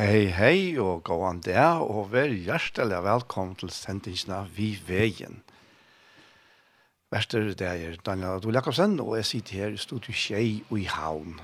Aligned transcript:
Hei, 0.00 0.30
hei 0.32 0.78
og 0.80 1.02
gåan 1.04 1.42
der, 1.44 1.82
og 1.84 2.06
vær 2.14 2.30
hjertelig 2.32 3.02
velkommen 3.04 3.52
til 3.60 3.68
sendingsene 3.68 4.38
Vi 4.56 4.70
Veien. 4.86 5.42
Værster 7.12 7.50
det 7.52 7.66
er 7.68 7.98
Daniel 8.06 8.38
Adol 8.38 8.56
Jakobsen, 8.56 8.94
og 9.04 9.18
jeg 9.18 9.28
sitter 9.28 9.58
her 9.58 9.76
i 9.76 9.82
studiet 9.82 10.16
Kjei 10.16 10.46
og 10.70 10.80
i 10.80 10.86
Havn. 10.88 11.36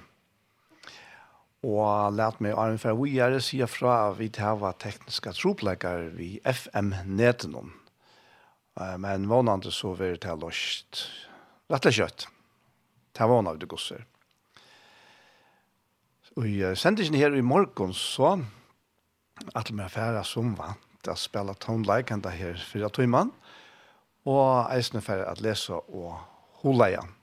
Og 1.69 2.17
lærte 2.17 2.49
meg 2.49 2.57
Arne 2.57 2.81
fra 2.81 2.97
Vujere 2.97 3.45
sier 3.45 3.69
fra 3.69 3.99
vi 4.17 4.31
tava 4.33 4.73
tekniske 4.73 5.37
troplegger 5.37 6.09
vi 6.17 6.39
FM-netenom. 6.41 7.75
Men 9.05 9.29
vannande 9.29 9.69
så 9.69 9.93
vil 10.01 10.17
det 10.17 10.33
ha 10.33 10.41
løst. 10.41 11.11
Rett 11.69 11.93
og 11.93 12.01
slett. 12.01 12.31
Det 13.13 13.29
var 13.29 13.53
av 13.53 13.61
det 13.61 13.69
gosser. 13.69 14.09
Og 16.37 16.45
jeg 16.53 16.77
sendte 16.77 17.05
her 17.17 17.33
i 17.33 17.41
morgen, 17.41 17.95
så 17.97 18.35
at 19.57 19.71
vi 19.73 19.81
er 19.81 19.89
ferdig 19.89 20.21
som 20.29 20.51
vant 20.59 21.09
å 21.09 21.15
spille 21.17 21.55
tonelike 21.65 22.13
enda 22.13 22.29
her 22.29 22.59
fire 22.61 23.07
mann 23.09 23.31
og 24.29 24.69
eisene 24.75 25.01
ferdig 25.01 25.31
å 25.31 25.45
lese 25.47 25.79
og 25.79 26.19
holde 26.61 26.91
igjen. 26.91 27.15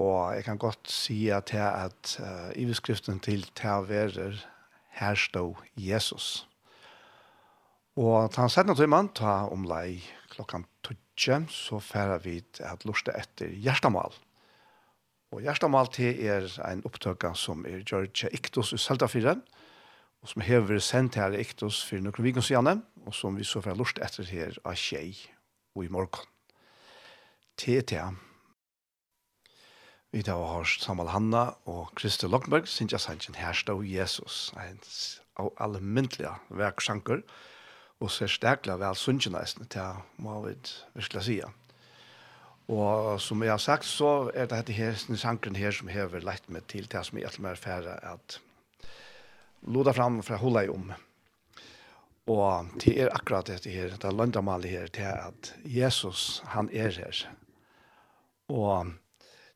Og 0.00 0.32
jeg 0.32 0.46
kan 0.46 0.62
godt 0.62 0.88
si 0.88 1.18
at 1.28 1.52
jeg 1.52 1.66
at 1.66 2.14
uh, 2.24 2.48
i 2.56 2.64
beskriften 2.64 3.20
til 3.20 3.44
Taverer, 3.52 4.38
her 4.96 5.20
stod 5.20 5.60
Jesus. 5.76 6.46
Og 8.00 8.32
ta 8.32 8.46
han 8.46 8.54
sendte 8.54 8.88
mann 8.88 9.12
ta 9.12 9.42
om 9.52 9.68
lei 9.68 10.00
klokken 10.32 10.64
12, 10.88 11.52
så 11.52 11.82
ferdig 11.84 12.20
vi 12.24 12.40
at 12.64 12.88
lusta 12.88 13.12
etter 13.12 13.52
hjertemål. 13.52 14.16
Og 15.30 15.44
Gjerstamal 15.44 15.86
til 15.94 16.16
er 16.26 16.48
en 16.66 16.80
opptøkka 16.88 17.36
som 17.38 17.62
er 17.68 17.84
George 17.86 18.26
Iktos 18.34 18.72
i 18.74 18.78
Seltafyren, 18.82 19.44
og 20.20 20.32
som 20.32 20.42
hever 20.42 20.80
sendt 20.82 21.14
her 21.20 21.36
Iktos 21.38 21.78
for 21.86 22.02
noen 22.02 22.24
vikens 22.26 22.50
gjerne, 22.50 22.80
og 23.06 23.14
som 23.14 23.38
vi 23.38 23.46
så 23.46 23.62
får 23.62 23.78
lort 23.78 24.00
etter 24.02 24.26
her 24.26 24.58
av 24.66 24.74
tjei 24.74 25.14
og 25.76 25.86
i 25.86 25.92
morgen. 25.92 26.26
Til 27.56 27.84
til 27.86 28.18
Vi 30.10 30.24
da 30.26 30.34
har 30.34 30.66
Samal 30.66 31.12
Hanna 31.14 31.54
og 31.70 31.94
Kristi 31.94 32.26
Lockberg, 32.26 32.66
Sintja 32.66 32.98
Sanchen, 32.98 33.38
hersta 33.38 33.76
og 33.78 33.86
Jesus, 33.86 34.50
en 34.58 34.80
av 35.38 35.52
allmyndelig 35.62 36.32
verksanker, 36.50 37.22
og 38.02 38.10
ser 38.10 38.26
sterkla 38.26 38.74
vel 38.80 38.98
sunnkjenneisene 38.98 39.70
til, 39.70 40.02
må 40.18 40.40
vi 40.48 40.56
virkelig 40.98 41.22
sige. 41.28 41.52
Og 42.70 43.18
som 43.22 43.42
jeg 43.42 43.50
har 43.50 43.62
sagt, 43.62 43.86
så 43.88 44.30
er 44.30 44.46
det 44.46 44.54
dette 44.54 44.76
her, 44.76 44.94
sankren 45.18 45.58
her 45.58 45.74
som 45.74 45.90
har 45.90 46.14
lett 46.22 46.46
meg 46.52 46.68
til 46.70 46.86
det 46.90 47.02
som 47.06 47.18
jeg 47.18 47.26
alltid 47.26 47.42
mer 47.48 47.58
færre 47.58 47.96
at 48.12 48.38
loda 49.66 49.94
fram 49.96 50.20
fra 50.22 50.38
hola 50.38 50.62
i 50.64 50.70
om. 50.70 50.92
Og 52.30 52.70
det 52.78 52.94
er 52.94 53.10
akkurat 53.10 53.50
dette 53.50 53.72
her, 53.74 53.96
det 53.96 54.06
er 54.06 54.14
løndamalet 54.14 54.70
her, 54.70 54.92
til 54.94 55.08
at 55.10 55.52
Jesus, 55.66 56.42
han 56.54 56.70
er 56.70 56.94
her. 56.94 57.24
Og 58.54 58.92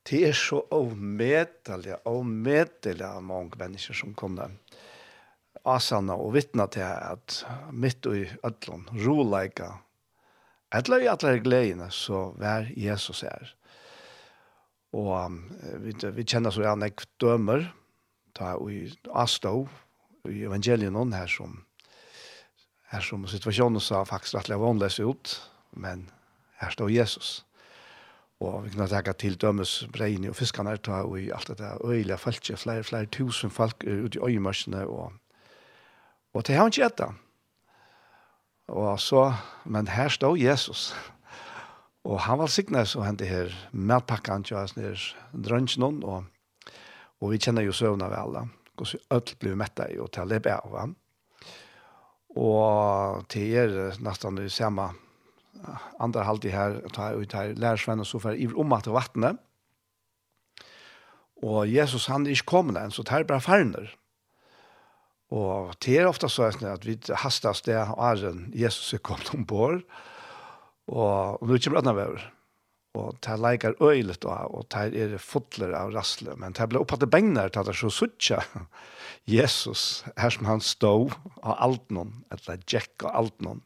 det 0.09 0.21
er 0.27 0.35
så 0.35 0.59
omedelig, 0.75 1.95
omedelig 2.05 3.07
av 3.07 3.23
mange 3.23 3.55
mennesker 3.61 3.95
som 3.95 4.11
kunne 4.17 4.49
asanna 5.65 6.17
og 6.19 6.35
vittna 6.35 6.67
til 6.69 6.83
at 6.85 7.39
mitt 7.71 8.05
i 8.11 8.27
ødlån, 8.45 8.89
roleika, 9.05 9.71
Eller 10.75 11.05
i 11.05 11.09
alle 11.11 11.37
gledene 11.43 11.87
så 11.93 12.29
vær 12.39 12.67
Jesus 12.75 13.23
er. 13.23 13.53
Og 14.95 15.11
um, 15.25 15.39
vi, 15.83 15.95
vi 16.15 16.27
kjenner 16.27 16.53
så 16.55 16.63
gjerne 16.63 16.89
jeg 16.89 17.07
dømer, 17.21 17.69
da 18.35 18.55
vi 18.59 18.89
avstå 19.11 19.53
i 20.31 20.43
evangelien 20.47 20.95
noen 20.95 21.13
her 21.15 21.29
som 21.31 21.61
her 22.91 23.03
som 23.03 23.25
situasjonen 23.27 23.81
sa 23.81 24.03
faktisk 24.07 24.39
at 24.39 24.49
det 24.51 24.59
var 24.61 24.75
ut, 25.09 25.33
men 25.73 26.09
her 26.61 26.71
står 26.71 26.89
Jesus. 26.89 27.45
Og 28.39 28.65
vi 28.65 28.69
kunne 28.69 28.87
tenke 28.87 29.13
til 29.13 29.35
dømes 29.35 29.87
brein 29.91 30.27
og 30.29 30.35
fiskene 30.35 30.77
ta 30.77 31.03
og 31.03 31.19
i 31.19 31.31
alt 31.31 31.47
det 31.47 31.57
der 31.57 31.79
øyelige 31.85 32.17
falske, 32.17 32.57
flere, 32.57 32.83
flere 32.83 33.05
tusen 33.05 33.49
folk 33.49 33.83
ut 33.83 34.15
i 34.15 34.19
øyemørsene 34.19 34.87
og, 34.87 35.13
og 36.33 36.45
til 36.45 36.55
han 36.55 36.67
ikke 36.67 36.85
etter. 36.85 37.13
Og 38.67 38.99
så, 38.99 39.33
men 39.65 39.87
her 39.87 40.09
stod 40.09 40.39
Jesus. 40.41 40.95
Og 42.05 42.19
han 42.21 42.39
var 42.39 42.49
signet 42.53 42.89
så 42.89 43.01
hent 43.05 43.19
det 43.19 43.29
her 43.29 43.53
medpakken 43.71 44.43
til 44.45 44.57
oss 44.57 44.75
nere 44.77 44.97
drønnsen 45.33 46.03
og, 46.05 46.25
og 47.21 47.31
vi 47.31 47.39
kjenner 47.41 47.65
jo 47.65 47.73
søvn 47.73 48.03
av 48.05 48.13
alle. 48.13 48.45
Og 48.77 48.87
så 48.89 48.99
alt 49.13 49.35
ble 49.39 49.55
mettet 49.57 49.93
i, 49.93 49.99
hotellet 50.01 50.43
til 50.43 50.51
det 50.51 50.57
av 50.57 50.77
ham. 50.79 50.95
Og 52.35 53.25
til 53.31 53.55
er 53.55 53.97
nesten 54.03 54.37
det 54.37 54.51
samme 54.51 54.89
andre 56.03 56.25
halvtid 56.27 56.51
her, 56.51 56.79
tar 56.93 57.15
ut 57.15 57.33
her 57.33 57.53
lærersvenn 57.55 58.03
og 58.03 58.07
så 58.09 58.19
for 58.19 58.35
i 58.35 58.47
om 58.51 58.75
til 58.83 58.95
vattnet. 58.95 59.39
Og 61.43 61.69
Jesus 61.71 62.07
han 62.07 62.25
er 62.25 62.35
ikke 62.35 62.51
kommet 62.57 62.79
enn, 62.79 62.91
så 62.91 63.03
tar 63.03 63.27
bare 63.27 63.43
ferner. 63.43 63.93
Og 65.33 65.73
det 65.81 65.97
er 65.97 66.09
ofte 66.09 66.29
så 66.29 66.51
at 66.51 66.85
vi 66.85 66.97
haster 67.17 67.49
oss 67.49 67.63
det 67.65 67.77
av 67.79 67.97
æren 67.97 68.45
Jesus 68.53 68.93
er 68.93 69.01
kommet 69.05 69.33
ombord, 69.33 69.81
og, 70.85 71.41
og 71.41 71.49
nå 71.49 71.57
kommer 71.57 71.81
andre 71.81 71.95
over. 71.95 72.25
Og 72.95 73.17
det 73.19 73.31
er 73.33 73.41
leikar 73.41 73.75
øylet 73.83 74.25
av, 74.29 74.53
og 74.55 74.69
det 74.71 75.01
er 75.01 75.17
fotler 75.19 75.73
av 75.75 75.91
rasle, 75.95 76.37
men 76.39 76.53
det 76.55 76.69
ble 76.71 76.79
oppfattet 76.79 77.11
bengner 77.11 77.49
til 77.49 77.63
at 77.63 77.67
det 77.67 77.73
er 77.73 77.81
så 77.81 77.91
suttja 77.91 78.39
Jesus, 79.35 80.05
her 80.15 80.31
som 80.31 80.47
han 80.47 80.63
stod 80.63 81.15
av 81.41 81.57
alt 81.65 81.91
noen, 81.91 82.13
eller 82.31 82.61
Jack 82.69 83.03
av 83.03 83.17
alt 83.23 83.35
noen, 83.43 83.63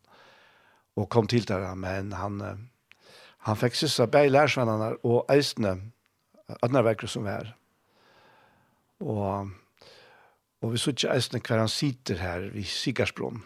og 0.98 1.10
kom 1.14 1.30
til 1.30 1.46
der, 1.48 1.68
men 1.78 2.14
han, 2.18 2.42
han 3.46 3.60
fikk 3.60 3.78
sissa 3.78 4.08
bæg 4.10 4.32
lærsvennerne 4.32 4.96
og 5.06 5.30
eisene, 5.32 5.78
andre 6.66 6.88
vekker 6.90 7.12
som 7.12 7.28
er. 7.30 7.52
Og 9.04 9.52
Og 10.60 10.74
vi 10.74 10.82
sitter 10.82 11.14
eisne 11.14 11.40
hver 11.40 11.62
han 11.62 11.72
sitter 11.72 12.20
her 12.20 12.50
ved 12.52 12.68
Sigarsbron 12.68 13.40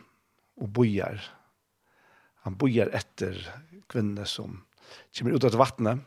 og 0.62 0.70
bojar. 0.74 1.22
Han 2.48 2.58
bojar 2.60 2.92
etter 2.96 3.38
kvinne 3.92 4.26
som 4.30 4.64
kommer 5.14 5.38
ut 5.38 5.46
av 5.48 5.60
vattnet, 5.62 6.02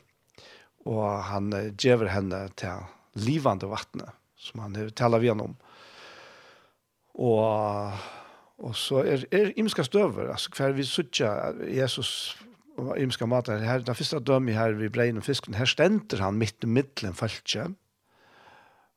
og 0.86 1.06
han 1.30 1.50
gjever 1.78 2.10
henne 2.12 2.44
til 2.58 2.84
livande 3.26 3.70
vattnet, 3.70 4.10
som 4.38 4.62
han 4.64 4.76
talar 4.98 5.22
vi 5.22 5.32
om. 5.32 5.54
Og, 7.16 8.02
og 8.60 8.76
så 8.76 9.02
er, 9.06 9.24
er 9.34 9.54
imenska 9.56 9.86
støver, 9.86 10.28
altså 10.34 10.52
hver 10.58 10.76
vi 10.76 10.84
sitter 10.86 11.56
Jesus 11.70 12.36
og 12.76 12.92
imenska 13.00 13.26
mat 13.26 13.48
her, 13.48 13.80
det 13.80 13.96
første 13.96 14.20
dømme 14.20 14.52
her 14.52 14.76
vi 14.76 14.92
brein 14.92 15.16
og 15.16 15.24
fisken, 15.24 15.56
her 15.56 15.68
stenter 15.70 16.20
han 16.20 16.36
midt 16.36 16.66
i 16.66 16.70
middelen 16.70 17.16
falskje, 17.16 17.70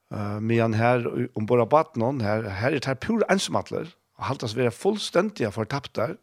Uh, 0.10 0.40
men 0.42 0.74
her 0.74 1.06
om 1.38 1.46
av 1.62 1.70
Batnon, 1.70 2.22
her, 2.26 2.48
her 2.50 2.74
er 2.74 2.80
det 2.80 2.90
her 2.90 2.98
pure 2.98 3.28
oss 4.44 4.58
være 4.58 4.74
fullstendig 4.74 5.52
for 5.56 5.70
tapt 5.70 5.94
der, 5.96 6.18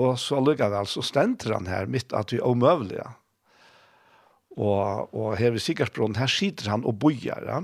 og 0.00 0.14
så 0.20 0.38
lukkavel 0.40 0.78
altså 0.84 1.02
stenter 1.04 1.52
han 1.52 1.68
her 1.68 1.90
mitt 1.90 2.14
at 2.16 2.32
vi 2.32 2.38
er 2.38 2.46
omøvelige. 2.48 3.04
Og, 4.56 5.12
og 5.14 5.36
her 5.36 5.52
ved 5.52 5.64
Sigersbronnen, 5.64 6.16
her 6.16 6.30
sitter 6.30 6.70
han 6.70 6.84
og 6.88 6.98
bojer. 7.00 7.44
Ja? 7.48 7.60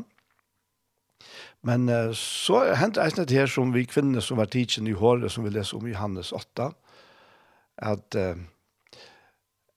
Men 1.64 1.88
uh, 1.88 2.12
så 2.16 2.64
hendte 2.78 3.04
jeg 3.04 3.28
det 3.28 3.38
her 3.38 3.50
som 3.50 3.72
vi 3.74 3.86
kvinner 3.88 4.24
som 4.24 4.40
var 4.40 4.50
tidsen 4.52 4.88
i 4.88 4.96
håret, 4.96 5.32
som 5.32 5.44
vi 5.44 5.52
leser 5.54 5.78
om 5.78 5.88
i 5.88 5.94
Johannes 5.94 6.32
8, 6.36 6.70
at 7.88 8.18
uh, 8.18 8.36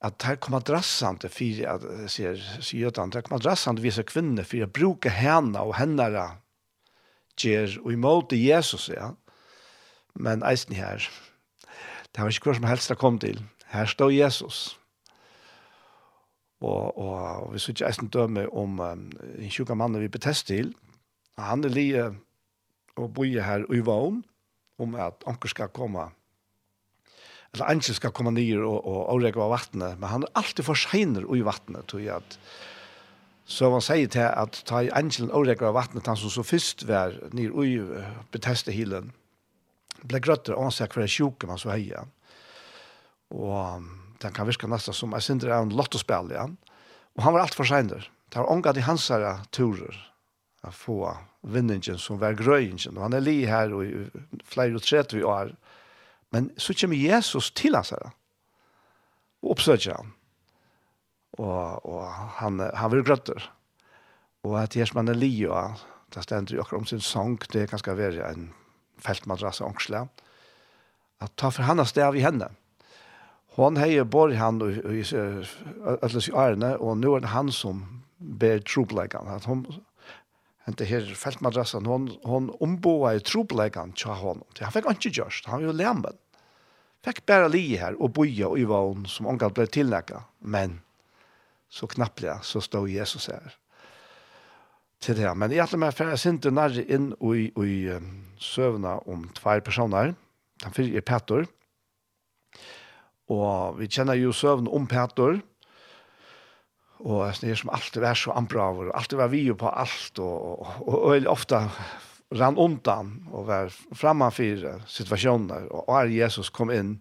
at 0.02 0.24
her 0.26 0.38
kommer 0.42 0.64
drassant 0.66 1.26
for 1.30 1.66
at 1.70 1.84
sier 2.10 2.40
sier 2.60 2.88
Jötan, 2.88 3.14
her 3.14 3.22
kommer 3.22 3.42
drassant 3.44 3.82
vise 3.84 4.04
kvinner 4.04 4.48
for 4.48 4.66
å 4.66 4.70
bruke 4.70 5.14
henne 5.14 5.62
og 5.62 5.76
henne 5.78 6.10
gjør 7.42 7.78
og 7.84 7.92
imot 7.94 8.34
Jesus, 8.34 8.90
ja. 8.90 9.14
Men 10.14 10.44
eisen 10.44 10.76
her, 10.76 11.06
det 12.12 12.22
var 12.22 12.30
ikke 12.30 12.52
hva 12.52 12.58
som 12.58 12.68
helst 12.68 12.92
det 12.92 13.00
kom 13.00 13.20
til. 13.20 13.40
Her 13.72 13.88
står 13.88 14.12
Jesus. 14.12 14.78
Og, 16.62 16.98
og, 16.98 17.48
og 17.48 17.54
vi 17.54 17.60
synes 17.60 17.80
ikke 17.80 17.88
eisen 17.88 18.12
døme 18.14 18.46
om 18.50 18.80
um, 18.80 19.06
en 19.38 19.54
sjuka 19.54 19.74
mann 19.74 19.98
vi 19.98 20.12
betest 20.12 20.48
til. 20.52 20.74
Han 21.40 21.64
er 21.64 21.74
lige 21.74 22.10
og 23.00 23.14
boje 23.16 23.42
her 23.42 23.64
i 23.74 23.80
vogn 23.80 24.22
om 24.82 24.96
at 25.00 25.24
anker 25.26 25.50
skal 25.50 25.72
komme 25.74 26.10
eller 27.54 27.68
angel 27.68 27.96
skal 27.98 28.14
komme 28.16 28.32
ned 28.36 28.62
og, 28.64 28.78
og 28.80 29.00
avrekke 29.12 29.42
av 29.44 29.52
vattnet, 29.52 29.98
men 30.00 30.12
han 30.12 30.26
er 30.26 30.36
alltid 30.40 30.68
for 30.68 30.80
senere 30.80 31.28
i 31.36 31.44
vattnet, 31.46 31.88
tror 31.92 32.04
jeg 32.04 32.20
at 32.22 32.38
Så 33.52 33.68
man 33.68 33.82
sier 33.84 34.08
til 34.08 34.24
at 34.24 34.62
ta 34.70 34.80
i 34.80 34.92
angelen 34.96 35.32
årekker 35.36 35.68
av 35.68 35.76
vattnet, 35.76 36.08
han 36.08 36.16
som 36.16 36.32
så 36.32 36.44
først 36.46 36.86
var 36.88 37.18
nir 37.36 37.52
i 37.66 37.74
beteste 38.32 38.72
hilen, 38.72 39.10
ble 40.08 40.22
grøtter 40.24 40.56
og 40.56 40.70
ansett 40.70 40.94
hver 40.96 41.10
sjuke 41.10 41.50
man 41.50 41.60
så 41.60 41.74
heia. 41.74 42.06
Og 43.34 43.84
den 44.22 44.34
kan 44.36 44.48
virke 44.48 44.70
nesten 44.72 44.96
som 44.96 45.12
jeg 45.18 45.26
synes 45.26 45.44
det 45.44 45.52
er 45.52 45.66
en 45.66 45.76
lottospill 45.76 46.32
igjen. 46.32 46.56
Og 47.18 47.26
han 47.26 47.36
var 47.36 47.44
alt 47.44 47.58
for 47.58 47.68
senere. 47.68 48.08
Det 48.32 48.40
var 48.40 48.54
omgatt 48.54 48.80
i 48.80 48.86
hans 48.88 49.10
her 49.12 49.44
turer 49.52 49.98
å 50.64 50.72
få 50.72 51.02
vinningen 51.42 52.00
som 52.00 52.22
var 52.22 52.38
grøyingen. 52.40 52.96
Og 52.96 53.04
han 53.04 53.18
er 53.18 53.26
li 53.26 53.42
her 53.50 53.74
och 53.74 53.84
flere 54.46 54.76
og 54.76 54.84
tredje 54.84 55.24
år. 55.26 55.56
Men 56.32 56.52
så 56.58 56.74
kommer 56.74 56.96
Jesus 56.96 57.52
til 57.52 57.76
hans 57.76 57.92
her, 57.92 58.12
og 59.42 59.56
oppsøker 59.56 59.98
han. 59.98 60.14
Og, 61.40 61.86
og 61.86 62.06
han, 62.40 62.60
han 62.60 62.92
vil 62.92 63.04
grøtter. 63.08 63.52
Og 64.48 64.58
at 64.62 64.76
Jersman 64.76 65.12
Elia, 65.12 65.76
det 66.14 66.24
stender 66.26 66.58
jo 66.58 66.66
om 66.76 66.86
sin 66.86 67.04
sang, 67.04 67.38
det 67.54 67.70
kan 67.70 67.80
skal 67.80 68.00
være 68.00 68.32
en 68.32 68.50
feltmadrasse 69.02 69.66
ångsle, 69.66 70.06
at 71.22 71.38
ta 71.38 71.52
for 71.54 71.68
hans 71.68 71.94
sted 71.94 72.06
av 72.06 72.18
i 72.18 72.26
henne. 72.26 72.50
Hon 73.58 73.78
heier 73.78 74.08
bor 74.08 74.32
han 74.32 74.62
og 74.64 74.72
i 74.96 75.04
ætles 75.04 76.30
i 76.30 76.36
ærene, 76.36 76.78
og 76.80 76.98
nå 77.02 77.18
er 77.18 77.26
det 77.26 77.34
han 77.34 77.52
som 77.52 77.84
ber 78.18 78.62
trobleggene. 78.64 79.36
At 79.36 79.48
hon, 79.50 79.66
hente 80.66 80.88
her 80.88 81.06
feltmadrassen, 81.18 81.90
hon, 81.90 82.08
hon 82.24 82.50
omboa 82.64 83.16
i 83.18 83.24
trobleggene 83.26 83.98
tja 83.98 84.16
honom. 84.18 84.48
Det 84.56 84.66
han 84.66 84.76
fikk 84.76 84.88
ikke 84.94 85.16
gjørst, 85.20 85.50
han 85.52 85.60
var 85.60 85.68
jo 85.68 85.78
lemmen 85.78 86.21
fikk 87.06 87.24
bare 87.30 87.50
li 87.52 87.64
her 87.82 87.98
og 87.98 88.14
boja 88.18 88.52
og 88.52 88.60
i 88.62 88.68
vogn 88.68 89.08
som 89.10 89.30
omgalt 89.32 89.58
ble 89.58 89.68
tilnækka. 89.70 90.22
Men 90.42 90.80
så 91.72 91.88
knapplega 91.90 92.40
så 92.46 92.62
stod 92.64 92.90
Jesus 92.92 93.30
her 93.32 93.56
til 95.02 95.18
det. 95.18 95.30
Men 95.38 95.54
jeg 95.54 95.64
atler 95.64 95.82
meg 95.82 95.96
færre 95.98 96.18
sinte 96.20 96.52
nærre 96.54 96.84
inn 96.84 97.12
i, 97.18 97.48
i 97.50 97.78
søvna 98.42 99.00
om 99.10 99.26
tvær 99.38 99.64
personer. 99.66 100.14
Den 100.62 100.76
fyrir 100.76 101.00
er 101.00 101.06
Petter. 101.06 101.48
Og 103.32 103.80
vi 103.80 103.88
kjenner 103.90 104.20
jo 104.20 104.36
søvn 104.36 104.70
om 104.70 104.86
Petter. 104.90 105.40
Og 107.02 107.24
det 107.42 107.50
er 107.50 107.58
som 107.58 107.72
alltid 107.74 108.04
var 108.04 108.20
så 108.20 108.36
anbraver. 108.38 108.92
Alltid 108.94 109.18
var 109.18 109.32
vi 109.32 109.46
jo 109.48 109.58
på 109.58 109.72
alt. 109.72 110.20
Og, 110.22 110.62
og, 110.62 110.82
og, 110.86 110.98
og 111.08 111.32
ofte 111.32 111.64
rann 112.32 112.58
undan 112.58 113.28
og 113.32 113.48
var 113.48 113.74
framför 113.92 114.82
situasjoner, 114.88 115.72
och 115.72 116.02
er 116.02 116.06
Jesus 116.06 116.50
kom 116.50 116.72
in 116.72 117.00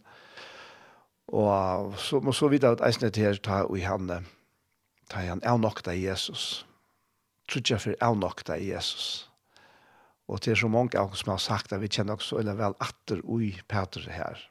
och 1.27 1.95
så 1.99 2.21
må 2.21 2.33
så 2.33 2.49
vidare 2.49 2.77
att 2.81 2.99
til 3.15 3.23
her 3.23 3.35
ta 3.35 3.67
i 3.77 3.81
henne 3.81 4.25
ta 5.09 5.21
han 5.21 5.41
är 5.43 5.59
nokta 5.59 5.95
Jesus. 5.95 6.67
Trutja 7.49 7.79
för 7.79 7.97
är 8.01 8.15
nokta 8.15 8.59
Jesus. 8.59 9.29
Och 10.27 10.41
det 10.45 10.51
är 10.51 10.55
så 10.55 10.69
många 10.69 11.01
av 11.01 11.15
som 11.15 11.31
har 11.31 11.39
sagt 11.39 11.73
att 11.73 11.81
vi 11.81 11.89
känner 11.89 12.13
också 12.13 12.39
eller 12.39 12.55
väl 12.55 12.75
atter 12.79 13.21
oj 13.25 13.63
Peter 13.69 14.09
här 14.11 14.51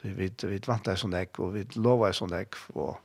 så 0.00 0.08
vi 0.08 0.30
vi 0.42 0.58
vantar 0.58 0.96
sån 0.96 1.10
där 1.10 1.40
och 1.40 1.56
vi 1.56 1.64
lovar 1.74 2.12
sån 2.12 2.28
där 2.28 2.46
och 2.72 2.96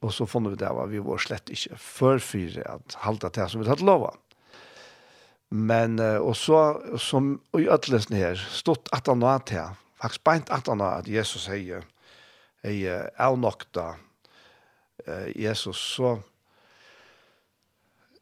och 0.00 0.14
så 0.14 0.26
fann 0.26 0.50
vi 0.50 0.56
det 0.56 0.72
var 0.72 0.86
vi 0.86 0.98
var 0.98 1.18
slett 1.18 1.48
inte 1.48 1.76
förfyr 1.76 2.66
att 2.66 2.94
halta 2.94 3.28
det 3.28 3.48
som 3.48 3.60
vi 3.60 3.68
hade 3.68 3.84
lovat 3.84 4.27
Men, 5.50 5.96
og 6.00 6.34
så, 6.36 6.76
som 7.00 7.38
i 7.56 7.64
ødelsen 7.64 8.16
her, 8.18 8.36
stått 8.52 8.90
at 8.92 9.08
han 9.08 9.22
var 9.24 9.46
til, 9.48 9.70
faktisk 10.02 10.24
beint 10.28 10.50
at 10.52 10.68
han 10.68 10.82
var 10.84 11.00
at 11.00 11.08
Jesus 11.08 11.46
sier, 11.48 11.86
jeg 12.64 13.08
er 13.08 13.36
nok 13.40 13.64
da, 13.72 13.94
Jesus, 15.36 15.78
så, 15.94 16.18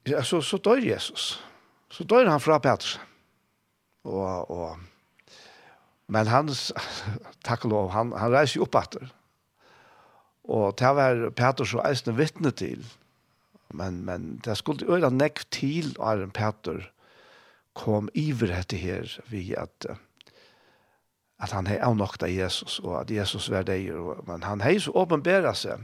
ja, 0.06 0.22
så, 0.22 0.40
så 0.40 0.60
dør 0.62 0.82
Jesus. 0.84 1.42
Så 1.90 2.04
dør 2.04 2.28
han 2.28 2.40
fra 2.40 2.58
Petrus. 2.58 2.98
Og, 4.06 4.50
og, 4.50 4.78
men 6.06 6.30
han, 6.30 6.50
takk 7.46 7.66
og 7.66 7.72
lov, 7.72 7.90
han, 7.94 8.12
han 8.14 8.34
reiser 8.34 8.60
jo 8.60 8.66
opp 8.68 8.78
etter. 8.82 9.08
Og 10.46 10.76
det 10.78 10.92
var 10.94 11.24
Peter 11.34 11.66
så 11.66 11.82
eisende 11.88 12.14
vittne 12.20 12.52
til. 12.54 12.84
Men, 13.74 14.04
men 14.06 14.36
det 14.44 14.54
skulle 14.60 14.86
øyne 14.86 15.10
nekk 15.16 15.42
til 15.50 15.96
Arjen 15.98 16.30
Peter 16.30 16.84
kom 17.76 18.08
iver 18.16 18.54
etter 18.56 18.80
her 18.80 19.10
vi 19.30 19.50
at 19.58 19.88
at 21.36 21.52
han 21.52 21.66
hei 21.68 21.76
av 21.84 22.28
Jesus 22.30 22.78
og 22.80 23.02
at 23.02 23.10
Jesus 23.12 23.50
var 23.52 23.66
deg 23.68 23.90
men 24.26 24.42
han 24.42 24.62
hei 24.64 24.78
så 24.80 24.94
åpenbæra 24.96 25.52
seg. 25.54 25.82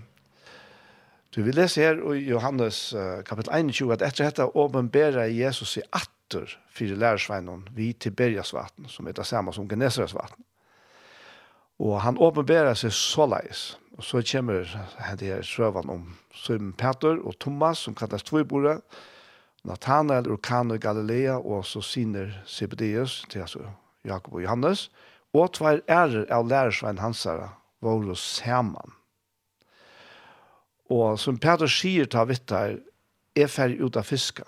Du 1.32 1.42
vil 1.42 1.56
lese 1.56 1.80
her 1.80 2.00
i 2.14 2.24
Johannes 2.28 2.92
uh, 2.92 3.20
kapittel 3.24 3.52
21 3.52 3.92
at 3.92 4.02
etter 4.02 4.24
dette 4.24 4.48
åpenbæra 4.56 5.28
Jesus 5.28 5.76
i 5.76 5.84
atter 5.92 6.48
fyrir 6.72 6.96
lærersveinen 6.96 7.68
vi 7.76 7.92
til 7.92 8.16
Berjasvatten 8.16 8.88
som 8.88 9.08
er 9.08 9.12
det 9.16 9.26
samme 9.26 9.52
som 9.52 9.68
Genesaretsvatten 9.68 10.44
og 11.82 12.00
han 12.00 12.20
åpenbæra 12.20 12.74
seg 12.74 12.92
såleis 12.92 13.76
og 13.98 14.04
så 14.04 14.22
kommer 14.32 14.64
det 15.20 15.28
her 15.28 15.42
søvann 15.44 15.90
om 15.90 16.04
Simon 16.34 16.72
Peter 16.72 17.18
og 17.20 17.36
Thomas 17.40 17.78
som 17.84 17.94
kallas 17.94 18.24
Tvøybore 18.24 18.76
og 18.76 19.00
Nathanael 19.64 20.28
ur 20.30 20.40
Kano 20.42 20.74
i 20.74 20.78
Galilea, 20.82 21.38
og 21.38 21.66
så 21.66 21.80
siner 21.80 22.32
Sibedeus, 22.46 23.22
til 23.30 23.44
altså 23.44 23.66
Jakob 24.04 24.34
og 24.34 24.42
Johannes, 24.42 24.90
og 25.32 25.52
tvær 25.56 25.80
ærer 25.88 26.26
av 26.30 26.48
lærersvein 26.50 26.98
hansara, 26.98 27.52
var 27.80 28.02
hos 28.06 28.20
Saman. 28.20 28.96
Og 30.90 31.18
som 31.18 31.38
Peter 31.38 31.70
sier 31.70 32.10
til 32.10 32.28
Vittar, 32.28 32.80
er 33.36 33.48
ferdig 33.48 33.80
ut 33.80 33.96
av 33.96 34.04
fiska. 34.04 34.44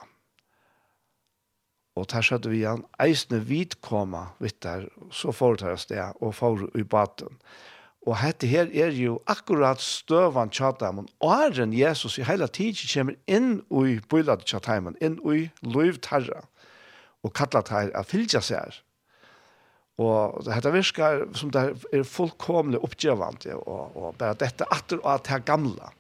Og 1.97 2.09
der 2.11 2.27
skjedde 2.27 2.51
vi 2.51 2.65
han, 2.67 2.83
eisne 3.01 3.39
vidkoma 3.47 4.27
vitt 4.43 4.59
der, 4.67 4.89
så 5.15 5.33
får 5.33 5.63
det 5.63 5.79
sted, 5.81 6.19
og 6.21 6.35
får 6.35 6.67
i 6.75 6.83
baten. 6.83 7.39
Og 7.39 7.74
Og 8.05 8.19
hette 8.21 8.49
her 8.49 8.69
er 8.69 8.93
jo 8.93 9.17
akkurat 9.31 9.81
støvan 9.81 10.51
tjatamen. 10.53 11.07
Og 11.25 11.33
æren 11.33 11.73
Jesus 11.73 12.19
i 12.19 12.27
hele 12.29 12.49
tiden 12.53 12.91
kommer 12.93 13.15
inn 13.27 13.63
i 13.85 13.97
bøylet 14.11 14.45
tjatamen, 14.45 14.99
inn 15.01 15.17
i 15.25 15.47
løyvtarra, 15.65 16.43
og 17.25 17.33
kallat 17.33 17.73
her 17.73 17.95
at 17.97 18.11
fylgja 18.11 18.43
seg 18.45 18.83
Og 19.97 20.43
dette 20.45 20.73
virkar 20.75 21.23
som 21.39 21.53
det 21.55 21.63
er 21.95 22.03
fullkomlig 22.05 22.81
oppgjøvant, 22.83 23.47
og, 23.55 23.97
og 23.97 24.17
bare 24.19 24.37
dette 24.37 24.67
atter 24.75 24.99
og 25.01 25.13
at 25.15 25.29
det 25.31 25.45
gamla. 25.47 25.93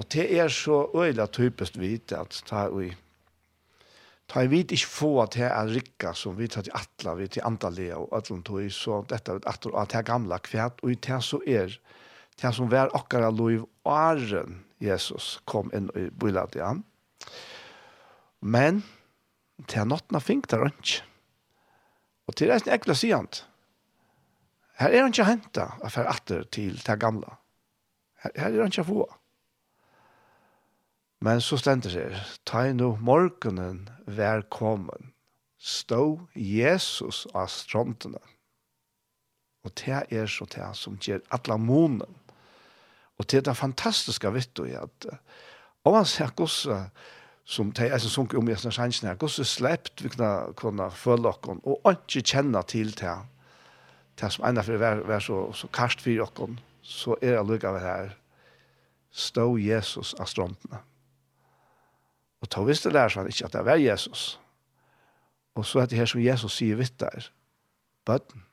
Og 0.00 0.06
det 0.12 0.26
er 0.32 0.48
så 0.48 0.86
øyla 0.96 1.26
typisk 1.26 1.76
vidt 1.78 2.12
at 2.16 2.42
det 2.48 2.56
er 2.56 2.96
Ta 4.30 4.44
vit 4.46 4.70
ikke 4.70 4.86
få 4.86 5.12
til 5.34 5.48
er 5.48 5.72
rikka 5.74 6.12
som 6.14 6.36
vi 6.38 6.46
tar 6.46 6.62
til 6.62 6.76
atla, 6.78 7.16
vi 7.18 7.26
til 7.26 7.42
andalega 7.46 7.98
og 7.98 8.12
ætlund 8.14 8.44
tog, 8.46 8.62
så 8.70 9.00
dette 9.10 9.34
er 9.34 9.40
at 9.50 9.66
av 9.66 9.90
er 9.90 10.06
gamla 10.06 10.38
kvært, 10.38 10.78
og 10.84 10.92
i 10.92 10.98
det 11.02 11.18
så 11.26 11.40
er 11.46 11.74
det 12.40 12.52
som 12.54 12.70
var 12.70 12.94
akkara 12.94 13.32
lov 13.34 13.66
åren 13.84 14.60
Jesus 14.80 15.40
kom 15.50 15.72
inn 15.74 15.90
i 15.98 16.06
bøylet 16.14 16.54
igjen. 16.56 16.84
Men 18.40 18.84
det 19.66 19.82
er 19.82 19.88
nottena 19.90 20.22
fink 20.22 20.46
der 20.48 20.68
ikke. 20.70 21.02
Og 22.30 22.38
til 22.38 22.52
resten 22.52 22.72
ekla 22.72 22.94
siant. 22.94 23.42
Her 24.80 24.94
er 24.94 25.02
han 25.02 25.12
ikke 25.12 25.26
henta, 25.26 25.66
for 25.90 26.06
atter 26.08 26.46
til 26.54 26.78
det 26.78 26.96
gamla. 27.02 27.34
Her, 28.22 28.32
her 28.36 28.54
er 28.54 28.62
han 28.62 28.72
ikke 28.72 28.86
få. 28.86 29.02
Men 31.20 31.40
så 31.40 31.58
stender 31.60 31.92
det, 31.92 32.20
ta 32.48 32.62
i 32.64 32.72
nå 32.72 32.94
morgenen 33.04 33.82
velkommen, 34.08 35.10
stå 35.60 36.16
Jesus 36.32 37.26
av 37.36 37.50
strontene. 37.52 38.22
Og 39.60 39.74
det 39.76 39.98
er 40.08 40.30
så 40.32 40.46
det 40.48 40.70
som 40.80 40.96
gjør 40.96 41.20
alle 41.36 41.58
månen. 41.60 42.16
Og 43.20 43.28
det 43.28 43.42
er 43.42 43.50
det 43.50 43.56
fantastiske 43.60 44.32
vitt 44.32 44.54
du 44.56 44.64
er 44.64 44.86
at 44.86 45.10
om 45.84 45.92
man 45.92 46.08
ser 46.08 46.32
hvordan 46.32 46.88
som 47.44 47.72
det 47.76 47.90
er 47.90 48.00
som 48.00 48.12
sunker 48.14 48.38
om 48.38 48.48
i 48.48 48.56
sånne 48.56 48.72
sjansene 48.72 49.12
her, 49.12 49.20
hvordan 49.20 49.48
slept 49.48 50.00
vi 50.00 50.08
kunne, 50.14 50.32
kunne 50.56 50.90
følge 50.94 51.34
dere, 51.34 51.56
og 51.66 51.88
ikke 51.90 52.24
kjenne 52.32 52.62
til 52.64 52.94
det. 52.96 53.16
Det 54.16 54.32
som 54.32 54.46
enda 54.48 54.64
for 54.64 54.76
å 54.76 54.80
være 54.80 55.08
være 55.08 55.24
så, 55.26 55.40
så 55.52 55.68
karst 55.68 56.00
for 56.00 56.16
dere, 56.16 56.54
så 56.80 57.16
er 57.20 57.36
det 57.36 57.48
lukket 57.48 57.68
av 57.68 57.76
det 57.76 57.84
her. 57.84 58.14
Stå 59.10 59.50
Jesus 59.60 60.14
av 60.16 60.30
strontene. 60.30 60.80
Og 62.40 62.50
ta 62.50 62.62
visste 62.64 62.90
lærer 62.90 63.26
ikke 63.28 63.44
at 63.44 63.52
det 63.52 63.64
var 63.64 63.80
Jesus. 63.80 64.40
Og 65.54 65.66
så 65.66 65.80
er 65.80 65.86
det 65.86 65.98
her 65.98 66.08
som 66.08 66.22
Jesus 66.22 66.56
sier 66.56 66.76
vidt 66.76 67.00
der. 67.00 67.30
Bøtten. 68.04 68.44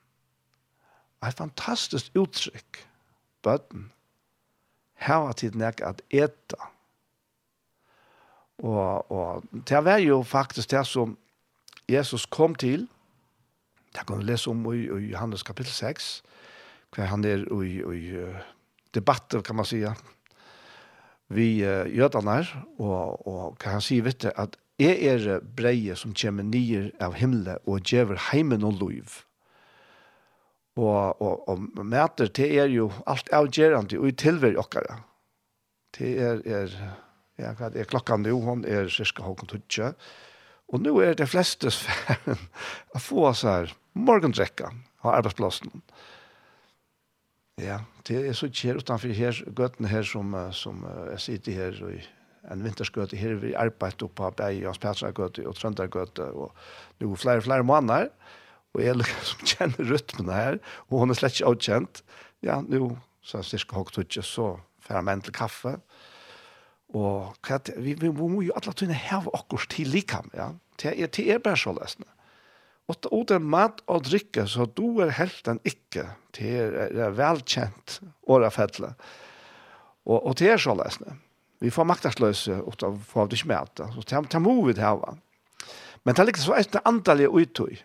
Et 1.26 1.34
fantastisk 1.34 2.16
uttrykk. 2.16 2.82
Bøtten. 3.42 3.92
Her 4.98 5.22
var 5.24 5.32
tiden 5.32 5.60
jeg 5.60 5.80
at 5.86 6.02
eta. 6.10 6.68
Og, 8.58 9.10
og 9.10 9.44
det 9.52 9.84
var 9.84 10.02
jo 10.02 10.22
faktisk 10.22 10.70
det 10.70 10.86
som 10.86 11.16
Jesus 11.88 12.26
kom 12.26 12.54
til. 12.54 12.88
Det 13.94 14.06
kan 14.06 14.18
vi 14.18 14.24
lese 14.24 14.50
om 14.50 14.66
i, 14.74 14.84
i 14.84 15.10
Johannes 15.12 15.42
kapittel 15.42 15.72
6. 15.72 16.22
Hva 16.94 17.06
han 17.08 17.24
er 17.24 17.44
i, 17.62 17.72
i 17.80 18.04
debatter, 18.94 19.40
kan 19.40 19.56
man 19.56 19.64
sige 19.64 19.94
vi 21.28 21.48
uh, 21.64 21.84
jødene 21.92 22.40
og, 22.78 23.26
og 23.28 23.58
kan 23.60 23.78
han 23.78 23.84
si, 23.84 24.00
vet 24.04 24.22
du, 24.22 24.30
at 24.34 24.56
jeg 24.78 25.02
er 25.10 25.40
breie 25.42 25.96
som 25.98 26.14
kommer 26.14 26.46
nye 26.46 26.88
av 27.02 27.16
himmelen 27.18 27.58
og 27.66 27.82
gjør 27.82 28.14
heimen 28.30 28.64
og 28.66 28.78
lov. 28.78 29.16
Og, 30.78 31.18
og, 31.20 31.48
og 31.50 31.82
møter 31.82 32.30
det 32.30 32.46
er 32.62 32.70
jo 32.70 32.92
alt 33.10 33.32
avgjørende 33.34 33.98
og 33.98 34.06
i 34.06 34.14
tilver 34.14 34.54
dere. 34.54 35.00
Det 35.98 36.12
er, 36.22 36.42
er, 36.46 36.76
ja, 37.40 37.50
hva 37.58 37.72
er 37.74 37.88
klokka 37.90 38.20
nå, 38.20 38.36
hun 38.44 38.62
er 38.68 38.86
cirka 38.92 39.26
håken 39.26 39.50
tutje. 39.50 39.90
Og 40.70 40.84
nå 40.84 40.94
er 41.02 41.16
det 41.18 41.26
fleste 41.32 41.72
sfæren 41.74 42.38
å 42.94 43.02
få 43.02 43.32
seg 43.34 43.74
morgendrekka 43.98 44.70
av 45.02 45.16
arbeidsplassen. 45.16 45.72
Og 45.74 46.17
Ja, 47.58 47.80
det 48.06 48.20
er 48.28 48.36
så 48.36 48.46
ikke 48.46 48.68
her 48.68 48.78
utenfor 48.78 49.14
her, 49.14 49.42
gøtten 49.56 49.88
her 49.90 50.06
som, 50.06 50.34
som 50.54 50.84
jeg 51.10 51.20
sitter 51.24 51.52
her 51.52 51.80
i 51.90 51.98
en 52.52 52.62
vintersgøte. 52.64 53.18
Her 53.18 53.34
vi 53.42 53.54
arbeidet 53.58 54.04
oppe 54.06 54.14
på 54.20 54.30
Berg, 54.38 54.60
Jans 54.62 54.78
Petra-gøte 54.78 55.46
og 55.48 55.56
Trøndergøte 55.58 56.30
og 56.30 56.52
nå 57.00 57.10
er 57.12 57.22
flere 57.22 57.42
og 57.42 57.48
flere 57.48 57.66
måneder. 57.66 58.12
Og 58.76 58.84
jeg 58.84 59.00
liksom 59.00 59.44
kjenner 59.50 59.90
rytmen 59.90 60.32
her 60.32 60.60
og 60.88 61.02
hun 61.02 61.10
er 61.10 61.18
slett 61.18 61.38
ikke 61.38 61.50
avkjent. 61.52 62.02
Ja, 62.46 62.60
nå 62.62 62.92
så 63.28 63.40
er 63.40 63.48
cirka 63.48 63.76
høyt 63.76 63.98
utje, 64.00 64.22
så 64.24 64.54
færre 64.84 65.02
menn 65.04 65.20
til 65.24 65.34
kaffe. 65.36 65.74
Og 66.96 67.34
vi, 67.76 67.92
vi, 67.92 68.08
vi 68.08 68.12
må 68.14 68.40
jo 68.46 68.54
alle 68.56 68.72
tøyne 68.72 68.96
heve 68.96 69.34
okkurs 69.36 69.66
til 69.68 69.90
likam 69.92 70.30
ja, 70.32 70.54
det 70.80 70.94
er, 70.94 71.10
det 71.12 71.26
er 71.34 71.42
bare 71.42 71.58
så 71.60 71.74
løsende. 71.76 72.08
Og 72.88 73.24
det 73.28 73.36
er 73.36 73.44
mat 73.44 73.82
og 73.86 74.06
drikke, 74.08 74.46
så 74.48 74.64
du 74.64 75.02
er 75.04 75.12
helt 75.18 75.48
enn 75.50 75.60
ikke 75.68 76.06
til 76.32 76.72
det 76.72 77.02
er 77.04 77.16
velkjent 77.16 77.98
årefettelig. 78.24 78.94
Og, 80.08 80.16
og 80.22 80.36
til 80.40 80.54
er 80.54 80.62
så 80.62 80.72
løsende. 80.76 81.18
Vi 81.60 81.72
får 81.74 81.84
maktarsløse, 81.84 82.62
og 82.62 82.78
da 82.80 82.92
får 83.10 83.28
vi 83.28 83.36
ikke 83.36 83.50
med. 83.50 83.82
Så 83.92 84.06
det 84.08 84.16
er 84.16 84.40
mye 84.40 84.66
vi 84.70 84.76
det 84.78 84.84
har. 84.86 85.18
Men 86.04 86.14
det 86.14 86.22
er 86.22 86.30
liksom 86.30 86.56
et 86.56 86.80
antallig 86.88 87.28
uttøy. 87.28 87.76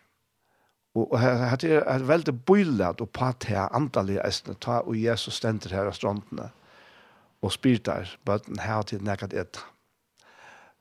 Og 0.95 1.15
det 1.60 1.72
er 1.74 1.95
et 1.95 2.07
veldig 2.07 2.36
bøylet 2.45 3.01
og 3.01 3.10
på 3.10 3.25
at 3.25 3.41
det 3.43 3.57
er 3.57 3.75
antallig 3.75 4.19
eisene. 4.24 4.55
Ta 4.62 4.83
og 4.86 4.95
Jesus 4.95 5.41
stender 5.41 5.74
her 5.74 5.89
av 5.89 5.98
strandene 5.98 6.51
og 7.43 7.51
spyr 7.51 7.81
der, 7.83 8.07
bøten 8.24 8.62
her 8.63 8.86
til 8.88 9.01
nekket 9.03 9.33
etter. 9.36 9.65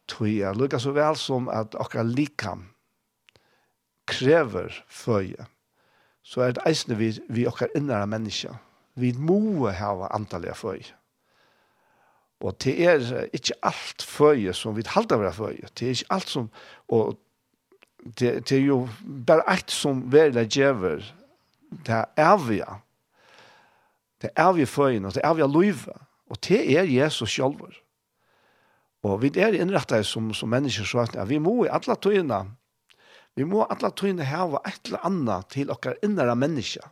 Tøy 0.07 0.43
er 0.45 0.55
lukket 0.55 0.85
så 0.85 0.93
vel 0.95 1.17
som 1.19 1.49
at 1.51 1.75
akkurat 1.81 2.13
likam 2.13 2.69
krever 4.07 4.75
føje, 4.89 5.47
så 6.23 6.43
er 6.47 6.57
det 6.57 6.67
eisende 6.67 6.99
vi, 6.99 7.13
vi 7.29 7.47
okkar 7.47 7.73
innere 7.77 8.07
menneske. 8.07 8.55
Vi 8.95 9.13
må 9.17 9.71
hava 9.73 10.11
antallet 10.15 10.57
føje. 10.57 10.93
Og 12.43 12.57
det 12.65 12.75
er 12.83 13.27
ikke 13.33 13.55
alt 13.63 14.03
føje 14.03 14.53
som 14.55 14.75
vi 14.77 14.83
halda 14.87 15.19
vera 15.21 15.35
føje. 15.35 15.69
Det 15.79 15.87
er 15.87 15.97
ikke 15.97 16.15
alt 16.15 16.29
som, 16.29 16.49
og 16.89 17.19
det, 18.19 18.49
det 18.49 18.57
er 18.59 18.65
jo 18.65 18.89
bare 19.27 19.47
alt 19.51 19.71
som 19.71 20.03
verla 20.13 20.45
djever, 20.45 21.05
det 21.87 21.95
er 21.95 22.09
avia. 22.19 22.81
Det 24.23 24.31
er 24.37 24.53
vi 24.53 24.67
føjen, 24.67 25.05
og 25.05 25.15
det 25.15 25.23
er 25.25 25.35
vi 25.35 25.47
løyve. 25.47 25.95
Og 26.31 26.39
det 26.49 26.61
er 26.79 26.89
Jesus 26.89 27.31
sjálfur. 27.31 27.75
Og 29.03 29.23
vi 29.23 29.33
er 29.35 29.55
innrettet 29.59 30.07
som, 30.07 30.31
som 30.35 30.49
mennesker 30.49 30.87
så 30.87 31.07
at 31.07 31.17
vi 31.29 31.39
må 31.43 31.65
i 31.65 31.71
alle 31.71 31.97
tøyene 31.99 32.45
Vi 33.37 33.47
må 33.49 33.65
alle 33.65 33.91
tøyne 33.97 34.27
hava 34.29 34.61
et 34.69 34.81
eller 34.89 35.07
annet 35.09 35.49
til 35.55 35.73
okkar 35.73 36.01
innere 36.05 36.35
mennesker. 36.37 36.85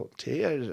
Og 0.00 0.10
det 0.24 0.38
er 0.42 0.64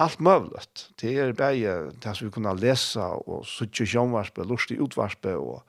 alt 0.00 0.20
møvlet. 0.24 0.86
Det 1.00 1.12
er 1.20 1.34
bare 1.36 1.90
det 1.92 2.14
som 2.16 2.28
vi 2.28 2.32
kunne 2.34 2.54
lese 2.56 3.04
og 3.04 3.44
suttje 3.46 3.86
sjånvarspe, 3.86 4.46
lustig 4.48 4.80
utvarspe 4.82 5.34
og, 5.36 5.60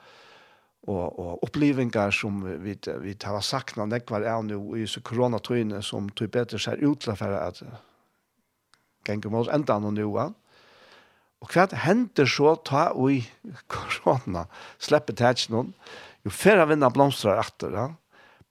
og, 0.87 1.19
og 1.19 1.43
opplevingar 1.45 2.15
som 2.15 2.39
vi, 2.63 2.77
vi 3.03 3.17
tar 3.19 3.41
det 3.91 4.01
var 4.09 4.29
av 4.31 4.45
nu 4.45 4.77
i 4.79 4.87
så 4.87 5.01
koronatøyne 5.01 5.83
som 5.83 6.09
tøy 6.09 6.27
bedre 6.27 6.59
ser 6.59 6.79
ut 6.81 7.01
til 7.03 7.15
for 7.15 7.35
at 7.35 7.61
ganger 9.05 9.29
mot 9.29 9.51
enda 9.51 9.77
noen 9.79 9.99
noe. 9.99 10.31
Og 11.43 11.51
hva 11.51 11.67
hender 11.83 12.25
så 12.25 12.55
ta 12.65 12.87
og 12.95 13.11
i 13.13 13.19
korona 13.69 14.47
slipper 14.81 15.13
tætsnån? 15.13 15.73
Jo, 16.25 16.31
færre 16.33 16.65
vinner 16.71 16.89
blomstrar 16.89 17.43
etter, 17.43 17.75
ja. 17.75 17.89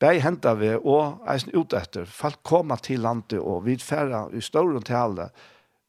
Bei 0.03 0.19
henta 0.21 0.55
vi 0.59 0.73
og 0.75 1.23
eisen 1.31 1.55
ut 1.55 1.75
etter. 1.77 2.07
Folk 2.11 2.43
koma 2.47 2.77
til 2.83 3.05
landet 3.05 3.39
og 3.39 3.65
vi 3.69 3.77
færre 3.79 4.27
i 4.35 4.43
større 4.43 4.83
til 4.85 5.23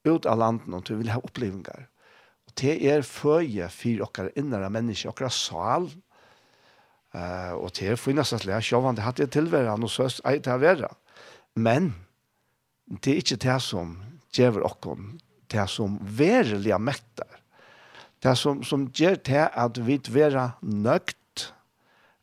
ut 0.05 0.25
av 0.29 0.37
landet 0.37 0.69
og 0.69 0.89
vi 0.91 1.01
vil 1.01 1.13
ha 1.13 1.19
opplevingar. 1.23 1.87
Og 2.45 2.53
det 2.61 2.75
er 2.85 3.01
føje 3.01 3.69
for 3.73 4.05
okkar 4.05 4.31
innere 4.37 4.69
mennesker, 4.69 5.09
okkar 5.09 5.33
sal. 5.33 5.89
Uh, 7.15 7.55
og 7.57 7.71
det 7.77 7.93
er 7.93 7.99
for 7.99 8.13
nesten 8.13 8.41
slik, 8.41 8.63
sjåvan 8.67 8.97
det 8.97 9.05
hadde 9.05 9.23
jeg 9.23 9.31
tilværet, 9.31 9.71
og 9.71 10.27
ei 10.27 10.41
til 10.43 10.51
å 10.51 10.61
være. 10.61 10.89
Men 11.55 11.93
det 12.91 13.13
er 13.13 13.21
ikke 13.23 13.41
det 13.45 13.59
som 13.63 13.95
gjør 14.35 14.65
okkar, 14.67 14.99
det 15.49 15.67
som 15.71 15.95
verilig 16.03 16.75
mektar. 16.81 17.39
Det 18.21 18.35
som, 18.37 18.61
som 18.63 18.87
gjør 18.91 19.19
det 19.25 19.45
at 19.47 19.79
vi 19.85 19.97
vera 20.11 20.49
nøgt 20.61 21.17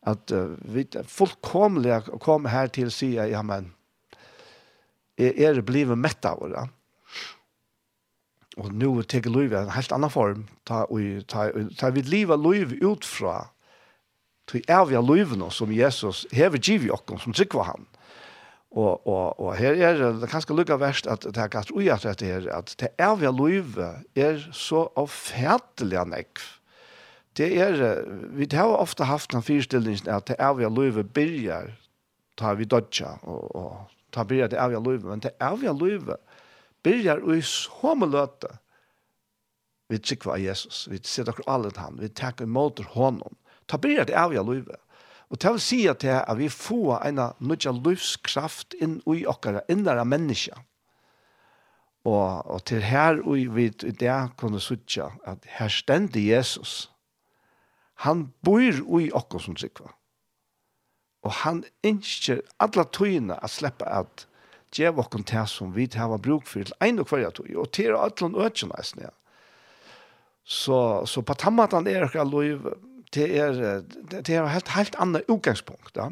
at 0.09 0.35
uh, 0.35 0.55
vi 0.75 0.87
fullkomlig 1.07 2.01
kom 2.23 2.49
her 2.51 2.71
til 2.75 2.91
å 2.91 2.95
si, 2.95 3.15
ja, 3.17 3.43
men, 3.47 3.71
er, 5.21 5.37
er 5.39 5.63
blivet 5.67 5.99
mett 5.99 6.25
av 6.27 6.43
det. 6.51 6.67
Og 8.61 8.69
nå 8.77 8.91
tek 9.09 9.31
livet 9.31 9.63
en 9.63 9.73
helt 9.73 9.95
annan 9.95 10.13
form, 10.13 10.45
ta, 10.69 10.85
og, 10.93 11.23
ta, 11.31 11.49
ta 11.79 11.93
vi 11.95 12.05
livet 12.05 12.43
liv 12.43 12.75
ut 12.83 13.07
fra, 13.07 13.47
til 14.51 14.65
er 14.69 14.85
vi 14.91 14.99
livene 14.99 15.49
som 15.55 15.73
Jesus 15.73 16.27
hever 16.35 16.61
giv 16.61 16.85
i 16.89 16.91
oss, 16.93 17.07
som 17.23 17.37
var 17.55 17.71
han. 17.71 17.87
Og, 18.73 19.07
og, 19.07 19.41
og 19.41 19.55
her 19.57 19.77
er 19.77 19.99
det 20.17 20.31
kanskje 20.33 20.57
lukka 20.57 20.79
verst 20.81 21.07
at 21.11 21.27
det 21.29 21.37
er 21.37 21.51
gatt 21.53 21.71
ui 21.77 21.91
at 21.93 22.07
det 22.21 22.29
er 22.29 22.47
at 22.57 22.73
det 22.81 22.89
er 22.97 23.19
vi 23.21 23.29
livet 23.29 24.17
er 24.17 24.41
så 24.57 24.87
avfætelig 24.97 25.99
av 26.01 26.09
nekv 26.09 26.47
det 27.37 27.61
er, 27.61 28.05
vi 28.37 28.49
har 28.53 28.77
ofta 28.77 29.05
haft 29.05 29.35
en 29.35 29.43
föreställning 29.43 30.09
at 30.09 30.27
det 30.27 30.37
er 30.39 30.55
vi 30.55 30.65
löve 30.65 31.03
börjar 31.03 31.73
ta 32.37 32.55
vi 32.55 32.65
dodja 32.65 33.19
og, 33.23 33.57
og 33.57 33.91
ta 34.11 34.25
börja 34.25 34.49
det 34.49 34.59
er 34.59 34.69
vi 34.69 34.77
löve 34.77 35.09
men 35.09 35.21
det 35.21 35.33
er 35.41 35.57
vi 35.57 35.67
löve 35.67 36.17
börjar 36.83 37.35
i 37.35 37.43
så 37.43 37.95
løte. 37.95 38.59
Vi 39.89 39.99
tycker 39.99 40.37
Jesus 40.37 40.89
vi 40.89 40.99
ser 41.03 41.25
dere 41.25 41.45
alle 41.47 41.71
til 41.71 41.81
han 41.81 41.99
vi 42.01 42.09
tackar 42.09 42.45
imot 42.45 42.81
honom. 42.85 43.37
Ta 43.67 43.79
börja 43.79 44.05
det 44.05 44.15
är 44.15 44.29
vi 44.29 44.37
löve 44.37 44.77
Og 45.33 45.41
til 45.41 45.57
å 45.57 45.61
si 45.65 45.87
at, 45.89 46.03
det, 46.05 46.13
at 46.13 46.37
vi 46.37 46.51
får 46.53 47.07
en 47.09 47.21
nødja 47.41 47.73
livskraft 47.73 48.77
inn 48.85 48.99
i 49.09 49.25
okkara, 49.25 49.63
innere 49.73 50.05
mennesker. 50.05 50.59
Og, 52.05 52.51
og 52.51 52.65
til 52.69 52.83
her 52.85 53.23
og 53.23 53.55
vi 53.57 53.71
i 53.71 53.95
det 53.97 54.17
kunne 54.37 54.61
sutja 54.61 55.09
at 55.25 55.47
her 55.57 55.73
stendte 55.73 56.21
Jesus. 56.21 56.92
Han 57.95 58.33
bor 58.43 58.63
i 59.01 59.11
okkur 59.13 59.41
som 59.41 59.57
sikva. 59.57 59.93
Og 61.23 61.35
han 61.45 61.63
innskjer 61.87 62.43
alla 62.59 62.85
tøyina 62.85 63.39
at 63.39 63.55
sleppa 63.55 63.87
at 64.01 64.27
djev 64.75 64.99
okkur 64.99 65.23
til 65.29 65.47
som 65.47 65.75
vi 65.77 65.87
til 65.87 66.03
hava 66.03 66.19
bruk 66.19 66.49
for 66.49 66.65
til 66.65 66.75
ein 66.83 66.99
og 66.99 67.11
kvarja 67.11 67.31
tøy, 67.31 67.53
og 67.57 67.71
til 67.77 67.95
ötlun 67.95 68.39
ötjen 68.41 68.73
eisen, 68.79 69.05
ja. 69.05 69.13
Så, 70.43 71.07
så 71.07 71.23
på 71.23 71.37
tammatan 71.39 71.87
er 71.87 72.09
okkur 72.09 72.27
lov 72.27 72.73
det 73.13 73.29
er, 73.37 73.83
det 74.11 74.29
er 74.33 74.49
helt, 74.49 74.73
helt 74.73 74.97
annet 74.99 75.29
utgangspunkt, 75.29 75.97
ja. 75.97 76.09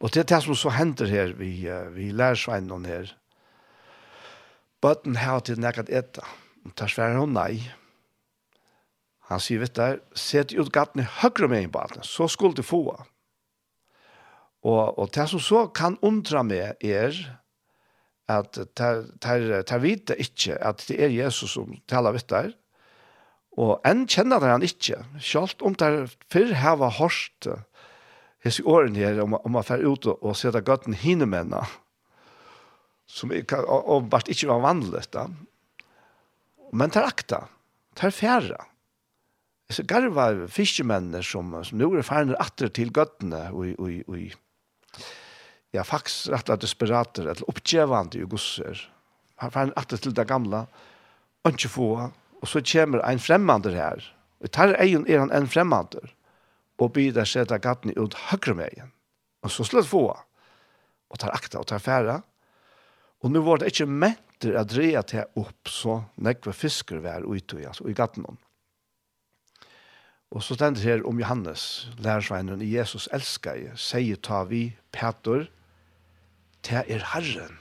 Og 0.00 0.12
det 0.12 0.24
er 0.24 0.28
det 0.32 0.42
som 0.44 0.56
så 0.58 0.72
hender 0.76 1.08
her, 1.08 1.32
vi, 1.36 1.68
vi 1.94 2.10
lærer 2.12 2.36
sveinen 2.36 2.84
her. 2.84 3.12
Bøtten 4.84 5.16
har 5.16 5.40
til 5.40 5.60
nekket 5.60 5.88
etta. 5.88 6.24
Og 6.66 6.74
tar 6.76 6.90
svære 6.92 7.16
hun 7.16 7.32
nei. 7.32 7.62
Han 9.30 9.42
sier, 9.42 9.58
vet 9.62 9.74
du, 9.74 10.02
set 10.14 10.54
ut 10.54 10.70
gattene 10.74 11.06
høyre 11.20 11.48
med 11.50 11.64
en 11.64 11.72
på 11.74 12.04
så 12.06 12.28
skulle 12.30 12.54
du 12.54 12.62
få. 12.62 12.84
Og, 14.66 14.98
og 14.98 15.10
det 15.14 15.26
som 15.30 15.42
så 15.42 15.66
kan 15.74 15.98
undra 16.02 16.42
meg 16.46 16.78
er 16.82 17.16
at 18.30 18.58
de 18.58 19.78
vite 19.82 20.16
ikke 20.18 20.56
at 20.58 20.82
det 20.88 20.98
er 21.02 21.14
Jesus 21.14 21.54
som 21.54 21.74
taler 21.90 22.16
vitt 22.16 22.30
der, 22.30 22.54
og 23.56 23.80
enn 23.88 24.04
kjenner 24.10 24.42
det 24.42 24.52
han 24.52 24.66
ikke, 24.66 24.98
selv 25.22 25.62
om 25.64 25.74
de 25.78 26.06
før 26.32 26.52
har 26.60 26.82
hørt 26.98 27.48
hese 28.44 28.64
årene 28.68 29.00
her 29.00 29.20
om, 29.22 29.38
om 29.38 29.54
man 29.56 29.64
fer 29.66 29.84
ut 29.86 30.06
og, 30.10 30.20
og 30.20 30.36
sette 30.36 30.60
gatten 30.66 30.96
hinemennene, 30.98 31.64
som 33.06 33.30
kan, 33.48 33.62
og, 33.64 33.78
og, 33.78 33.92
åpenbart 34.00 34.30
ikke 34.32 34.50
var 34.50 34.64
vanlig, 34.64 35.04
da. 35.14 35.28
men 36.74 36.90
det 36.90 37.00
er 37.00 37.08
akta, 37.08 37.44
det 37.96 38.10
er 38.10 38.14
færre 38.14 38.64
så 39.72 39.82
garva 39.82 40.46
fiskemennene 40.52 41.22
som, 41.26 41.50
som 41.66 41.78
nå 41.78 41.88
er 41.98 42.06
ferner 42.06 42.38
atter 42.42 42.70
til 42.70 42.92
gøttene 42.94 43.48
og, 43.50 43.72
og, 43.82 43.96
og 44.06 45.06
ja, 45.74 45.82
faktisk 45.84 46.30
rett 46.32 46.52
og 46.54 46.60
desperater 46.62 47.26
eller 47.26 47.50
oppgjevande 47.50 48.20
i 48.20 48.28
gosser. 48.30 48.78
Han 49.42 49.52
ferner 49.52 49.80
atter 49.80 50.00
til 50.00 50.14
det 50.14 50.28
gamla 50.30 50.66
og 51.42 51.50
ikke 51.52 51.72
få 51.72 51.90
og 52.36 52.48
så 52.50 52.60
kommer 52.60 53.02
en 53.02 53.18
främmande 53.18 53.72
her. 53.74 54.04
Og 54.40 54.52
tar 54.52 54.76
egen 54.78 55.06
er 55.08 55.18
han 55.18 55.32
en 55.32 55.48
främmande 55.48 56.04
og 56.78 56.92
byr 56.92 57.14
der 57.16 57.26
seg 57.28 57.50
gattene 57.64 57.96
ut 57.96 58.14
høyre 58.28 58.54
med 58.54 58.82
og 59.42 59.52
så 59.52 59.64
slett 59.64 59.88
få 59.88 60.06
og 60.12 61.20
tar 61.20 61.34
akta 61.34 61.62
og 61.62 61.68
tar 61.70 61.82
færa 61.82 62.20
og 63.24 63.32
nå 63.32 63.40
var 63.42 63.58
det 63.58 63.72
ikke 63.72 63.86
mätter 63.86 64.56
att 64.60 64.68
dreia 64.68 65.02
til 65.02 65.24
opp 65.36 65.68
så 65.68 66.02
nekve 66.16 66.52
fisker 66.52 67.00
vær 67.00 67.24
ute 67.24 67.56
i, 67.56 67.64
altså, 67.64 67.88
i 67.88 67.94
gattene 67.96 68.28
om 68.28 68.38
Og 70.34 70.42
så 70.42 70.56
stender 70.56 70.82
her 70.82 71.04
om 71.06 71.20
Johannes, 71.20 71.88
lærersveinen, 72.02 72.62
Jesus 72.66 73.08
elsker 73.14 73.60
jeg, 73.60 73.78
sier 73.78 74.18
ta 74.18 74.42
vi, 74.50 74.68
Peter, 74.92 75.46
til 76.66 76.82
er 76.82 77.04
Herren. 77.12 77.60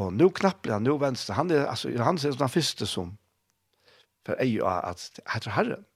Og 0.00 0.14
nå 0.16 0.30
knapper 0.32 0.78
han, 0.78 0.86
nå 0.86 0.96
venstre, 1.02 1.36
han 1.36 1.52
er, 1.52 1.66
altså, 1.68 1.90
Johannes 1.92 2.24
er 2.24 2.38
den 2.38 2.52
første 2.52 2.88
som, 2.88 3.14
for 4.24 4.38
jeg 4.40 4.64
er 4.64 4.80
at 4.88 5.20
heter 5.34 5.56
Herren. 5.58 5.86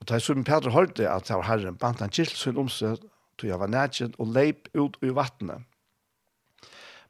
Og 0.00 0.08
da 0.08 0.18
som 0.18 0.44
Peter 0.44 0.72
hørte 0.72 1.08
at 1.08 1.28
det 1.28 1.36
var 1.36 1.48
Herren, 1.50 1.78
bant 1.78 2.00
han 2.00 2.12
kjell 2.12 2.30
sin 2.32 2.58
omsett, 2.58 3.02
tog 3.38 3.48
jeg 3.48 3.60
var 3.60 3.70
nætjen 3.70 4.16
og 4.18 4.32
leip 4.34 4.68
ut 4.74 4.96
i 5.04 5.12
vattnet. 5.14 5.66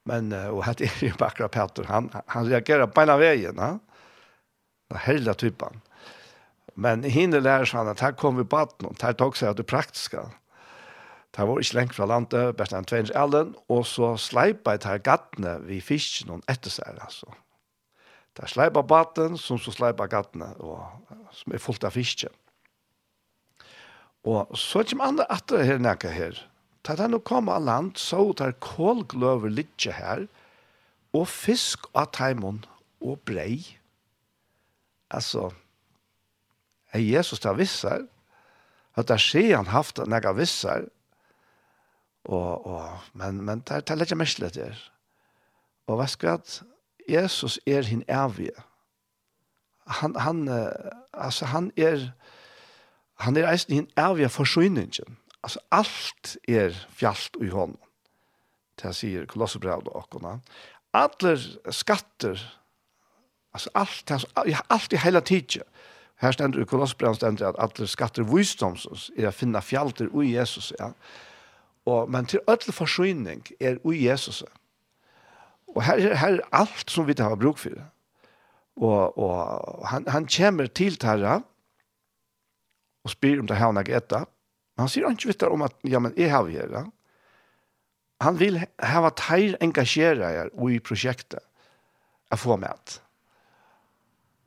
Men, 0.09 0.33
og 0.33 0.65
hette 0.67 0.89
er 0.89 1.05
jo 1.11 1.17
bakra 1.21 1.49
Peter, 1.49 1.89
han, 1.89 2.11
han 2.35 2.51
reagerer 2.51 2.91
beina 2.91 3.17
veien, 3.21 3.57
ja. 3.57 3.77
Det 4.91 4.99
er 4.99 5.07
hele 5.07 5.33
typen. 5.39 5.79
Men 6.75 7.05
hinne 7.05 7.41
lærer 7.43 7.69
seg 7.69 7.89
at 7.91 8.03
her 8.05 8.15
kom 8.19 8.39
vi 8.39 8.47
på 8.47 8.63
at 8.65 8.77
noen, 8.85 8.99
her 9.03 9.17
tok 9.17 9.37
seg 9.37 9.49
att 9.49 9.57
det 9.57 9.67
praktiska. 9.67 10.31
Det 11.37 11.47
var 11.47 11.61
ikke 11.61 11.77
lengt 11.77 11.95
fra 11.95 12.07
landet, 12.11 12.57
bare 12.59 12.79
enn 12.79 12.89
tveins 12.91 13.13
ellen, 13.15 13.55
og 13.71 13.85
så 13.87 14.17
sleipa 14.19 14.75
jeg 14.75 14.83
til 14.83 15.03
gattene 15.07 15.59
vi 15.63 15.79
fisk 15.81 16.27
noen 16.27 16.43
etter 16.51 16.73
seg, 16.75 16.99
altså. 16.99 17.31
Det 18.35 18.45
er 18.47 18.51
sleipa 18.51 18.83
baten, 18.83 19.37
som 19.39 19.59
så 19.59 19.71
sleipa 19.75 20.09
gattene, 20.11 20.53
og, 20.59 20.83
som 21.35 21.55
er 21.55 21.63
fullt 21.63 21.87
av 21.87 21.95
fisk. 21.95 22.27
Og 24.27 24.59
så 24.59 24.83
er 24.83 24.91
det 24.91 25.01
andre 25.01 25.27
atter 25.31 25.65
her 25.67 25.79
nækka 25.79 26.11
her. 26.15 26.43
Da 26.87 26.97
det 26.97 27.11
nå 27.13 27.21
kom 27.23 27.49
av 27.53 27.63
land, 27.63 27.97
så 28.01 28.25
tar 28.37 28.57
kålgløver 28.65 29.53
litt 29.53 29.87
her, 29.87 30.27
og 31.15 31.27
fisk 31.31 31.87
av 31.95 32.11
teimen 32.17 32.63
og 33.03 33.19
brei. 33.27 33.79
Altså, 35.11 35.51
er 36.93 37.05
Jesus 37.05 37.41
det 37.41 37.57
vissar, 37.59 38.07
at 38.97 39.09
det 39.09 39.21
skjer 39.23 39.57
han 39.57 39.71
haft 39.71 39.99
når 39.99 40.33
vissar, 40.39 40.89
og, 42.25 42.67
og, 42.67 42.99
men, 43.13 43.43
men 43.45 43.63
det 43.65 43.91
er 43.91 44.03
ikke 44.03 44.19
mest 44.21 44.43
litt 44.43 44.59
der. 44.59 44.77
Og 45.89 45.99
hva 45.99 46.07
skal 46.11 46.39
at 46.41 46.61
Jesus 47.09 47.59
er 47.67 47.87
hin 47.89 48.05
evige. 48.09 48.55
Han, 50.01 50.15
han, 50.21 50.45
altså, 51.13 51.49
han 51.51 51.71
er, 51.77 52.11
han 53.25 53.37
er 53.37 53.49
eisen 53.51 53.75
hin 53.75 53.89
evige 53.99 54.29
forsyningen. 54.29 55.17
Altså, 55.43 55.59
alt 55.73 56.37
er 56.49 56.77
fjallt 56.91 57.41
i 57.41 57.49
hånden. 57.49 57.81
Det 58.81 58.95
sier 58.97 59.27
Kolossebrev 59.29 59.89
og 59.89 59.97
åkona. 60.05 60.39
Alle 60.97 61.35
skatter, 61.73 62.39
altså 63.53 63.71
alt, 63.75 64.13
alt 64.71 64.93
i 64.93 65.01
hele 65.01 65.21
tiden, 65.21 65.67
Her 66.21 66.33
stender 66.37 66.61
i 66.61 66.69
Kolossbrand 66.69 67.17
stender 67.17 67.49
at 67.49 67.59
alle 67.59 67.89
skatter 67.89 68.27
visdoms 68.29 68.87
er 69.17 69.31
å 69.31 69.35
finne 69.35 69.63
fjalter 69.65 70.11
i 70.21 70.35
Jesus, 70.35 70.73
ja. 70.79 70.93
Og, 71.89 72.11
men 72.13 72.27
til 72.29 72.43
alle 72.51 72.75
forsvinning 72.77 73.41
er 73.57 73.79
i 73.89 74.03
Jesus. 74.05 74.43
Og 75.73 75.81
her, 75.87 76.03
her 76.21 76.37
er 76.37 76.51
alt 76.53 76.93
som 76.93 77.07
vi 77.09 77.17
har 77.17 77.39
bruk 77.41 77.59
for. 77.59 77.79
Og, 78.77 79.17
og 79.19 79.87
han, 79.89 80.05
han 80.13 80.29
kommer 80.29 80.69
til 80.69 80.99
Terra 81.01 81.39
og 83.01 83.13
spyr 83.15 83.41
om 83.41 83.49
det 83.49 83.57
her 83.57 83.71
han 83.71 83.81
har 83.81 83.89
etta. 83.89 84.27
Men 84.77 84.85
han 84.85 84.93
sier 84.93 85.09
ikke 85.09 85.33
vidt 85.33 85.47
om 85.49 85.65
at, 85.65 85.77
ja, 85.89 86.03
men 86.05 86.13
jeg 86.21 86.33
har 86.33 86.45
vi 86.45 86.59
her, 86.61 86.69
ja. 86.75 86.85
Han 88.21 88.37
vil 88.37 88.59
hava 88.85 89.09
teir 89.17 89.57
engasjere 89.65 90.29
her 90.29 90.51
i 90.69 90.77
prosjektet 90.85 91.41
å 92.29 92.37
få 92.37 92.59
med. 92.61 92.99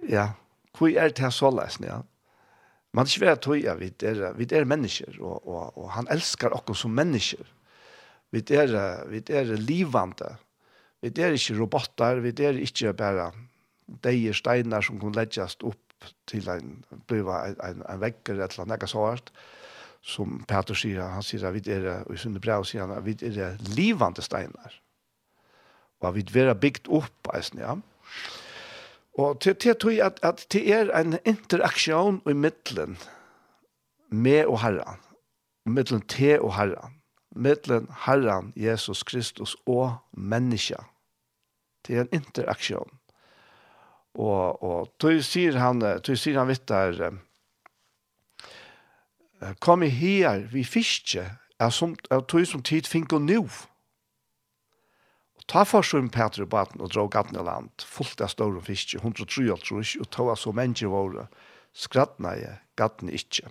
Ja, 0.05 0.29
Hvor 0.77 0.89
er 0.89 1.13
det 1.13 1.33
så 1.33 1.51
lesen, 1.53 1.85
ja? 1.85 2.01
Man 2.93 3.09
ikke 3.09 3.25
vet 3.25 3.41
tog 3.41 3.55
vi 3.57 3.89
er, 4.05 4.33
vi 4.37 4.47
er 4.51 4.65
mennesker, 4.69 5.17
og, 5.19 5.47
og, 5.47 5.77
og 5.77 5.91
han 5.95 6.07
elsker 6.13 6.53
oss 6.53 6.83
som 6.83 6.93
mennesker. 6.93 7.45
Vi 8.33 8.43
er, 8.53 8.73
vi 9.09 9.21
er 9.29 9.55
livande. 9.57 10.35
Vi 11.01 11.09
er 11.09 11.33
ikke 11.33 11.57
robotter, 11.59 12.21
vi 12.21 12.33
er 12.45 12.59
ikke 12.61 12.93
bare 12.93 13.31
deier 14.03 14.33
steiner 14.33 14.81
som 14.81 14.99
kan 15.01 15.13
legges 15.17 15.57
opp 15.61 16.07
til 16.29 16.47
en, 16.49 16.77
bliva 17.07 17.43
en, 17.47 17.57
en, 17.65 17.83
en 17.89 18.01
vekker 18.01 18.37
eller 18.37 18.69
noe 18.69 18.89
så 18.89 19.07
hardt. 19.07 19.33
Som 20.03 20.43
Peter 20.47 20.75
sier, 20.75 21.01
han 21.15 21.23
sier 21.23 21.47
at 21.47 21.55
vi 21.55 21.63
er, 21.71 22.03
og 22.03 22.13
i 22.13 22.19
sunne 22.19 22.41
brev 22.43 22.65
sier 22.67 22.85
han, 22.85 23.05
vi 23.05 23.15
er 23.23 23.57
livande 23.73 24.21
steiner. 24.21 24.79
Og 26.03 26.17
vi 26.17 26.25
er 26.41 26.53
bygd 26.59 26.91
opp, 26.93 27.33
eisen, 27.33 27.63
ja. 27.63 27.73
Ja 27.73 28.42
Og 29.13 29.41
til, 29.41 29.55
til 29.55 29.75
tog 29.75 29.99
at, 30.01 30.19
at 30.23 30.45
det 30.51 30.63
er 30.73 30.89
en 30.97 31.17
interaksjon 31.25 32.21
i 32.29 32.33
midtelen 32.33 32.97
med 34.09 34.45
og 34.45 34.61
herren. 34.61 34.99
Midtelen 35.65 36.01
til 36.07 36.41
og 36.41 36.55
herren. 36.55 36.97
Midtelen 37.35 37.87
herren 38.05 38.53
Jesus 38.55 39.03
Kristus 39.03 39.55
og 39.65 39.95
menneska. 40.13 40.81
Det 41.87 41.97
er 41.97 42.01
en 42.01 42.09
interaksjon. 42.11 42.89
Og, 44.13 44.63
og 44.63 44.89
tog 44.99 45.23
sier 45.25 45.57
han, 45.57 45.81
tog 46.05 46.17
sier 46.17 46.37
han 46.37 46.49
vitt 46.49 46.67
der, 46.69 47.17
kom 49.59 49.83
i 49.83 49.89
her 49.89 50.45
vi 50.51 50.63
fiske, 50.63 51.25
er 51.59 51.69
som, 51.69 51.95
er 52.11 52.21
tog 52.21 52.45
som 52.47 52.61
tid 52.63 52.89
finko 52.89 53.17
nu. 53.17 53.43
Og 53.45 53.72
Og 55.39 55.47
ta 55.49 55.63
for 55.67 55.85
seg 55.85 56.11
Peter 56.13 56.45
i 56.45 56.49
baten 56.49 56.83
og 56.83 56.93
dra 56.93 57.07
gaten 57.11 57.39
i 57.39 57.43
land, 57.43 57.71
fullt 57.81 58.21
av 58.21 58.31
store 58.31 58.61
fiske, 58.63 59.01
103 59.01 59.47
tror 59.49 59.63
trus, 59.65 59.95
og 59.99 60.09
ta 60.13 60.35
så 60.39 60.53
mennesker 60.55 60.91
våre, 60.93 61.27
skrattene 61.73 62.37
jeg, 62.39 62.57
gaten 62.79 63.09
ikke. 63.09 63.49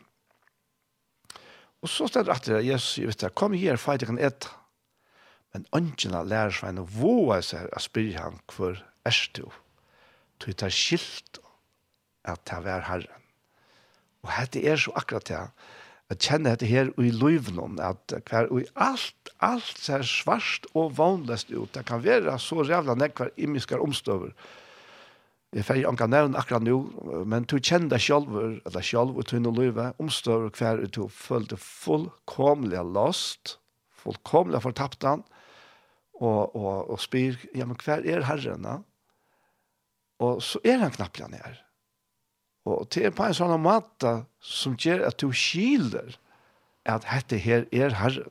Og 1.83 1.91
så 1.91 2.07
stedet 2.07 2.31
at 2.31 2.47
det, 2.47 2.63
Jesus, 2.65 2.99
jeg 3.01 3.11
vet 3.11 3.25
det, 3.25 3.35
kom 3.35 3.57
her, 3.59 3.81
feit 3.81 4.05
jeg 4.05 4.13
kan 4.13 4.21
et. 4.23 4.47
Men 5.53 5.67
ønskene 5.77 6.23
lærer 6.25 6.55
seg 6.55 6.79
å 6.79 6.87
våge 6.87 7.41
seg 7.45 7.73
å 7.75 7.83
spyrre 7.83 8.23
han 8.23 8.39
er 9.05 9.19
du? 9.35 9.45
Du 10.39 10.53
tar 10.55 10.71
skilt 10.71 11.43
at 12.23 12.45
det 12.47 12.71
er 12.71 12.87
herren. 12.87 13.27
Og 14.23 14.31
dette 14.31 14.63
er 14.63 14.79
så 14.79 14.95
akkurat 14.95 15.27
det, 15.27 15.43
Jeg 16.13 16.21
kjenner 16.27 16.53
dette 16.53 16.69
her 16.69 16.91
i 17.01 17.09
løyvnån, 17.09 17.79
at 17.81 18.13
hver 18.29 18.51
og 18.53 18.67
alt, 18.77 19.31
alt 19.41 19.79
ser 19.81 20.03
svart 20.05 20.67
og 20.77 20.99
vanløst 20.99 21.49
ut. 21.55 21.71
Det 21.73 21.87
kan 21.89 22.03
være 22.05 22.35
så 22.37 22.61
rævla 22.61 22.99
nekvar 23.01 23.31
imiskar 23.41 23.81
omstøver. 23.81 24.35
Jeg 25.57 25.65
får 25.65 25.81
ikke 25.81 26.11
nevne 26.13 26.37
akkurat 26.37 26.65
nå, 26.67 26.77
men 27.29 27.49
du 27.49 27.57
kjenner 27.57 27.95
deg 27.95 28.05
selv, 28.05 28.29
eller 28.61 28.85
selv, 28.85 29.17
og 29.17 29.25
du 29.31 29.39
nå 29.41 29.55
løyve, 29.57 29.89
omstøver 30.01 30.53
hver 30.53 30.85
og 30.85 30.93
du 30.93 31.03
følte 31.09 31.57
fullkomlig 31.57 32.85
lost, 32.93 33.57
fullkomlig 34.05 34.61
fortapt 34.65 35.09
han, 35.09 35.25
og, 36.21 36.53
og, 36.53 36.93
og 36.93 37.01
spyr, 37.01 37.41
ja, 37.57 37.65
men 37.65 37.81
hver 37.81 38.05
er 38.05 38.29
herren, 38.29 38.69
da? 38.69 38.79
Og 40.21 40.45
så 40.45 40.61
er 40.65 40.85
han 40.85 40.93
knapplig 40.93 41.31
han 41.31 41.41
her. 41.41 41.57
Ja 41.57 41.72
Og 42.65 42.87
det 42.95 43.07
er 43.07 43.15
på 43.15 43.27
en 43.27 43.35
sånn 43.35 43.55
måte 43.63 44.23
som 44.43 44.77
gjør 44.79 45.09
at 45.09 45.19
du 45.23 45.33
skiler 45.35 46.15
at 46.87 47.07
dette 47.07 47.39
her 47.43 47.67
er 47.75 47.95
Herren. 47.99 48.31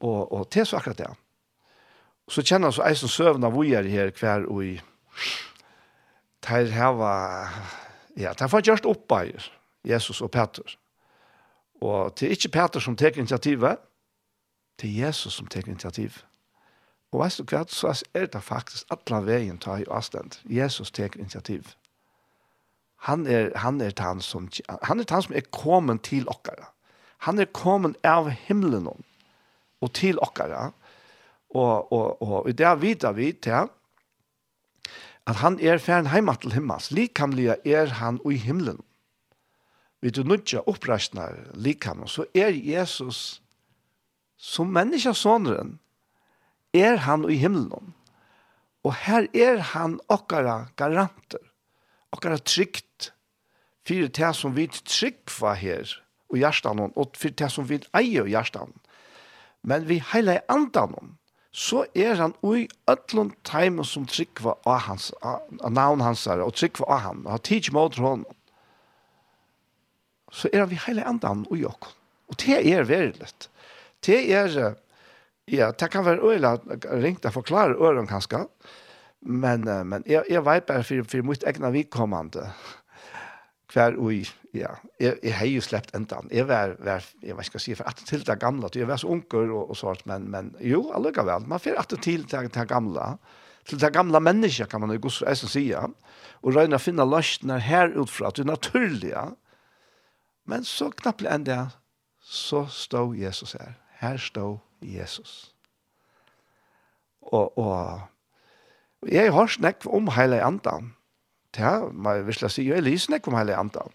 Og, 0.00 0.32
og 0.32 0.48
det 0.52 0.64
er 0.64 0.68
så 0.68 0.80
akkurat 0.80 1.00
det. 1.00 1.10
Så 2.28 2.44
kjenner 2.44 2.68
jeg 2.68 2.78
så 2.78 2.86
eisen 2.88 3.12
søvn 3.12 3.44
av 3.44 3.56
vi 3.56 3.74
er 3.76 3.88
her 3.88 4.12
hver 4.16 4.46
og 4.48 4.64
i 4.64 4.74
der 6.44 6.92
var. 6.92 7.48
ja, 8.16 8.32
der 8.32 8.48
var 8.48 8.60
gjørst 8.60 8.86
oppbeier 8.86 9.50
Jesus 9.84 10.20
og 10.20 10.30
Peter. 10.30 10.76
Og 11.80 12.12
det 12.20 12.26
er 12.26 12.30
ikke 12.30 12.48
Peter 12.48 12.80
som 12.80 12.96
tek 12.96 13.16
initiativet, 13.16 13.78
det 14.80 14.90
er 14.90 15.06
Jesus 15.06 15.32
som 15.32 15.46
tek 15.46 15.66
initiativ. 15.66 16.22
Og 17.12 17.20
veist 17.20 17.38
du 17.38 17.44
hva, 17.44 17.64
så 17.68 17.92
er 18.14 18.26
det 18.26 18.42
faktisk 18.42 18.90
alle 18.90 19.20
veien 19.26 19.58
ta 19.58 19.76
i 19.78 19.86
avstand. 19.90 20.40
Jesus 20.44 20.90
tek 20.90 21.16
initiativet 21.16 21.76
han 23.04 23.26
er, 23.28 23.50
han 23.60 23.80
er 23.84 23.92
han 24.00 24.22
som, 24.24 24.48
han 24.68 25.00
er 25.00 25.10
han 25.10 25.24
som 25.26 25.34
er 25.36 25.44
kommet 25.52 26.06
til 26.08 26.24
okkara. 26.30 26.70
Han 27.28 27.40
er 27.40 27.50
kommet 27.52 27.98
av 28.04 28.30
himmelen 28.46 28.88
og 28.88 29.92
til 29.96 30.20
okkara. 30.24 30.70
Og, 31.54 31.92
og, 31.92 32.22
og 32.22 32.48
i 32.48 32.56
det 32.56 32.72
vidar 32.80 33.12
vi 33.16 33.32
til 33.32 33.68
at 35.24 35.40
han 35.40 35.60
er 35.60 35.80
fern 35.80 36.08
heim 36.12 36.32
til 36.40 36.56
himmels. 36.56 36.90
Likamlig 36.92 37.52
er 37.64 37.92
han 38.00 38.20
i 38.24 38.40
himmelen. 38.40 38.80
Vi 40.00 40.10
du 40.12 40.22
nudja 40.24 40.64
oppreisna 40.68 41.30
likam 41.54 42.06
så 42.08 42.26
er 42.34 42.52
Jesus 42.52 43.40
som 44.36 44.72
menneskesåneren, 44.72 45.78
er 46.74 46.96
han 47.04 47.24
i 47.30 47.36
himmelen. 47.40 47.94
Og 48.84 48.92
her 49.06 49.28
er 49.32 49.62
han 49.72 50.00
okkara 50.12 50.66
garanter 50.76 51.40
okkara 52.14 52.38
trygt 52.40 53.10
fyrir 53.84 54.08
det 54.14 54.32
som 54.38 54.54
vi 54.56 54.68
tryggva 54.70 55.54
her 55.60 55.90
og 56.32 56.40
hjertan 56.40 56.86
og 56.86 57.18
fyrir 57.18 57.36
det 57.42 57.50
som 57.52 57.68
vi 57.68 57.82
eier 57.92 58.24
og 58.24 58.32
hjertan 58.32 58.72
men 59.64 59.86
vi 59.88 60.00
heila 60.12 60.38
i 60.38 60.46
andan 60.52 61.16
så 61.54 61.84
er 61.94 62.18
han 62.18 62.34
ui 62.42 62.66
öllum 62.90 63.30
taim 63.46 63.78
som 63.86 64.06
tryggva 64.10 64.56
av 64.66 64.80
hans, 64.88 65.12
av 65.22 65.70
navn 65.70 66.02
hans 66.02 66.24
her, 66.26 66.42
og 66.42 66.56
tryggva 66.58 66.88
av 66.96 67.02
han, 67.04 67.20
og 67.22 67.36
har 67.36 67.44
tids 67.46 67.70
mot 67.72 67.94
hon. 68.02 68.24
Så 70.34 70.50
er 70.50 70.64
han 70.64 70.72
vi 70.72 70.80
heile 70.82 71.06
andan 71.06 71.44
ui 71.54 71.62
okk. 71.68 71.92
Og 72.32 72.40
det 72.42 72.58
er 72.58 72.88
veriligt. 72.88 73.46
Det 74.02 74.18
er, 74.34 74.74
ja, 75.46 75.70
det 75.70 75.90
kan 75.94 76.04
være 76.08 76.26
øyla 76.26 76.56
ringt 77.04 77.28
å 77.28 77.32
forklare 77.36 77.78
øren 77.78 78.10
kanskje, 78.10 78.42
Men, 79.24 79.64
men 79.88 80.02
jeg, 80.06 80.24
jeg 80.28 80.44
vet 80.44 80.66
bare 80.68 80.84
for, 80.84 81.04
for 81.08 81.24
mitt 81.24 81.44
egna 81.48 81.70
vidkommende 81.72 82.50
hver 83.74 83.96
ui, 83.98 84.22
ja, 84.54 84.70
jeg, 85.00 85.18
jeg 85.22 85.34
har 85.34 85.48
jo 85.50 85.62
slept 85.64 85.94
enda. 85.96 86.20
Jeg 86.30 86.46
var, 86.48 86.76
var 86.84 87.06
jeg 87.24 87.36
vet 87.36 87.48
ikke 87.48 87.62
si, 87.62 87.74
for 87.74 87.88
at 87.90 88.02
til 88.06 88.22
det 88.26 88.36
gamle, 88.40 88.70
jeg 88.74 88.88
var 88.88 89.00
så 89.02 89.10
unger 89.10 89.50
og, 89.50 89.72
og 89.72 89.78
sånt, 89.78 90.04
men, 90.06 90.28
men 90.30 90.52
jo, 90.62 90.84
allukavel, 90.94 91.46
man 91.50 91.62
får 91.62 91.80
at 91.80 91.94
til 92.04 92.26
det, 92.30 92.42
det 92.54 92.66
gamle, 92.70 93.14
til 93.66 93.80
det 93.80 93.92
gamle 93.94 94.20
mennesket, 94.20 94.68
kan 94.70 94.84
man 94.84 94.94
jo 94.94 95.02
gos 95.02 95.22
eisen 95.26 95.50
sige, 95.50 95.80
og 95.80 96.54
røyne 96.54 96.78
å 96.78 96.82
finne 96.82 97.06
løsner 97.08 97.64
her 97.64 97.96
utfra, 97.98 98.30
det 98.30 98.44
er 98.44 98.52
naturlige, 98.52 99.24
men 100.46 100.66
så 100.68 100.90
knappt 100.92 101.26
enda 101.26 101.64
så 102.24 102.64
stod 102.72 103.16
Jesus 103.16 103.52
her. 103.52 103.74
Her 104.00 104.16
stod 104.20 104.58
Jesus. 104.80 105.54
Og, 107.20 107.58
og 107.58 108.00
Og 109.04 109.12
jeg 109.12 109.32
har 109.32 109.46
snakket 109.52 109.90
om 109.92 110.08
hele 110.16 110.40
andan. 110.40 110.94
Ja, 111.58 111.84
man 111.92 112.24
vil 112.26 112.50
si, 112.50 112.64
jeg 112.66 112.82
lyser 112.82 113.12
snakk 113.12 113.28
om 113.28 113.36
hele 113.36 113.56
andan. 113.56 113.92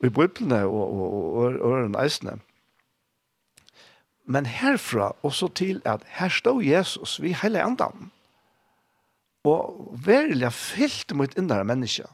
Og 0.00 0.06
i 0.06 0.12
bøyblene 0.14 0.62
og, 0.64 0.92
og, 0.94 1.16
og, 1.16 1.56
og, 1.60 1.72
og 1.90 1.96
eisene. 2.04 2.38
Men 4.26 4.46
herfra 4.46 5.12
også 5.26 5.48
til 5.58 5.82
at 5.84 6.06
her 6.18 6.28
står 6.28 6.62
Jesus 6.62 7.18
vi 7.22 7.34
hele 7.42 7.62
andan. 7.62 8.10
Og 9.46 9.98
verilig 10.06 10.52
fyllt 10.52 11.14
mot 11.14 11.34
innere 11.38 11.64
mennesker. 11.66 12.10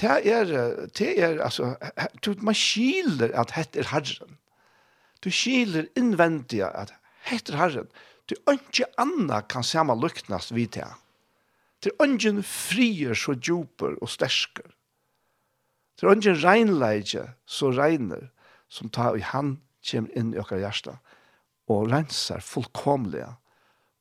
Det 0.00 0.20
er, 0.32 0.44
det 0.98 1.10
er, 1.20 1.40
altså, 1.44 1.74
man 2.40 2.54
skiler 2.54 3.32
at 3.40 3.52
hette 3.56 3.80
er 3.80 3.88
herren. 3.92 4.38
Du 5.24 5.30
skiler 5.30 5.88
innvendig 5.96 6.62
at 6.64 6.94
hette 7.28 7.52
er 7.52 7.60
herren. 7.60 7.90
Til 8.26 8.40
ønske 8.50 8.86
anna 8.98 9.40
kan 9.46 9.64
samme 9.64 9.94
luknast 9.94 10.54
vi 10.54 10.66
det. 10.66 10.88
Til 11.82 11.94
ønsken 12.02 12.42
frier 12.42 13.14
så 13.14 13.36
djuper 13.38 13.94
og 14.02 14.10
stersker. 14.10 14.66
Til 15.96 16.10
ønsken 16.10 16.40
regnleidje 16.42 17.28
så 17.46 17.70
regner 17.70 18.28
som 18.68 18.90
tar 18.90 19.16
i 19.16 19.22
hand 19.22 19.60
kjem 19.86 20.08
inn 20.18 20.34
i 20.34 20.40
okkar 20.42 20.58
hjärsta 20.58 20.96
og 21.70 21.90
renser 21.92 22.42
fullkomlige 22.42 23.28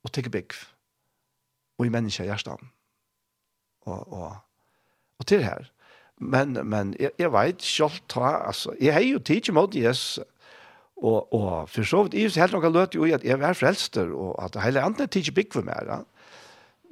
og 0.06 0.14
teker 0.14 0.34
bygg 0.34 0.56
og 1.78 1.86
i 1.86 1.94
menneska 1.94 2.26
hjärsta. 2.26 2.58
Og, 3.86 4.14
og, 4.14 4.36
og 5.20 5.26
til 5.30 5.44
her. 5.46 5.70
Men, 6.18 6.58
men 6.66 6.96
jeg, 7.00 7.12
jeg 7.20 7.32
vet 7.34 7.62
selv 7.62 8.00
ta, 8.10 8.48
altså, 8.48 8.74
jeg 8.82 8.94
har 8.94 9.04
jo 9.04 9.20
tidsi 9.20 9.52
mot 9.52 9.76
Jesus, 9.76 10.24
Og, 10.96 11.34
og 11.34 11.70
for 11.70 11.84
så 11.84 12.04
vidt, 12.04 12.14
jeg 12.14 12.32
helt 12.42 12.56
nok 12.56 12.68
løt 12.74 12.96
jo 12.96 13.06
i 13.06 13.12
at 13.12 13.24
jeg 13.24 13.40
er 13.40 13.54
frelster, 13.54 14.12
og 14.16 14.38
at 14.44 14.56
hele 14.64 14.82
andre 14.82 15.08
tid 15.08 15.22
ikke 15.22 15.36
bygg 15.42 15.58
for 15.58 15.68
meg. 15.68 15.90
Ja. 15.90 16.00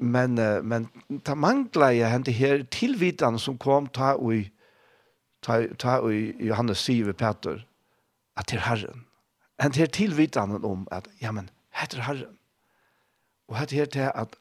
Men, 0.03 0.35
men 0.67 0.89
ta 1.23 1.35
mangla 1.39 1.93
jeg 1.95 2.11
hente 2.11 2.33
her 2.35 2.65
tilvitan 2.71 3.39
som 3.39 3.57
kom 3.57 3.87
ta 3.87 4.15
og 4.19 4.49
ta, 5.43 5.61
ta 5.79 5.99
og 6.03 6.13
Johannes 6.43 6.83
Sive 6.83 7.13
Peter, 7.13 7.63
at 8.35 8.49
det 8.49 8.59
er 8.59 8.67
Herren. 8.67 9.05
Hente 9.61 9.79
her 9.79 9.91
tilvitanen 9.93 10.65
om 10.65 10.87
at, 10.91 11.07
ja, 11.21 11.31
men, 11.31 11.49
heter 11.71 12.03
Herren. 12.03 12.37
Og 13.47 13.59
hette 13.59 13.75
her 13.75 13.85
til 13.85 14.09
at, 14.09 14.35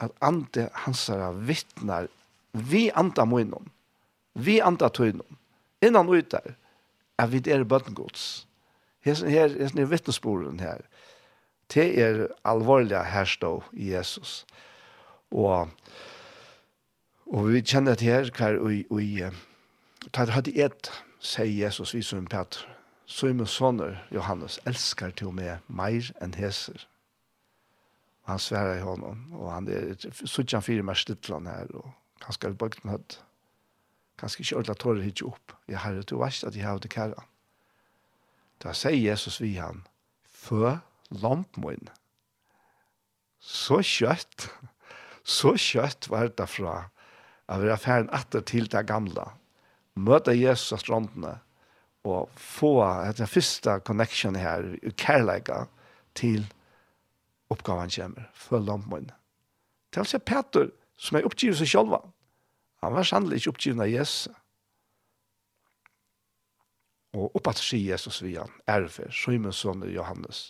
at 0.00 0.10
ante 0.22 0.68
hans 0.86 1.10
vittnar, 1.46 2.08
vi 2.52 2.88
anta 2.94 3.24
munnen, 3.24 3.70
vi 4.34 4.58
anta 4.62 4.88
tøynen, 4.88 5.38
innan 5.82 6.08
ut 6.08 6.30
der, 6.32 6.54
at 7.18 7.32
vi 7.32 7.42
er 7.50 7.64
bøttengods. 7.64 8.46
Hesen 9.04 9.30
her, 9.30 9.48
hesen 9.48 9.82
er 9.82 9.90
vittnesboren 9.90 10.60
her. 10.60 10.84
Det 11.72 11.86
er 12.00 12.26
alvorliga 12.44 13.02
herstå 13.08 13.62
i 13.72 13.92
Jesus. 13.92 14.44
Og, 15.30 15.70
og 17.26 17.48
vi 17.48 17.60
kjenner 17.60 17.94
til 17.94 18.12
her 18.12 18.30
hver 18.36 18.60
og, 18.60 18.72
og 18.90 20.12
tar 20.12 20.32
hadde 20.32 20.54
et, 20.60 20.90
sier 21.24 21.52
Jesus, 21.64 21.94
vi 21.94 22.02
som 22.04 22.26
Peter, 22.26 22.64
så 23.06 23.28
er 23.28 23.36
min 23.36 23.46
sonner, 23.48 23.98
Johannes, 24.12 24.58
elskar 24.66 25.12
til 25.16 25.32
meg 25.36 25.64
mer 25.68 26.10
enn 26.24 26.36
heser. 26.38 26.86
Og 28.24 28.34
han 28.34 28.40
sverar 28.40 28.78
i 28.78 28.84
honom, 28.84 29.26
og 29.36 29.52
han 29.52 29.68
er, 29.68 29.92
så 30.00 30.42
ikke 30.42 30.56
han 30.56 30.64
fyrer 30.64 30.86
meg 30.88 30.96
stittlene 31.00 31.52
her, 31.52 31.68
og 31.76 31.90
han 32.24 32.36
skal 32.36 32.56
bøkten 32.56 32.92
høtt. 32.92 33.18
Kanskje 34.20 34.44
ikke 34.44 34.56
ordentlig 34.56 34.80
tårer 34.80 35.04
hit 35.04 35.22
opp. 35.26 35.56
Jeg 35.68 35.78
har 35.78 35.92
herre, 35.92 36.06
du 36.08 36.16
vet 36.22 36.44
at 36.46 36.56
jeg 36.56 36.64
har 36.64 36.80
det 36.80 36.92
kæra. 36.94 37.26
Da 38.64 38.72
sier 38.72 38.96
Jesus 38.96 39.40
vi 39.42 39.54
han, 39.58 39.82
«Fø 40.24 40.78
lampmoen». 41.12 41.90
Så 43.44 43.82
kjøtt, 43.84 44.48
så 45.20 45.52
kjøtt 45.60 46.08
var 46.08 46.30
det 46.32 46.48
fra, 46.48 46.76
at 47.44 47.60
vi 47.60 47.68
er 47.68 47.80
ferdig 47.80 48.12
atter 48.16 48.44
til 48.48 48.70
det 48.72 48.86
gamle. 48.88 49.26
Møte 50.00 50.32
Jesus 50.32 50.72
av 50.72 50.80
strandene, 50.80 51.34
og 52.08 52.32
få 52.36 52.72
den 53.16 53.28
første 53.28 53.78
connection 53.84 54.36
her, 54.36 54.64
kærleika, 54.96 55.66
til 56.16 56.46
oppgaven 57.52 57.92
kommer, 57.92 58.28
fø 58.32 58.60
lampmoen. 58.62 59.10
Det 59.90 60.00
er 60.00 60.04
altså 60.04 60.18
Peter, 60.18 60.70
som 60.96 61.18
er 61.18 61.28
oppgivet 61.28 61.60
seg 61.60 61.70
selv. 61.74 61.96
Han 62.84 62.96
var 62.96 63.06
sannelig 63.08 63.42
ikke 63.42 63.54
oppgivet 63.54 63.84
av 63.84 63.92
Jesus. 63.92 64.32
Og 67.14 67.36
opp 67.38 67.52
at 67.52 67.62
sier 67.62 67.92
Jesus 67.92 68.18
vi 68.24 68.34
han, 68.34 68.50
erfer, 68.66 69.12
Simon 69.14 69.54
son 69.54 69.84
Johannes, 69.86 70.48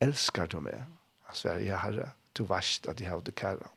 elskar 0.00 0.48
du 0.48 0.60
meg? 0.64 0.86
Han 1.28 1.36
sier, 1.36 1.60
ja 1.60 1.80
herre, 1.82 2.12
du 2.32 2.46
varst 2.48 2.88
at 2.88 3.02
jeg 3.02 3.12
hadde 3.12 3.36
kæra. 3.36 3.68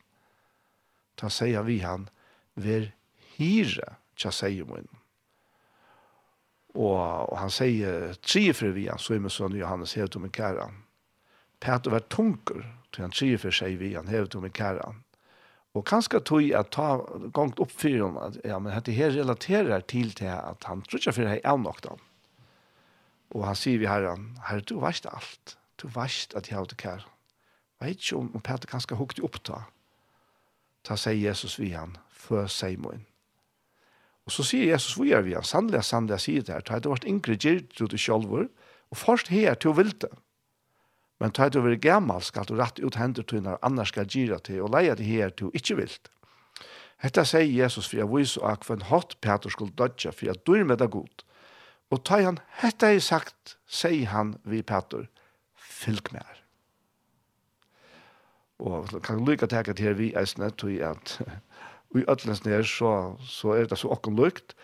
Da 1.19 1.29
sier 1.29 1.65
vi 1.67 1.81
han, 1.83 2.07
ver 2.55 2.93
hire, 3.35 3.97
tja 4.15 4.31
sier 4.31 4.69
min. 4.69 4.87
Og, 6.73 6.95
og 6.95 7.35
han 7.37 7.51
sier, 7.53 8.15
tre 8.23 8.45
for 8.55 8.71
vi 8.73 8.87
han, 8.87 9.01
Simon 9.03 9.33
son 9.33 9.59
Johannes, 9.59 9.97
hev 9.99 10.07
du 10.07 10.21
min 10.23 10.33
kæra. 10.33 10.69
Peter 11.59 11.91
var 11.91 12.07
tunker, 12.07 12.63
til 12.93 13.03
han 13.03 13.13
tre 13.13 13.33
for 13.41 13.55
seg 13.55 13.75
vi 13.81 13.93
han, 13.97 14.07
hev 14.07 14.31
du 14.31 14.39
min 14.39 14.55
kæra. 14.55 14.93
Og 15.73 15.83
kanskje 15.89 16.21
tog 16.23 16.45
jeg 16.45 16.71
ta 16.71 16.87
gongt 17.35 17.59
opp 17.59 17.71
for 17.73 17.91
henne, 17.91 18.31
ja, 18.45 18.61
men 18.61 18.71
dette 18.77 18.95
her 18.95 19.11
relaterer 19.11 19.83
til 19.89 20.13
til 20.15 20.31
at 20.31 20.69
han 20.69 20.85
tror 20.87 21.01
ikke 21.01 21.15
for 21.17 21.33
jeg 21.33 21.43
er 21.43 21.59
nok 21.59 21.83
da. 21.83 21.97
Mm 21.97 22.12
Og 23.33 23.47
han 23.47 23.57
sier 23.57 23.81
vi 23.81 23.89
herren, 23.89 24.33
herre, 24.47 24.61
du 24.61 24.77
veist 24.81 25.07
alt. 25.09 25.57
Du 25.81 25.87
veist 25.91 26.35
at 26.37 26.49
jeg 26.49 26.57
har 26.59 26.69
det 26.69 26.77
kjær. 26.81 27.07
Jeg 27.81 27.87
vet 27.89 28.03
ikke 28.03 28.19
om, 28.19 28.29
om 28.37 28.43
Peter 28.45 28.69
kanskje 28.69 28.99
hukte 28.99 29.25
opp 29.25 29.39
da. 29.47 29.63
Ta 30.85 30.95
seg 30.99 31.17
Jesus 31.17 31.57
vi 31.59 31.71
han, 31.73 31.97
før 32.09 32.45
seg 32.51 32.77
moen. 32.83 33.07
Og 34.23 34.31
så 34.31 34.45
sier 34.47 34.69
Jesus 34.69 34.95
vi 34.99 35.11
er 35.11 35.25
vi 35.25 35.33
han, 35.35 35.43
sannelig, 35.43 35.81
sannelig, 35.83 36.21
sier 36.23 36.45
det 36.45 36.53
her, 36.53 36.63
ta 36.63 36.79
det 36.79 36.91
vart 36.91 37.07
yngre 37.09 37.35
gyrt 37.35 37.73
du 37.75 37.89
du 37.89 37.97
sjolver, 37.99 38.47
og 38.93 38.99
først 39.01 39.33
her 39.33 39.57
til 39.57 39.73
å 39.73 39.79
vilte. 39.81 40.11
Men 41.19 41.33
ta 41.33 41.49
det 41.49 41.59
over 41.59 41.75
gammal 41.81 42.23
skal 42.23 42.45
du 42.47 42.55
rett 42.59 42.79
ut 42.79 42.99
hender 42.99 43.25
til 43.27 43.43
når 43.43 43.59
annars 43.65 43.91
skal 43.91 44.07
gyra 44.07 44.39
til, 44.43 44.61
og 44.63 44.71
leie 44.75 44.95
det 44.95 45.09
her 45.09 45.33
til 45.33 45.51
ikke 45.57 45.79
vilt. 45.81 46.11
Hetta 47.03 47.25
sier 47.27 47.49
Jesus 47.49 47.89
for 47.89 47.99
jeg 47.99 48.11
viser 48.13 48.45
akkurat 48.47 48.77
en 48.77 48.89
hatt 48.93 49.17
Peter 49.19 49.51
skulle 49.51 49.75
dødja, 49.75 50.13
for 50.13 50.29
jeg 50.29 50.43
dør 50.47 50.63
med 50.69 50.79
det 50.79 50.91
godt 50.93 51.25
Og 51.91 52.03
ta 52.05 52.21
han, 52.23 52.39
hetta 52.61 52.89
er 52.93 53.03
sagt, 53.03 53.57
sier 53.67 54.09
han 54.13 54.37
vi 54.43 54.61
Petter, 54.61 55.09
fylg 55.55 56.13
med 56.13 56.23
her. 56.23 56.39
Og 58.63 58.93
kan 59.03 59.25
lykka 59.25 59.49
teka 59.51 59.73
til 59.73 59.89
her 59.89 59.97
vi 59.99 60.13
snett 60.25 60.57
tog 60.61 60.79
at 60.79 61.17
vi 61.93 62.05
ötlens 62.09 62.45
nere 62.45 62.63
så, 62.63 63.15
så 63.19 63.57
er 63.57 63.67
det 63.67 63.77
så 63.77 63.91
okken 63.91 64.15
lykt. 64.15 64.55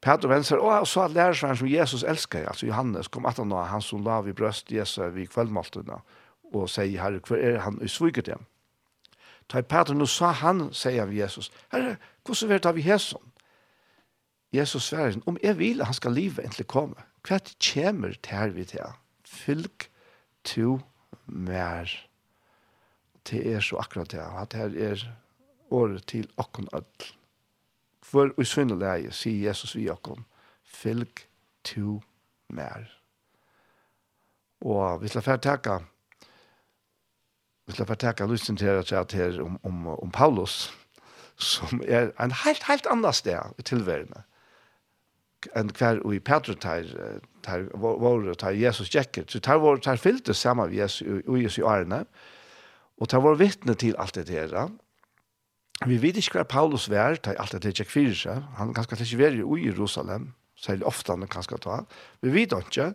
Petter 0.00 0.30
venser, 0.30 0.60
og 0.62 0.86
så 0.86 1.00
er 1.04 1.08
lærersvenn 1.08 1.56
som 1.58 1.68
Jesus 1.68 2.04
elskar, 2.06 2.46
altså 2.46 2.66
Johannes, 2.66 3.08
kom 3.08 3.26
at 3.26 3.36
han 3.36 3.48
nå, 3.50 3.62
han 3.66 3.82
som 3.82 4.04
la 4.06 4.20
vi 4.22 4.32
brøst 4.32 4.70
Jesus 4.72 5.14
vi 5.14 5.26
kveldmåltene, 5.26 5.98
og 6.54 6.68
sier, 6.70 7.00
herre, 7.02 7.18
hver 7.26 7.42
er 7.42 7.58
han 7.64 7.80
i 7.82 7.88
sviket 7.90 8.30
dem? 8.30 8.46
Ta 9.50 9.58
i 9.58 9.66
Petter, 9.66 9.96
nå 9.98 10.06
sa 10.06 10.30
han, 10.38 10.68
sier 10.72 11.02
han 11.02 11.16
Jesus, 11.16 11.50
herre, 11.74 11.96
hvordan 12.24 12.52
vet 12.52 12.70
vi 12.76 12.86
hesson? 12.86 13.24
Jesus 14.52 14.88
sverre, 14.88 15.20
om 15.26 15.36
jeg 15.42 15.58
vil 15.58 15.84
han 15.84 15.94
skal 15.94 16.16
livet 16.16 16.44
egentlig 16.44 16.66
komme, 16.66 16.96
hva 17.28 17.38
kommer 17.60 18.14
til 18.22 18.54
vi 18.54 18.64
til? 18.64 18.94
Fylk 19.24 19.90
to 20.44 20.78
mer. 21.26 21.90
Det 23.28 23.42
er 23.54 23.60
så 23.60 23.76
akkurat 23.76 24.10
det, 24.10 24.20
at 24.20 24.52
her 24.56 24.72
er 24.90 25.04
året 25.70 26.06
til 26.06 26.30
okken 26.36 26.68
ødel. 26.72 27.12
For 28.02 28.32
i 28.40 28.44
syndeleie 28.44 29.12
sier 29.12 29.50
Jesus 29.50 29.74
vi 29.76 29.88
okken, 29.92 30.24
fylg 30.64 31.26
to 31.64 32.00
mer. 32.48 32.88
Og 34.64 35.02
vi 35.02 35.08
skal 35.08 35.22
fære 35.22 35.44
takke, 35.44 35.78
vi 37.66 37.76
skal 37.76 37.86
fære 37.86 38.02
takke 38.06 38.26
lysten 38.26 38.56
til 38.56 38.66
at 38.80 39.12
her 39.12 39.42
om, 39.42 39.60
om, 39.62 39.86
om 39.86 40.10
Paulus, 40.10 40.72
som 41.36 41.82
er 41.84 42.10
en 42.16 42.32
helt, 42.32 42.64
helt 42.64 42.86
annan 42.90 43.12
sted 43.12 43.38
i 43.58 43.62
tilværende 43.62 44.22
enn 45.56 45.70
hver 45.78 46.00
og 46.04 46.16
i 46.16 46.20
Petro 46.24 46.54
tar, 46.58 46.88
tar, 47.46 47.68
var, 47.78 48.26
tar 48.40 48.56
Jesus 48.58 48.90
tjekker. 48.90 49.26
Så 49.30 49.40
tar, 49.44 49.60
var, 49.62 49.80
tar 49.82 50.00
fyllte 50.00 50.34
sammen 50.34 50.70
med 50.70 50.78
Jesus 50.78 51.06
og 51.26 51.38
Jesus 51.42 51.60
i 51.62 51.66
årene, 51.66 52.02
og 52.98 53.10
tar 53.10 53.22
var 53.22 53.38
vittne 53.38 53.76
til 53.78 53.96
alt 53.98 54.18
det 54.18 54.28
her. 54.34 54.56
Vi 55.86 56.00
vet 56.02 56.18
ikke 56.18 56.40
hva 56.40 56.48
Paulus 56.50 56.88
var, 56.90 57.20
tar 57.22 57.38
alt 57.38 57.54
det 57.54 57.70
her 57.70 57.78
tjekk 57.78 57.92
fyrir 57.92 58.18
seg. 58.18 58.42
Han 58.58 58.74
ganska 58.74 58.98
ikke 58.98 59.20
var 59.22 59.38
i 59.38 59.68
Jerusalem, 59.68 60.32
særlig 60.58 60.88
ofte 60.90 61.14
han 61.14 61.30
kanskje 61.30 61.60
ta. 61.62 61.82
Vi 62.22 62.34
vet 62.34 62.56
ikke, 62.58 62.92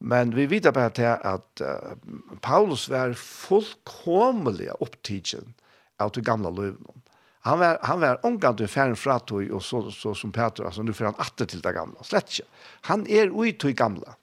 men 0.00 0.34
vi 0.36 0.46
vet 0.48 0.68
bare 0.74 0.92
til 0.96 1.08
at 1.08 1.64
uh, 1.64 1.96
Paulus 2.44 2.88
var 2.92 3.16
fullkomelig 3.16 4.68
opptidsen 4.80 5.54
av 6.00 6.12
det 6.16 6.24
gamle 6.24 6.52
løvnene 6.52 7.09
Han 7.40 7.58
var 7.58 7.78
han 7.82 8.00
var 8.00 8.26
omgående 8.26 8.68
färn 8.68 8.96
fratt 8.96 9.30
och 9.30 9.62
så 9.62 9.90
så 9.90 10.14
som 10.14 10.32
Peter 10.32 10.64
alltså 10.64 10.82
nu 10.82 10.92
för 10.92 11.04
han 11.04 11.14
åter 11.14 11.46
till 11.46 11.60
det 11.60 11.72
gamla. 11.72 12.02
Slätt 12.02 12.40
Han 12.80 13.06
är 13.06 13.46
ut 13.46 13.58
till 13.58 13.72
gamla. 13.72 14.14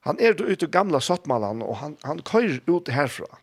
Han 0.00 0.20
är 0.20 0.42
ut 0.42 0.58
till 0.58 0.70
gamla 0.70 1.00
Sottmalan 1.00 1.62
och 1.62 1.76
han 1.76 1.96
han 2.02 2.22
kör 2.22 2.60
ut 2.66 2.88
härifrån. 2.88 3.36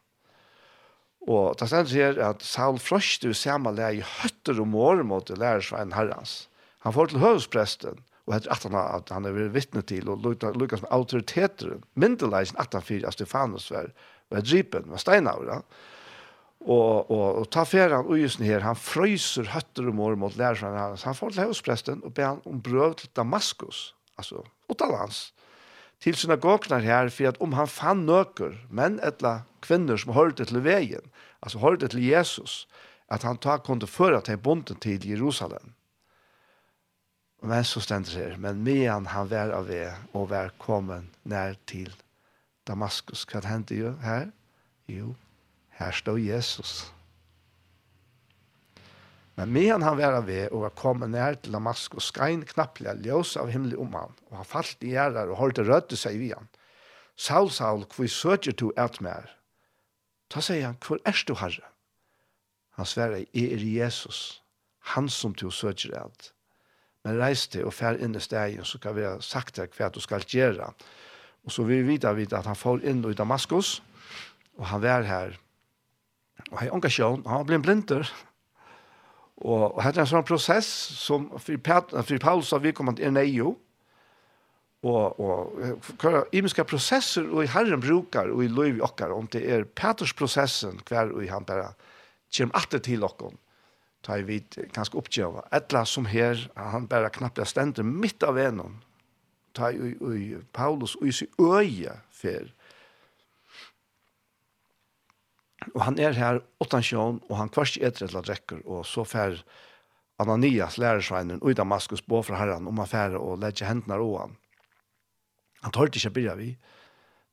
Och 1.19 1.55
det 1.59 1.67
sen 1.67 1.87
ser 1.87 2.17
att 2.19 2.41
Saul 2.41 2.79
du 3.21 3.29
i 3.29 3.33
samme 3.33 3.71
leie 3.71 3.91
i 3.91 4.03
hötter 4.05 4.59
och 4.59 4.67
mor 4.67 5.03
mot 5.03 5.37
lärsvän 5.37 5.91
herrans. 5.91 6.49
Han 6.79 6.93
får 6.93 7.07
till 7.07 7.17
hövsprästen 7.17 8.03
och 8.25 8.35
etter 8.35 8.69
han, 8.69 8.95
att 8.95 9.09
han 9.09 9.25
är 9.25 9.31
vittne 9.31 9.81
till 9.81 10.09
och 10.09 10.57
Lukas 10.57 10.81
med 10.81 10.91
auktoriteter. 10.91 11.77
myndeleisen 11.93 12.57
att 12.57 12.73
han 12.73 12.81
fyrer 12.81 13.11
Stefanus 13.11 13.71
var, 13.71 13.93
var 14.29 14.41
dripen 14.41 14.83
var 14.89 14.97
steinavra. 14.97 15.53
Ja? 15.53 15.61
Og, 16.61 17.09
og, 17.09 17.27
og 17.41 17.45
ta 17.49 17.63
ferran 17.65 18.05
han 18.05 18.19
justen 18.21 18.45
her, 18.45 18.61
han 18.61 18.77
frøyser 18.77 19.49
høtter 19.49 19.87
og 19.89 19.95
mor 19.97 20.17
mot 20.19 20.35
læreren 20.37 20.77
hans. 20.77 21.07
Han 21.09 21.17
får 21.17 21.33
til 21.33 21.49
huspresten 21.49 22.03
og 22.05 22.13
ber 22.13 22.27
han 22.27 22.43
om 22.45 22.59
brøv 22.61 22.99
til 22.99 23.09
Damaskus, 23.17 23.95
altså 24.17 24.43
utalans, 24.69 25.31
til 26.01 26.17
synagognar 26.17 26.85
her, 26.85 27.09
for 27.09 27.29
at 27.29 27.41
om 27.41 27.57
han 27.57 27.69
fann 27.69 28.05
nøker, 28.05 28.53
menn 28.69 28.99
etla 29.05 29.41
kvinner 29.65 29.97
som 29.97 30.13
hørte 30.13 30.45
til 30.45 30.61
veien, 30.65 31.03
altså 31.41 31.61
hørte 31.61 31.89
til 31.89 32.05
Jesus, 32.05 32.67
at 33.09 33.25
han 33.25 33.41
ta 33.41 33.57
kunde 33.57 33.89
føre 33.89 34.21
til 34.21 34.37
bonden 34.37 34.77
til 34.81 35.01
Jerusalem. 35.09 35.73
Men 37.41 37.65
så 37.65 37.81
stendet 37.81 38.13
her, 38.13 38.37
men 38.37 38.61
medan 38.61 39.09
han 39.09 39.29
var 39.29 39.49
av 39.57 39.65
ved 39.67 40.13
og 40.13 40.29
var 40.29 40.53
kommet 40.61 41.09
nær 41.25 41.57
til 41.65 41.89
Damaskus. 42.69 43.25
Hva 43.25 43.41
hendte 43.49 43.75
jo 43.75 43.95
her? 44.03 44.29
Jo, 44.85 45.15
Her 45.81 45.91
stod 45.97 46.19
Jesus. 46.21 46.91
Men 49.35 49.53
medan 49.53 49.81
han 49.81 49.97
var 49.97 50.19
ved 50.21 50.51
og 50.51 50.67
var 50.67 50.75
kommet 50.77 51.09
nær 51.09 51.39
til 51.41 51.55
Damaskus, 51.55 52.11
skrein 52.11 52.43
knapplega 52.45 52.93
ljøs 53.01 53.33
av 53.41 53.49
himmelig 53.49 53.79
om 53.81 53.95
han, 53.97 54.13
og 54.29 54.41
han 54.41 54.49
falt 54.49 54.85
i 54.85 54.91
gjerrar 54.93 55.31
og 55.31 55.39
holdt 55.39 55.63
rødde 55.65 55.97
seg 55.97 56.19
vi 56.21 56.29
han. 56.35 56.49
Saul, 57.17 57.49
Saul, 57.49 57.87
hvor 57.89 58.07
søker 58.07 58.53
du 58.53 58.69
et 58.77 59.01
mer? 59.01 59.33
Ta 60.29 60.43
sier 60.45 60.67
han, 60.69 60.77
hvor 60.85 61.01
er 61.05 61.23
du, 61.25 61.33
Herre? 61.39 61.65
Han 62.77 62.85
sverre, 62.85 63.25
jeg 63.33 63.57
er 63.57 63.65
Jesus, 63.65 64.41
han 64.93 65.09
som 65.09 65.33
du 65.33 65.49
søker 65.49 65.97
et. 65.97 66.31
Men 67.03 67.17
reis 67.17 67.47
til 67.49 67.65
og 67.65 67.73
fær 67.73 67.97
inn 67.97 68.13
i 68.15 68.21
stegen, 68.21 68.65
så 68.65 68.77
kan 68.77 68.93
vi 68.95 69.07
ha 69.09 69.17
sagt 69.25 69.57
deg 69.57 69.73
hva 69.73 69.89
du 69.89 69.99
skal 70.03 70.21
gjøre. 70.21 70.69
Og 71.41 71.53
så 71.55 71.65
vil 71.65 71.81
vi 71.81 71.95
vite 71.97 72.37
at 72.37 72.45
han 72.45 72.57
får 72.57 72.85
inn 72.85 73.01
i 73.09 73.17
Damaskus, 73.17 73.79
og 74.61 74.67
han 74.69 74.83
var 74.85 75.09
her, 75.09 75.39
og 76.51 76.59
hei 76.59 76.69
onka 76.73 76.91
sjån, 76.91 77.25
han 77.27 77.47
blir 77.47 77.59
en 77.59 77.65
blinder. 77.65 78.07
Og, 79.41 79.71
og 79.73 79.81
hette 79.81 80.03
en 80.03 80.09
sånn 80.09 80.27
prosess 80.27 80.67
som 80.99 81.29
for 81.39 82.17
Paulus 82.21 82.51
har 82.53 82.61
vi 82.61 82.75
kommet 82.77 82.99
inn 83.01 83.17
i 83.17 83.25
jo, 83.31 83.55
og, 84.81 85.19
og 85.21 85.97
hva 86.01 86.23
imenske 86.33 86.65
prosesser 86.65 87.27
og 87.29 87.43
i 87.43 87.51
Herren 87.53 87.81
brukar 87.83 88.31
og 88.33 88.41
i 88.41 88.49
lov 88.49 88.79
i 88.79 88.83
okkar, 88.85 89.13
om 89.13 89.27
det 89.29 89.43
er 89.45 89.67
Petersprosessen 89.77 90.81
hver 90.89 91.13
og 91.13 91.21
i 91.25 91.29
han 91.29 91.45
bare 91.45 91.71
kommer 92.33 92.57
alltid 92.57 92.85
til 92.87 93.05
okkar, 93.05 93.35
ta 94.01 94.17
i 94.17 94.25
vid 94.25 94.57
ganske 94.73 94.97
oppgjøva, 94.97 95.45
etla 95.53 95.83
som 95.85 96.07
her, 96.09 96.47
han 96.57 96.87
bare 96.89 97.11
knappt 97.13 97.43
stender 97.49 97.85
midt 97.85 98.25
av 98.25 98.39
venom, 98.39 98.79
ta 99.53 99.69
i, 99.69 99.93
i, 99.93 100.39
Paulus 100.53 100.95
og 100.97 101.11
i 101.11 101.13
sin 101.13 101.29
øye 101.37 101.99
fer, 102.09 102.49
Og 105.75 105.81
han 105.85 105.99
er 106.01 106.17
her 106.17 106.41
åttan 106.63 106.83
sjån, 106.85 107.21
og 107.29 107.35
han 107.37 107.51
kvarst 107.53 107.77
etter 107.77 108.07
et 108.07 108.09
eller 108.09 108.25
drekker, 108.25 108.63
og 108.65 108.85
så 108.89 109.05
fer 109.05 109.37
Ananias, 110.21 110.77
lærersveinen, 110.81 111.41
og 111.41 111.51
i 111.51 111.57
Damaskus, 111.57 112.01
bå 112.01 112.21
fra 112.25 112.39
herren, 112.41 112.67
om 112.69 112.81
han 112.81 112.89
fer 112.89 113.17
og 113.17 113.39
legger 113.41 113.69
hendene 113.69 113.97
av 113.97 114.11
han. 114.19 114.35
Han 115.61 115.73
tørte 115.75 116.01
ikke 116.01 116.15
byrja 116.17 116.35
vi, 116.39 116.51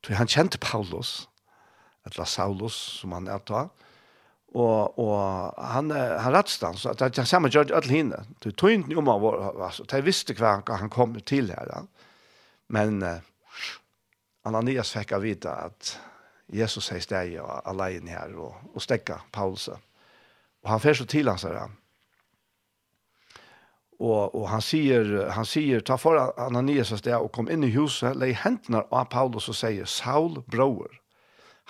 for 0.05 0.17
han 0.17 0.29
kjente 0.29 0.61
Paulus, 0.61 1.27
eller 2.05 2.29
Saulus, 2.29 2.77
som 3.01 3.13
han 3.17 3.29
er 3.29 3.41
ta, 3.45 3.67
og, 4.49 4.97
og 4.97 5.17
han, 5.61 5.91
han 5.93 6.33
rettste 6.33 6.65
han, 6.65 6.77
så 6.77 6.95
det 6.97 7.11
er 7.21 7.27
samme 7.29 7.51
gjør 7.53 7.69
alle 7.77 7.93
henne. 7.93 8.23
Det 8.41 8.55
tog 8.57 8.73
ikke 8.73 8.97
om 8.97 9.11
han 9.11 9.21
var, 9.21 9.35
altså, 9.67 9.85
de 9.91 9.99
visste 10.05 10.33
hva 10.37 10.55
han, 10.55 10.63
han 10.81 10.93
kom 10.93 11.13
til 11.21 11.51
her, 11.53 11.85
men 12.73 13.03
uh, 13.05 13.19
Ananias 14.49 14.93
fikk 14.95 15.13
av 15.17 15.25
vite 15.25 15.53
at 15.53 15.93
Jesus 16.53 16.89
sier 16.89 17.03
steg 17.03 17.35
alene 17.39 18.13
her 18.13 18.33
og, 18.37 18.55
og 18.73 18.81
stekka 18.81 19.19
Paulus. 19.31 19.69
Og 20.63 20.71
han 20.71 20.81
fer 20.83 20.97
så 20.97 21.05
til 21.09 21.29
han, 21.29 21.39
sier 21.41 21.59
han. 21.59 21.75
Og, 23.99 24.35
og 24.35 24.45
han 24.47 24.63
sier, 24.63 25.09
han 25.35 25.47
sier, 25.47 25.83
ta 25.83 25.97
for 25.99 26.31
Ananias 26.39 26.93
av 26.95 27.25
og 27.25 27.33
kom 27.35 27.49
inn 27.51 27.65
i 27.67 27.73
huset, 27.75 28.15
lei 28.15 28.31
hentene 28.31 28.85
av 28.95 29.09
Paulus 29.11 29.49
og 29.51 29.57
sier, 29.59 29.85
Saul, 29.85 30.39
bror, 30.47 30.87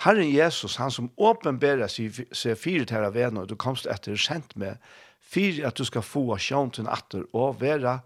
Herren 0.00 0.30
Jesus, 0.30 0.78
han 0.80 0.90
som 0.90 1.10
åpenberer 1.20 1.90
seg 1.90 2.56
fire 2.56 2.86
til 2.88 3.04
av 3.04 3.12
venner, 3.18 3.44
du 3.44 3.52
komst 3.58 3.88
etter 3.90 4.16
kjent 4.16 4.54
med, 4.56 4.78
fire 5.20 5.66
at 5.68 5.76
du 5.76 5.84
skal 5.84 6.06
få 6.06 6.38
sjønten 6.40 6.88
atter 6.88 7.26
og 7.36 7.58
være 7.60 7.98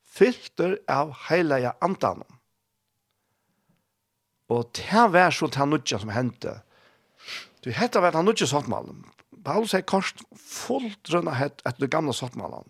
fylter 0.00 0.78
av 0.88 1.12
heilige 1.28 1.74
andanen. 1.84 2.28
Og 4.52 4.68
det 4.76 5.06
var 5.14 5.32
så 5.32 5.48
til 5.48 5.70
nødja 5.70 5.98
som 6.02 6.12
hendte. 6.12 6.58
Du 7.64 7.70
hette 7.72 8.02
var 8.02 8.16
han 8.16 8.26
nødja 8.28 8.46
sottmalen. 8.50 9.04
Paulus 9.44 9.74
er 9.74 9.86
kors 9.86 10.12
fullt 10.36 11.10
rundt 11.14 11.34
hett 11.38 11.62
etter 11.64 11.86
det 11.86 11.90
gamle 11.90 12.14
sottmalen. 12.14 12.68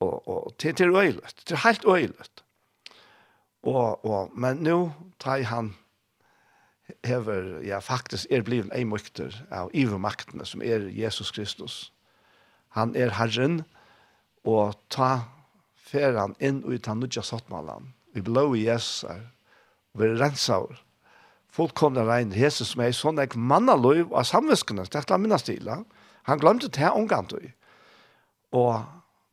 Og, 0.00 0.28
og 0.28 0.54
til, 0.58 0.74
til 0.74 0.94
øylet. 0.96 1.42
Til 1.46 1.60
helt 1.64 1.84
øylet. 1.84 2.44
Og, 3.62 4.04
og, 4.04 4.30
men 4.34 4.62
nå 4.66 4.92
tar 5.22 5.44
han 5.46 5.74
hever, 7.06 7.60
ja, 7.64 7.78
faktisk 7.78 8.26
er 8.30 8.42
blivet 8.42 8.72
en 8.74 8.90
mykter 8.90 9.34
av 9.54 9.70
ivermaktene 9.74 10.46
som 10.46 10.62
er 10.62 10.88
Jesus 10.90 11.30
Kristus. 11.30 11.92
Han 12.76 12.96
er 12.96 13.14
Herren, 13.16 13.62
og 14.44 14.74
ta 14.90 15.22
fer 15.76 16.16
han 16.18 16.34
inn 16.40 16.62
og 16.66 16.80
ta 16.82 16.96
nødja 16.98 17.22
sottmalen. 17.26 17.92
Vi 18.14 18.24
blå 18.24 18.52
i 18.56 18.66
Jesus 18.66 19.04
her, 19.08 19.28
og 19.94 20.02
vi 20.02 20.10
renser 20.18 20.82
fullkomna 21.52 22.04
rein 22.08 22.32
Jesus 22.32 22.72
som 22.72 22.82
er 22.84 22.94
sånn 22.96 23.20
ek 23.22 23.36
mannaløyv 23.36 24.12
av 24.16 24.26
samviskene, 24.28 24.86
det 24.88 25.02
er 25.02 25.08
klart 25.08 25.22
minna 25.22 25.38
stila. 25.40 25.82
Han 26.28 26.40
glemte 26.40 26.70
det 26.70 26.80
her 26.80 26.96
omgantøy. 26.96 27.52
Og, 28.56 28.84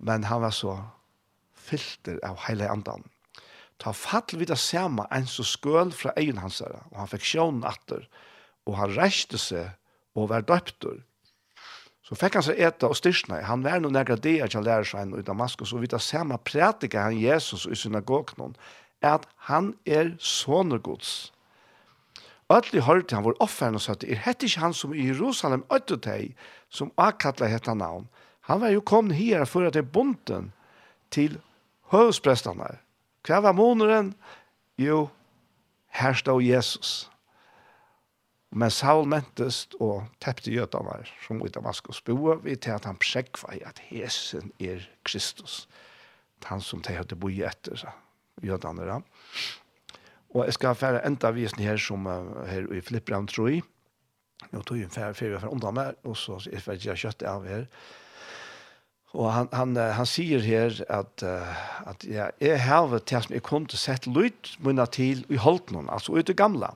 men 0.04 0.26
han 0.28 0.44
var 0.44 0.56
så 0.56 0.76
filter 1.70 2.20
av 2.26 2.40
heile 2.48 2.70
andan. 2.72 3.06
Ta 3.80 3.94
fall 3.96 4.36
vid 4.36 4.50
det 4.52 4.60
samme 4.60 5.06
en 5.16 5.28
så 5.30 5.46
skøl 5.48 5.94
fra 5.96 6.12
egen 6.20 6.42
hans 6.42 6.60
her, 6.64 6.82
og 6.92 6.98
han 7.00 7.12
fikk 7.12 7.28
sjånen 7.28 7.68
atter, 7.68 8.04
og 8.68 8.76
han 8.80 8.96
reiste 8.98 9.40
seg 9.40 9.72
og 10.20 10.32
var 10.34 10.44
døptur. 10.48 11.00
Så 12.04 12.18
fikk 12.18 12.40
han 12.40 12.44
seg 12.44 12.60
eta 12.60 12.90
og 12.90 12.98
styrsna. 12.98 13.38
Han 13.46 13.64
var 13.64 13.80
noen 13.80 13.94
nærkere 13.96 14.20
det 14.20 14.40
at 14.44 14.56
han 14.58 14.66
lærer 14.66 14.88
seg 14.88 15.14
i 15.16 15.24
Damaskus, 15.24 15.72
og 15.72 15.84
vid 15.86 15.94
det 15.94 16.02
samme 16.04 16.40
prætika 16.42 17.06
han 17.06 17.20
Jesus 17.22 17.68
i 17.70 17.78
synagognon, 17.78 18.58
at 19.06 19.28
han 19.48 19.76
er 19.86 20.16
sonergods. 20.20 21.30
Ötli 22.50 22.82
hørte 22.82 23.16
han 23.16 23.26
var 23.28 23.38
offeren 23.44 23.78
og 23.78 23.84
søtte, 23.84 24.08
er 24.10 24.24
hette 24.26 24.48
ikke 24.48 24.64
han 24.64 24.74
som 24.74 24.94
i 24.94 25.06
Jerusalem 25.06 25.66
øtte 25.74 26.00
deg, 26.02 26.34
som 26.70 26.90
akkattla 26.98 27.50
hette 27.52 27.76
navn. 27.78 28.08
Han 28.50 28.62
var 28.64 28.74
jo 28.74 28.82
kommet 28.82 29.20
her 29.20 29.46
for 29.46 29.68
at 29.68 29.76
det 29.78 29.92
bonden 29.94 30.50
til 31.14 31.38
høvesprestene. 31.94 32.80
Hva 33.28 33.44
var 33.46 33.54
måneden? 33.54 34.16
Jo, 34.82 35.10
her 35.94 36.18
stod 36.18 36.42
Jesus. 36.42 37.10
Men 38.50 38.74
Saul 38.74 39.06
mentest 39.06 39.76
og 39.78 40.08
tepte 40.24 40.50
gjøtene 40.50 41.04
som 41.22 41.42
i 41.46 41.54
Damaskus 41.54 42.02
boe, 42.02 42.40
vi 42.42 42.56
til 42.58 42.74
at 42.74 42.88
han 42.90 42.98
prekva 42.98 43.54
i 43.54 43.62
at 43.62 43.82
hesen 43.92 44.50
er 44.58 44.88
Kristus. 45.06 45.68
Han 46.50 46.64
som 46.66 46.82
de 46.82 46.96
hadde 46.98 47.20
boi 47.20 47.44
etter, 47.46 47.84
gjøtene 48.42 48.88
Ja. 48.90 49.02
Og 50.36 50.46
jeg 50.46 50.58
skal 50.60 50.78
fære 50.78 51.06
enda 51.08 51.32
visen 51.34 51.64
her 51.66 51.80
som 51.82 52.06
her 52.50 52.68
i 52.74 52.82
Flippram, 52.86 53.28
tror 53.28 53.50
jeg. 53.50 53.64
Nå 54.54 54.62
tog 54.64 54.78
jeg 54.78 54.88
en 54.88 54.94
fære 54.94 55.16
fære 55.18 55.40
fra 55.42 55.50
undan 55.52 55.76
meg, 55.76 55.98
og 56.08 56.16
så 56.18 56.38
er 56.48 56.62
jeg 56.62 56.80
ikke 56.80 57.00
kjøttet 57.02 57.28
av 57.28 57.48
her. 57.50 57.66
Og 59.18 59.32
han, 59.34 59.48
han, 59.58 59.74
han 59.76 60.06
sier 60.06 60.44
her 60.46 60.76
at, 60.94 61.24
at 61.90 62.06
ja, 62.06 62.30
jeg 62.40 62.60
har 62.62 62.94
til 63.00 63.26
som 63.26 63.34
jeg 63.34 63.44
kunne 63.46 63.80
sett 63.82 64.06
lyd 64.08 64.54
munna 64.62 64.86
til 64.86 65.26
i 65.34 65.40
holdt 65.42 65.74
noen, 65.74 65.90
altså 65.90 66.14
ut 66.14 66.30
i 66.30 66.38
gamla. 66.38 66.76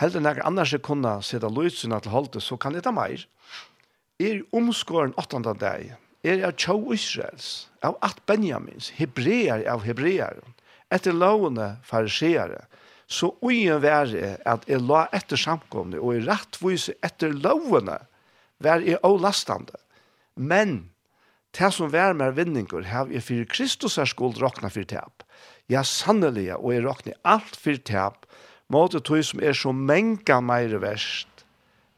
Heldig 0.00 0.22
når 0.24 0.40
annars 0.48 0.72
jeg 0.72 0.84
kunne 0.86 1.18
sette 1.26 1.50
lyd 1.52 1.74
sunna 1.76 2.00
til 2.00 2.14
holdt, 2.14 2.40
så 2.40 2.56
kan 2.56 2.74
jeg 2.74 2.86
ta 2.86 2.94
meir. 2.96 3.26
Er 4.20 4.40
omskåren 4.56 5.12
åttende 5.20 5.52
dag, 5.60 5.92
er 6.24 6.40
jeg 6.40 6.56
tjå 6.60 6.78
Israels, 6.96 7.68
av 7.84 7.96
at 8.04 8.20
Benjamins, 8.28 8.90
hebreer 8.96 9.64
av 9.68 9.84
hebreeren, 9.84 10.56
etter 10.90 11.14
lovene 11.14 11.76
fariseere, 11.86 12.64
så 13.10 13.32
ugen 13.42 13.82
være 13.82 14.36
at 14.46 14.66
jeg 14.70 14.82
la 14.86 15.06
etter 15.16 15.38
samkomne, 15.40 15.98
og 15.98 16.14
i 16.14 16.24
rettvise 16.26 16.94
etter 17.02 17.34
lovene, 17.34 17.98
være 18.62 18.86
jeg 18.92 19.02
avlastande. 19.06 19.74
Men, 20.36 20.90
det 21.56 21.72
som 21.74 21.90
vær 21.90 22.14
med 22.14 22.36
vinninger, 22.38 22.86
har 22.86 23.10
jeg 23.10 23.24
for 23.26 23.48
Kristus 23.50 23.98
er 23.98 24.06
skuld 24.06 24.38
råkna 24.38 24.70
for 24.70 24.86
tap. 24.86 25.24
Ja, 25.70 25.82
sannelig, 25.82 26.52
og 26.54 26.70
jeg 26.74 26.84
råkna 26.86 27.16
alt 27.26 27.58
for 27.58 27.78
tap, 27.86 28.26
måte 28.70 29.00
tog 29.02 29.24
som 29.26 29.42
er 29.42 29.56
så 29.58 29.74
menga 29.74 30.38
meire 30.42 30.78
verst, 30.82 31.44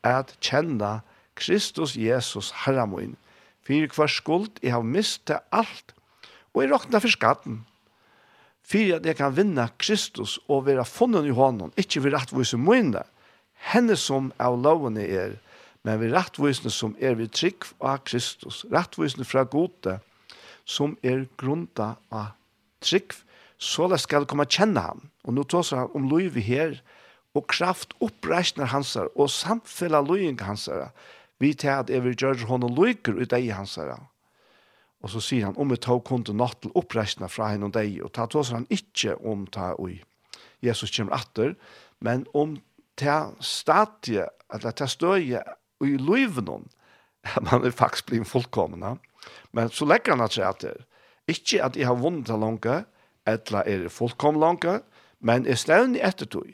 at 0.02 0.32
kjenne 0.40 1.02
Kristus 1.36 1.96
Jesus 1.96 2.52
herramoin, 2.64 3.16
for 3.62 3.92
hver 3.96 4.10
skuld 4.10 4.62
jeg 4.62 4.72
har 4.74 4.86
mistet 4.86 5.44
alt, 5.52 5.92
og 6.52 6.64
jeg 6.64 6.72
råkna 6.72 7.00
for 7.04 7.12
skatten 7.12 7.60
for 8.72 8.96
at 8.96 9.06
jeg 9.06 9.18
kan 9.18 9.34
vinne 9.36 9.66
Kristus 9.78 10.38
og 10.48 10.66
være 10.66 10.84
funnen 10.88 11.26
i 11.28 11.34
hånden, 11.36 11.74
ikke 11.76 12.04
ved 12.04 12.14
rettvise 12.16 12.56
mine, 12.56 13.02
henne 13.72 13.96
som 14.00 14.30
av 14.40 14.56
lovene 14.58 15.04
er, 15.04 15.36
men 15.84 16.00
ved 16.00 16.14
rettvisene 16.14 16.70
som 16.72 16.94
er 17.02 17.18
vid 17.18 17.34
trygg 17.36 17.66
av 17.82 18.00
Kristus, 18.06 18.62
rettvisene 18.72 19.26
fra 19.28 19.44
gode, 19.44 19.98
som 20.64 20.96
er 21.02 21.26
grunda 21.36 21.96
av 22.14 22.32
trygg, 22.82 23.12
så 23.58 23.86
det 23.90 24.00
skal 24.02 24.26
komme 24.26 24.48
kjenne 24.50 24.82
ham. 24.82 25.04
Og 25.26 25.36
nå 25.36 25.44
tar 25.46 25.66
han 25.76 25.92
om 25.94 26.08
lov 26.10 26.38
her, 26.42 26.78
og 27.36 27.46
kraft 27.48 27.94
oppreisner 28.04 28.70
hans 28.72 28.96
og 28.96 29.28
samfella 29.32 30.02
løying 30.04 30.40
hans 30.44 30.68
Vi 31.40 31.54
tar 31.54 31.82
at 31.82 31.90
jeg 31.90 32.04
vil 32.04 32.16
gjøre 32.16 32.46
henne 32.46 32.68
løyker 32.70 33.16
ut 33.18 33.32
av 33.32 33.46
hans 33.56 33.76
her. 33.76 34.11
Og 35.02 35.10
så 35.10 35.22
sier 35.22 35.48
han, 35.48 35.58
om 35.58 35.72
vi 35.72 35.80
tar 35.82 36.00
kun 36.06 36.24
natt 36.38 36.60
til 36.62 36.74
oppreisene 36.78 37.28
fra 37.30 37.50
henne 37.52 37.68
og 37.68 37.74
deg, 37.74 37.98
og 38.06 38.12
ta 38.14 38.28
tås 38.30 38.52
han 38.54 38.68
ikke 38.70 39.16
om 39.26 39.46
ta 39.50 39.72
oi. 39.82 39.96
Jesus 40.62 40.94
kommer 40.94 41.18
atter, 41.18 41.56
men 41.98 42.24
om 42.38 42.56
ta 42.98 43.32
stadie, 43.42 44.28
eller 44.52 44.76
ta 44.78 44.86
støye 44.86 45.42
i 45.82 45.96
løyvnen, 45.98 46.46
noen, 46.46 46.70
man 47.48 47.66
er 47.66 47.74
faktisk 47.74 48.10
blitt 48.10 48.30
fullkomne. 48.30 48.96
Men 49.54 49.70
så 49.74 49.86
legger 49.86 50.16
han 50.16 50.24
at 50.24 50.36
seg 50.36 50.48
etter. 50.48 50.84
Ikke 51.30 51.62
at 51.62 51.78
jeg 51.78 51.86
har 51.86 51.98
vunnet 51.98 52.26
til 52.26 52.42
langt, 52.42 52.66
eller 53.26 53.66
er 53.66 53.88
fullkomne 53.90 54.42
langt, 54.42 54.86
men 55.22 55.46
jeg 55.46 55.62
stevner 55.62 56.02
etter 56.02 56.30
tog. 56.30 56.50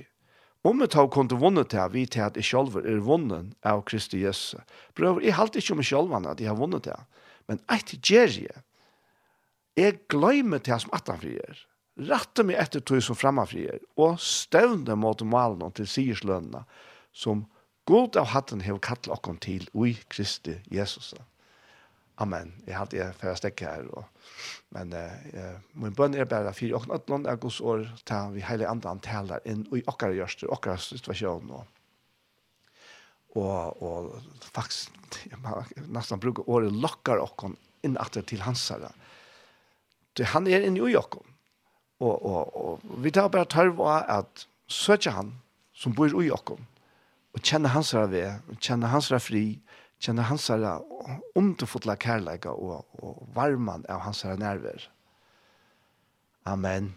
Om 0.66 0.82
jeg 0.82 0.92
tar 0.92 1.06
kun 1.12 1.28
til 1.30 1.40
vunnet 1.40 1.70
til, 1.72 1.84
vi 1.92 2.04
til 2.06 2.24
at 2.26 2.36
jeg 2.36 2.44
selv 2.44 2.80
er 2.80 3.00
vunnet 3.04 3.54
av 3.64 3.84
Kristi 3.88 4.24
Jesus. 4.24 4.58
Prøver, 4.96 5.22
jeg 5.24 5.36
halte 5.38 5.60
ikke 5.60 5.76
om 5.76 5.80
meg 5.80 5.88
selv 5.88 6.16
at 6.18 6.40
jeg 6.42 6.50
har 6.50 6.58
vunnet 6.58 6.84
til. 6.84 7.06
Men 7.48 7.62
eit 7.72 7.94
gjerje, 8.04 8.62
jeg 9.78 10.00
gløymer 10.10 10.60
til 10.64 10.80
som 10.82 10.92
atan 10.96 11.20
frier, 11.22 11.62
rattar 12.08 12.46
meg 12.46 12.60
etter 12.60 12.82
tog 12.84 13.00
som 13.02 13.18
framman 13.18 13.48
frier, 13.48 13.80
og 13.98 14.18
støvne 14.22 14.96
mot 14.98 15.22
malen 15.26 15.72
til 15.74 15.88
sigerslønna, 15.90 16.64
som 17.12 17.46
god 17.88 18.18
av 18.20 18.30
hatten 18.34 18.62
hev 18.62 18.78
kattel 18.84 19.14
okkom 19.16 19.40
til 19.42 19.66
ui 19.74 19.96
Kristi 20.12 20.58
Jesus. 20.70 21.14
Amen. 22.18 22.50
Jeg 22.66 22.74
hadde 22.74 22.98
jeg 22.98 23.14
for 23.14 23.30
å 23.30 23.38
stekke 23.38 23.66
her. 23.70 23.86
Og, 23.94 24.06
men 24.74 24.92
eh, 24.98 25.58
min 25.78 25.94
bønn 25.94 26.16
er 26.18 26.26
bare 26.28 26.52
fire 26.56 26.76
og 26.76 26.88
noen 27.10 27.28
er 27.30 27.38
gods 27.40 27.60
år 27.62 27.86
til 28.08 28.34
vi 28.34 28.42
hele 28.42 28.66
andre 28.68 28.96
antaler 28.96 29.44
inn 29.48 29.62
i 29.70 29.84
okkara 29.86 30.16
gjørster, 30.18 30.50
okkara 30.50 30.80
situasjon 30.82 31.52
og 31.54 31.77
og, 33.38 33.82
og 33.82 34.50
faktisk 34.54 34.94
nesten 35.94 36.20
bruker 36.22 36.48
året 36.50 36.74
lokkar 36.74 37.22
okkon 37.22 37.56
inn 37.86 37.98
atter 38.00 38.26
til 38.26 38.42
hans 38.44 38.66
herre. 38.72 38.92
Han 40.34 40.48
er 40.50 40.64
inne 40.66 40.82
i 40.82 40.96
okkon. 40.98 41.26
Og, 42.02 42.14
og, 42.14 42.56
og 42.58 43.02
vi 43.02 43.10
tar 43.14 43.30
bare 43.30 43.46
tørv 43.50 43.80
av 43.82 44.10
at 44.18 44.46
søker 44.70 45.14
han 45.14 45.32
som 45.74 45.94
bor 45.94 46.10
i 46.22 46.30
okkon 46.34 46.62
og 47.36 47.42
kjenner 47.44 47.70
hans 47.74 47.92
her 47.94 48.08
ved, 48.10 48.54
kjenner 48.58 48.90
hans 48.90 49.10
her 49.12 49.20
fri, 49.22 49.60
kjenner 50.02 50.26
hans 50.26 50.48
her 50.50 50.64
underfotla 51.38 51.94
kærleika 52.00 52.50
og, 52.50 52.86
og 52.98 53.20
varman 53.34 53.84
av 53.90 54.02
hans 54.06 54.24
her 54.26 54.38
nerver. 54.40 54.88
Amen. 56.48 56.94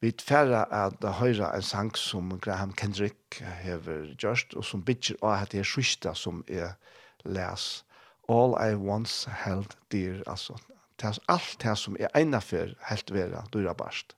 Vi 0.00 0.12
tferra 0.14 0.62
at 0.70 1.00
da 1.02 1.10
en 1.18 1.62
sang 1.62 1.96
som 1.96 2.38
Graham 2.38 2.72
Kendrick 2.72 3.40
hever 3.62 4.14
gjørst, 4.14 4.54
og 4.54 4.64
som 4.64 4.84
bitcher 4.84 5.16
av 5.22 5.42
at 5.42 5.50
det 5.52 5.60
er 5.60 5.66
sista 5.66 6.14
som 6.14 6.44
er 6.46 6.76
les. 7.24 7.84
All 8.28 8.54
I 8.54 8.74
once 8.74 9.28
held 9.30 9.74
dear, 9.90 10.22
altså. 10.26 10.54
Tas, 10.98 11.18
alt 11.28 11.58
det 11.62 11.76
som 11.78 11.96
er 11.98 12.14
ene 12.14 12.40
for 12.40 12.74
helt 12.90 13.10
vera, 13.10 13.44
du 13.52 13.66
er 13.66 13.74
barst. 13.74 14.14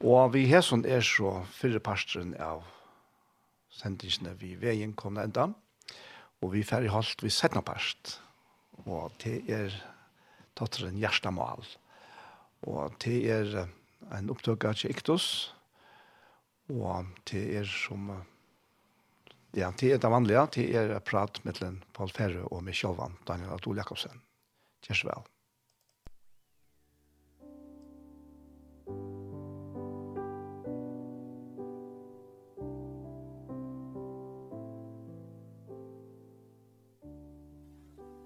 Og 0.00 0.34
vi 0.34 0.46
her 0.46 0.60
som 0.60 0.84
er 0.86 1.00
så 1.00 1.44
fyrre 1.50 1.80
parsteren 1.80 2.34
av 2.38 2.62
sendingsene 3.74 4.34
vi 4.38 4.54
veien 4.54 4.94
kom 4.94 5.18
enda, 5.18 5.48
og 6.42 6.52
vi 6.52 6.62
færre 6.62 6.90
holdt 6.92 7.22
vi 7.24 7.30
setna 7.30 7.62
parst. 7.62 8.20
Og 8.86 9.10
det 9.24 9.40
er 9.50 9.74
totteren 10.54 10.98
Gjerstamal. 10.98 11.64
Og 12.68 12.94
det 13.02 13.22
er 13.30 13.64
en 14.12 14.30
opptøk 14.32 14.66
av 14.68 14.76
Kjektos, 14.78 15.26
og 16.72 17.10
det 17.28 17.44
er 17.60 17.68
som, 17.68 18.08
ja, 19.56 19.70
det 19.80 19.92
er 19.92 20.00
det 20.00 20.10
vanlige, 20.12 20.46
det 20.56 20.66
er 20.80 20.96
prat 21.04 21.40
mellom 21.44 21.82
Paul 21.96 22.12
Ferre 22.12 22.48
og 22.50 22.64
med 22.64 22.76
selv, 22.76 23.04
Daniel 23.28 23.56
Adol 23.56 23.80
Jakobsen. 23.80 24.20
Kjærs 24.84 25.04
vel. 25.08 25.24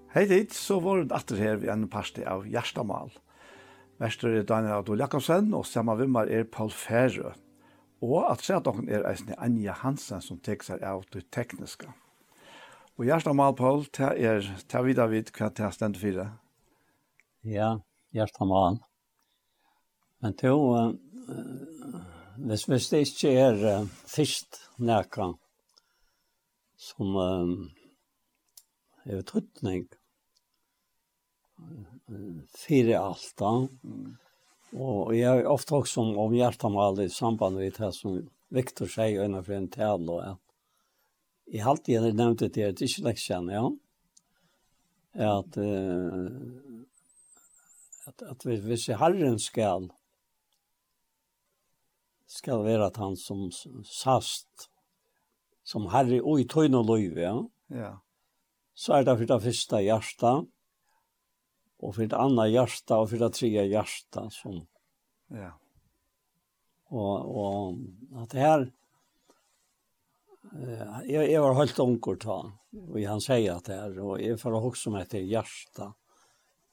Hei 0.09 0.23
dit, 0.25 0.49
så 0.51 0.79
var 0.81 1.03
det 1.05 1.13
atter 1.13 1.37
her 1.37 1.59
vi 1.61 1.67
en 1.69 1.85
parste 1.87 2.23
av 2.25 2.47
Gjerstamal. 2.49 3.11
Mestre 3.99 4.31
er 4.31 4.45
Daniel 4.47 4.79
Adol 4.79 5.01
Jakobsen, 5.01 5.53
og 5.53 5.65
samme 5.67 5.97
vimmer 5.99 6.29
er 6.31 6.45
Paul 6.47 6.71
Færø. 6.71 7.33
Og 8.01 8.31
at 8.31 8.45
se 8.45 8.55
at 8.55 8.63
dere 8.63 8.85
er 8.95 9.07
eisne 9.09 9.35
Anja 9.43 9.73
Hansen 9.75 10.21
som 10.23 10.39
tek 10.39 10.63
seg 10.63 10.83
av 10.87 11.03
det 11.11 11.25
tekniske. 11.35 11.89
Og 12.95 13.07
hjertet 13.07 13.35
mal, 13.35 13.55
Paul, 13.55 13.83
ta 13.91 14.13
er, 14.15 14.43
ta 14.71 14.81
videre 14.83 15.11
vidt 15.11 15.33
hva 15.35 15.49
ta 15.55 15.67
stendt 15.75 15.99
fire. 15.99 16.29
Ja, 17.43 17.73
hjertet 18.15 18.47
mal. 18.47 18.79
Men 20.23 20.35
to, 20.39 20.55
uh, 20.75 20.95
hvis, 22.47 22.65
hvis 22.71 22.89
det 22.91 23.03
ikke 23.05 23.35
er 23.39 23.63
uh, 23.63 23.87
først 24.07 24.61
nækka 24.79 25.29
som 26.89 27.15
uh, 27.19 27.53
er 29.03 29.19
utrytning, 29.19 29.87
fyra 32.67 32.99
alta. 32.99 33.67
Mm. 33.83 34.17
Och 34.71 35.15
jag 35.15 35.29
har 35.29 35.45
ofta 35.45 35.75
också 35.75 36.01
om, 36.01 36.17
om 36.17 36.35
hjärtamal 36.35 37.01
i 37.01 37.09
samband 37.09 37.55
med 37.55 37.73
det 37.77 37.93
som 37.93 38.29
Viktor 38.49 38.87
säger 38.87 39.25
innan 39.25 39.43
för 39.43 39.53
en 39.53 39.67
tal 39.67 40.09
och 40.09 40.27
att 40.29 40.39
i 41.45 41.59
allt 41.61 41.85
det 41.85 41.91
jag 41.91 42.15
nämnt 42.15 42.39
det 42.39 42.57
är 42.57 42.69
inte 42.69 42.85
läxan, 43.01 43.47
ja. 43.47 43.75
Att, 45.13 45.57
eh, 45.57 46.25
att, 48.05 48.21
att 48.21 48.45
vi, 48.45 48.55
vi 48.55 48.77
ser 48.77 48.95
Herren 48.95 49.39
skall 49.39 49.93
skall 52.27 52.63
vara 52.63 52.85
att 52.85 52.97
han 52.97 53.17
som 53.17 53.51
sast 53.85 54.69
som 55.63 55.87
herre 55.87 56.21
och 56.21 56.39
i 56.41 56.45
tøyne 56.49 56.77
og 56.77 56.85
løyve, 56.85 57.21
ja. 57.21 57.41
ja. 57.67 57.91
Så 58.73 58.95
er 58.95 59.03
det 59.05 59.17
for 59.17 59.29
det 59.29 59.41
første 59.43 59.81
hjertet, 59.83 60.47
och 61.79 61.95
för 61.95 62.03
ett 62.03 62.13
annat 62.13 62.49
hjärta 62.49 62.97
och 62.97 63.09
för 63.09 63.17
det 63.17 63.29
tredje 63.29 63.65
hjärta 63.65 64.29
som 64.29 64.67
ja. 65.27 65.59
Och 66.85 67.19
och 67.37 67.75
att 68.15 68.29
det 68.29 68.39
här 68.39 68.71
eh 70.53 71.11
jag 71.11 71.31
jag 71.31 71.41
var 71.41 71.53
helt 71.53 71.79
onkel 71.79 72.19
ta 72.19 72.51
och 72.89 72.99
han 72.99 73.21
säger 73.21 73.51
att 73.51 73.65
det 73.65 73.73
här 73.73 73.99
och 73.99 74.21
är 74.21 74.37
för 74.37 74.57
att 74.57 74.63
som 74.77 74.95
heter 74.95 75.19
hjärta. 75.19 75.93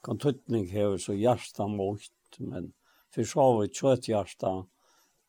Kontuttning 0.01 0.67
här 0.67 0.99
så 0.99 1.15
hjärta 1.15 1.67
mot 1.67 2.01
men 2.39 2.73
för 3.11 3.25
så 3.25 3.41
har 3.41 3.61
vi 3.61 3.69
kött 3.69 4.09
hjärta 4.09 4.67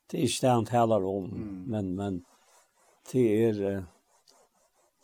det 0.07 0.23
är 0.23 0.28
ständ 0.28 0.69
heller 0.69 1.05
om 1.05 1.25
mm. 1.25 1.63
men 1.67 1.95
men 1.95 2.25
det 3.11 3.45
är 3.45 3.86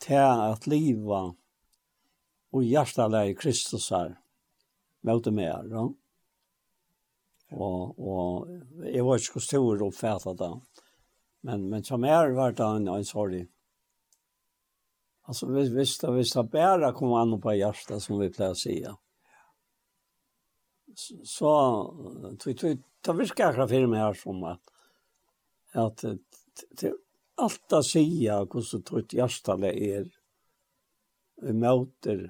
det 0.06 0.42
att 0.52 0.66
leva 0.66 1.34
och 2.50 2.64
hjärtaläge 2.64 3.34
Kristus 3.34 3.90
här 3.90 4.18
møte 5.04 5.32
med 5.34 5.50
her. 5.50 5.74
Og, 7.54 7.98
og 8.00 8.86
jeg 8.88 9.04
var 9.06 9.20
ikke 9.20 9.38
så 9.38 9.44
stor 9.44 9.84
oppfattet 9.86 10.40
da. 10.40 10.50
Men, 11.44 11.68
men 11.70 11.84
som 11.84 12.04
er 12.08 12.32
var 12.36 12.56
det 12.56 12.64
en, 12.64 12.88
en 12.88 13.04
sorg. 13.06 13.36
Altså, 15.28 15.48
hvis, 15.52 15.70
hvis, 15.72 15.96
det, 16.00 16.12
hvis 16.12 16.34
det 16.36 16.44
bare 16.52 16.92
kom 16.96 17.14
an 17.16 17.36
på 17.40 17.54
hjertet, 17.56 18.02
som 18.02 18.18
vi 18.20 18.30
pleier 18.32 18.56
å 18.56 18.58
si, 18.58 18.78
ja. 18.84 18.92
så 21.24 21.52
det 22.44 23.16
virker 23.16 23.48
akkurat 23.48 23.72
for 23.72 23.88
meg 23.92 24.02
her 24.04 24.18
som 24.20 24.44
at, 24.50 24.74
at 25.80 26.04
til 26.78 26.98
alt 27.40 27.76
å 27.76 27.80
si 27.84 28.04
hvordan 28.28 28.84
tog 28.86 29.16
hjertet 29.16 29.64
er, 29.72 30.08
vi 31.44 31.56
møter 31.56 32.28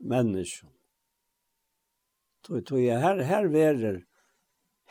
mennesker 0.00 0.68
Tog, 2.46 2.62
tog 2.66 2.80
jeg, 2.80 3.00
her, 3.02 3.22
her 3.26 3.48
verer, 3.52 4.00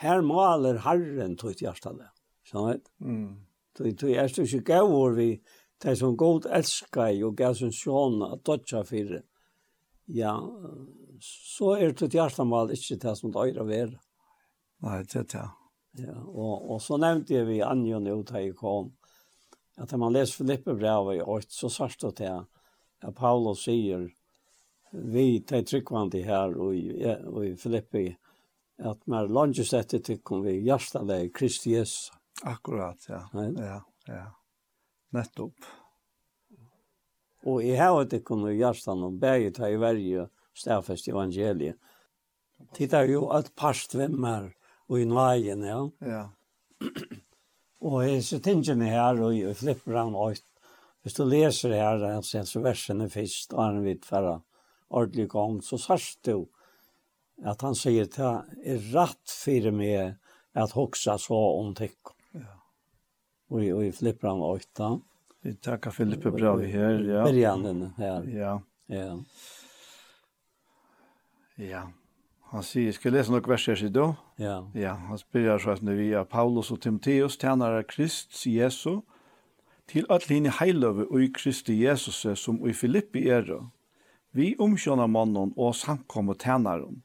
her 0.04 0.22
maler 0.26 0.82
Herren 0.86 1.36
tog 1.40 1.56
et 1.56 1.64
hjertale. 1.66 2.12
Sånn 2.48 2.68
vet? 2.70 2.92
Mm. 3.02 3.32
Tog, 3.78 3.90
tog 4.00 4.12
jeg, 4.14 4.28
er 4.28 4.46
ikke 4.46 4.68
gavur 4.74 5.18
vi, 5.18 5.32
det 5.84 5.96
som 6.00 6.18
god 6.20 6.48
elskar 6.52 7.16
og 7.26 7.38
gav 7.40 7.56
sin 7.58 7.74
sjån 7.74 8.22
at 8.28 8.44
dodja 8.48 8.84
fire. 8.88 9.24
Ja, 10.10 10.36
så 11.24 11.76
er 11.78 11.94
tog 11.94 12.10
et 12.10 12.20
hjertamal 12.20 12.74
ikke 12.76 13.00
det 13.02 13.16
som 13.18 13.34
døyra 13.34 13.66
vera. 13.68 13.98
Nei, 14.86 15.02
det 15.04 15.24
er 15.24 15.28
det. 15.34 15.48
Ja, 16.06 16.16
og, 16.16 16.70
og 16.76 16.80
så 16.84 17.00
nevnte 17.02 17.34
jeg 17.34 17.48
vi 17.50 17.60
Anjo 17.66 18.00
nå 18.04 18.20
da 18.30 18.42
jeg 18.44 18.56
kom, 18.60 18.94
at 19.80 19.92
når 19.92 20.02
man 20.04 20.16
leser 20.16 20.42
Filippe 20.42 20.76
brevet 20.78 21.20
i 21.20 21.24
8, 21.26 21.54
så 21.56 21.70
sørste 21.72 22.12
det 22.16 22.30
at 22.30 23.16
Paulus 23.16 23.64
sier, 23.66 24.08
vi 24.92 25.42
tar 25.48 25.66
tryggvandi 25.68 26.24
her 26.26 26.56
og, 26.58 26.76
i, 26.76 26.94
og 27.28 27.46
i 27.46 27.56
Filippi, 27.60 28.08
at 28.80 29.04
mer 29.12 29.28
langt 29.28 29.60
etter 29.60 30.02
tykkum 30.04 30.44
vi 30.46 30.60
hjertaleg 30.66 31.34
Kristi 31.36 31.76
Jesus. 31.76 32.10
Akkurat, 32.48 33.04
ja. 33.10 33.26
Nei? 33.36 33.52
Ja, 33.60 33.82
ja. 34.08 34.26
Nettopp. 35.16 35.68
Og 37.48 37.64
jeg 37.64 37.80
har 37.80 38.02
ikke 38.04 38.22
kunnet 38.32 38.58
hjertan 38.60 39.04
om 39.04 39.20
begge 39.20 39.52
tar 39.56 39.72
i 39.72 39.80
verje 39.80 40.28
stedfest 40.58 41.08
evangeliet. 41.12 41.80
Tittar 42.76 43.08
er 43.08 43.14
jo 43.14 43.30
at 43.32 43.52
hvem 43.56 44.24
er 44.28 44.50
og 44.90 45.00
i 45.00 45.06
nøyen, 45.06 45.64
ja. 45.64 45.80
Ja. 46.02 46.24
og 47.88 48.04
jeg 48.04 48.24
så 48.26 48.40
tingene 48.44 48.90
her, 48.90 49.22
og 49.22 49.36
jeg 49.38 49.56
flipper 49.56 50.00
han 50.00 50.16
ut. 50.16 50.44
Hvis 51.04 51.16
du 51.16 51.24
leser 51.24 51.76
her, 51.78 52.04
altså, 52.04 52.44
så 52.44 52.60
versene 52.64 53.10
først, 53.10 53.54
og 53.54 53.64
han 53.64 53.84
vidt 53.86 54.06
færre 54.06 54.40
ordentlig 54.90 55.30
gang, 55.30 55.60
så 55.64 55.78
sørst 55.82 56.26
du 56.26 56.48
at 57.46 57.62
han 57.64 57.78
sier 57.78 58.10
til 58.12 58.42
er 58.68 58.82
rett 58.94 59.32
for 59.32 59.70
meg 59.76 60.18
at 60.60 60.74
hoksa 60.76 61.16
så 61.22 61.38
om 61.60 61.72
tikk. 61.78 62.14
Ja. 62.36 62.58
Og, 63.50 63.64
og 63.64 63.86
i 63.86 63.94
flippran 63.96 64.42
og 64.44 64.60
åtta. 64.60 64.98
Vi 65.46 65.54
tackar 65.64 65.96
Filippe 65.96 66.34
bra 66.36 66.58
vi 66.60 66.68
her, 66.74 67.00
ja. 67.00 67.24
Berganden 67.24 67.94
her. 67.98 68.26
Ja. 68.28 68.58
Ja. 68.92 69.14
Ja. 71.60 71.86
Han 72.50 72.66
sier, 72.66 72.92
skal 72.96 73.12
jeg 73.12 73.20
lese 73.20 73.32
noen 73.32 73.46
vers 73.46 73.68
her 73.70 73.90
då? 73.94 74.08
Ja. 74.42 74.56
Ja, 74.74 74.96
han 74.96 75.18
spyrir 75.22 75.60
så 75.62 75.76
at 75.76 75.84
vi 75.86 76.12
er 76.18 76.24
Paulus 76.26 76.72
og 76.72 76.82
Timotheus, 76.82 77.38
tjener 77.38 77.78
av 77.78 77.84
Krist, 77.84 78.34
Jesu, 78.48 79.02
til 79.88 80.06
at 80.10 80.30
linje 80.30 80.52
heiløve 80.60 81.06
og 81.12 81.22
i 81.24 81.30
Kristi 81.34 81.76
Jesus 81.84 82.26
som 82.40 82.58
i 82.68 82.74
Filippi 82.74 83.28
er, 83.30 83.52
vi 84.32 84.56
omkjønamannen 84.60 85.54
og 85.58 85.76
samkommet 85.76 86.40
tænaren. 86.44 87.02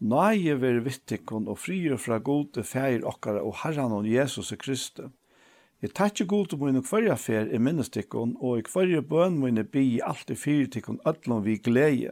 Nøye 0.00 0.56
veri 0.60 0.82
vittikon 0.84 1.48
og 1.48 1.58
frier 1.58 1.96
fra 2.00 2.18
gode 2.18 2.64
feir 2.64 3.04
okkara 3.08 3.44
og 3.44 3.54
herran 3.62 3.92
og 3.92 4.08
Jesus 4.08 4.52
og 4.52 4.58
Kristi. 4.58 5.06
Jeg 5.82 5.94
takkje 5.94 6.26
til 6.48 6.58
mine 6.58 6.82
kvarja 6.82 7.14
fer 7.14 7.46
i 7.52 7.58
minnestikon, 7.58 8.36
og 8.40 8.58
i 8.58 8.62
kvarja 8.62 9.00
bøn 9.00 9.38
mine 9.38 9.64
bi 9.64 10.00
alt 10.00 10.30
i 10.30 10.34
fyrtikon 10.34 11.00
ødlom 11.06 11.44
vi 11.44 11.56
glede. 11.56 12.10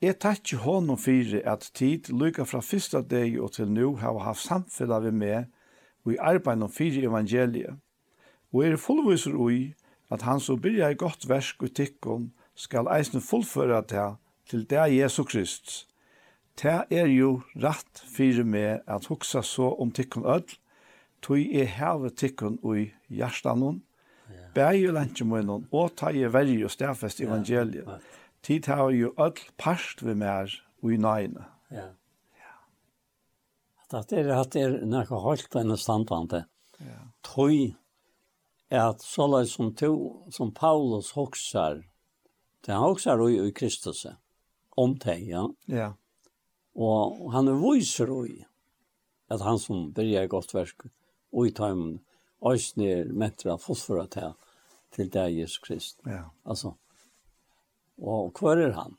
Jeg 0.00 0.18
takkje 0.18 0.58
honom 0.58 0.98
fyrir 0.98 1.42
at 1.44 1.70
tid 1.74 2.12
lykka 2.12 2.44
fra 2.44 2.60
fyrsta 2.60 3.00
deg 3.00 3.40
og 3.40 3.52
til 3.52 3.70
nu 3.72 3.96
har 3.96 4.18
haft 4.18 4.44
samfella 4.46 4.98
vi 5.00 5.10
med 5.10 5.44
og 6.04 6.12
i 6.12 6.16
arbeid 6.20 6.62
om 6.62 6.70
fyrir 6.70 7.08
evangeliet. 7.08 7.74
Og 8.52 8.64
er 8.64 8.76
fullviser 8.76 9.34
ui 9.34 9.74
at 10.10 10.22
han 10.22 10.40
så 10.40 10.56
byrja 10.56 10.90
i 10.90 10.94
godt 10.94 11.28
versk 11.28 11.62
og 11.62 11.74
skal 12.56 12.88
eisen 12.96 13.20
fullføre 13.20 13.82
det 13.88 14.06
til 14.48 14.64
det 14.70 14.86
Jesu 14.94 15.24
Krist. 15.24 15.86
Det 16.56 16.86
er 16.90 17.08
jo 17.12 17.42
rett 17.60 18.00
fire 18.08 18.44
med 18.44 18.80
at 18.88 19.06
hugsa 19.10 19.42
så 19.44 19.74
om 19.76 19.90
tikkun 19.92 20.24
öll, 20.24 20.46
tog 21.22 21.38
jeg 21.38 21.68
heve 21.76 22.10
tikkun 22.10 22.58
ui 22.64 22.92
hjertanon, 23.12 23.82
yeah. 24.30 24.48
bæg 24.54 24.80
jo 24.86 24.94
lentje 24.96 25.26
og 25.72 25.96
ta 25.96 26.12
jeg 26.14 26.32
verri 26.32 26.62
og 26.64 26.70
stafest 26.70 27.20
evangeliet. 27.20 28.00
Tid 28.42 28.66
har 28.66 28.90
jo 28.90 29.12
öll 29.18 29.42
parst 29.58 30.02
vi 30.02 30.14
mer 30.14 30.48
ui 30.82 30.96
nøyne. 30.96 31.44
Ja. 31.70 31.90
ja. 32.40 32.54
Det 33.90 34.18
er 34.18 34.32
at 34.40 34.52
det 34.54 34.62
er 34.62 34.78
nekka 34.86 35.20
holdt 35.20 35.56
enn 35.56 35.76
standvante. 35.76 36.46
Ja. 36.80 37.02
Tog 37.22 37.52
er 38.70 38.88
at 38.88 39.02
såleis 39.02 39.52
som, 39.56 39.74
to, 39.74 40.22
som 40.30 40.54
Paulus 40.54 41.12
hoksar, 41.16 41.82
Det 42.66 42.72
han 42.72 42.90
också 42.90 43.10
är 43.10 43.46
i 43.46 43.52
Kristus. 43.52 44.06
Om 44.70 44.98
det, 44.98 45.18
ja. 45.18 45.54
Ja. 45.64 45.94
Og 46.74 47.32
han 47.32 47.48
er 47.48 47.60
viser 47.60 48.10
i 48.26 48.44
at 49.30 49.40
han 49.40 49.58
som 49.58 49.92
börjar 49.92 50.26
godt 50.26 50.54
verk 50.54 50.88
og 51.32 51.46
i 51.46 51.52
tajmen 51.54 52.00
ösner 52.42 53.08
mättra 53.12 53.56
fosforat 53.58 54.10
til, 54.10 54.34
til 54.92 55.08
deg, 55.10 55.38
Jesus 55.38 55.58
Krist. 55.58 56.00
Ja. 56.04 56.28
Altså, 56.44 56.74
og 57.98 58.34
kvar 58.36 58.60
er 58.60 58.74
han? 58.76 58.98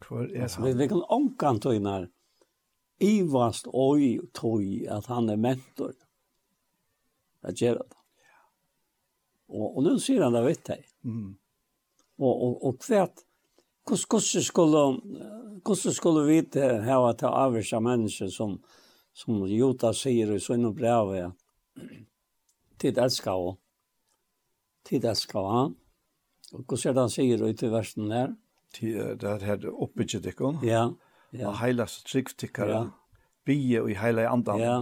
Kvar 0.00 0.28
er 0.28 0.48
han? 0.48 0.64
Vi, 0.66 0.72
vi 0.72 0.88
kan 0.88 1.02
omkan 1.08 1.60
tog 1.60 1.80
när 1.80 2.10
ivast 3.02 3.66
og 3.66 3.98
tøy, 4.34 4.86
at 4.86 5.06
han 5.06 5.30
er 5.30 5.36
mentor. 5.36 5.94
Det 7.42 7.56
gjør 7.58 7.80
det. 7.80 7.98
Og, 9.52 9.76
og 9.76 9.82
nå 9.84 9.96
sier 10.00 10.22
han 10.22 10.36
det 10.36 10.44
vet 10.46 10.68
jeg. 10.70 10.84
Mm 11.02 11.32
og, 12.22 12.42
og, 12.46 12.56
og 12.68 12.78
kvært, 12.78 13.24
hvordan 13.88 14.44
skulle, 14.46 14.84
hvordan 15.64 15.94
skulle 15.96 16.24
vi 16.28 16.42
hava 16.86 17.12
ta 17.18 17.32
avvisa 17.42 17.80
mennesker 17.82 18.30
som, 18.30 18.60
som 19.12 19.42
Jota 19.50 19.92
sier 19.96 20.32
i 20.32 20.40
sånne 20.40 20.72
brevet, 20.76 21.34
tid 22.78 22.98
elskar 22.98 23.38
og 23.50 23.58
tid 24.86 25.04
elskar 25.06 25.50
han. 25.50 25.76
Og 26.52 26.64
hva 26.68 26.78
er 26.78 26.96
det 26.96 27.04
han 27.06 27.12
sier 27.12 27.42
ut 27.42 27.62
i 27.62 27.70
versen 27.72 28.10
der? 28.12 28.34
Tid, 28.76 29.20
det 29.20 29.36
her 29.44 29.68
oppbygget 29.72 30.26
ikke. 30.32 30.56
Ja. 30.66 30.88
ja. 31.32 31.46
Og 31.48 31.58
heilast 31.60 32.06
tryggtikkere, 32.08 32.82
ja. 32.82 33.22
bie 33.48 33.80
og 33.82 33.92
i 33.92 33.96
heile 34.00 34.26
andan. 34.28 34.60
Ja. 34.60 34.76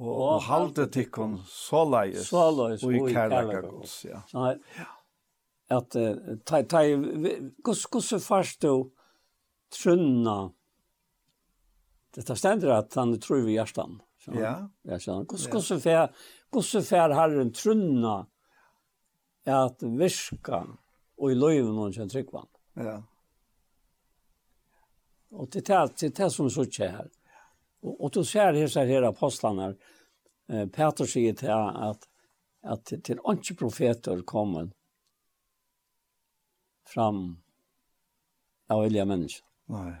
Og, 0.00 0.08
og, 0.08 0.22
og 0.36 0.42
halde 0.46 0.86
tikkun 0.92 1.40
såleis, 1.48 2.30
og 2.32 2.94
i 2.94 3.02
kærleika 3.12 3.60
gods. 3.66 3.98
Ja. 4.08 4.22
Ja 4.32 4.86
at 5.70 5.96
ta 6.44 6.62
ta 6.62 6.82
kus 7.64 7.86
kus 7.86 8.10
förstå 8.24 8.90
trunna? 9.82 10.52
Det 12.14 12.22
tar 12.22 12.34
ständer 12.34 12.86
han 12.94 13.20
tror 13.20 13.40
vi 13.40 13.52
hjärtan 13.52 14.02
ja 14.26 14.70
ja 14.82 14.98
så 14.98 15.24
kus 15.24 15.46
kus 15.46 15.68
för 15.68 16.12
kus 16.52 16.88
för 16.88 17.10
herren 17.10 17.52
trunna 17.52 18.26
att 19.44 19.82
viska 19.82 20.66
och 21.16 21.32
i 21.32 21.34
löven 21.34 21.74
någon 21.74 21.92
som 21.92 22.08
tryckvan 22.08 22.46
ja 22.74 23.02
och 25.30 25.48
det 25.52 25.96
til 25.96 26.10
det 26.10 26.30
som 26.30 26.50
så 26.50 26.64
tjä 26.64 26.88
här 26.88 27.10
och 27.82 28.04
og 28.04 28.10
då 28.14 28.24
ser 28.24 28.52
här 28.52 28.66
så 28.66 28.80
här 28.80 29.02
apostlarna 29.02 29.74
eh 30.48 30.66
Petrus 30.66 31.12
säger 31.12 31.34
till 31.34 31.50
att 31.50 32.08
att 32.62 32.84
till 32.84 33.18
profeter 33.58 34.22
kommer 34.22 34.70
fram 36.90 37.36
av 38.66 38.82
helga 38.82 39.04
människor. 39.04 39.46
Nei. 39.64 39.92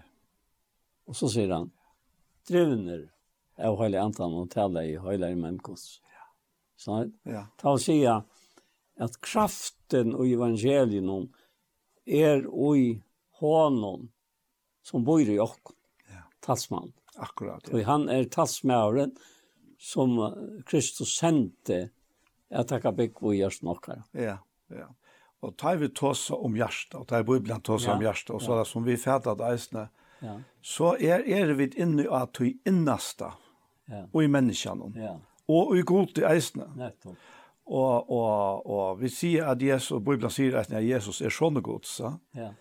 Och 1.04 1.16
så 1.16 1.28
säger 1.28 1.50
han, 1.50 1.70
drivner 2.48 3.12
av 3.58 3.82
hele 3.82 4.00
antan 4.00 4.34
og 4.34 4.50
tala 4.50 4.84
i 4.84 4.96
hele 4.98 5.30
i. 5.30 6.00
Ja. 6.02 6.26
Så 6.76 7.10
ja. 7.22 7.46
ta 7.56 7.70
och 7.70 7.80
säga 7.80 8.24
att 8.98 9.20
kraften 9.20 10.14
och 10.14 10.26
evangelium 10.26 11.32
är 12.04 12.46
i 12.76 13.02
honom 13.30 14.12
som 14.82 15.04
bor 15.04 15.20
i 15.20 15.38
oss. 15.38 15.56
Ja. 16.08 16.22
Talsman. 16.40 16.92
Akkurat. 17.16 17.68
Ja. 17.70 17.76
Och 17.76 17.82
han 17.82 18.08
är 18.08 18.24
talsmannen 18.24 19.16
som 19.78 20.34
Kristus 20.66 21.08
sände 21.08 21.90
att 22.50 22.68
tacka 22.68 22.92
bäck 22.92 23.22
och 23.22 23.34
görs 23.34 23.62
nockar. 23.62 24.02
Ja, 24.12 24.38
ja. 24.68 24.94
Og 25.40 25.56
tar 25.56 25.76
vi 25.80 25.88
tåsa 25.88 26.34
om 26.34 26.56
hjärsta, 26.56 26.98
og 27.00 27.08
tar 27.08 27.22
Bibelen 27.24 27.60
tåsa 27.64 27.90
ja, 27.90 27.96
om 27.96 28.02
hjärsta, 28.04 28.34
og 28.36 28.42
så 28.42 28.52
ja. 28.52 28.58
det 28.58 28.68
som 28.68 28.84
vi 28.84 28.96
fætar 29.00 29.38
at 29.38 29.44
eisne, 29.52 29.86
ja. 30.20 30.34
så 30.60 30.94
er, 31.00 31.24
er 31.24 31.54
vi 31.56 31.70
inne 31.80 32.04
at 32.12 32.40
vi 32.40 32.58
innasta, 32.68 33.32
ja. 33.88 34.02
og 34.12 34.24
i 34.24 34.28
menneskene, 34.28 34.90
ja. 35.00 35.14
og 35.48 35.72
i 35.78 35.84
god 35.86 36.12
til 36.14 36.28
eisne. 36.28 36.68
Nettopp. 36.76 37.16
Og, 37.70 38.10
og, 38.10 38.66
og 38.66 39.00
vi 39.00 39.08
sier 39.08 39.46
at 39.52 39.62
Jesus, 39.62 39.94
og 39.96 40.04
Bibelen 40.04 40.32
sier 40.34 40.58
at 40.58 40.72
Jesus 40.84 41.20
er 41.22 41.32
sånne 41.32 41.62
gods, 41.64 42.00
ja. 42.36 42.52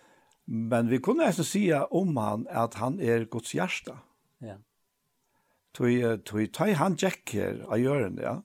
men 0.48 0.90
vi 0.90 1.02
kunne 1.04 1.28
eisne 1.28 1.44
sige 1.44 1.84
om 1.92 2.16
han 2.18 2.48
at 2.50 2.80
han 2.80 3.00
er 3.02 3.26
gods 3.26 3.52
hjärsta. 3.58 3.98
Ja. 4.40 4.56
Tui, 5.76 6.00
tui, 6.26 6.48
tui, 6.48 6.72
han 6.74 6.96
tjekker 6.98 7.66
av 7.68 7.82
hjørnet, 7.82 8.24
ja. 8.24 8.40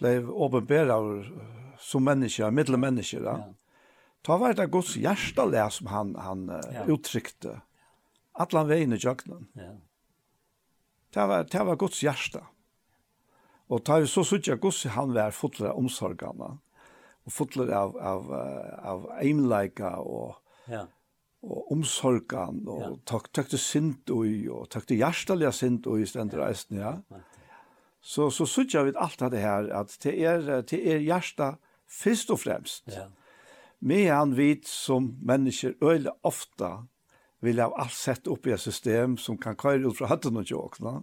Blei 0.00 0.18
åpenbæra 0.18 0.96
som 1.82 2.04
människa, 2.04 2.50
mittelmänniska. 2.50 3.18
Ja. 3.18 3.54
Ta 4.22 4.36
vart 4.38 4.56
det 4.56 4.66
Guds 4.66 4.96
hjärta 4.96 5.44
lär 5.44 5.68
som 5.68 5.86
han, 5.86 6.16
han 6.16 6.48
ja. 6.48 6.84
uttryckte. 6.84 7.60
Alla 8.32 8.58
han 8.58 8.68
vägen 8.68 8.92
i 8.92 8.96
jöknen. 8.96 9.46
Ja. 9.52 9.76
Det 11.10 11.26
var, 11.26 11.44
det 11.44 11.64
var 11.64 11.76
Guds 11.76 12.02
hjärta. 12.02 12.46
Och 13.66 13.84
ta 13.84 13.98
vi 13.98 14.06
så 14.06 14.24
såg 14.24 14.40
Guds 14.40 14.84
han 14.84 15.12
var 15.14 15.30
fotler 15.30 15.68
av 15.68 15.76
omsorgarna. 15.76 16.58
Och 17.24 17.32
fotler 17.32 17.68
av, 17.68 17.96
av, 17.96 18.32
av 18.82 19.10
eimleika 19.20 19.96
och, 19.96 20.36
ja. 20.66 20.86
och 21.40 21.72
omsorgan. 21.72 22.68
Och 22.68 22.82
ja. 22.82 22.98
tak, 23.04 23.32
takte 23.32 23.58
sint 23.58 24.10
ui 24.10 24.48
och 24.48 24.70
takte 24.70 24.94
hjärtaliga 24.94 25.52
sint 25.52 25.86
ui 25.86 26.02
i 26.02 26.04
resten. 26.04 26.78
Ja. 26.78 27.02
ja. 27.08 27.16
Så 28.00 28.30
så 28.30 28.46
såg 28.46 28.84
vi 28.84 28.92
allt 28.96 29.18
det 29.18 29.38
här 29.38 29.68
att 29.68 29.98
det 30.02 30.18
er 30.18 30.62
det 30.62 30.86
er 30.86 30.98
hjärta 30.98 31.56
først 31.92 32.32
og 32.32 32.40
fremst. 32.42 32.88
Ja. 32.90 33.08
Med 33.82 34.08
han 34.10 34.36
vit 34.38 34.68
som 34.68 35.12
mennesker 35.22 35.74
øyla 35.82 36.14
ofta 36.22 36.84
vil 37.42 37.58
ha 37.58 37.70
alt 37.82 37.96
sett 37.98 38.28
opp 38.30 38.46
i 38.46 38.54
et 38.54 38.62
system 38.62 39.16
som 39.18 39.38
kan 39.40 39.58
køyre 39.58 39.88
ut 39.88 39.98
fra 39.98 40.12
høtten 40.12 40.38
og 40.38 40.46
tjåkna. 40.46 41.00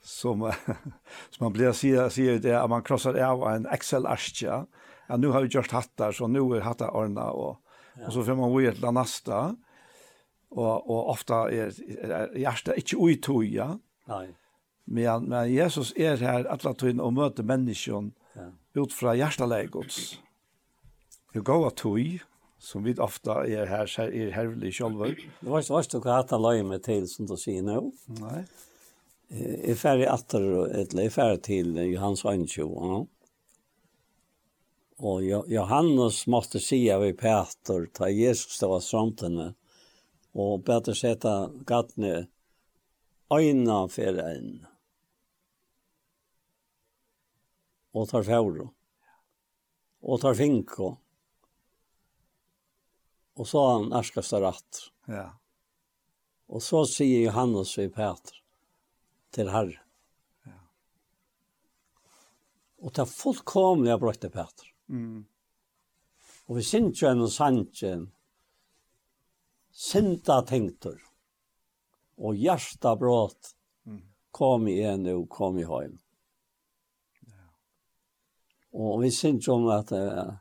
Som, 0.00 0.46
som 1.32 1.42
man 1.44 1.56
blir 1.56 1.74
sier, 1.76 2.08
sier 2.14 2.38
det 2.40 2.54
at 2.56 2.70
man 2.70 2.84
krossar 2.86 3.18
av 3.26 3.42
en 3.50 3.66
Excel-arskja. 3.74 4.62
Ja, 5.08 5.18
nu 5.18 5.32
har 5.34 5.42
vi 5.42 5.50
gjort 5.50 5.74
hattar, 5.74 6.14
så 6.14 6.30
nu 6.30 6.44
er 6.54 6.62
hattar 6.64 6.94
ordna. 6.94 7.32
Og, 7.34 7.58
ja. 7.96 8.06
og 8.06 8.14
så 8.14 8.24
får 8.24 8.38
man 8.38 8.54
vite 8.54 8.78
til 8.78 8.94
nasta. 8.94 9.40
Og, 10.50 10.70
og 10.78 11.10
ofta 11.12 11.44
er, 11.50 11.74
er 12.06 12.30
hjertet 12.38 12.78
ikke 12.78 12.98
uitøya. 13.02 13.72
Nei. 14.10 14.28
Men, 14.90 15.26
men 15.30 15.50
Jesus 15.50 15.92
er 15.98 16.18
her 16.22 16.46
alle 16.50 16.74
tøyene 16.78 17.04
og 17.04 17.14
møter 17.14 17.46
menneskene 17.46 18.14
ja 18.38 18.48
ut 18.78 18.94
fra 18.94 19.14
hjerteleg 19.18 19.70
gods. 19.74 20.00
Det 21.34 21.42
går 21.46 21.66
av 21.66 21.76
tog, 21.78 22.18
som 22.60 22.84
vi 22.84 22.94
ofta 23.00 23.42
er 23.48 23.70
her, 23.70 23.88
her 23.96 24.10
er 24.12 24.34
hervelig 24.34 24.74
sjølver. 24.76 25.14
Det 25.40 25.48
var 25.48 25.62
ikke 25.62 25.76
verst 25.76 25.94
du 25.94 26.00
kan 26.00 26.18
hatt 26.18 26.34
han 26.34 26.42
løy 26.44 26.64
med 26.66 26.84
til, 26.84 27.06
som 27.08 27.28
du 27.30 27.36
sier 27.40 27.64
nå. 27.66 27.78
Nei. 28.20 28.42
Jeg 29.30 29.72
er 29.72 29.78
ferdig 29.78 30.08
atter, 30.10 30.42
eller 30.66 31.04
jeg 31.04 31.10
er 31.12 31.14
ferdig 31.14 31.42
til 31.46 31.78
Johans 31.86 32.24
Vansjø, 32.26 32.66
ja. 32.66 33.00
Og 35.00 35.24
Johannes 35.48 36.26
måtte 36.28 36.60
sige 36.60 36.98
vi 37.00 37.14
Peter, 37.16 37.86
ta 37.96 38.10
Jesus 38.12 38.58
til 38.60 38.74
oss 38.74 38.90
framtene, 38.92 39.54
og 40.36 40.66
Peter 40.66 40.98
sette 40.98 41.32
gattene 41.66 42.26
øyne 43.32 43.78
for 43.88 44.20
en. 44.26 44.66
og 47.94 48.08
tar 48.10 48.24
fjord, 48.26 48.68
og 50.00 50.20
tar 50.22 50.36
fink, 50.38 50.76
og, 50.78 50.96
og 53.36 53.48
så 53.48 53.64
har 53.64 53.76
han 53.78 53.92
ærskast 54.00 54.36
rett. 54.38 54.82
Ja. 55.10 55.26
Og 56.50 56.62
så 56.66 56.82
sier 56.88 57.28
Johannes 57.28 57.76
i 57.78 57.88
Peter 57.92 58.40
til 59.34 59.50
Herre. 59.54 59.78
Ja. 60.46 60.56
Og 62.82 62.94
det 62.94 63.04
er 63.04 63.12
fullkomlig 63.12 63.92
av 63.94 64.02
brøkte 64.02 64.32
Peter. 64.34 64.72
Mm. 64.90 65.26
Og 66.50 66.58
vi 66.58 66.66
synes 66.66 67.02
jo 67.02 67.10
en 67.10 67.28
sannsyn, 67.30 68.08
sinta 69.70 70.40
tenktur, 70.46 70.98
og 72.18 72.36
hjärsta 72.36 72.96
brått, 72.98 73.54
kom 74.30 74.68
igjen 74.70 75.06
og 75.10 75.28
kom 75.30 75.58
i 75.58 75.66
høyme. 75.66 75.98
Og 78.72 79.02
vi 79.02 79.10
synes 79.10 79.48
jo 79.48 79.54
om 79.54 79.68
at 79.74 79.90
det 79.90 80.04
uh, 80.14 80.34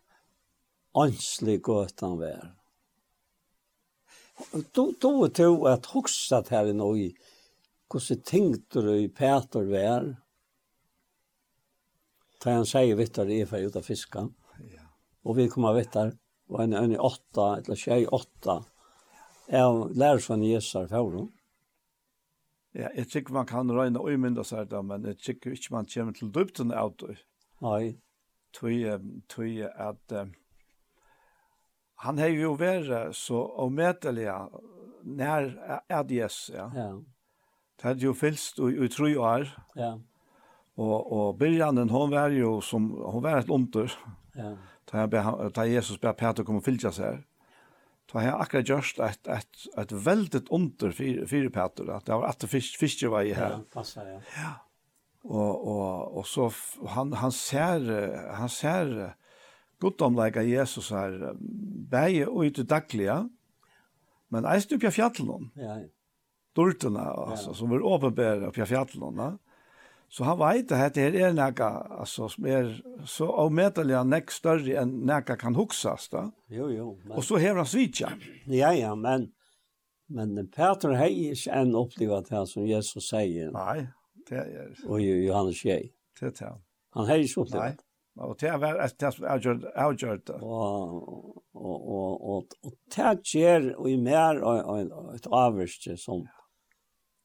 anslig 0.96 1.60
gøtan 1.66 2.20
vær. 2.20 2.56
Då 4.74 4.94
då 5.02 5.28
to 5.28 5.66
att 5.66 5.86
huxa 5.86 6.44
her 6.50 6.68
i 6.68 6.74
noe, 6.74 7.12
hvordan 7.92 8.22
tenkte 8.24 8.82
du 8.82 8.94
i 8.96 9.10
Peter 9.10 9.66
vär? 9.68 10.16
Da 12.40 12.52
han 12.52 12.66
sier 12.66 12.96
vet 12.96 13.14
du 13.14 13.26
det 13.26 13.42
är 13.42 13.58
ut 13.58 13.76
av 13.76 13.82
fisken. 13.82 14.34
Ja. 14.60 14.82
Och 15.24 15.38
vi 15.38 15.50
kommer 15.50 15.74
vet 15.74 15.96
og 15.96 16.14
och 16.48 16.64
en 16.64 16.92
i 16.92 16.98
åtta 16.98 17.58
eller 17.58 17.76
tjej 17.76 18.08
åtta. 18.08 18.66
er 19.48 19.94
lär 19.94 20.18
från 20.18 20.44
Jesar 20.44 20.88
för. 20.88 21.28
Ja, 22.72 22.90
jeg 22.96 23.10
tykker 23.10 23.34
man 23.34 23.46
kan 23.46 23.72
røyne 23.72 24.00
og 24.00 24.20
mynda 24.20 24.44
seg 24.44 24.70
där 24.70 24.82
men 24.82 25.06
jeg 25.06 25.18
tykker 25.18 25.52
ikke 25.52 25.74
man 25.74 25.86
kommer 25.86 26.14
till 26.14 26.32
dubten 26.32 26.72
ut. 26.72 27.04
Nej 27.60 27.98
tog, 28.56 29.08
tog 29.30 29.62
at 29.76 30.16
uh, 30.16 30.28
han 32.06 32.20
har 32.22 32.32
jo 32.32 32.54
vært 32.60 33.16
så 33.18 33.42
omedelig 33.60 34.30
nær 35.04 35.50
ADS, 35.92 36.38
ja. 36.54 36.70
ja. 36.76 36.92
Det 37.80 37.88
hadde 37.88 38.06
jo 38.06 38.14
fylst 38.16 38.60
i, 38.60 38.72
i 38.86 38.88
tre 38.92 39.12
år. 39.20 39.50
Ja. 39.80 39.94
Og, 40.80 41.12
og 41.12 41.40
Birjanen, 41.40 41.92
hon 41.92 42.12
var 42.12 42.32
jo 42.36 42.60
som, 42.64 42.90
hon 43.04 43.24
var 43.24 43.42
et 43.42 43.52
under. 43.52 43.92
Ja. 44.36 44.54
Da, 44.92 45.06
be, 45.12 45.24
da 45.56 45.66
Jesus 45.68 46.00
ber 46.00 46.16
Peter 46.20 46.48
komme 46.48 46.64
og 46.64 46.68
fylgja 46.68 46.92
seg. 46.96 47.26
Da 48.10 48.18
har 48.18 48.26
jeg 48.26 48.38
akkurat 48.46 48.72
gjort 48.72 49.02
et, 49.06 49.28
et, 49.30 49.66
et 49.84 49.92
veldig 50.06 50.42
under 50.56 50.96
fire, 50.96 51.28
fire 51.30 51.52
Peter, 51.54 51.92
at 51.94 52.08
det 52.08 52.16
var 52.16 52.32
at 52.32 52.42
det 52.42 52.50
fiskevei 52.50 53.28
her. 53.36 53.60
Ja, 53.60 53.62
passer, 53.76 54.08
ja. 54.08 54.20
Ja. 54.40 54.54
Og, 55.24 55.68
och 55.68 56.18
och 56.18 56.28
så 56.28 56.52
han 56.88 57.14
han 57.14 57.32
ser 57.32 57.80
han 58.32 58.50
ser 58.50 59.16
gott 59.80 60.02
om 60.02 60.16
lika 60.16 60.44
Jesus 60.44 60.92
här 60.92 61.36
bæge 61.92 62.26
och 62.26 62.42
ute 62.42 62.64
daglige, 62.64 63.30
Men 64.30 64.46
eist 64.46 64.70
du 64.70 64.80
på 64.80 64.92
fjallene. 64.92 65.50
Ja. 65.56 65.78
Dortarna 66.56 67.02
alltså 67.02 67.54
som 67.54 67.70
vill 67.70 67.82
uppenbara 67.82 68.52
på 68.52 68.66
fjällen, 68.66 69.38
Så 70.10 70.24
han 70.24 70.40
vet 70.40 70.72
at 70.72 70.94
det 70.94 71.02
här 71.02 71.16
är 71.16 71.34
näka 71.34 71.66
alltså 71.66 72.30
som 72.30 72.46
er 72.46 72.82
så 73.06 73.28
avmätliga 73.30 74.04
nek 74.04 74.32
større 74.32 74.80
enn 74.82 75.06
noe 75.06 75.36
kan 75.38 75.56
huxas 75.56 76.10
då. 76.10 76.32
Jo 76.50 76.70
jo. 76.74 76.98
Men... 77.04 77.18
Och 77.18 77.24
så 77.24 77.38
hever 77.38 77.56
han 77.56 77.66
svitja. 77.66 78.10
Ja 78.46 78.74
ja, 78.74 78.96
men 78.96 79.32
men 80.08 80.48
Peter 80.48 80.90
har 80.90 81.06
är 81.06 81.50
en 81.50 81.76
upplevelse 81.76 82.36
här 82.36 82.46
som 82.46 82.68
Jesus 82.68 83.10
säger. 83.10 83.52
Nej. 83.52 83.88
Det 84.30 84.36
är. 84.36 84.76
Och 84.88 85.02
Johannes 85.02 85.58
Shea. 85.58 85.82
Det 86.20 86.28
er 86.28 86.32
det. 86.32 86.54
Han 86.92 87.06
har 87.06 87.16
ikke 87.16 87.24
Nei. 87.24 87.34
så 87.34 87.44
det. 87.44 87.60
Nej. 87.60 87.78
Och 88.20 88.38
det 88.40 88.58
var 88.58 88.76
att 88.76 89.00
det 89.00 90.30
Og, 90.30 90.44
og, 90.44 91.44
og, 91.54 91.90
og, 91.90 92.30
og, 92.30 92.46
och 92.64 92.74
det 92.96 93.22
ger 93.24 93.76
og 93.78 93.90
i 93.90 93.98
mer 93.98 94.42
og, 94.42 94.66
og, 94.66 94.92
og 94.92 95.16
et 95.16 95.28
avvärste 95.28 95.98
som 95.98 96.28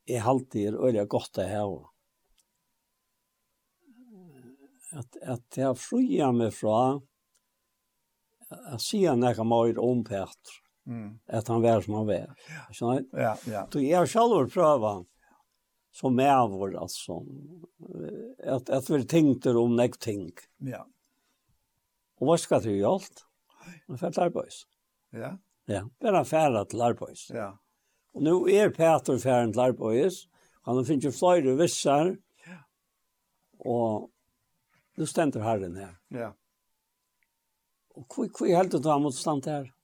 er 0.06 0.22
alltid 0.22 0.74
är 0.74 0.78
öliga 0.78 1.04
godt 1.04 1.34
det 1.34 1.44
här. 1.44 1.84
At, 4.92 5.16
at 5.22 5.50
det 5.54 5.62
har 5.62 5.74
fria 5.74 6.32
mig 6.32 6.50
från 6.50 7.06
att 8.48 8.82
se 8.82 9.14
några 9.14 9.44
mer 9.44 9.78
om 9.78 10.04
Petter. 10.04 10.64
Mm. 10.86 11.18
At 11.26 11.48
han 11.48 11.62
var 11.62 11.80
som 11.80 11.94
han 11.94 12.06
var. 12.06 12.34
Ja. 12.80 13.00
Ja, 13.12 13.36
ja. 13.46 13.68
Du 13.70 13.86
är 13.86 14.06
själv 14.06 14.50
pröva 14.50 15.04
som 15.94 16.16
mävor 16.16 16.76
alltså 16.76 17.24
att 18.44 18.70
att 18.70 18.90
vi 18.90 19.04
tänkte 19.04 19.50
om 19.50 19.76
näck 19.76 19.98
ting. 19.98 20.32
Ja. 20.58 20.88
Och 22.16 22.26
vad 22.26 22.40
ska 22.40 22.58
det 22.58 22.72
göra 22.72 22.92
allt? 22.92 23.26
Man 23.86 23.98
får 23.98 24.18
arbets. 24.18 24.66
Ja. 25.10 25.38
Ja, 25.64 25.90
bara 26.00 26.24
färra 26.24 26.64
till 26.64 26.80
arbets. 26.80 27.30
Ja. 27.30 27.58
Och 28.12 28.22
nu 28.22 28.30
är 28.30 28.70
Peter 28.70 29.18
färden 29.18 29.52
till 29.52 29.60
arbets. 29.60 30.28
Han 30.62 30.76
har 30.76 30.84
ju 30.84 31.12
flera 31.12 31.54
vissar. 31.54 32.18
Ja. 32.46 32.58
Och 33.58 34.10
nu 34.96 35.06
ständer 35.06 35.40
herren 35.40 35.76
här. 35.76 35.96
Ja. 36.08 36.36
Och 37.88 38.14
hur 38.16 38.30
hur 38.38 38.56
helt 38.56 38.74
att 38.74 38.84
han 38.84 39.02
mot 39.02 39.14
stanna 39.14 39.42
här. 39.46 39.74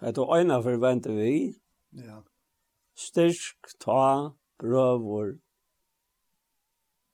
Det 0.00 0.18
er 0.18 0.36
en 0.36 0.50
av 0.50 0.62
forventet 0.62 1.12
vi, 1.12 1.60
Ja. 1.90 2.22
Styrk 2.96 3.76
ta 3.80 4.32
brøvor. 4.60 5.36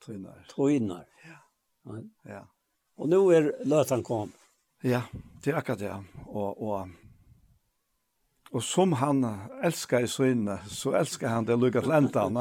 Tøynar. 0.02 0.44
Tøynar. 0.50 1.06
Ja. 1.26 1.38
Ja. 2.26 2.42
Og 2.98 3.08
nu 3.10 3.20
er 3.34 3.52
løtan 3.66 4.02
kom. 4.06 4.32
Ja, 4.82 5.02
det 5.44 5.52
er 5.52 5.58
akkurat 5.60 5.78
det. 5.78 5.92
Og, 6.26 6.62
og, 6.62 6.88
og 8.50 8.64
som 8.66 8.94
han 8.98 9.22
elskar 9.62 10.06
i 10.06 10.10
søgne, 10.10 10.58
så 10.66 10.96
elskar 10.98 11.36
han 11.36 11.46
det 11.46 11.58
lukket 11.58 11.86
til 11.86 11.94
endan. 11.98 12.40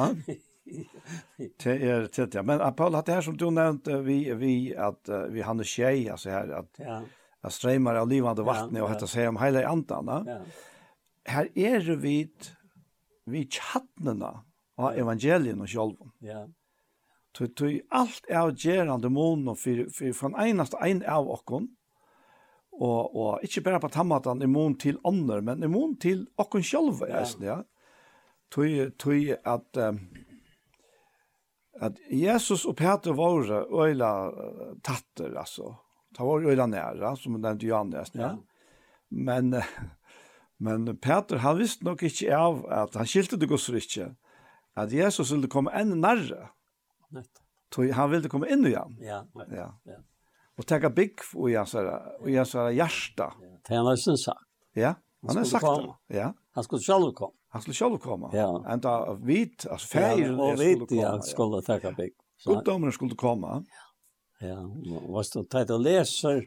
Det 1.62 1.76
er 1.92 2.08
det, 2.08 2.34
ja. 2.34 2.42
Men 2.42 2.62
Paul, 2.78 2.98
det 3.06 3.14
her 3.14 3.26
som 3.26 3.38
du 3.38 3.50
nevnte, 3.54 4.02
vi, 4.06 4.24
vi, 4.38 4.56
at, 4.74 5.10
vi 5.30 5.46
han 5.46 5.62
er 5.62 5.70
tjei, 5.70 6.10
altså 6.10 6.34
her, 6.34 6.54
at, 6.64 6.82
ja. 6.82 7.00
at 7.42 7.54
streimar 7.54 8.02
av 8.02 8.10
livande 8.10 8.46
vattnet, 8.46 8.80
ja, 8.80 8.82
ja. 8.82 8.86
og 8.88 8.94
hette 8.96 9.10
seg 9.10 9.30
om 9.30 9.42
hele 9.42 9.66
andan. 9.70 10.14
Ja 10.26 10.42
her 11.28 11.50
er 11.56 11.96
vi 12.02 12.16
vi 13.26 13.46
tjattnena 13.46 14.32
av 14.82 14.98
evangelien 14.98 15.62
og 15.62 15.70
sjolven. 15.70 16.12
Ja. 16.26 16.46
Tu 17.34 17.48
tu 17.48 17.68
alt 17.96 18.26
er 18.28 18.52
gerande 18.60 19.10
mon 19.10 19.48
og 19.48 19.60
for 19.60 19.86
for 19.94 20.14
från 20.14 20.36
einast 20.36 20.76
ein 20.82 21.04
av 21.04 21.30
okkon. 21.30 21.70
Og 22.72 23.16
og 23.16 23.44
ikkje 23.44 23.64
berre 23.64 23.80
på 23.80 23.92
tammatan 23.92 24.42
i 24.42 24.48
mon 24.48 24.76
til 24.76 24.98
andre, 25.04 25.42
men 25.42 25.64
i 25.64 25.68
mon 25.68 25.96
til 25.96 26.28
okkon 26.38 26.64
sjølve, 26.64 27.08
ja. 27.10 27.24
ja. 27.42 27.62
Tu 28.52 28.90
tu 28.98 29.36
at 29.46 29.78
um, 29.78 30.00
at 31.82 31.98
Jesus 32.12 32.66
og 32.66 32.76
Peter 32.76 33.14
var 33.14 33.48
øyla 33.86 34.32
tatter, 34.84 35.38
altså. 35.38 35.76
Ta 36.16 36.24
var 36.24 36.44
øyla 36.44 36.66
næra, 36.68 37.16
som 37.16 37.34
den 37.34 37.42
nevnte 37.42 37.66
Johannes, 37.66 38.12
ja. 38.16 38.22
ja. 38.22 38.38
Men 39.10 39.56
Men 40.62 40.86
Peter, 41.02 41.42
han 41.42 41.58
visste 41.58 41.86
nok 41.88 42.04
ikke 42.06 42.38
av 42.38 42.60
at 42.70 42.98
han 43.00 43.08
skilte 43.10 43.40
det 43.42 43.50
gos 43.50 43.66
ikke, 43.74 44.12
at 44.78 44.94
Jesus 44.94 45.32
ville 45.34 45.50
komme 45.52 45.74
enn 45.74 45.96
nærre. 46.04 46.52
Nett. 47.16 47.42
Han 47.98 48.12
ville 48.12 48.30
komme 48.30 48.50
inn 48.52 48.68
igjen. 48.70 48.98
Ja, 49.02 49.24
nett. 49.38 49.56
Ja. 49.58 49.72
ja. 49.90 49.98
Og 50.60 50.68
tenke 50.70 50.92
bygg 50.94 51.24
og 51.34 51.50
i 51.50 51.56
hans 51.58 51.74
hjerte. 51.74 53.30
Det 53.66 53.74
han 53.74 53.88
har 53.88 53.98
sagt. 53.98 54.46
Ja, 54.78 54.96
han 55.28 55.42
har 55.42 55.48
sagt 55.50 55.66
det. 55.66 56.18
Ja. 56.20 56.32
Han 56.54 56.68
skulle 56.68 56.84
selv 56.84 57.14
komme. 57.18 57.38
Han 57.52 57.62
skulle 57.62 57.76
selv 57.76 57.98
komme. 58.04 58.30
Ja. 58.36 58.48
Enda 58.74 59.14
vit, 59.26 59.66
altså 59.66 59.88
feir, 59.88 60.28
ja, 60.28 60.36
og 60.38 60.60
vit, 60.60 60.92
ja, 60.96 61.16
han 61.16 61.24
skulle 61.26 61.64
tenke 61.66 61.92
bygg. 61.98 62.14
Goddommeren 62.46 62.94
skulle 62.96 63.18
komme. 63.20 63.58
Ja, 64.42 64.48
ja. 64.48 64.60
og 65.02 65.18
hvis 65.18 65.34
du 65.34 65.42
tar 65.52 65.74
og 65.74 65.84
leser, 65.84 66.46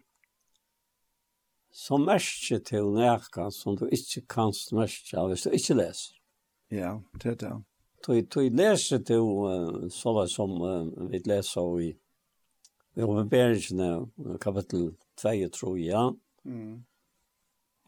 så 1.75 1.99
mørker 1.99 2.61
til 2.62 2.93
nærkene 2.95 3.51
som 3.53 3.75
du 3.79 3.89
ikke 3.91 4.22
kan 4.31 4.55
mørke 4.72 5.27
hvis 5.31 5.47
du 5.47 5.55
ikke 5.59 5.79
leser. 5.81 6.20
Ja, 6.70 6.93
det 7.22 7.33
er 7.33 7.39
det. 7.41 7.53
Du, 8.07 8.14
du 8.20 8.41
leser 8.55 9.01
til 9.03 9.25
uh, 9.25 9.87
sånn 9.91 10.29
som 10.31 10.55
uh, 10.62 11.09
vi 11.11 11.22
leser 11.27 11.81
i 11.83 11.91
i 12.95 13.03
har 13.03 14.39
kapittel 14.39 14.93
2, 15.18 15.33
tror 15.51 15.79
jeg. 15.81 15.89
Ja. 15.91 16.05
Mm. 16.47 16.85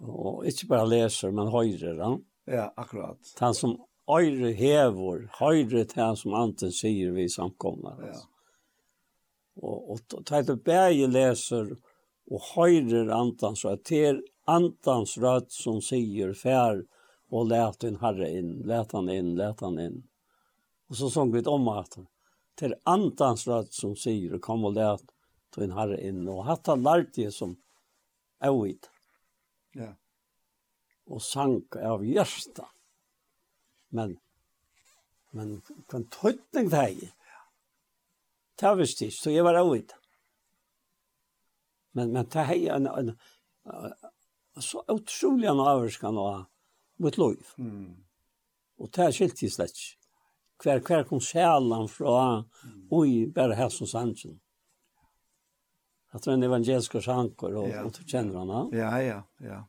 Og 0.02 0.46
ikke 0.50 0.66
bare 0.72 0.88
leser, 0.90 1.30
men 1.30 1.52
høyre, 1.54 1.94
da. 1.94 2.08
Ja, 2.50 2.64
akkurat. 2.74 3.20
Han 3.38 3.54
som 3.54 3.76
høyre 4.10 4.50
hever, 4.58 5.28
høyre 5.38 5.84
til 5.86 6.02
han 6.02 6.18
som 6.18 6.34
anten 6.34 6.74
sier 6.74 7.14
vi 7.14 7.28
samkommer. 7.30 8.02
Ja. 8.02 8.18
Og, 9.62 9.92
og, 9.94 10.00
og, 10.10 10.24
og, 10.26 10.26
og, 10.26 10.50
og, 10.50 10.66
og, 10.66 11.36
og, 11.54 11.70
og, 11.70 11.85
og 12.30 12.42
høyrer 12.54 13.10
andans 13.14 13.64
rødt. 13.64 13.84
Det 13.88 14.02
er 14.08 14.20
andans 14.50 15.16
rødt 15.22 15.52
som 15.54 15.80
sier 15.84 16.34
fær 16.34 16.82
og 17.34 17.48
let 17.50 17.80
din 17.82 17.98
herre 18.02 18.28
inn, 18.38 18.60
let 18.66 18.94
han 18.94 19.10
inn, 19.10 19.34
let 19.38 19.62
han 19.64 19.78
inn. 19.82 20.02
Og 20.90 20.98
så 20.98 21.10
sång 21.10 21.32
vi 21.34 21.42
et 21.42 21.50
om 21.50 21.66
at 21.72 21.98
det 22.56 22.70
er 22.70 22.78
andans 22.88 23.46
rødt 23.48 23.74
som 23.74 23.96
sier 23.98 24.38
kom 24.42 24.64
og 24.66 24.76
let 24.78 25.04
din 25.56 25.74
herre 25.76 25.98
inn. 26.02 26.24
Og 26.30 26.44
hatt 26.46 26.70
han 26.70 26.84
lært 26.86 27.14
det 27.18 27.32
som 27.34 27.56
øvig. 28.44 28.78
Ja. 29.76 29.92
Og 31.06 31.22
sank 31.22 31.76
av 31.78 32.04
hjertet. 32.06 32.64
Men, 33.94 34.16
men, 35.30 35.60
kan 35.90 36.08
tøytning 36.10 36.72
det 36.72 36.82
er? 36.82 37.12
Det 38.56 38.72
ikke, 38.82 39.10
så 39.12 39.30
jeg 39.30 39.44
var 39.44 39.60
øvig. 39.60 39.84
Ja. 39.90 40.05
Men 41.96 42.12
men 42.12 42.26
det 42.32 42.38
här 42.38 42.56
en 42.56 42.86
en 42.86 43.16
så 44.62 44.84
otrolig 44.88 45.48
en 45.48 45.60
avskan 45.60 46.18
och 46.18 46.44
mot 46.96 47.16
lov. 47.16 47.36
Mm. 47.58 47.96
Och 48.76 48.90
det 48.92 49.02
här 49.02 49.12
skilt 49.12 49.42
i 49.42 49.50
släck. 49.50 49.76
Kvar 50.58 50.80
kvar 50.80 51.04
kom 51.04 51.20
själan 51.20 51.88
från 51.88 52.44
oj 52.90 53.26
bara 53.26 53.54
här 53.54 53.68
som 53.68 53.86
sanchen. 53.86 54.40
det 56.12 56.22
tror 56.22 56.34
en 56.34 56.42
evangelisk 56.42 57.02
sjankor 57.02 57.54
och, 57.54 57.68
ja. 57.68 57.84
och 57.84 57.92
du 57.98 58.08
känner 58.08 58.38
han. 58.38 58.70
Ja, 58.72 59.02
ja, 59.02 59.22
ja. 59.38 59.68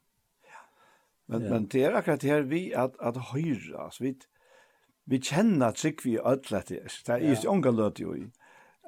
Men, 1.25 1.43
ja. 1.43 1.49
men 1.49 1.67
det 1.67 1.83
är 1.83 1.93
akkurat 1.93 2.21
det 2.21 2.29
här 2.29 2.41
vi 2.41 2.75
att, 2.75 2.99
att 2.99 3.17
höra. 3.17 3.83
Alltså, 3.83 4.03
vi, 4.03 4.19
vi 5.03 5.21
känner 5.21 5.65
att 5.67 5.77
vi 6.05 6.19
ödlat 6.19 6.65
det. 6.65 6.87
Det 7.05 7.11
är 7.11 7.19
ju 7.19 7.35
ja. 7.43 7.49
ånga 7.49 7.91
ju 7.97 8.29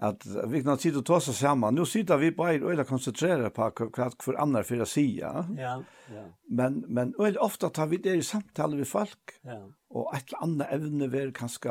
att 0.02 0.26
vi 0.48 0.64
kan 0.64 0.78
sitta 0.78 0.98
och 1.00 1.06
ta 1.06 1.16
oss 1.16 1.38
samman. 1.38 1.76
Nu 1.76 1.86
sitter 1.86 2.18
vi 2.18 2.32
bara 2.32 2.66
och 2.66 2.72
eller 2.72 2.84
koncentrera 2.84 3.50
på 3.50 3.72
vad 3.98 4.14
för 4.24 4.34
andra 4.34 4.64
för 4.64 4.80
att 4.80 4.90
säga. 4.90 5.46
Ja, 5.58 5.84
ja. 6.14 6.24
Men 6.48 6.86
men 6.88 7.16
och 7.16 7.28
ofta 7.40 7.70
tar 7.70 7.88
vi 7.88 7.98
det 7.98 8.16
i 8.16 8.24
samtal 8.24 8.76
med 8.76 8.88
folk. 8.88 9.20
Ja. 9.42 9.72
Och 9.90 10.16
ett 10.16 10.34
annat 10.34 10.72
ämne 10.72 11.08
vi 11.08 11.32
kanske 11.32 11.70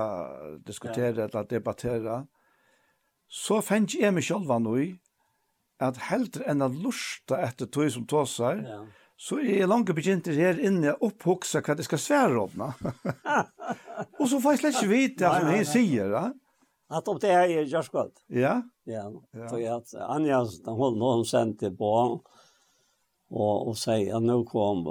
diskutera 0.67 1.25
eller 1.25 1.49
debattera. 1.49 2.27
Så 3.29 3.63
fanns 3.63 3.95
jag 3.95 4.15
mig 4.15 4.23
själv 4.23 4.61
nu 4.61 4.99
att 5.79 5.97
helt 5.97 6.37
enn 6.37 6.63
att 6.63 6.75
lusta 6.75 7.43
efter 7.43 7.67
tog 7.67 7.93
som 7.93 8.07
tåsar. 8.07 8.65
Ja. 8.69 8.87
Så 9.17 9.39
är 9.39 9.59
jeg 9.59 9.69
langt 9.69 9.95
begynt 9.95 10.27
här 10.27 10.61
inne 10.61 10.93
å 10.93 11.09
upphuxa 11.09 11.61
hva 11.61 11.75
det 11.75 11.83
ska 11.83 11.99
svære 11.99 12.39
om. 12.39 12.61
och 14.19 14.29
så 14.29 14.41
får 14.41 14.53
jag 14.53 14.59
släcka 14.59 14.87
vita 14.87 15.41
som 15.41 15.49
han 15.49 15.65
säger. 15.65 16.11
Ja. 16.11 16.33
Att 16.89 17.09
om 17.09 17.19
det 17.19 17.33
här 17.33 17.49
är 17.49 17.63
just 17.63 17.89
gott. 17.89 18.25
Ja? 18.27 18.63
Ja. 18.85 19.23
Så 19.51 19.59
jag 19.59 19.83
Anja, 19.95 20.47
den 20.65 20.75
hon, 20.75 21.01
hon 21.01 21.25
sände 21.25 21.71
på 21.71 22.21
och, 23.31 23.69
och 23.69 23.79
säger 23.79 24.15
att 24.15 24.23
nu 24.23 24.45
kom 24.45 24.87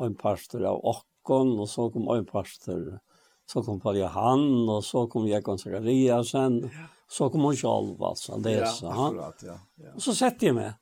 en 0.00 0.14
pastor 0.14 0.64
av 0.64 0.84
Ockon 0.84 1.58
och 1.60 1.68
så 1.68 1.90
kom 1.90 2.08
en 2.08 2.26
pastor 2.26 3.00
så 3.46 3.62
kom 3.62 3.80
Paul 3.80 3.96
Johan 3.96 4.68
och 4.68 4.84
så 4.84 5.06
kom 5.06 5.28
jag 5.28 5.60
Sakariasen 5.60 6.60
ja. 6.62 6.86
så 7.08 7.30
kom 7.30 7.40
hon 7.40 7.56
själv 7.56 8.02
alltså 8.02 8.36
det 8.36 8.52
är 8.52 8.66
så 8.66 8.88
han. 8.88 9.06
Akkurat, 9.06 9.42
ja. 9.42 9.58
ja. 9.74 9.92
Och 9.94 10.02
så 10.02 10.14
sätter 10.14 10.46
jag 10.46 10.54
mig. 10.54 10.72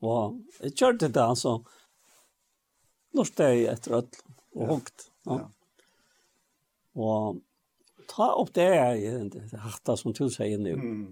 Ja. 0.00 0.26
Och 0.26 0.40
jag 0.60 0.76
körde 0.76 1.08
det 1.08 1.24
alltså. 1.24 1.64
Lortade 3.12 3.54
jag 3.54 3.72
efter 3.72 3.92
öll 3.92 4.06
och 4.54 4.68
ja. 4.68 4.80
Ja. 5.24 5.50
ja. 6.92 7.02
Och 7.02 7.36
ta 8.08 8.30
opp 8.38 8.54
det 8.56 8.70
jeg 8.70 9.60
hatta 9.62 9.96
som 10.00 10.14
du 10.16 10.26
sier 10.32 10.60
nu. 10.60 10.74
Mm. 10.76 11.06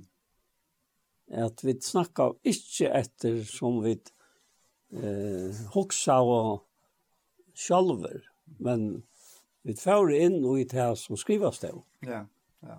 At 1.43 1.63
vi 1.65 1.77
snakkar 1.81 2.37
ikke 2.45 2.91
etter 2.99 3.41
som 3.49 3.81
vi 3.85 3.95
eh, 3.97 5.63
hoksa 5.75 6.19
og 6.21 6.67
sjalver, 7.57 8.21
men 8.59 9.03
vi 9.63 9.77
får 9.79 10.13
inn 10.19 10.41
og 10.43 10.61
i 10.61 10.67
det 10.69 10.91
som 11.01 11.19
skrivas 11.21 11.63
det. 11.63 11.73
Ja, 12.07 12.25
ja. 12.67 12.79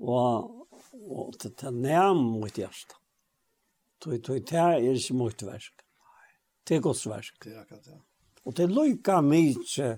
Og, 0.00 0.68
og 1.04 1.36
det 1.42 1.52
er 1.60 1.74
nærm 1.76 2.24
mot 2.38 2.56
hjertet. 2.56 2.96
hjärsta. 4.02 4.32
Det 4.38 4.52
er 4.52 4.78
ikke 4.80 5.14
mot 5.14 5.42
versk. 5.42 5.84
Det 6.68 6.76
er 6.76 6.80
gods 6.80 7.06
versk. 7.06 7.44
Det 7.44 7.52
er 7.52 7.60
akkurat, 7.60 7.86
ja. 7.86 7.98
Og 8.44 8.56
det 8.56 8.64
er 8.64 8.74
lykka 8.74 9.20
mykje 9.22 9.88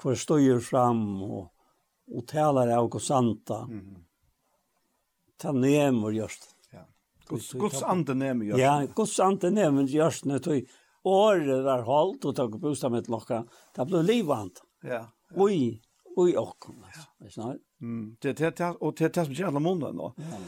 hvor 0.00 0.16
støyer 0.18 0.60
fram 0.64 1.22
og 1.22 1.50
og 2.10 2.26
talar 2.26 2.70
av 2.74 2.90
hos 2.92 3.06
santa. 3.06 3.62
Mm. 3.68 4.04
Ta 5.40 5.52
nemur 5.52 6.12
just. 6.12 6.56
Ja. 6.72 6.84
Guds 7.28 7.52
Guds 7.52 7.82
ande 7.82 8.14
nemur 8.14 8.44
just. 8.44 8.60
Ja, 8.60 8.86
Guds 8.96 9.20
ande 9.20 9.50
nemur 9.50 9.82
just 9.82 10.24
när 10.24 10.38
tog 10.38 10.66
året 11.04 11.64
var 11.64 11.82
holdt 11.82 12.24
og 12.24 12.36
tog 12.36 12.60
bostad 12.60 12.92
med 12.92 13.08
lokka. 13.08 13.44
Det 13.76 13.86
ble 13.88 14.02
livant. 14.02 14.62
Ja. 14.82 15.06
Oi, 15.36 15.80
oi 16.16 16.36
och 16.36 16.58
kom. 16.58 16.84
Ja. 17.36 17.54
Mm. 17.80 18.16
Det 18.20 18.36
det 18.36 18.60
og 18.80 18.96
det 18.98 19.04
er 19.04 19.14
det 19.14 19.24
som 19.26 19.34
gjør 19.34 19.48
alle 19.48 19.60
måneder 19.60 19.92
nå. 19.96 20.12
Ja. 20.18 20.40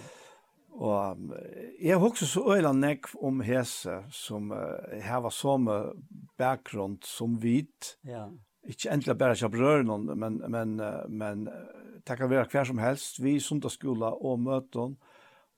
Og 0.72 1.32
jeg 1.80 1.98
har 1.98 2.06
også 2.06 2.26
så 2.26 2.42
øyla 2.54 2.72
nekv 2.72 3.12
om 3.20 3.40
hese 3.44 3.98
som 4.10 4.50
uh, 4.52 5.00
heva 5.04 5.30
samme 5.30 5.92
bakgrunn 6.38 6.98
som 7.04 7.36
hvit. 7.40 7.96
ja 8.04 8.28
ikke 8.68 8.90
ändla 8.90 9.14
bara 9.14 9.34
jag 9.34 9.50
brör 9.50 9.82
noen, 9.82 10.18
men 10.18 10.36
men 10.50 10.76
men 11.08 11.48
det 12.06 12.16
kan 12.16 12.30
være 12.30 12.46
kvar 12.46 12.64
som 12.64 12.78
helst 12.78 13.20
vi 13.20 13.40
söndagsskola 13.40 14.10
och 14.10 14.38
möten 14.38 14.96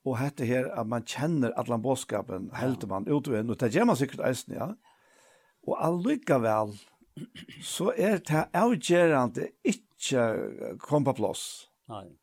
och 0.05 0.19
hette 0.19 0.45
her 0.45 0.65
att 0.65 0.87
man 0.87 1.05
känner 1.05 1.51
allan 1.51 1.83
boskapen 1.83 2.51
helt 2.53 2.87
man 2.87 3.07
ut 3.07 3.29
och 3.29 3.39
in 3.39 3.51
och 3.51 3.57
det 3.57 3.75
gjør 3.75 3.85
man 3.85 3.97
sikkert 3.97 4.21
eisen, 4.21 4.55
ja 4.55 4.75
och 5.67 5.85
allikevel, 5.85 6.67
väl 6.69 6.79
så 7.63 7.93
är 7.97 8.19
det 8.19 8.49
avgjørende 8.53 9.49
inte 9.65 10.79
kom 10.79 11.05
på 11.05 11.13
plass. 11.13 11.69
nej 11.89 12.19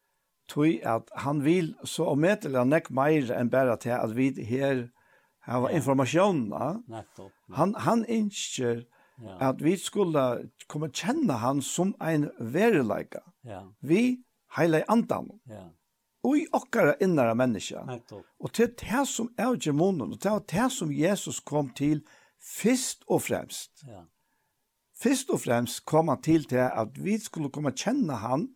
tui 0.51 0.79
at 0.87 1.11
han 1.15 1.43
vil 1.45 1.73
så 1.87 2.11
ometelig 2.11 2.63
nekk 2.67 2.89
meir 2.93 3.31
enn 3.35 3.51
bare 3.51 3.77
til 3.81 3.95
at 3.95 4.15
vi 4.15 4.31
her 4.47 4.87
har 5.47 5.69
informasjonen. 5.73 6.83
Nettopp. 6.91 7.31
Han, 7.57 7.75
han 7.75 8.03
innskjer 8.05 8.83
Ja. 9.21 9.49
At 9.49 9.61
vi 9.63 9.75
skulle 9.77 10.23
komme 10.67 10.89
kjenne 10.89 11.37
han 11.41 11.61
som 11.61 11.93
en 12.01 12.29
vereleika. 12.39 13.21
Ja. 13.45 13.63
Vi 13.79 14.23
heile 14.57 14.83
andan. 14.91 15.29
Ja. 15.49 15.67
Og 16.23 16.37
i 16.37 16.45
okkara 16.53 16.93
innara 17.01 17.33
menneska. 17.33 17.81
Og 18.39 18.53
til 18.53 18.73
det 18.77 19.05
som 19.09 19.31
er 19.37 19.55
djemonen, 19.57 20.13
og 20.13 20.21
til 20.21 20.41
det 20.51 20.71
som 20.71 20.91
Jesus 20.93 21.39
kom 21.39 21.71
til 21.73 22.03
først 22.41 23.05
og 23.07 23.21
fremst. 23.21 23.85
Ja. 23.87 24.05
Først 25.01 25.29
og 25.33 25.41
fremst 25.41 25.85
kom 25.85 26.11
han 26.13 26.21
til 26.21 26.45
til 26.45 26.61
at 26.61 26.97
vi 27.03 27.17
skulle 27.17 27.49
komme 27.49 27.73
kjenne 27.73 28.19
han, 28.21 28.49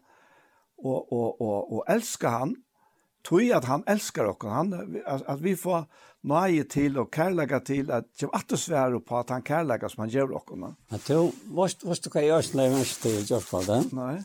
og, 0.77 1.11
og, 1.13 1.41
og, 1.41 1.71
og 1.73 1.85
elske 1.89 2.29
han, 2.29 2.55
tog 3.25 3.51
at 3.57 3.65
han 3.65 3.83
elskar 3.89 4.29
oss, 4.29 4.43
han, 4.45 4.73
at, 5.05 5.23
at 5.27 5.41
vi 5.43 5.55
får 5.57 5.87
nøye 6.25 6.65
til 6.69 6.97
og 7.01 7.11
kærlega 7.13 7.59
til 7.65 7.91
at 7.93 8.07
det 8.19 8.27
er 8.27 8.37
alltid 8.37 9.05
på 9.05 9.17
at 9.19 9.33
han 9.33 9.45
kærlega 9.45 9.89
som 9.89 10.05
han 10.05 10.13
gjør 10.13 10.35
oss. 10.39 10.53
Men 10.55 10.75
du, 11.07 11.31
visst 11.59 12.05
du 12.05 12.11
hva 12.13 12.23
jeg 12.23 12.37
også 12.37 12.59
lever 12.59 12.77
mest 12.79 13.01
til 13.05 13.19
Gjørsvalde? 13.29 13.79
Nei. 13.97 14.15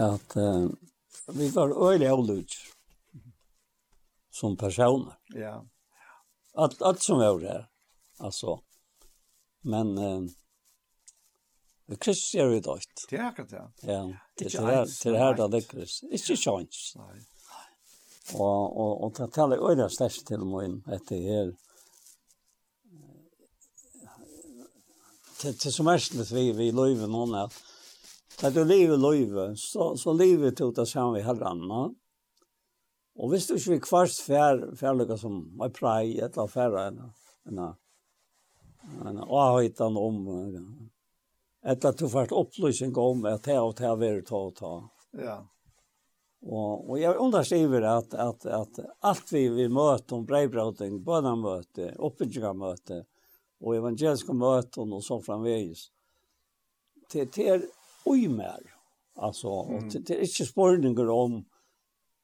At 0.00 0.36
uh, 0.36 0.70
vi 1.36 1.50
var 1.54 1.74
øyelig 1.76 2.08
avlutjer 2.08 2.68
som 4.40 4.56
personer. 4.56 5.18
Ja. 5.36 5.58
Allt, 6.56 6.80
allt 6.82 7.02
som 7.02 7.20
var 7.20 7.38
der, 7.42 7.66
altså. 8.20 8.60
Men 9.68 9.92
uh, 9.98 10.28
Kristus 12.00 12.34
gjør 12.34 12.54
vi 12.54 12.60
døyt. 12.64 13.06
Det 13.10 13.18
er 13.18 13.28
akkurat 13.28 13.50
det. 13.50 13.64
Ja. 13.82 13.98
ja. 13.98 14.29
Det 14.40 14.54
är 14.54 15.04
det 15.04 15.16
är 15.16 15.18
här 15.18 15.34
där 15.34 15.48
läckres. 15.48 16.02
Inte 16.02 16.36
chans. 16.36 16.94
Nej. 16.96 17.20
Och 18.34 18.80
och 18.80 19.04
och 19.04 19.12
det 19.16 19.28
talar 19.28 19.56
öra 19.56 19.88
stäst 19.88 20.26
till 20.26 20.38
mig 20.38 20.82
att 20.86 21.06
det 21.08 21.28
är 21.28 21.54
det 25.42 25.72
som 25.72 25.86
är 25.86 26.34
vi 26.34 26.52
vi 26.52 26.72
lever 26.72 27.06
någon 27.06 27.34
att 27.34 27.54
att 28.42 28.54
du 28.54 28.64
lever 28.64 28.96
lever 28.96 29.54
så 29.54 29.96
så 29.96 30.12
lever 30.12 30.50
du 30.50 30.72
det 30.72 30.86
som 30.86 31.14
vi 31.14 31.22
har 31.22 31.40
anna. 31.40 31.94
Og 33.20 33.28
hvis 33.28 33.46
du 33.46 33.54
ikke 33.54 33.70
vil 33.70 33.80
kvarst 33.84 34.22
fær, 34.24 34.62
færløkka 34.80 35.16
som 35.20 35.42
er 35.60 35.72
prei, 35.76 36.14
et 36.16 36.36
eller 36.36 36.48
færre 36.48 36.86
enn 36.88 37.58
en 39.10 39.18
avhøytan 39.20 39.98
om 40.00 40.22
Ett 41.62 41.84
att 41.84 41.98
du 41.98 42.08
får 42.08 42.32
upplysning 42.32 42.96
om 42.96 43.24
att 43.24 43.42
det 43.42 43.58
och 43.58 43.74
det 43.74 44.06
er 44.06 44.20
ta 44.22 44.36
og 44.36 44.54
ta. 44.56 44.88
Ja. 45.12 45.38
Og, 46.40 46.90
og 46.90 47.00
jeg 47.00 47.18
underskriver 47.20 47.84
at, 47.84 48.14
at, 48.14 48.46
at 48.46 48.78
alt 49.04 49.32
vi, 49.32 49.48
vi 49.52 49.68
möter 49.68 50.16
om 50.16 50.26
breibrating, 50.26 51.02
bønamøte, 51.04 51.92
möte 52.56 53.04
og 53.60 53.76
evangeliske 53.76 54.32
möten 54.32 54.92
og 54.92 55.04
så 55.04 55.20
framvegis, 55.20 55.90
det, 57.12 57.34
det 57.36 57.48
er 57.48 57.66
uimær. 58.06 58.62
Altså, 59.20 59.66
mm. 59.68 59.90
det, 59.90 60.06
det 60.08 60.16
er 60.16 60.24
ikke 60.24 60.48
spørninger 60.48 61.12
om 61.12 61.42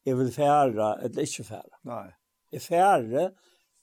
jeg 0.06 0.16
vil 0.16 0.32
fære 0.32 0.94
eller 1.04 1.20
ikke 1.20 1.44
fære. 1.44 1.76
Nei. 1.84 2.08
Jeg 2.52 2.62
fære 2.62 3.30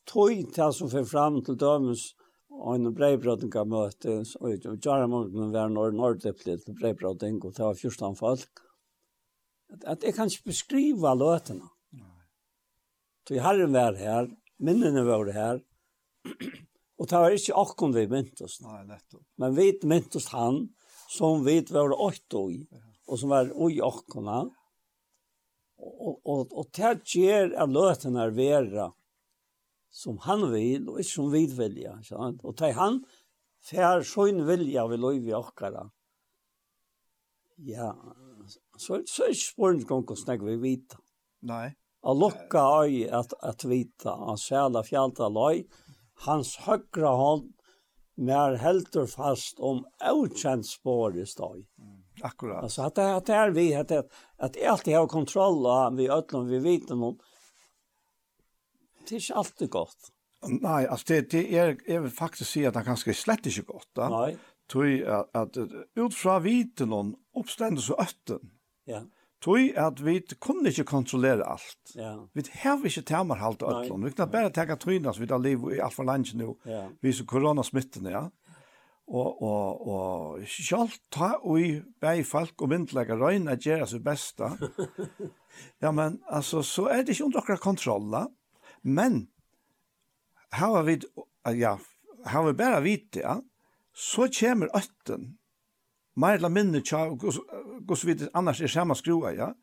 tog 0.07 0.53
til 0.53 0.73
som 0.73 0.89
för 0.89 1.03
fram 1.03 1.43
til 1.43 1.59
dømes 1.59 2.15
Og 2.53 2.75
en 2.77 2.91
breibrotinga 2.95 3.63
møte, 3.65 4.19
og 4.39 4.53
i 4.53 4.59
Jaramunden 4.61 5.51
var 5.53 5.71
når 5.73 5.95
Nordepli 5.97 6.57
til 6.61 6.77
breibroting, 6.77 7.39
og 7.41 7.55
det 7.55 7.65
var 7.65 7.79
14 7.79 8.15
folk. 8.19 8.61
At, 9.73 9.83
at 9.95 10.03
jeg 10.05 10.15
kan 10.15 10.29
ikke 10.29 10.51
beskrive 10.51 11.15
løtene. 11.17 11.69
Så 13.27 13.39
herren 13.39 13.73
vær 13.73 13.95
her, 13.97 14.27
minnene 14.59 15.05
var 15.07 15.29
her, 15.31 15.61
og 16.99 17.09
det 17.09 17.21
var 17.23 17.35
ikke 17.35 17.59
akkurat 17.59 17.95
vi 17.95 18.07
myntes. 18.11 18.57
Nei, 18.63 18.81
nettopp. 18.87 19.23
Men 19.39 19.55
vi 19.57 19.69
myntes 19.87 20.27
han, 20.35 20.65
som 21.09 21.45
vi 21.45 21.61
var 21.71 21.95
åtte 21.95 22.43
i, 22.51 22.59
og 23.07 23.19
som 23.19 23.31
var 23.33 23.51
ui 23.55 23.79
akkurat. 23.83 24.51
Og, 25.83 25.93
og, 25.93 26.19
og, 26.23 26.51
og 26.51 26.67
det 26.75 26.93
gjør 27.15 27.55
at 27.63 27.71
løtene 27.71 28.27
er 28.27 28.35
vera, 28.35 28.91
som 29.93 30.17
han 30.25 30.47
vil, 30.51 30.87
og 30.89 30.99
ikke 31.01 31.11
som 31.11 31.29
vi 31.33 31.43
vilja. 31.53 31.97
Sant? 32.07 32.41
Og 32.47 32.57
til 32.57 32.73
han, 32.77 32.99
fær 33.63 34.03
sånn 34.07 34.41
vilja 34.47 34.87
vi 34.89 34.99
lov 34.99 35.29
i 35.29 35.35
okkara. 35.37 35.85
Ja, 37.63 37.93
så, 38.75 39.03
så 39.05 39.27
er 39.27 39.35
ikke 39.35 39.45
spørningsgång 39.45 40.05
å 40.09 40.19
snakke 40.19 40.49
vi 40.49 40.57
vita. 40.63 40.99
Nei. 41.45 41.67
Og 42.03 42.19
lukka 42.19 42.63
øy 42.83 43.03
at, 43.13 43.35
at 43.45 43.63
vita, 43.69 44.15
og 44.17 44.41
sæla 44.41 44.81
fjalta 44.83 45.29
løy, 45.31 45.63
hans 46.25 46.57
høgra 46.65 47.13
hånd, 47.19 47.51
mer 48.17 48.57
helter 48.61 49.07
fast 49.09 49.61
om 49.63 49.81
avkjent 50.03 50.67
spår 50.67 51.21
i 51.21 51.27
støy. 51.29 51.63
Akkurat. 52.21 52.65
Altså, 52.65 52.89
at 52.89 52.97
det, 52.97 53.05
at 53.17 53.29
det 53.29 53.37
er 53.37 53.53
vi, 53.55 53.67
at, 53.77 53.93
at 54.37 54.57
jeg 54.59 54.69
alltid 54.69 54.97
har 54.97 55.07
kontroll 55.09 55.63
av 55.69 55.95
vi 55.97 56.09
øtlom 56.13 56.49
vi 56.51 56.59
viten 56.61 57.01
noen, 57.01 57.17
det 59.03 59.17
er 59.17 59.23
ikke 59.23 59.39
alltid 59.43 59.69
godt. 59.73 60.13
Nei, 60.49 60.83
altså 60.83 61.05
det, 61.07 61.31
det 61.31 61.43
er, 61.55 61.75
jeg 61.87 62.03
vil 62.03 62.11
faktisk 62.11 62.49
si 62.51 62.63
at 62.67 62.75
det 62.75 62.83
er 62.83 62.89
ganske 62.91 63.15
slett 63.15 63.47
ikke 63.47 63.65
godt. 63.73 63.89
Da. 63.95 64.09
Nei. 64.11 64.31
Tøy 64.71 65.03
at, 65.07 65.31
at 65.35 65.57
ut 65.99 66.15
fra 66.15 66.39
viten 66.43 66.93
og 66.95 67.13
oppstendes 67.37 67.89
og 67.93 67.99
øtten, 68.03 68.53
ja. 68.89 69.03
tøy 69.43 69.73
at 69.79 69.99
vi 70.03 70.17
kunne 70.41 70.71
ikke 70.71 70.87
kontrollere 70.87 71.47
alt. 71.47 71.95
Ja. 71.95 72.15
Vi 72.33 72.45
har 72.63 72.83
ikke 72.83 73.05
temerhalt 73.07 73.63
og 73.63 73.83
øtten. 73.83 74.05
Vi 74.05 74.15
kan 74.17 74.31
bare 74.31 74.53
tenke 74.55 74.79
tøyene 74.79 75.13
som 75.13 75.23
vi 75.23 75.31
har 75.31 75.43
liv 75.43 75.67
i 75.75 75.81
alt 75.83 75.95
for 75.95 76.07
landet 76.07 76.39
nå, 76.39 76.55
ja. 76.67 76.87
vi 77.01 77.13
som 77.15 77.29
koronasmitten, 77.29 78.07
ja. 78.11 78.27
Og, 79.03 79.41
og, 79.43 79.87
og 79.91 80.43
selv 80.47 80.93
ta 81.11 81.33
og 81.43 81.59
i 81.59 81.73
bei 82.01 82.21
folk 82.23 82.61
og 82.63 82.69
myndelager 82.71 83.19
røyne 83.19 83.57
gjøre 83.59 83.87
sitt 83.91 84.03
beste. 84.03 84.47
ja, 85.83 85.91
men 85.91 86.21
altså, 86.31 86.63
så 86.63 86.87
er 86.87 87.03
det 87.03 87.17
ikke 87.17 87.27
under 87.27 87.43
akkurat 87.43 87.65
kontroller. 87.65 88.31
Men, 88.83 89.27
har 90.51 90.83
vi, 90.83 90.99
ja, 91.57 91.77
har 92.25 92.43
vi 92.47 92.53
bare 92.53 92.81
vite, 92.83 93.19
ja, 93.19 93.41
så 93.93 94.27
kommer 94.39 94.71
øtten, 94.77 95.37
mer 96.15 96.37
eller 96.37 96.49
mindre 96.53 96.81
tja, 96.85 97.07
gos 97.87 98.05
vi 98.05 98.17
annars 98.33 98.61
er 98.61 98.71
samma 98.71 98.95
skrua, 98.95 99.33
ja, 99.33 99.53